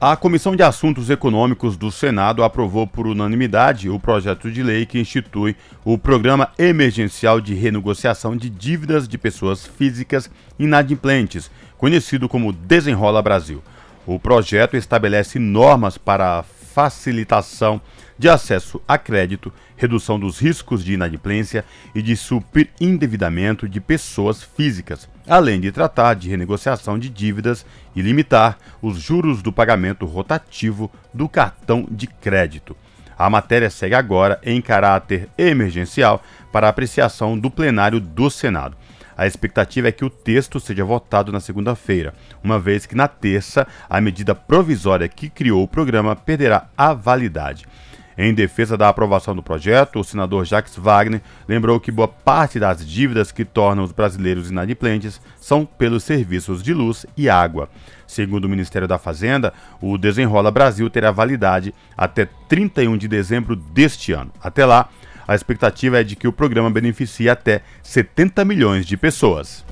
A 0.00 0.16
Comissão 0.16 0.56
de 0.56 0.62
Assuntos 0.62 1.08
Econômicos 1.08 1.76
do 1.76 1.90
Senado 1.90 2.42
aprovou 2.42 2.86
por 2.86 3.06
unanimidade 3.06 3.88
o 3.88 3.98
projeto 3.98 4.50
de 4.50 4.62
lei 4.62 4.84
que 4.84 4.98
institui 4.98 5.56
o 5.84 5.96
Programa 5.96 6.50
Emergencial 6.58 7.40
de 7.40 7.54
Renegociação 7.54 8.36
de 8.36 8.50
Dívidas 8.50 9.06
de 9.06 9.16
Pessoas 9.16 9.64
Físicas 9.64 10.28
Inadimplentes, 10.58 11.50
conhecido 11.78 12.28
como 12.28 12.52
Desenrola 12.52 13.22
Brasil. 13.22 13.62
O 14.04 14.18
projeto 14.18 14.76
estabelece 14.76 15.38
normas 15.38 15.96
para 15.96 16.42
facilitação 16.42 17.80
de 18.18 18.28
acesso 18.28 18.82
a 18.86 18.98
crédito, 18.98 19.52
redução 19.76 20.18
dos 20.18 20.38
riscos 20.40 20.84
de 20.84 20.92
inadimplência 20.92 21.64
e 21.94 22.02
de 22.02 22.16
superindevidamento 22.16 23.68
de 23.68 23.80
pessoas 23.80 24.42
físicas, 24.42 25.08
além 25.26 25.60
de 25.60 25.72
tratar 25.72 26.14
de 26.14 26.28
renegociação 26.28 26.98
de 26.98 27.08
dívidas 27.08 27.64
e 27.94 28.02
limitar 28.02 28.58
os 28.82 28.98
juros 28.98 29.42
do 29.42 29.52
pagamento 29.52 30.06
rotativo 30.06 30.90
do 31.12 31.28
cartão 31.28 31.86
de 31.90 32.06
crédito. 32.06 32.76
A 33.16 33.30
matéria 33.30 33.70
segue 33.70 33.94
agora 33.94 34.40
em 34.42 34.60
caráter 34.60 35.28
emergencial 35.38 36.22
para 36.52 36.68
apreciação 36.68 37.38
do 37.38 37.50
plenário 37.50 38.00
do 38.00 38.28
Senado. 38.28 38.76
A 39.16 39.26
expectativa 39.26 39.88
é 39.88 39.92
que 39.92 40.04
o 40.04 40.10
texto 40.10 40.58
seja 40.58 40.84
votado 40.84 41.30
na 41.30 41.38
segunda-feira, 41.38 42.12
uma 42.42 42.58
vez 42.58 42.84
que 42.84 42.96
na 42.96 43.06
terça 43.06 43.66
a 43.88 44.00
medida 44.00 44.34
provisória 44.34 45.08
que 45.08 45.30
criou 45.30 45.62
o 45.62 45.68
programa 45.68 46.16
perderá 46.16 46.66
a 46.76 46.92
validade. 46.92 47.64
Em 48.16 48.32
defesa 48.32 48.76
da 48.76 48.88
aprovação 48.88 49.34
do 49.34 49.42
projeto, 49.42 49.98
o 49.98 50.04
senador 50.04 50.44
Jacques 50.44 50.76
Wagner 50.76 51.20
lembrou 51.48 51.80
que 51.80 51.90
boa 51.90 52.06
parte 52.06 52.60
das 52.60 52.86
dívidas 52.86 53.32
que 53.32 53.44
tornam 53.44 53.82
os 53.82 53.92
brasileiros 53.92 54.50
inadimplentes 54.50 55.20
são 55.40 55.66
pelos 55.66 56.04
serviços 56.04 56.62
de 56.62 56.72
luz 56.72 57.04
e 57.16 57.28
água. 57.28 57.68
Segundo 58.06 58.44
o 58.44 58.48
Ministério 58.48 58.86
da 58.86 58.98
Fazenda, 58.98 59.52
o 59.80 59.98
Desenrola 59.98 60.50
Brasil 60.50 60.88
terá 60.88 61.10
validade 61.10 61.74
até 61.96 62.28
31 62.48 62.96
de 62.96 63.08
dezembro 63.08 63.56
deste 63.56 64.12
ano. 64.12 64.30
Até 64.40 64.64
lá, 64.64 64.88
a 65.26 65.34
expectativa 65.34 66.00
é 66.00 66.04
de 66.04 66.14
que 66.14 66.28
o 66.28 66.32
programa 66.32 66.70
beneficie 66.70 67.28
até 67.28 67.62
70 67.82 68.44
milhões 68.44 68.86
de 68.86 68.96
pessoas. 68.96 69.64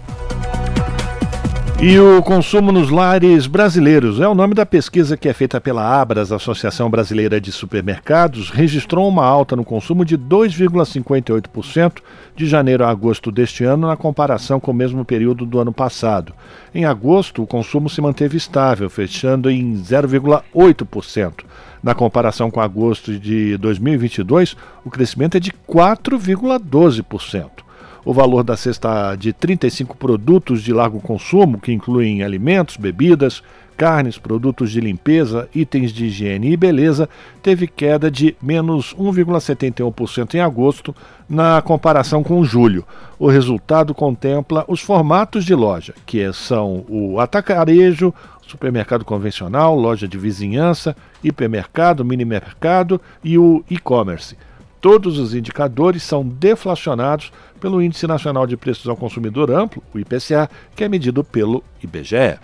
E 1.84 1.98
o 1.98 2.22
consumo 2.22 2.70
nos 2.70 2.90
lares 2.90 3.48
brasileiros 3.48 4.20
é 4.20 4.28
o 4.28 4.36
nome 4.36 4.54
da 4.54 4.64
pesquisa 4.64 5.16
que 5.16 5.28
é 5.28 5.32
feita 5.32 5.60
pela 5.60 6.00
Abras, 6.00 6.30
Associação 6.30 6.88
Brasileira 6.88 7.40
de 7.40 7.50
Supermercados, 7.50 8.50
registrou 8.50 9.09
uma 9.09 9.24
alta 9.24 9.56
no 9.56 9.64
consumo 9.64 10.04
de 10.04 10.16
2,58% 10.16 11.94
de 12.36 12.46
janeiro 12.46 12.84
a 12.84 12.88
agosto 12.88 13.32
deste 13.32 13.64
ano 13.64 13.88
na 13.88 13.96
comparação 13.96 14.60
com 14.60 14.70
o 14.70 14.74
mesmo 14.74 15.04
período 15.04 15.44
do 15.44 15.59
ano 15.59 15.72
passado. 15.72 16.32
Em 16.72 16.84
agosto, 16.84 17.42
o 17.42 17.48
consumo 17.48 17.90
se 17.90 18.00
manteve 18.00 18.36
estável, 18.36 18.88
fechando 18.88 19.50
em 19.50 19.74
0,8%. 19.74 21.44
Na 21.82 21.96
comparação 21.96 22.48
com 22.48 22.60
agosto 22.60 23.18
de 23.18 23.56
2022, 23.56 24.56
o 24.84 24.90
crescimento 24.90 25.36
é 25.36 25.40
de 25.40 25.50
4,12%. 25.68 27.71
O 28.04 28.12
valor 28.12 28.42
da 28.42 28.56
cesta 28.56 29.14
de 29.14 29.32
35 29.32 29.96
produtos 29.96 30.60
de 30.62 30.72
largo 30.72 31.00
consumo, 31.00 31.60
que 31.60 31.72
incluem 31.72 32.24
alimentos, 32.24 32.76
bebidas, 32.76 33.42
carnes, 33.76 34.18
produtos 34.18 34.72
de 34.72 34.80
limpeza, 34.80 35.48
itens 35.54 35.92
de 35.92 36.06
higiene 36.06 36.52
e 36.52 36.56
beleza, 36.56 37.08
teve 37.40 37.66
queda 37.66 38.10
de 38.10 38.36
menos 38.42 38.94
1,71% 38.94 40.34
em 40.34 40.40
agosto, 40.40 40.94
na 41.28 41.62
comparação 41.62 42.24
com 42.24 42.44
julho. 42.44 42.84
O 43.18 43.28
resultado 43.28 43.94
contempla 43.94 44.64
os 44.66 44.80
formatos 44.80 45.44
de 45.44 45.54
loja, 45.54 45.94
que 46.04 46.32
são 46.32 46.84
o 46.88 47.20
atacarejo, 47.20 48.12
supermercado 48.46 49.04
convencional, 49.04 49.76
loja 49.76 50.08
de 50.08 50.18
vizinhança, 50.18 50.96
hipermercado, 51.22 52.04
mini-mercado 52.04 53.00
e 53.22 53.38
o 53.38 53.64
e-commerce. 53.70 54.36
Todos 54.82 55.16
os 55.16 55.32
indicadores 55.32 56.02
são 56.02 56.26
deflacionados 56.26 57.32
pelo 57.60 57.80
Índice 57.80 58.04
Nacional 58.04 58.48
de 58.48 58.56
Preços 58.56 58.88
ao 58.88 58.96
Consumidor 58.96 59.48
Amplo, 59.48 59.80
o 59.94 59.98
IPCA, 60.00 60.50
que 60.74 60.82
é 60.82 60.88
medido 60.88 61.22
pelo 61.22 61.62
IBGE. 61.80 62.36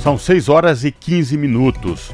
São 0.00 0.16
6 0.16 0.48
horas 0.48 0.84
e 0.84 0.92
15 0.92 1.36
minutos. 1.36 2.12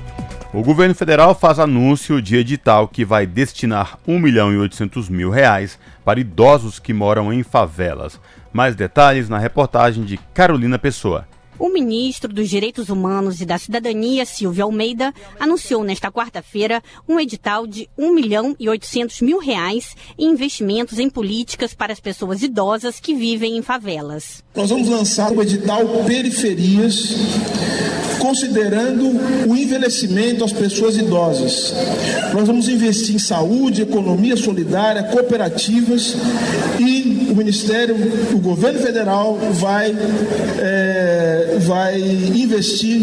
O 0.55 0.62
governo 0.62 0.94
federal 0.94 1.35
faz 1.35 1.59
anúncio 1.59 2.22
de 2.22 2.36
edital 2.36 2.89
que 2.89 3.05
vai 3.05 3.26
destinar 3.26 3.98
1 4.09 4.18
milhão 4.18 4.51
e 4.51 4.56
800 4.56 5.10
mil 5.10 5.28
reais 5.28 5.78
para 6.02 6.18
idosos 6.18 6.78
que 6.78 6.94
moram 6.94 7.31
em 7.31 7.43
favelas. 7.43 8.18
Mais 8.55 8.74
detalhes 8.74 9.28
na 9.28 9.36
reportagem 9.36 10.05
de 10.05 10.16
Carolina 10.32 10.78
Pessoa. 10.78 11.26
O 11.65 11.70
ministro 11.70 12.31
dos 12.31 12.51
Direitos 12.51 12.91
Humanos 12.91 13.41
e 13.41 13.47
da 13.47 13.57
Cidadania, 13.57 14.27
Silvio 14.27 14.65
Almeida, 14.65 15.15
anunciou 15.41 15.82
nesta 15.82 16.12
quarta-feira 16.12 16.82
um 17.09 17.19
edital 17.19 17.66
de 17.66 17.89
1 17.97 18.12
milhão 18.12 18.55
e 18.61 18.69
800 18.69 19.23
mil 19.23 19.39
reais 19.39 19.97
em 20.19 20.27
investimentos 20.27 20.99
em 20.99 21.09
políticas 21.09 21.73
para 21.73 21.91
as 21.91 21.99
pessoas 21.99 22.43
idosas 22.43 23.01
que 23.01 23.15
vivem 23.15 23.57
em 23.57 23.62
favelas. 23.62 24.45
Nós 24.55 24.69
vamos 24.69 24.91
lançar 24.91 25.32
o 25.32 25.41
edital 25.41 25.86
Periferias, 26.05 27.15
considerando 28.24 29.05
o 29.46 29.55
envelhecimento 29.55 30.40
das 30.40 30.52
pessoas 30.52 30.96
idosas. 30.96 31.74
Nós 32.32 32.46
vamos 32.46 32.70
investir 32.70 33.14
em 33.14 33.18
saúde, 33.18 33.82
economia 33.82 34.34
solidária, 34.34 35.02
cooperativas 35.02 36.16
e 36.80 37.28
o 37.30 37.36
Ministério, 37.36 37.94
o 38.32 38.38
governo 38.38 38.80
federal 38.80 39.36
vai. 39.52 39.94
É, 40.59 41.59
vai 41.60 42.01
investir 42.01 43.02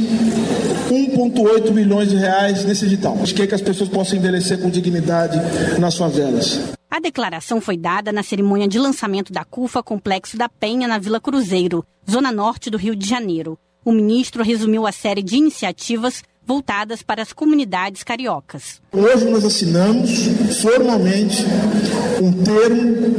1,8 0.90 1.72
bilhões 1.72 2.10
de 2.10 2.16
reais 2.16 2.66
nesse 2.66 2.86
edital. 2.86 3.14
A 3.14 3.20
gente 3.20 3.36
quer 3.36 3.48
que 3.48 3.56
as 3.56 3.62
pessoas 3.62 3.90
possam 3.90 4.18
envelhecer 4.18 4.60
com 4.60 4.70
dignidade 4.70 5.38
nas 5.80 5.96
favelas. 5.96 6.60
A 6.90 7.00
declaração 7.00 7.62
foi 7.62 7.78
dada 7.78 8.12
na 8.12 8.24
cerimônia 8.24 8.68
de 8.68 8.78
lançamento 8.78 9.32
da 9.32 9.46
CUFA 9.46 9.82
Complexo 9.82 10.38
da 10.38 10.50
Penha, 10.50 10.88
na 10.88 10.98
Vila 10.98 11.22
Cruzeiro, 11.22 11.86
zona 12.10 12.32
norte 12.32 12.70
do 12.70 12.78
Rio 12.78 12.96
de 12.96 13.08
Janeiro. 13.08 13.58
O 13.84 13.92
ministro 13.92 14.44
resumiu 14.44 14.86
a 14.86 14.92
série 14.92 15.24
de 15.24 15.36
iniciativas 15.36 16.24
voltadas 16.52 17.02
para 17.02 17.22
as 17.22 17.32
comunidades 17.32 18.04
cariocas. 18.04 18.82
Hoje 18.92 19.24
nós 19.30 19.46
assinamos 19.46 20.10
formalmente 20.62 21.46
um 22.22 22.34
termo 22.44 23.16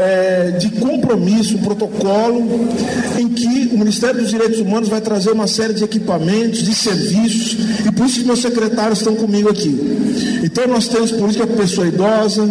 é, 0.00 0.50
de 0.58 0.70
compromisso, 0.70 1.56
um 1.56 1.62
protocolo, 1.62 2.68
em 3.16 3.28
que 3.28 3.68
o 3.72 3.78
Ministério 3.78 4.20
dos 4.20 4.28
Direitos 4.28 4.58
Humanos 4.58 4.88
vai 4.88 5.00
trazer 5.00 5.30
uma 5.30 5.46
série 5.46 5.72
de 5.72 5.84
equipamentos, 5.84 6.64
de 6.64 6.74
serviços, 6.74 7.58
e 7.86 7.92
por 7.92 8.06
isso 8.06 8.18
que 8.18 8.26
meus 8.26 8.40
secretários 8.40 8.98
estão 8.98 9.14
comigo 9.14 9.48
aqui. 9.48 10.40
Então 10.42 10.66
nós 10.66 10.88
temos 10.88 11.12
política 11.12 11.46
para 11.46 11.56
pessoa 11.56 11.86
idosa, 11.86 12.42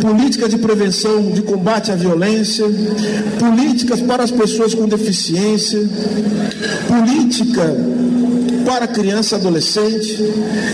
política 0.00 0.48
de 0.48 0.56
prevenção, 0.56 1.30
de 1.32 1.42
combate 1.42 1.92
à 1.92 1.96
violência, 1.96 2.64
políticas 3.38 4.00
para 4.00 4.24
as 4.24 4.30
pessoas 4.30 4.72
com 4.74 4.88
deficiência, 4.88 5.80
política 6.88 7.76
para 8.68 8.86
criança 8.86 9.34
e 9.34 9.38
adolescente. 9.38 10.18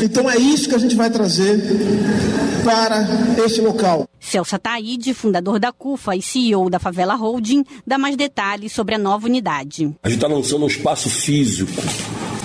Então 0.03 0.29
é 0.29 0.37
isso 0.37 0.69
que 0.69 0.75
a 0.75 0.79
gente 0.79 0.97
vai 0.97 1.09
trazer 1.09 1.63
para 2.65 3.07
este 3.45 3.61
local. 3.61 4.09
Celso 4.19 4.59
Taide, 4.59 5.15
fundador 5.15 5.61
da 5.61 5.71
CUFA 5.71 6.17
e 6.17 6.23
CEO 6.23 6.69
da 6.69 6.81
Favela 6.81 7.15
Holding, 7.15 7.65
dá 7.87 7.97
mais 7.97 8.17
detalhes 8.17 8.73
sobre 8.73 8.97
a 8.97 8.99
nova 8.99 9.27
unidade. 9.27 9.95
A 10.03 10.09
gente 10.09 10.19
está 10.19 10.27
lançando 10.27 10.65
um 10.65 10.67
espaço 10.67 11.09
físico 11.09 11.71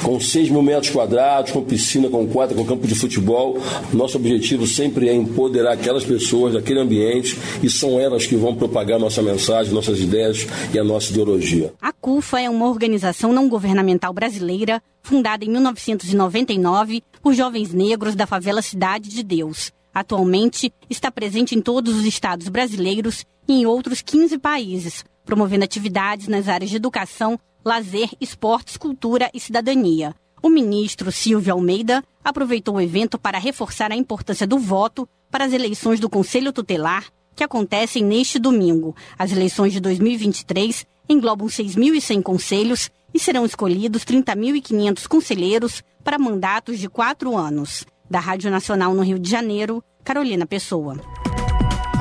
com 0.09 0.19
6 0.19 0.49
mil 0.49 0.63
metros 0.63 0.91
quadrados, 0.91 1.51
com 1.51 1.63
piscina, 1.63 2.09
com 2.09 2.25
quadra, 2.27 2.55
com 2.55 2.65
campo 2.65 2.87
de 2.87 2.95
futebol. 2.95 3.59
Nosso 3.93 4.17
objetivo 4.17 4.65
sempre 4.65 5.07
é 5.07 5.13
empoderar 5.13 5.73
aquelas 5.73 6.03
pessoas 6.03 6.55
daquele 6.55 6.79
ambiente 6.79 7.37
e 7.61 7.69
são 7.69 7.99
elas 7.99 8.25
que 8.25 8.35
vão 8.35 8.55
propagar 8.55 8.97
nossa 8.97 9.21
mensagem, 9.21 9.71
nossas 9.71 9.99
ideias 9.99 10.47
e 10.73 10.79
a 10.79 10.83
nossa 10.83 11.11
ideologia. 11.11 11.71
A 11.79 11.91
CUFA 11.91 12.41
é 12.41 12.49
uma 12.49 12.67
organização 12.67 13.31
não 13.31 13.47
governamental 13.47 14.11
brasileira 14.11 14.81
fundada 15.03 15.45
em 15.45 15.49
1999 15.49 17.03
por 17.21 17.35
jovens 17.35 17.71
negros 17.71 18.15
da 18.15 18.25
favela 18.25 18.63
Cidade 18.63 19.09
de 19.09 19.21
Deus. 19.21 19.71
Atualmente 19.93 20.73
está 20.89 21.11
presente 21.11 21.53
em 21.53 21.61
todos 21.61 21.95
os 21.95 22.05
estados 22.05 22.49
brasileiros 22.49 23.25
e 23.47 23.61
em 23.61 23.67
outros 23.67 24.01
15 24.01 24.39
países, 24.39 25.05
promovendo 25.23 25.65
atividades 25.65 26.27
nas 26.27 26.47
áreas 26.47 26.71
de 26.71 26.77
educação, 26.77 27.39
lazer, 27.63 28.09
esportes, 28.19 28.77
cultura 28.77 29.29
e 29.33 29.39
cidadania. 29.39 30.15
O 30.41 30.49
ministro 30.49 31.11
Silvio 31.11 31.53
Almeida 31.53 32.03
aproveitou 32.23 32.75
o 32.75 32.81
evento 32.81 33.17
para 33.17 33.37
reforçar 33.37 33.91
a 33.91 33.95
importância 33.95 34.47
do 34.47 34.57
voto 34.57 35.07
para 35.29 35.45
as 35.45 35.53
eleições 35.53 35.99
do 35.99 36.09
Conselho 36.09 36.53
Tutelar, 36.53 37.05
que 37.35 37.43
acontecem 37.43 38.03
neste 38.03 38.39
domingo. 38.39 38.95
As 39.17 39.31
eleições 39.31 39.73
de 39.73 39.79
2023 39.79 40.85
englobam 41.07 41.47
6.100 41.47 42.21
conselhos 42.21 42.89
e 43.13 43.19
serão 43.19 43.45
escolhidos 43.45 44.03
30.500 44.05 45.07
conselheiros 45.07 45.83
para 46.03 46.19
mandatos 46.19 46.79
de 46.79 46.87
quatro 46.87 47.35
anos. 47.35 47.85
Da 48.09 48.19
Rádio 48.19 48.49
Nacional 48.49 48.93
no 48.93 49.03
Rio 49.03 49.19
de 49.19 49.29
Janeiro, 49.29 49.83
Carolina 50.03 50.45
Pessoa. 50.45 50.97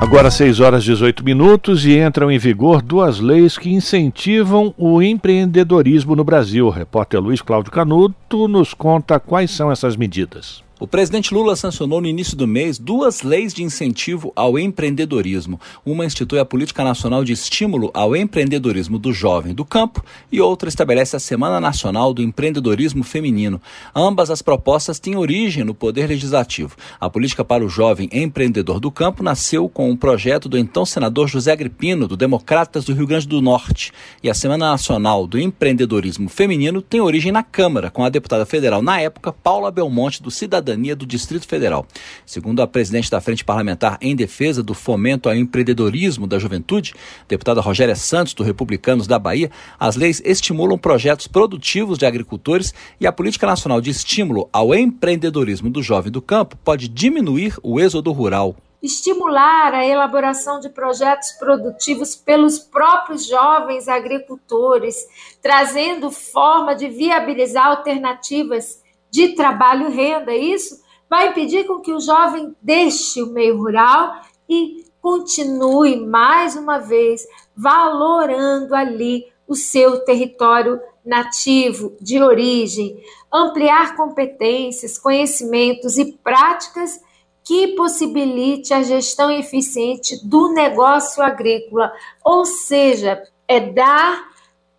Agora 0.00 0.30
6 0.30 0.60
horas 0.60 0.84
e 0.84 0.86
18 0.86 1.24
minutos 1.24 1.84
e 1.84 1.98
entram 1.98 2.30
em 2.30 2.38
vigor 2.38 2.80
duas 2.80 3.18
leis 3.18 3.58
que 3.58 3.68
incentivam 3.68 4.72
o 4.78 5.02
empreendedorismo 5.02 6.14
no 6.14 6.22
Brasil. 6.22 6.68
O 6.68 6.70
repórter 6.70 7.20
Luiz 7.20 7.42
Cláudio 7.42 7.72
Canuto 7.72 8.46
nos 8.46 8.72
conta 8.72 9.18
quais 9.18 9.50
são 9.50 9.72
essas 9.72 9.96
medidas. 9.96 10.62
O 10.80 10.86
presidente 10.86 11.34
Lula 11.34 11.56
sancionou 11.56 12.00
no 12.00 12.06
início 12.06 12.36
do 12.36 12.46
mês 12.46 12.78
duas 12.78 13.22
leis 13.22 13.52
de 13.52 13.64
incentivo 13.64 14.32
ao 14.36 14.56
empreendedorismo. 14.56 15.60
Uma 15.84 16.06
institui 16.06 16.38
a 16.38 16.44
Política 16.44 16.84
Nacional 16.84 17.24
de 17.24 17.32
Estímulo 17.32 17.90
ao 17.92 18.14
Empreendedorismo 18.14 18.96
do 18.96 19.12
Jovem 19.12 19.52
do 19.52 19.64
Campo 19.64 20.04
e 20.30 20.40
outra 20.40 20.68
estabelece 20.68 21.16
a 21.16 21.18
Semana 21.18 21.58
Nacional 21.60 22.14
do 22.14 22.22
Empreendedorismo 22.22 23.02
Feminino. 23.02 23.60
Ambas 23.92 24.30
as 24.30 24.40
propostas 24.40 25.00
têm 25.00 25.16
origem 25.16 25.64
no 25.64 25.74
Poder 25.74 26.06
Legislativo. 26.06 26.76
A 27.00 27.10
Política 27.10 27.44
para 27.44 27.64
o 27.64 27.68
Jovem 27.68 28.08
Empreendedor 28.12 28.78
do 28.78 28.92
Campo 28.92 29.20
nasceu 29.20 29.68
com 29.68 29.90
um 29.90 29.96
projeto 29.96 30.48
do 30.48 30.56
então 30.56 30.86
senador 30.86 31.26
José 31.26 31.50
Agripino, 31.50 32.06
do 32.06 32.16
Democratas 32.16 32.84
do 32.84 32.94
Rio 32.94 33.06
Grande 33.06 33.26
do 33.26 33.42
Norte. 33.42 33.90
E 34.22 34.30
a 34.30 34.34
Semana 34.34 34.70
Nacional 34.70 35.26
do 35.26 35.40
Empreendedorismo 35.40 36.28
Feminino 36.28 36.80
tem 36.80 37.00
origem 37.00 37.32
na 37.32 37.42
Câmara, 37.42 37.90
com 37.90 38.04
a 38.04 38.08
deputada 38.08 38.46
federal 38.46 38.80
na 38.80 39.00
época, 39.00 39.32
Paula 39.32 39.72
Belmonte, 39.72 40.22
do 40.22 40.30
Cidadão 40.30 40.67
Cidadania 40.68 40.94
do 40.94 41.06
Distrito 41.06 41.46
Federal. 41.46 41.86
Segundo 42.26 42.60
a 42.60 42.66
presidente 42.66 43.10
da 43.10 43.20
Frente 43.20 43.44
Parlamentar 43.44 43.96
em 44.00 44.14
Defesa 44.14 44.62
do 44.62 44.74
Fomento 44.74 45.28
ao 45.28 45.34
Empreendedorismo 45.34 46.26
da 46.26 46.38
Juventude, 46.38 46.94
deputada 47.26 47.60
Rogéria 47.60 47.96
Santos, 47.96 48.34
do 48.34 48.42
Republicanos 48.42 49.06
da 49.06 49.18
Bahia, 49.18 49.50
as 49.78 49.96
leis 49.96 50.20
estimulam 50.24 50.78
projetos 50.78 51.26
produtivos 51.26 51.96
de 51.96 52.04
agricultores 52.04 52.74
e 53.00 53.06
a 53.06 53.12
Política 53.12 53.46
Nacional 53.46 53.80
de 53.80 53.90
Estímulo 53.90 54.48
ao 54.52 54.74
Empreendedorismo 54.74 55.70
do 55.70 55.82
Jovem 55.82 56.12
do 56.12 56.20
Campo 56.20 56.56
pode 56.62 56.88
diminuir 56.88 57.56
o 57.62 57.80
êxodo 57.80 58.12
rural 58.12 58.54
estimular 58.80 59.74
a 59.74 59.84
elaboração 59.84 60.60
de 60.60 60.68
projetos 60.68 61.32
produtivos 61.32 62.14
pelos 62.14 62.60
próprios 62.60 63.26
jovens 63.26 63.88
agricultores, 63.88 64.94
trazendo 65.42 66.12
forma 66.12 66.76
de 66.76 66.86
viabilizar 66.86 67.66
alternativas 67.66 68.80
de 69.10 69.28
trabalho 69.34 69.90
renda. 69.90 70.34
Isso 70.34 70.82
vai 71.08 71.28
impedir 71.28 71.66
com 71.66 71.80
que 71.80 71.92
o 71.92 72.00
jovem 72.00 72.54
deixe 72.60 73.22
o 73.22 73.32
meio 73.32 73.56
rural 73.56 74.20
e 74.48 74.84
continue 75.00 75.96
mais 75.96 76.56
uma 76.56 76.78
vez 76.78 77.26
valorando 77.56 78.74
ali 78.74 79.26
o 79.46 79.54
seu 79.54 80.04
território 80.04 80.80
nativo 81.04 81.96
de 82.00 82.22
origem, 82.22 83.02
ampliar 83.32 83.96
competências, 83.96 84.98
conhecimentos 84.98 85.96
e 85.96 86.12
práticas 86.12 87.00
que 87.42 87.68
possibilite 87.68 88.74
a 88.74 88.82
gestão 88.82 89.30
eficiente 89.30 90.22
do 90.22 90.52
negócio 90.52 91.22
agrícola, 91.22 91.90
ou 92.22 92.44
seja, 92.44 93.22
é 93.48 93.58
dar 93.58 94.28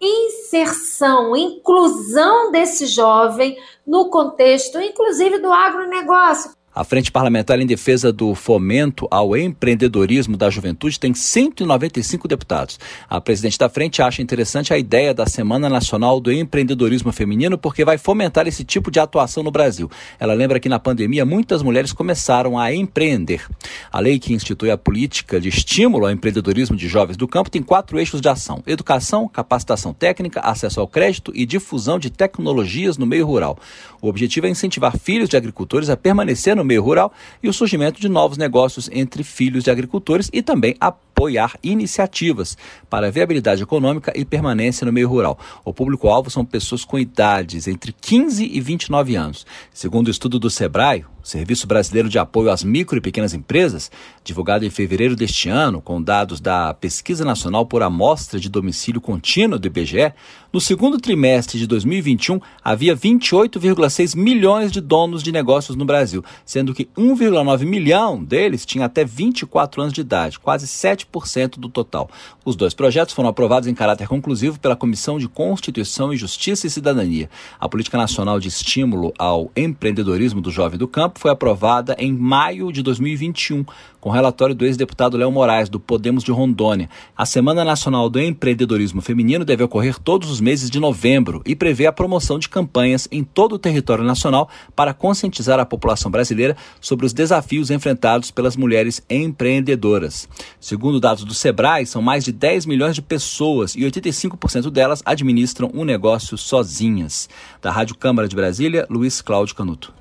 inserção, 0.01 1.35
inclusão 1.35 2.51
desse 2.51 2.85
jovem 2.85 3.57
no 3.85 4.09
contexto, 4.09 4.79
inclusive 4.79 5.39
do 5.39 5.51
agronegócio, 5.51 6.51
a 6.79 6.85
Frente 6.85 7.11
Parlamentar 7.11 7.59
em 7.59 7.65
Defesa 7.65 8.09
do 8.09 8.33
Fomento 8.33 9.05
ao 9.11 9.35
Empreendedorismo 9.35 10.37
da 10.37 10.49
Juventude 10.49 10.97
tem 10.97 11.13
195 11.13 12.25
deputados. 12.25 12.79
A 13.09 13.19
presidente 13.19 13.59
da 13.59 13.67
frente 13.67 14.01
acha 14.01 14.21
interessante 14.21 14.73
a 14.73 14.77
ideia 14.77 15.13
da 15.13 15.25
Semana 15.25 15.67
Nacional 15.67 16.21
do 16.21 16.31
Empreendedorismo 16.31 17.11
Feminino 17.11 17.57
porque 17.57 17.83
vai 17.83 17.97
fomentar 17.97 18.47
esse 18.47 18.63
tipo 18.63 18.89
de 18.89 18.97
atuação 18.97 19.43
no 19.43 19.51
Brasil. 19.51 19.91
Ela 20.17 20.33
lembra 20.33 20.57
que 20.57 20.69
na 20.69 20.79
pandemia 20.79 21.25
muitas 21.25 21.61
mulheres 21.61 21.91
começaram 21.91 22.57
a 22.57 22.73
empreender. 22.73 23.45
A 23.91 23.99
lei 23.99 24.17
que 24.17 24.33
institui 24.33 24.71
a 24.71 24.77
política 24.77 25.37
de 25.37 25.49
estímulo 25.49 26.05
ao 26.05 26.11
empreendedorismo 26.11 26.77
de 26.77 26.87
jovens 26.87 27.17
do 27.17 27.27
campo 27.27 27.51
tem 27.51 27.61
quatro 27.61 27.99
eixos 27.99 28.21
de 28.21 28.29
ação: 28.29 28.63
educação, 28.65 29.27
capacitação 29.27 29.91
técnica, 29.91 30.39
acesso 30.39 30.79
ao 30.79 30.87
crédito 30.87 31.33
e 31.35 31.45
difusão 31.45 31.99
de 31.99 32.09
tecnologias 32.09 32.97
no 32.97 33.05
meio 33.05 33.25
rural. 33.25 33.59
O 34.01 34.07
objetivo 34.07 34.47
é 34.47 34.49
incentivar 34.49 34.97
filhos 34.97 35.27
de 35.27 35.35
agricultores 35.35 35.89
a 35.89 35.97
permanecer 35.97 36.55
no 36.55 36.68
meio 36.69 36.81
rural 36.81 37.11
e 37.43 37.49
o 37.49 37.53
surgimento 37.53 37.99
de 37.99 38.07
novos 38.07 38.37
negócios 38.37 38.89
entre 38.93 39.23
filhos 39.23 39.63
de 39.63 39.71
agricultores 39.71 40.29
e 40.31 40.41
também 40.41 40.75
apoiar 40.79 41.57
iniciativas 41.61 42.57
para 42.89 43.11
viabilidade 43.11 43.61
econômica 43.61 44.13
e 44.15 44.23
permanência 44.23 44.85
no 44.85 44.93
meio 44.93 45.09
rural. 45.09 45.37
O 45.65 45.73
público-alvo 45.73 46.29
são 46.29 46.45
pessoas 46.45 46.85
com 46.85 46.97
idades 46.97 47.67
entre 47.67 47.91
15 47.91 48.45
e 48.45 48.61
29 48.61 49.15
anos. 49.15 49.45
Segundo 49.73 50.07
o 50.07 50.11
estudo 50.11 50.39
do 50.39 50.49
Sebrae, 50.49 51.03
Serviço 51.23 51.67
Brasileiro 51.67 52.09
de 52.09 52.17
Apoio 52.17 52.49
às 52.49 52.63
Micro 52.63 52.97
e 52.97 53.01
Pequenas 53.01 53.33
Empresas, 53.33 53.91
divulgado 54.23 54.65
em 54.65 54.69
fevereiro 54.69 55.15
deste 55.15 55.49
ano, 55.49 55.81
com 55.81 56.01
dados 56.01 56.39
da 56.39 56.73
Pesquisa 56.73 57.25
Nacional 57.25 57.65
por 57.65 57.83
Amostra 57.83 58.39
de 58.39 58.49
Domicílio 58.49 59.01
Contínuo 59.01 59.59
do 59.59 59.67
IBGE, 59.67 60.13
no 60.51 60.59
segundo 60.59 60.97
trimestre 60.97 61.59
de 61.59 61.67
2021 61.67 62.39
havia 62.63 62.95
28,6 62.95 64.15
milhões 64.15 64.71
de 64.71 64.81
donos 64.81 65.21
de 65.21 65.31
negócios 65.31 65.75
no 65.75 65.85
Brasil, 65.85 66.23
sendo 66.43 66.73
que 66.73 66.85
1,9 66.97 67.65
milhão 67.65 68.23
deles 68.23 68.65
tinha 68.65 68.85
até 68.85 69.05
24 69.05 69.81
anos 69.81 69.93
de 69.93 70.01
idade, 70.01 70.39
quase 70.39 70.65
7% 70.65 71.59
do 71.59 71.69
total. 71.69 72.09
Os 72.43 72.55
dois 72.55 72.73
projetos 72.73 73.13
foram 73.13 73.29
aprovados 73.29 73.67
em 73.67 73.75
caráter 73.75 74.07
conclusivo 74.07 74.59
pela 74.59 74.75
Comissão 74.75 75.19
de 75.19 75.27
Constituição 75.27 76.11
e 76.13 76.17
Justiça 76.17 76.65
e 76.65 76.69
Cidadania. 76.69 77.29
A 77.59 77.69
Política 77.69 77.97
Nacional 77.97 78.39
de 78.39 78.47
Estímulo 78.47 79.13
ao 79.17 79.51
Empreendedorismo 79.55 80.41
do 80.41 80.49
Jovem 80.49 80.79
do 80.79 80.87
Campo 80.87 81.08
foi 81.17 81.31
aprovada 81.31 81.95
em 81.97 82.11
maio 82.11 82.71
de 82.71 82.83
2021, 82.83 83.65
com 83.99 84.09
relatório 84.09 84.55
do 84.55 84.65
ex-deputado 84.65 85.17
Léo 85.17 85.31
Moraes, 85.31 85.69
do 85.69 85.79
Podemos 85.79 86.23
de 86.23 86.31
Rondônia. 86.31 86.89
A 87.15 87.25
Semana 87.25 87.63
Nacional 87.63 88.09
do 88.09 88.19
Empreendedorismo 88.19 89.01
Feminino 89.01 89.43
deve 89.43 89.63
ocorrer 89.63 89.99
todos 89.99 90.29
os 90.29 90.39
meses 90.39 90.69
de 90.69 90.79
novembro 90.79 91.41
e 91.45 91.55
prevê 91.55 91.85
a 91.85 91.91
promoção 91.91 92.39
de 92.39 92.49
campanhas 92.49 93.07
em 93.11 93.23
todo 93.23 93.53
o 93.53 93.59
território 93.59 94.03
nacional 94.03 94.49
para 94.75 94.93
conscientizar 94.93 95.59
a 95.59 95.65
população 95.65 96.11
brasileira 96.11 96.55
sobre 96.79 97.05
os 97.05 97.13
desafios 97.13 97.71
enfrentados 97.71 98.31
pelas 98.31 98.55
mulheres 98.55 99.01
empreendedoras. 99.09 100.27
Segundo 100.59 100.99
dados 100.99 101.23
do 101.23 101.33
Sebrae, 101.33 101.85
são 101.85 102.01
mais 102.01 102.23
de 102.23 102.31
10 102.31 102.65
milhões 102.65 102.95
de 102.95 103.01
pessoas 103.01 103.75
e 103.75 103.81
85% 103.81 104.69
delas 104.69 105.01
administram 105.05 105.71
um 105.73 105.83
negócio 105.83 106.37
sozinhas. 106.37 107.29
Da 107.61 107.71
Rádio 107.71 107.95
Câmara 107.95 108.27
de 108.27 108.35
Brasília, 108.35 108.85
Luiz 108.89 109.21
Cláudio 109.21 109.55
Canuto. 109.55 109.93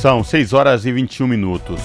São 0.00 0.24
6 0.24 0.54
horas 0.54 0.86
e 0.86 0.92
21 0.92 1.26
minutos. 1.26 1.78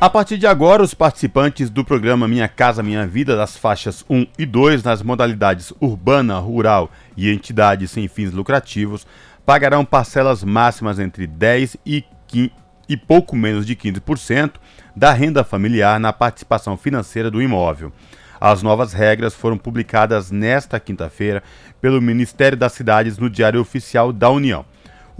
A 0.00 0.10
partir 0.10 0.38
de 0.38 0.46
agora, 0.48 0.82
os 0.82 0.92
participantes 0.92 1.70
do 1.70 1.84
programa 1.84 2.26
Minha 2.26 2.48
Casa 2.48 2.82
Minha 2.82 3.06
Vida, 3.06 3.36
das 3.36 3.56
faixas 3.56 4.04
1 4.10 4.26
e 4.36 4.44
2, 4.44 4.82
nas 4.82 5.04
modalidades 5.04 5.72
urbana, 5.80 6.36
rural 6.40 6.90
e 7.16 7.30
entidades 7.30 7.92
sem 7.92 8.08
fins 8.08 8.32
lucrativos, 8.32 9.06
pagarão 9.46 9.84
parcelas 9.84 10.42
máximas 10.42 10.98
entre 10.98 11.28
10 11.28 11.76
e, 11.86 12.04
15, 12.26 12.50
e 12.88 12.96
pouco 12.96 13.36
menos 13.36 13.64
de 13.64 13.76
15% 13.76 14.54
da 14.96 15.12
renda 15.12 15.44
familiar 15.44 16.00
na 16.00 16.12
participação 16.12 16.76
financeira 16.76 17.30
do 17.30 17.40
imóvel. 17.40 17.92
As 18.40 18.64
novas 18.64 18.92
regras 18.92 19.32
foram 19.32 19.56
publicadas 19.56 20.32
nesta 20.32 20.80
quinta-feira 20.80 21.44
pelo 21.80 22.02
Ministério 22.02 22.58
das 22.58 22.72
Cidades 22.72 23.16
no 23.16 23.30
Diário 23.30 23.60
Oficial 23.60 24.12
da 24.12 24.28
União. 24.28 24.64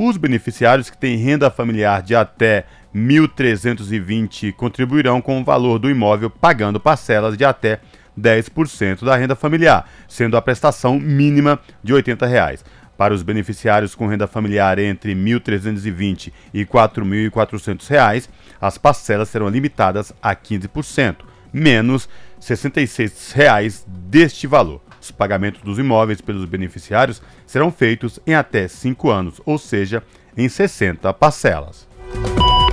Os 0.01 0.17
beneficiários 0.17 0.89
que 0.89 0.97
têm 0.97 1.17
renda 1.17 1.51
familiar 1.51 2.03
de 2.03 2.15
até 2.15 2.67
1.320 2.95 4.53
contribuirão 4.53 5.21
com 5.21 5.41
o 5.41 5.45
valor 5.45 5.81
do 5.81 5.91
imóvel 5.91 6.31
pagando 6.31 6.79
parcelas 6.79 7.37
de 7.37 7.45
até 7.45 7.81
10% 8.17 9.05
da 9.05 9.17
renda 9.17 9.35
familiar, 9.35 9.91
sendo 10.07 10.37
a 10.37 10.43
prestação 10.43 11.01
mínima 11.01 11.59
de 11.83 11.93
80 11.93 12.27
reais. 12.27 12.65
Para 12.97 13.13
os 13.13 13.25
beneficiários 13.25 13.97
com 13.97 14.07
renda 14.07 14.29
familiar 14.29 14.79
entre 14.79 15.15
R$ 15.15 15.21
1.320 15.21 16.33
e 16.55 16.61
R$ 16.61 16.67
4.400, 16.67 18.29
as 18.61 18.79
parcelas 18.79 19.29
serão 19.29 19.49
limitadas 19.49 20.13
a 20.23 20.33
15%, 20.37 21.17
menos 21.53 22.09
66 22.39 23.33
reais 23.33 23.85
deste 23.89 24.47
valor. 24.47 24.81
Os 25.09 25.11
pagamentos 25.11 25.63
dos 25.63 25.79
imóveis 25.79 26.21
pelos 26.21 26.45
beneficiários 26.45 27.23
serão 27.47 27.73
feitos 27.73 28.21
em 28.27 28.35
até 28.35 28.69
5 28.69 29.11
anos, 29.11 29.41
ou 29.47 29.57
seja, 29.57 30.03
em 30.37 30.49
60 30.51 31.11
parcelas. 31.15 31.89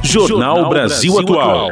Jornal 0.03 0.68
Brasil 0.68 1.18
Atual. 1.18 1.70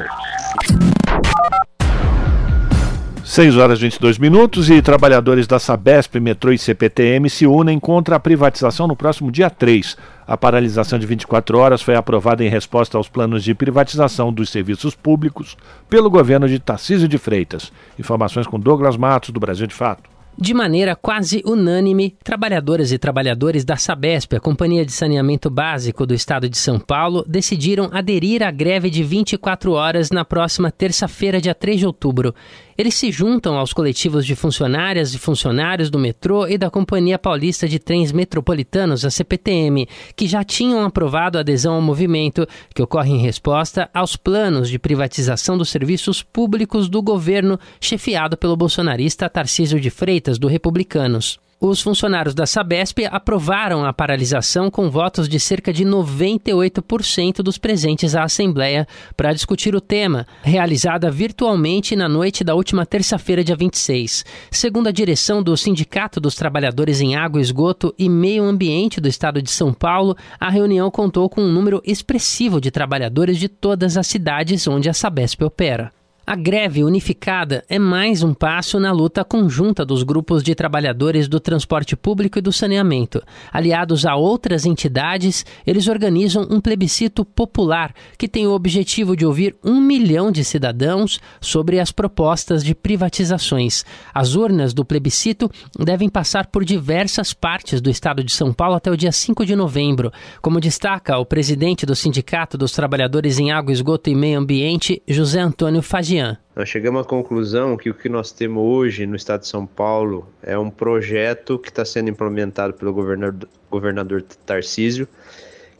6 3.25 3.57
horas 3.57 3.79
e 3.79 3.81
22 3.81 4.17
minutos 4.17 4.69
e 4.69 4.81
trabalhadores 4.81 5.47
da 5.47 5.59
Sabesp, 5.59 6.15
Metrô 6.19 6.53
e 6.53 6.57
CPTM 6.57 7.29
se 7.29 7.45
unem 7.45 7.77
contra 7.77 8.15
a 8.15 8.19
privatização 8.19 8.87
no 8.87 8.95
próximo 8.95 9.31
dia 9.31 9.49
3. 9.49 9.97
A 10.25 10.37
paralisação 10.37 10.97
de 10.97 11.05
24 11.05 11.57
horas 11.57 11.81
foi 11.81 11.95
aprovada 11.95 12.43
em 12.43 12.49
resposta 12.49 12.97
aos 12.97 13.09
planos 13.09 13.43
de 13.43 13.53
privatização 13.53 14.31
dos 14.31 14.49
serviços 14.49 14.95
públicos 14.95 15.57
pelo 15.89 16.09
governo 16.09 16.47
de 16.47 16.57
Tarcísio 16.57 17.07
de 17.07 17.17
Freitas. 17.17 17.71
Informações 17.99 18.47
com 18.47 18.59
Douglas 18.59 18.95
Matos, 18.95 19.31
do 19.31 19.39
Brasil 19.41 19.67
de 19.67 19.75
Fato. 19.75 20.12
De 20.37 20.51
maneira 20.51 20.95
quase 20.95 21.43
unânime, 21.45 22.17
trabalhadoras 22.23 22.91
e 22.91 22.97
trabalhadores 22.97 23.63
da 23.63 23.77
Sabesp, 23.77 24.35
a 24.35 24.39
Companhia 24.39 24.83
de 24.83 24.91
Saneamento 24.91 25.47
Básico 25.47 26.07
do 26.07 26.13
Estado 26.13 26.49
de 26.49 26.57
São 26.57 26.79
Paulo, 26.79 27.23
decidiram 27.27 27.89
aderir 27.93 28.41
à 28.41 28.49
greve 28.49 28.89
de 28.89 29.03
24 29.03 29.71
horas 29.73 30.09
na 30.09 30.25
próxima 30.25 30.71
terça-feira, 30.71 31.39
dia 31.39 31.53
3 31.53 31.79
de 31.79 31.85
outubro. 31.85 32.33
Eles 32.77 32.95
se 32.95 33.11
juntam 33.11 33.57
aos 33.57 33.73
coletivos 33.73 34.25
de 34.25 34.35
funcionárias 34.35 35.13
e 35.13 35.19
funcionários 35.19 35.89
do 35.89 35.99
metrô 35.99 36.47
e 36.47 36.57
da 36.57 36.69
Companhia 36.69 37.19
Paulista 37.19 37.67
de 37.67 37.77
Trens 37.77 38.11
Metropolitanos, 38.11 39.05
a 39.05 39.11
CPTM, 39.11 39.87
que 40.15 40.27
já 40.27 40.43
tinham 40.43 40.83
aprovado 40.83 41.37
adesão 41.37 41.75
ao 41.75 41.81
movimento, 41.81 42.47
que 42.73 42.81
ocorre 42.81 43.11
em 43.11 43.21
resposta 43.21 43.89
aos 43.93 44.15
planos 44.15 44.69
de 44.69 44.79
privatização 44.79 45.57
dos 45.57 45.69
serviços 45.69 46.23
públicos 46.23 46.89
do 46.89 47.01
governo, 47.01 47.59
chefiado 47.79 48.35
pelo 48.37 48.57
bolsonarista 48.57 49.29
Tarcísio 49.29 49.79
de 49.79 49.89
Freitas, 49.89 50.39
do 50.39 50.47
Republicanos 50.47 51.42
os 51.69 51.81
funcionários 51.81 52.35
da 52.35 52.45
Sabesp 52.45 53.05
aprovaram 53.09 53.85
a 53.85 53.93
paralisação 53.93 54.69
com 54.69 54.89
votos 54.89 55.29
de 55.29 55.39
cerca 55.39 55.71
de 55.71 55.85
98% 55.85 57.37
dos 57.37 57.57
presentes 57.57 58.15
à 58.15 58.23
Assembleia 58.23 58.85
para 59.15 59.31
discutir 59.31 59.73
o 59.73 59.79
tema, 59.79 60.27
realizada 60.41 61.09
virtualmente 61.09 61.95
na 61.95 62.09
noite 62.09 62.43
da 62.43 62.53
última 62.53 62.85
terça-feira, 62.85 63.45
dia 63.45 63.55
26. 63.55 64.25
Segundo 64.51 64.87
a 64.87 64.91
direção 64.91 65.41
do 65.41 65.55
Sindicato 65.55 66.19
dos 66.19 66.35
Trabalhadores 66.35 66.99
em 66.99 67.15
Água, 67.15 67.39
Esgoto 67.39 67.95
e 67.97 68.09
Meio 68.09 68.43
Ambiente 68.43 68.99
do 68.99 69.07
Estado 69.07 69.41
de 69.41 69.49
São 69.49 69.73
Paulo, 69.73 70.17
a 70.37 70.49
reunião 70.49 70.91
contou 70.91 71.29
com 71.29 71.41
um 71.41 71.51
número 71.51 71.81
expressivo 71.85 72.59
de 72.59 72.71
trabalhadores 72.71 73.37
de 73.37 73.47
todas 73.47 73.95
as 73.95 74.05
cidades 74.05 74.67
onde 74.67 74.89
a 74.89 74.93
Sabesp 74.93 75.41
opera. 75.41 75.93
A 76.25 76.37
greve 76.37 76.85
unificada 76.85 77.65
é 77.67 77.77
mais 77.77 78.23
um 78.23 78.33
passo 78.33 78.79
na 78.79 78.93
luta 78.93 79.25
conjunta 79.25 79.83
dos 79.83 80.03
grupos 80.03 80.41
de 80.41 80.55
trabalhadores 80.55 81.27
do 81.27 81.37
transporte 81.37 81.97
público 81.97 82.39
e 82.39 82.41
do 82.41 82.49
saneamento. 82.49 83.21
Aliados 83.51 84.05
a 84.05 84.15
outras 84.15 84.65
entidades, 84.65 85.45
eles 85.67 85.89
organizam 85.89 86.47
um 86.49 86.61
plebiscito 86.61 87.25
popular 87.25 87.93
que 88.17 88.29
tem 88.29 88.47
o 88.47 88.53
objetivo 88.53 89.17
de 89.17 89.25
ouvir 89.25 89.53
um 89.61 89.81
milhão 89.81 90.31
de 90.31 90.45
cidadãos 90.45 91.19
sobre 91.41 91.77
as 91.77 91.91
propostas 91.91 92.63
de 92.63 92.73
privatizações. 92.73 93.83
As 94.13 94.33
urnas 94.33 94.73
do 94.73 94.85
plebiscito 94.85 95.51
devem 95.77 96.07
passar 96.07 96.47
por 96.47 96.63
diversas 96.63 97.33
partes 97.33 97.81
do 97.81 97.89
estado 97.89 98.23
de 98.23 98.31
São 98.31 98.53
Paulo 98.53 98.75
até 98.75 98.89
o 98.89 98.95
dia 98.95 99.11
5 99.11 99.45
de 99.45 99.57
novembro. 99.57 100.09
Como 100.41 100.61
destaca 100.61 101.17
o 101.17 101.25
presidente 101.25 101.85
do 101.85 101.93
Sindicato 101.93 102.57
dos 102.57 102.71
Trabalhadores 102.71 103.39
em 103.39 103.51
Água, 103.51 103.73
Esgoto 103.73 104.09
e 104.09 104.15
Meio 104.15 104.39
Ambiente, 104.39 105.03
José 105.05 105.41
Antônio 105.41 105.81
Fagiano. 106.13 106.37
Nós 106.55 106.69
chegamos 106.69 107.01
à 107.01 107.03
conclusão 107.03 107.75
que 107.75 107.89
o 107.89 107.93
que 107.93 108.07
nós 108.07 108.31
temos 108.31 108.63
hoje 108.63 109.07
no 109.07 109.15
estado 109.15 109.41
de 109.41 109.47
São 109.47 109.65
Paulo 109.65 110.27
é 110.41 110.57
um 110.57 110.69
projeto 110.69 111.57
que 111.57 111.69
está 111.69 111.83
sendo 111.83 112.09
implementado 112.09 112.73
pelo 112.73 112.93
governador, 112.93 113.49
governador 113.69 114.21
Tarcísio, 114.45 115.07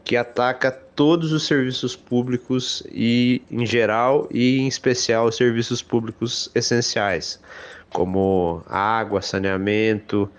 que 0.04 0.18
ataca 0.18 0.72
todos 0.72 1.32
os 1.32 1.46
serviços 1.46 1.96
públicos 1.96 2.84
e 2.92 3.42
em 3.50 3.66
geral 3.66 4.28
e 4.32 4.60
em 4.60 4.68
especial 4.68 5.28
os 5.28 5.38
serviços 5.38 5.82
públicos 5.82 6.50
essenciais, 6.56 7.40
como 7.90 8.64
água, 8.68 9.22
saneamento, 9.22 10.30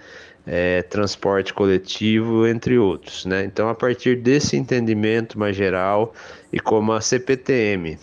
é, 0.46 0.82
transporte 0.82 1.54
coletivo, 1.54 2.46
entre 2.46 2.76
outros. 2.76 3.24
Né? 3.24 3.44
Então, 3.44 3.68
a 3.68 3.74
partir 3.74 4.16
desse 4.16 4.56
entendimento 4.56 5.38
mais 5.38 5.56
geral 5.56 6.12
e 6.52 6.58
como 6.58 6.92
a 6.92 7.00
CPTM 7.00 7.98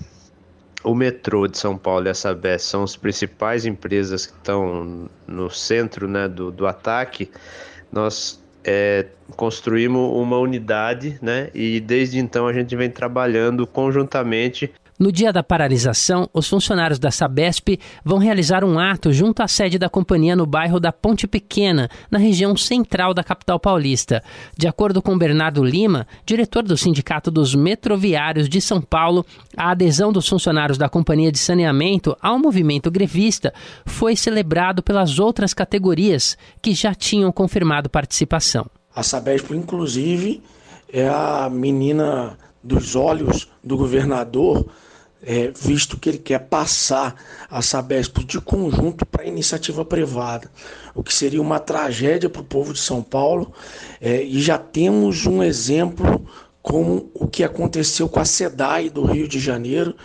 o 0.83 0.95
metrô 0.95 1.47
de 1.47 1.57
São 1.57 1.77
Paulo 1.77 2.07
e 2.07 2.09
a 2.09 2.13
Sabesp 2.13 2.69
são 2.69 2.83
as 2.83 2.95
principais 2.95 3.65
empresas 3.65 4.25
que 4.25 4.33
estão 4.33 5.09
no 5.27 5.49
centro 5.49 6.07
né, 6.07 6.27
do, 6.27 6.51
do 6.51 6.65
ataque, 6.65 7.29
nós 7.91 8.41
é, 8.63 9.07
construímos 9.35 10.11
uma 10.15 10.37
unidade 10.37 11.17
né, 11.21 11.49
e 11.53 11.79
desde 11.79 12.19
então 12.19 12.47
a 12.47 12.53
gente 12.53 12.75
vem 12.75 12.89
trabalhando 12.89 13.65
conjuntamente 13.67 14.71
no 15.01 15.11
dia 15.11 15.33
da 15.33 15.41
paralisação, 15.41 16.29
os 16.31 16.47
funcionários 16.47 16.99
da 16.99 17.09
Sabesp 17.09 17.79
vão 18.05 18.19
realizar 18.19 18.63
um 18.63 18.77
ato 18.77 19.11
junto 19.11 19.41
à 19.41 19.47
sede 19.47 19.79
da 19.79 19.89
companhia 19.89 20.35
no 20.35 20.45
bairro 20.45 20.79
da 20.79 20.91
Ponte 20.91 21.25
Pequena, 21.25 21.89
na 22.11 22.19
região 22.19 22.55
central 22.55 23.11
da 23.11 23.23
capital 23.23 23.59
paulista. 23.59 24.23
De 24.55 24.67
acordo 24.67 25.01
com 25.01 25.17
Bernardo 25.17 25.63
Lima, 25.63 26.05
diretor 26.23 26.61
do 26.61 26.77
Sindicato 26.77 27.31
dos 27.31 27.55
Metroviários 27.55 28.47
de 28.47 28.61
São 28.61 28.79
Paulo, 28.79 29.25
a 29.57 29.71
adesão 29.71 30.13
dos 30.13 30.29
funcionários 30.29 30.77
da 30.77 30.87
companhia 30.87 31.31
de 31.31 31.39
saneamento 31.39 32.15
ao 32.21 32.37
movimento 32.37 32.91
grevista 32.91 33.51
foi 33.87 34.15
celebrado 34.15 34.83
pelas 34.83 35.17
outras 35.17 35.51
categorias 35.51 36.37
que 36.61 36.75
já 36.75 36.93
tinham 36.93 37.31
confirmado 37.31 37.89
participação. 37.89 38.67
A 38.95 39.01
Sabesp, 39.01 39.49
inclusive, 39.49 40.43
é 40.93 41.09
a 41.09 41.49
menina 41.51 42.37
dos 42.63 42.95
olhos 42.95 43.47
do 43.63 43.75
governador 43.75 44.67
é, 45.23 45.51
visto 45.55 45.97
que 45.97 46.09
ele 46.09 46.17
quer 46.17 46.39
passar 46.39 47.15
a 47.49 47.61
Sabesp 47.61 48.23
de 48.23 48.41
conjunto 48.41 49.05
para 49.05 49.25
iniciativa 49.25 49.85
privada, 49.85 50.49
o 50.95 51.03
que 51.03 51.13
seria 51.13 51.41
uma 51.41 51.59
tragédia 51.59 52.29
para 52.29 52.41
o 52.41 52.45
povo 52.45 52.73
de 52.73 52.79
São 52.79 53.01
Paulo. 53.01 53.53
É, 53.99 54.23
e 54.23 54.41
já 54.41 54.57
temos 54.57 55.25
um 55.25 55.43
exemplo 55.43 56.25
como 56.61 57.09
o 57.13 57.27
que 57.27 57.43
aconteceu 57.43 58.07
com 58.07 58.19
a 58.19 58.25
SEDAI 58.25 58.89
do 58.89 59.03
Rio 59.03 59.27
de 59.27 59.39
Janeiro, 59.39 59.95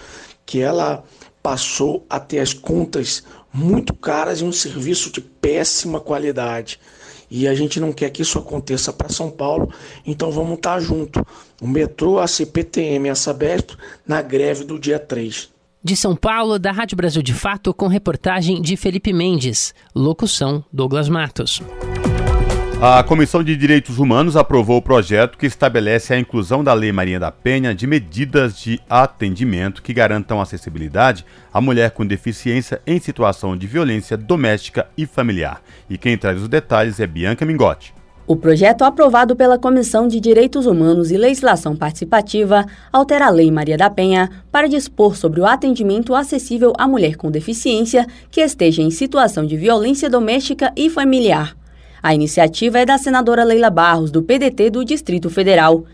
que 0.45 0.61
ela 0.61 1.05
passou 1.43 2.05
a 2.09 2.19
ter 2.19 2.41
as 2.41 2.53
contas 2.53 3.23
muito 3.53 3.95
caras 3.95 4.41
e 4.41 4.45
um 4.45 4.53
serviço 4.53 5.11
de 5.11 5.21
péssima 5.21 6.01
qualidade. 6.01 6.79
E 7.31 7.49
a 7.49 7.55
gente 7.55 7.81
não 7.81 7.93
quer 7.93 8.11
que 8.11 8.23
isso 8.23 8.39
aconteça 8.39 8.93
para 8.93 9.09
São 9.09 9.31
Paulo, 9.31 9.73
então 10.07 10.31
vamos 10.31 10.55
estar 10.55 10.75
tá 10.75 10.81
junto. 10.81 11.27
O 11.61 11.67
metrô, 11.67 12.19
a 12.19 12.27
CPTM 12.27 13.09
a 13.11 13.15
Sabesp 13.15 13.77
na 14.07 14.23
greve 14.23 14.65
do 14.65 14.79
dia 14.79 14.99
3. 14.99 15.51
De 15.83 15.97
São 15.97 16.17
Paulo, 16.17 16.59
da 16.59 16.73
Rádio 16.73 16.97
Brasil 16.97 17.23
de 17.23 17.33
Fato, 17.33 17.73
com 17.73 17.87
reportagem 17.87 18.61
de 18.61 18.77
Felipe 18.77 19.13
Mendes. 19.13 19.73
Locução: 19.95 20.65
Douglas 20.73 21.09
Matos. 21.09 21.63
A 22.79 23.03
Comissão 23.03 23.43
de 23.43 23.57
Direitos 23.57 23.99
Humanos 23.99 24.37
aprovou 24.37 24.77
o 24.77 24.83
projeto 24.83 25.39
que 25.39 25.47
estabelece 25.47 26.13
a 26.13 26.19
inclusão 26.19 26.63
da 26.63 26.75
Lei 26.75 26.93
Maria 26.93 27.19
da 27.19 27.33
Penha 27.33 27.75
de 27.75 27.87
medidas 27.87 28.59
de 28.59 28.79
atendimento 28.89 29.83
que 29.83 29.95
garantam 29.95 30.43
acessibilidade 30.43 31.25
à 31.51 31.59
mulher 31.59 31.93
com 31.93 32.05
deficiência 32.05 32.83
em 32.87 33.01
situação 33.01 33.57
de 33.57 33.67
violência 33.67 34.15
doméstica 34.15 34.87
e 34.95 35.07
familiar. 35.07 35.63
E 35.89 35.97
quem 35.97 36.19
traz 36.19 36.43
os 36.43 36.49
detalhes 36.49 37.01
é 37.01 37.07
Bianca 37.07 37.47
Mingotti. 37.47 37.95
O 38.27 38.37
projeto 38.37 38.83
aprovado 38.83 39.35
pela 39.35 39.59
Comissão 39.59 40.07
de 40.07 40.21
Direitos 40.21 40.67
Humanos 40.67 41.11
e 41.11 41.17
Legislação 41.17 41.75
Participativa 41.75 42.67
altera 42.93 43.29
a 43.29 43.31
Lei 43.31 43.51
Maria 43.51 43.79
da 43.79 43.89
Penha 43.89 44.29
para 44.53 44.69
dispor 44.69 45.17
sobre 45.17 45.41
o 45.41 45.47
atendimento 45.47 46.15
acessível 46.15 46.75
à 46.77 46.87
mulher 46.87 47.17
com 47.17 47.31
deficiência 47.31 48.07
que 48.31 48.43
esteja 48.43 48.83
em 48.83 48.91
situação 48.91 49.47
de 49.47 49.57
violência 49.57 50.11
doméstica 50.11 50.71
e 50.77 50.91
familiar. 50.91 51.57
A 52.07 52.15
iniciativa 52.15 52.79
é 52.79 52.87
da 52.87 52.99
senadora 52.99 53.43
Leila 53.43 53.69
Barros, 53.69 54.13
do 54.13 54.23
PDT 54.23 54.71
do 54.71 54.85
Distrito 54.85 55.29
Federal. 55.29 55.85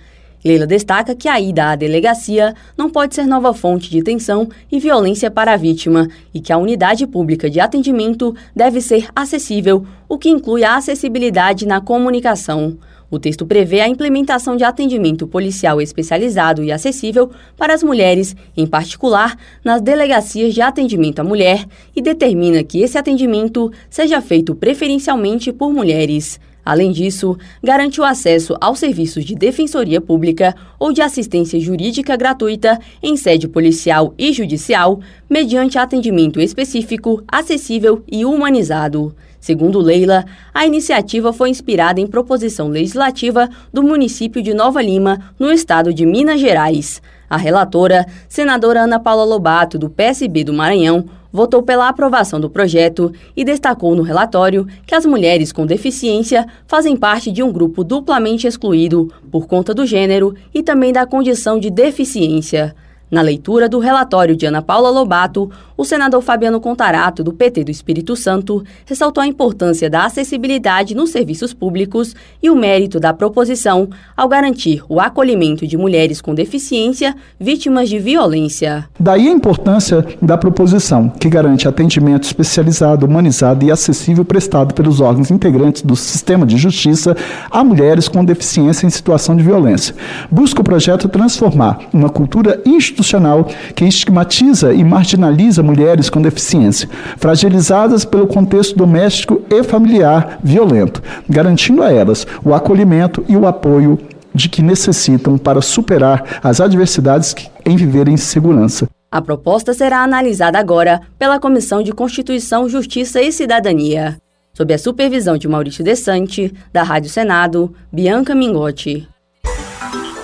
Leila 0.44 0.66
destaca 0.66 1.14
que 1.14 1.26
a 1.26 1.40
ida 1.40 1.70
à 1.70 1.74
delegacia 1.74 2.54
não 2.76 2.90
pode 2.90 3.14
ser 3.14 3.24
nova 3.24 3.54
fonte 3.54 3.88
de 3.88 4.02
tensão 4.02 4.46
e 4.70 4.78
violência 4.78 5.30
para 5.30 5.54
a 5.54 5.56
vítima 5.56 6.06
e 6.34 6.38
que 6.38 6.52
a 6.52 6.58
unidade 6.58 7.06
pública 7.06 7.48
de 7.48 7.60
atendimento 7.60 8.36
deve 8.54 8.82
ser 8.82 9.08
acessível, 9.16 9.86
o 10.06 10.18
que 10.18 10.28
inclui 10.28 10.64
a 10.64 10.76
acessibilidade 10.76 11.64
na 11.64 11.80
comunicação. 11.80 12.76
O 13.12 13.18
texto 13.18 13.44
prevê 13.44 13.82
a 13.82 13.88
implementação 13.88 14.56
de 14.56 14.64
atendimento 14.64 15.26
policial 15.26 15.82
especializado 15.82 16.64
e 16.64 16.72
acessível 16.72 17.30
para 17.58 17.74
as 17.74 17.82
mulheres, 17.82 18.34
em 18.56 18.66
particular 18.66 19.36
nas 19.62 19.82
delegacias 19.82 20.54
de 20.54 20.62
atendimento 20.62 21.18
à 21.18 21.22
mulher, 21.22 21.66
e 21.94 22.00
determina 22.00 22.64
que 22.64 22.80
esse 22.80 22.96
atendimento 22.96 23.70
seja 23.90 24.22
feito 24.22 24.54
preferencialmente 24.54 25.52
por 25.52 25.70
mulheres. 25.74 26.40
Além 26.64 26.90
disso, 26.90 27.36
garante 27.62 28.00
o 28.00 28.04
acesso 28.04 28.56
aos 28.58 28.78
serviços 28.78 29.26
de 29.26 29.34
defensoria 29.34 30.00
pública 30.00 30.54
ou 30.78 30.90
de 30.90 31.02
assistência 31.02 31.60
jurídica 31.60 32.16
gratuita 32.16 32.80
em 33.02 33.14
sede 33.14 33.46
policial 33.46 34.14
e 34.16 34.32
judicial, 34.32 35.00
mediante 35.28 35.76
atendimento 35.76 36.40
específico, 36.40 37.22
acessível 37.28 38.02
e 38.10 38.24
humanizado. 38.24 39.14
Segundo 39.42 39.80
Leila, 39.80 40.24
a 40.54 40.64
iniciativa 40.64 41.32
foi 41.32 41.50
inspirada 41.50 42.00
em 42.00 42.06
proposição 42.06 42.68
legislativa 42.68 43.50
do 43.72 43.82
município 43.82 44.40
de 44.40 44.54
Nova 44.54 44.80
Lima, 44.80 45.18
no 45.36 45.50
estado 45.50 45.92
de 45.92 46.06
Minas 46.06 46.40
Gerais. 46.40 47.02
A 47.28 47.36
relatora, 47.36 48.06
senadora 48.28 48.82
Ana 48.82 49.00
Paula 49.00 49.24
Lobato, 49.24 49.76
do 49.76 49.90
PSB 49.90 50.44
do 50.44 50.52
Maranhão, 50.52 51.06
votou 51.32 51.60
pela 51.60 51.88
aprovação 51.88 52.38
do 52.38 52.48
projeto 52.48 53.12
e 53.36 53.44
destacou 53.44 53.96
no 53.96 54.02
relatório 54.04 54.64
que 54.86 54.94
as 54.94 55.04
mulheres 55.04 55.50
com 55.50 55.66
deficiência 55.66 56.46
fazem 56.64 56.96
parte 56.96 57.32
de 57.32 57.42
um 57.42 57.50
grupo 57.50 57.82
duplamente 57.82 58.46
excluído 58.46 59.12
por 59.28 59.48
conta 59.48 59.74
do 59.74 59.84
gênero 59.84 60.36
e 60.54 60.62
também 60.62 60.92
da 60.92 61.04
condição 61.04 61.58
de 61.58 61.68
deficiência. 61.68 62.76
Na 63.12 63.20
leitura 63.20 63.68
do 63.68 63.78
relatório 63.78 64.34
de 64.34 64.46
Ana 64.46 64.62
Paula 64.62 64.88
Lobato, 64.88 65.50
o 65.76 65.84
senador 65.84 66.22
Fabiano 66.22 66.58
Contarato, 66.58 67.22
do 67.22 67.30
PT 67.30 67.64
do 67.64 67.70
Espírito 67.70 68.16
Santo, 68.16 68.64
ressaltou 68.86 69.20
a 69.22 69.26
importância 69.26 69.90
da 69.90 70.06
acessibilidade 70.06 70.94
nos 70.94 71.10
serviços 71.10 71.52
públicos 71.52 72.16
e 72.42 72.48
o 72.48 72.56
mérito 72.56 72.98
da 72.98 73.12
proposição 73.12 73.90
ao 74.16 74.26
garantir 74.28 74.82
o 74.88 74.98
acolhimento 74.98 75.66
de 75.66 75.76
mulheres 75.76 76.22
com 76.22 76.34
deficiência 76.34 77.14
vítimas 77.38 77.90
de 77.90 77.98
violência. 77.98 78.88
Daí 78.98 79.28
a 79.28 79.32
importância 79.32 80.06
da 80.22 80.38
proposição, 80.38 81.10
que 81.10 81.28
garante 81.28 81.68
atendimento 81.68 82.24
especializado, 82.24 83.04
humanizado 83.04 83.62
e 83.62 83.70
acessível 83.70 84.24
prestado 84.24 84.72
pelos 84.72 85.00
órgãos 85.00 85.30
integrantes 85.30 85.82
do 85.82 85.96
sistema 85.96 86.46
de 86.46 86.56
justiça 86.56 87.14
a 87.50 87.62
mulheres 87.62 88.08
com 88.08 88.24
deficiência 88.24 88.86
em 88.86 88.90
situação 88.90 89.36
de 89.36 89.42
violência. 89.42 89.94
Busca 90.30 90.62
o 90.62 90.64
projeto 90.64 91.10
transformar 91.10 91.78
uma 91.92 92.08
cultura 92.08 92.62
institucional 92.64 93.01
institucional 93.02 93.44
que 93.74 93.84
estigmatiza 93.84 94.72
e 94.72 94.82
marginaliza 94.82 95.62
mulheres 95.62 96.08
com 96.08 96.22
deficiência, 96.22 96.88
fragilizadas 97.18 98.04
pelo 98.04 98.26
contexto 98.26 98.76
doméstico 98.76 99.42
e 99.50 99.62
familiar 99.62 100.38
violento, 100.42 101.02
garantindo 101.28 101.82
a 101.82 101.92
elas 101.92 102.26
o 102.42 102.54
acolhimento 102.54 103.24
e 103.28 103.36
o 103.36 103.46
apoio 103.46 103.98
de 104.34 104.48
que 104.48 104.62
necessitam 104.62 105.36
para 105.36 105.60
superar 105.60 106.40
as 106.42 106.60
adversidades 106.60 107.34
em 107.66 107.76
viver 107.76 108.08
em 108.08 108.16
segurança. 108.16 108.88
A 109.10 109.20
proposta 109.20 109.74
será 109.74 110.02
analisada 110.02 110.58
agora 110.58 111.02
pela 111.18 111.38
Comissão 111.38 111.82
de 111.82 111.92
Constituição, 111.92 112.66
Justiça 112.66 113.20
e 113.20 113.30
Cidadania, 113.30 114.16
sob 114.54 114.72
a 114.72 114.78
supervisão 114.78 115.36
de 115.36 115.46
Maurício 115.46 115.84
Desante, 115.84 116.50
da 116.72 116.82
Rádio 116.82 117.10
Senado, 117.10 117.74
Bianca 117.92 118.34
Mingotti. 118.34 119.06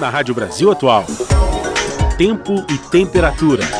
Na 0.01 0.09
Rádio 0.09 0.35
Brasil 0.35 0.71
Atual 0.71 1.05
tempo 2.19 2.65
e 2.69 2.77
temperatura. 2.91 3.78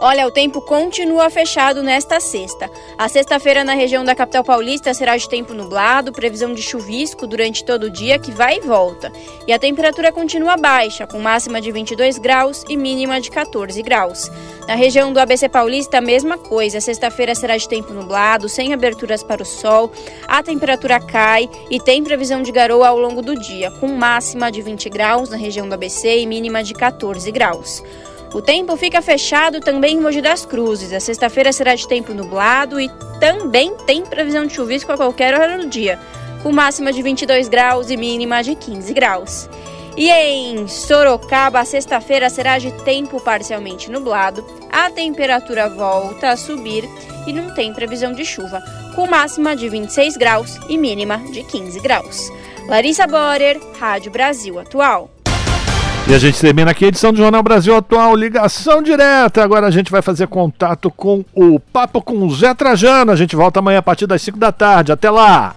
Olha, 0.00 0.28
o 0.28 0.30
tempo 0.30 0.60
continua 0.60 1.28
fechado 1.28 1.82
nesta 1.82 2.20
sexta. 2.20 2.70
A 2.96 3.08
sexta-feira 3.08 3.64
na 3.64 3.74
região 3.74 4.04
da 4.04 4.14
capital 4.14 4.44
paulista 4.44 4.94
será 4.94 5.16
de 5.16 5.28
tempo 5.28 5.52
nublado, 5.52 6.12
previsão 6.12 6.54
de 6.54 6.62
chuvisco 6.62 7.26
durante 7.26 7.64
todo 7.64 7.84
o 7.84 7.90
dia 7.90 8.16
que 8.16 8.30
vai 8.30 8.58
e 8.58 8.60
volta. 8.60 9.10
E 9.44 9.52
a 9.52 9.58
temperatura 9.58 10.12
continua 10.12 10.56
baixa, 10.56 11.04
com 11.04 11.18
máxima 11.18 11.60
de 11.60 11.72
22 11.72 12.16
graus 12.16 12.64
e 12.68 12.76
mínima 12.76 13.20
de 13.20 13.28
14 13.28 13.82
graus. 13.82 14.30
Na 14.68 14.76
região 14.76 15.12
do 15.12 15.18
ABC 15.18 15.48
Paulista, 15.48 15.98
a 15.98 16.00
mesma 16.00 16.38
coisa. 16.38 16.80
Sexta-feira 16.80 17.34
será 17.34 17.56
de 17.56 17.68
tempo 17.68 17.92
nublado, 17.92 18.48
sem 18.48 18.72
aberturas 18.72 19.24
para 19.24 19.42
o 19.42 19.46
sol. 19.46 19.90
A 20.28 20.44
temperatura 20.44 21.00
cai 21.00 21.50
e 21.68 21.80
tem 21.80 22.04
previsão 22.04 22.40
de 22.40 22.52
garoa 22.52 22.86
ao 22.86 23.00
longo 23.00 23.20
do 23.20 23.36
dia, 23.36 23.72
com 23.72 23.88
máxima 23.88 24.52
de 24.52 24.62
20 24.62 24.88
graus 24.90 25.28
na 25.28 25.36
região 25.36 25.68
do 25.68 25.74
ABC 25.74 26.20
e 26.20 26.26
mínima 26.26 26.62
de 26.62 26.72
14 26.72 27.32
graus. 27.32 27.82
O 28.34 28.42
tempo 28.42 28.76
fica 28.76 29.00
fechado 29.00 29.58
também 29.58 29.96
em 29.96 30.00
Mogi 30.00 30.20
das 30.20 30.44
Cruzes. 30.44 30.92
A 30.92 31.00
sexta-feira 31.00 31.52
será 31.52 31.74
de 31.74 31.88
tempo 31.88 32.12
nublado 32.12 32.78
e 32.78 32.90
também 33.18 33.74
tem 33.86 34.04
previsão 34.04 34.46
de 34.46 34.54
chuvisco 34.54 34.92
a 34.92 34.96
qualquer 34.96 35.34
hora 35.34 35.56
do 35.58 35.66
dia, 35.66 35.98
com 36.42 36.52
máxima 36.52 36.92
de 36.92 37.02
22 37.02 37.48
graus 37.48 37.90
e 37.90 37.96
mínima 37.96 38.42
de 38.42 38.54
15 38.54 38.92
graus. 38.92 39.48
E 39.96 40.10
em 40.10 40.68
Sorocaba, 40.68 41.58
a 41.58 41.64
sexta-feira 41.64 42.30
será 42.30 42.58
de 42.58 42.70
tempo 42.84 43.20
parcialmente 43.20 43.90
nublado, 43.90 44.44
a 44.70 44.90
temperatura 44.90 45.68
volta 45.68 46.28
a 46.28 46.36
subir 46.36 46.88
e 47.26 47.32
não 47.32 47.52
tem 47.52 47.72
previsão 47.72 48.12
de 48.12 48.24
chuva, 48.24 48.62
com 48.94 49.08
máxima 49.08 49.56
de 49.56 49.68
26 49.68 50.16
graus 50.16 50.56
e 50.68 50.78
mínima 50.78 51.18
de 51.32 51.42
15 51.42 51.80
graus. 51.80 52.30
Larissa 52.68 53.06
Borer, 53.06 53.58
Rádio 53.80 54.12
Brasil 54.12 54.58
Atual. 54.60 55.10
E 56.08 56.14
a 56.14 56.18
gente 56.18 56.40
termina 56.40 56.70
aqui 56.70 56.86
a 56.86 56.88
edição 56.88 57.12
do 57.12 57.18
Jornal 57.18 57.42
Brasil 57.42 57.76
Atual, 57.76 58.16
ligação 58.16 58.82
direta. 58.82 59.44
Agora 59.44 59.66
a 59.66 59.70
gente 59.70 59.90
vai 59.90 60.00
fazer 60.00 60.26
contato 60.26 60.90
com 60.90 61.22
o 61.34 61.60
Papo 61.60 62.00
com 62.00 62.26
o 62.26 62.34
Zé 62.34 62.54
Trajano. 62.54 63.12
A 63.12 63.16
gente 63.16 63.36
volta 63.36 63.58
amanhã 63.58 63.80
a 63.80 63.82
partir 63.82 64.06
das 64.06 64.22
5 64.22 64.38
da 64.38 64.50
tarde. 64.50 64.90
Até 64.90 65.10
lá! 65.10 65.46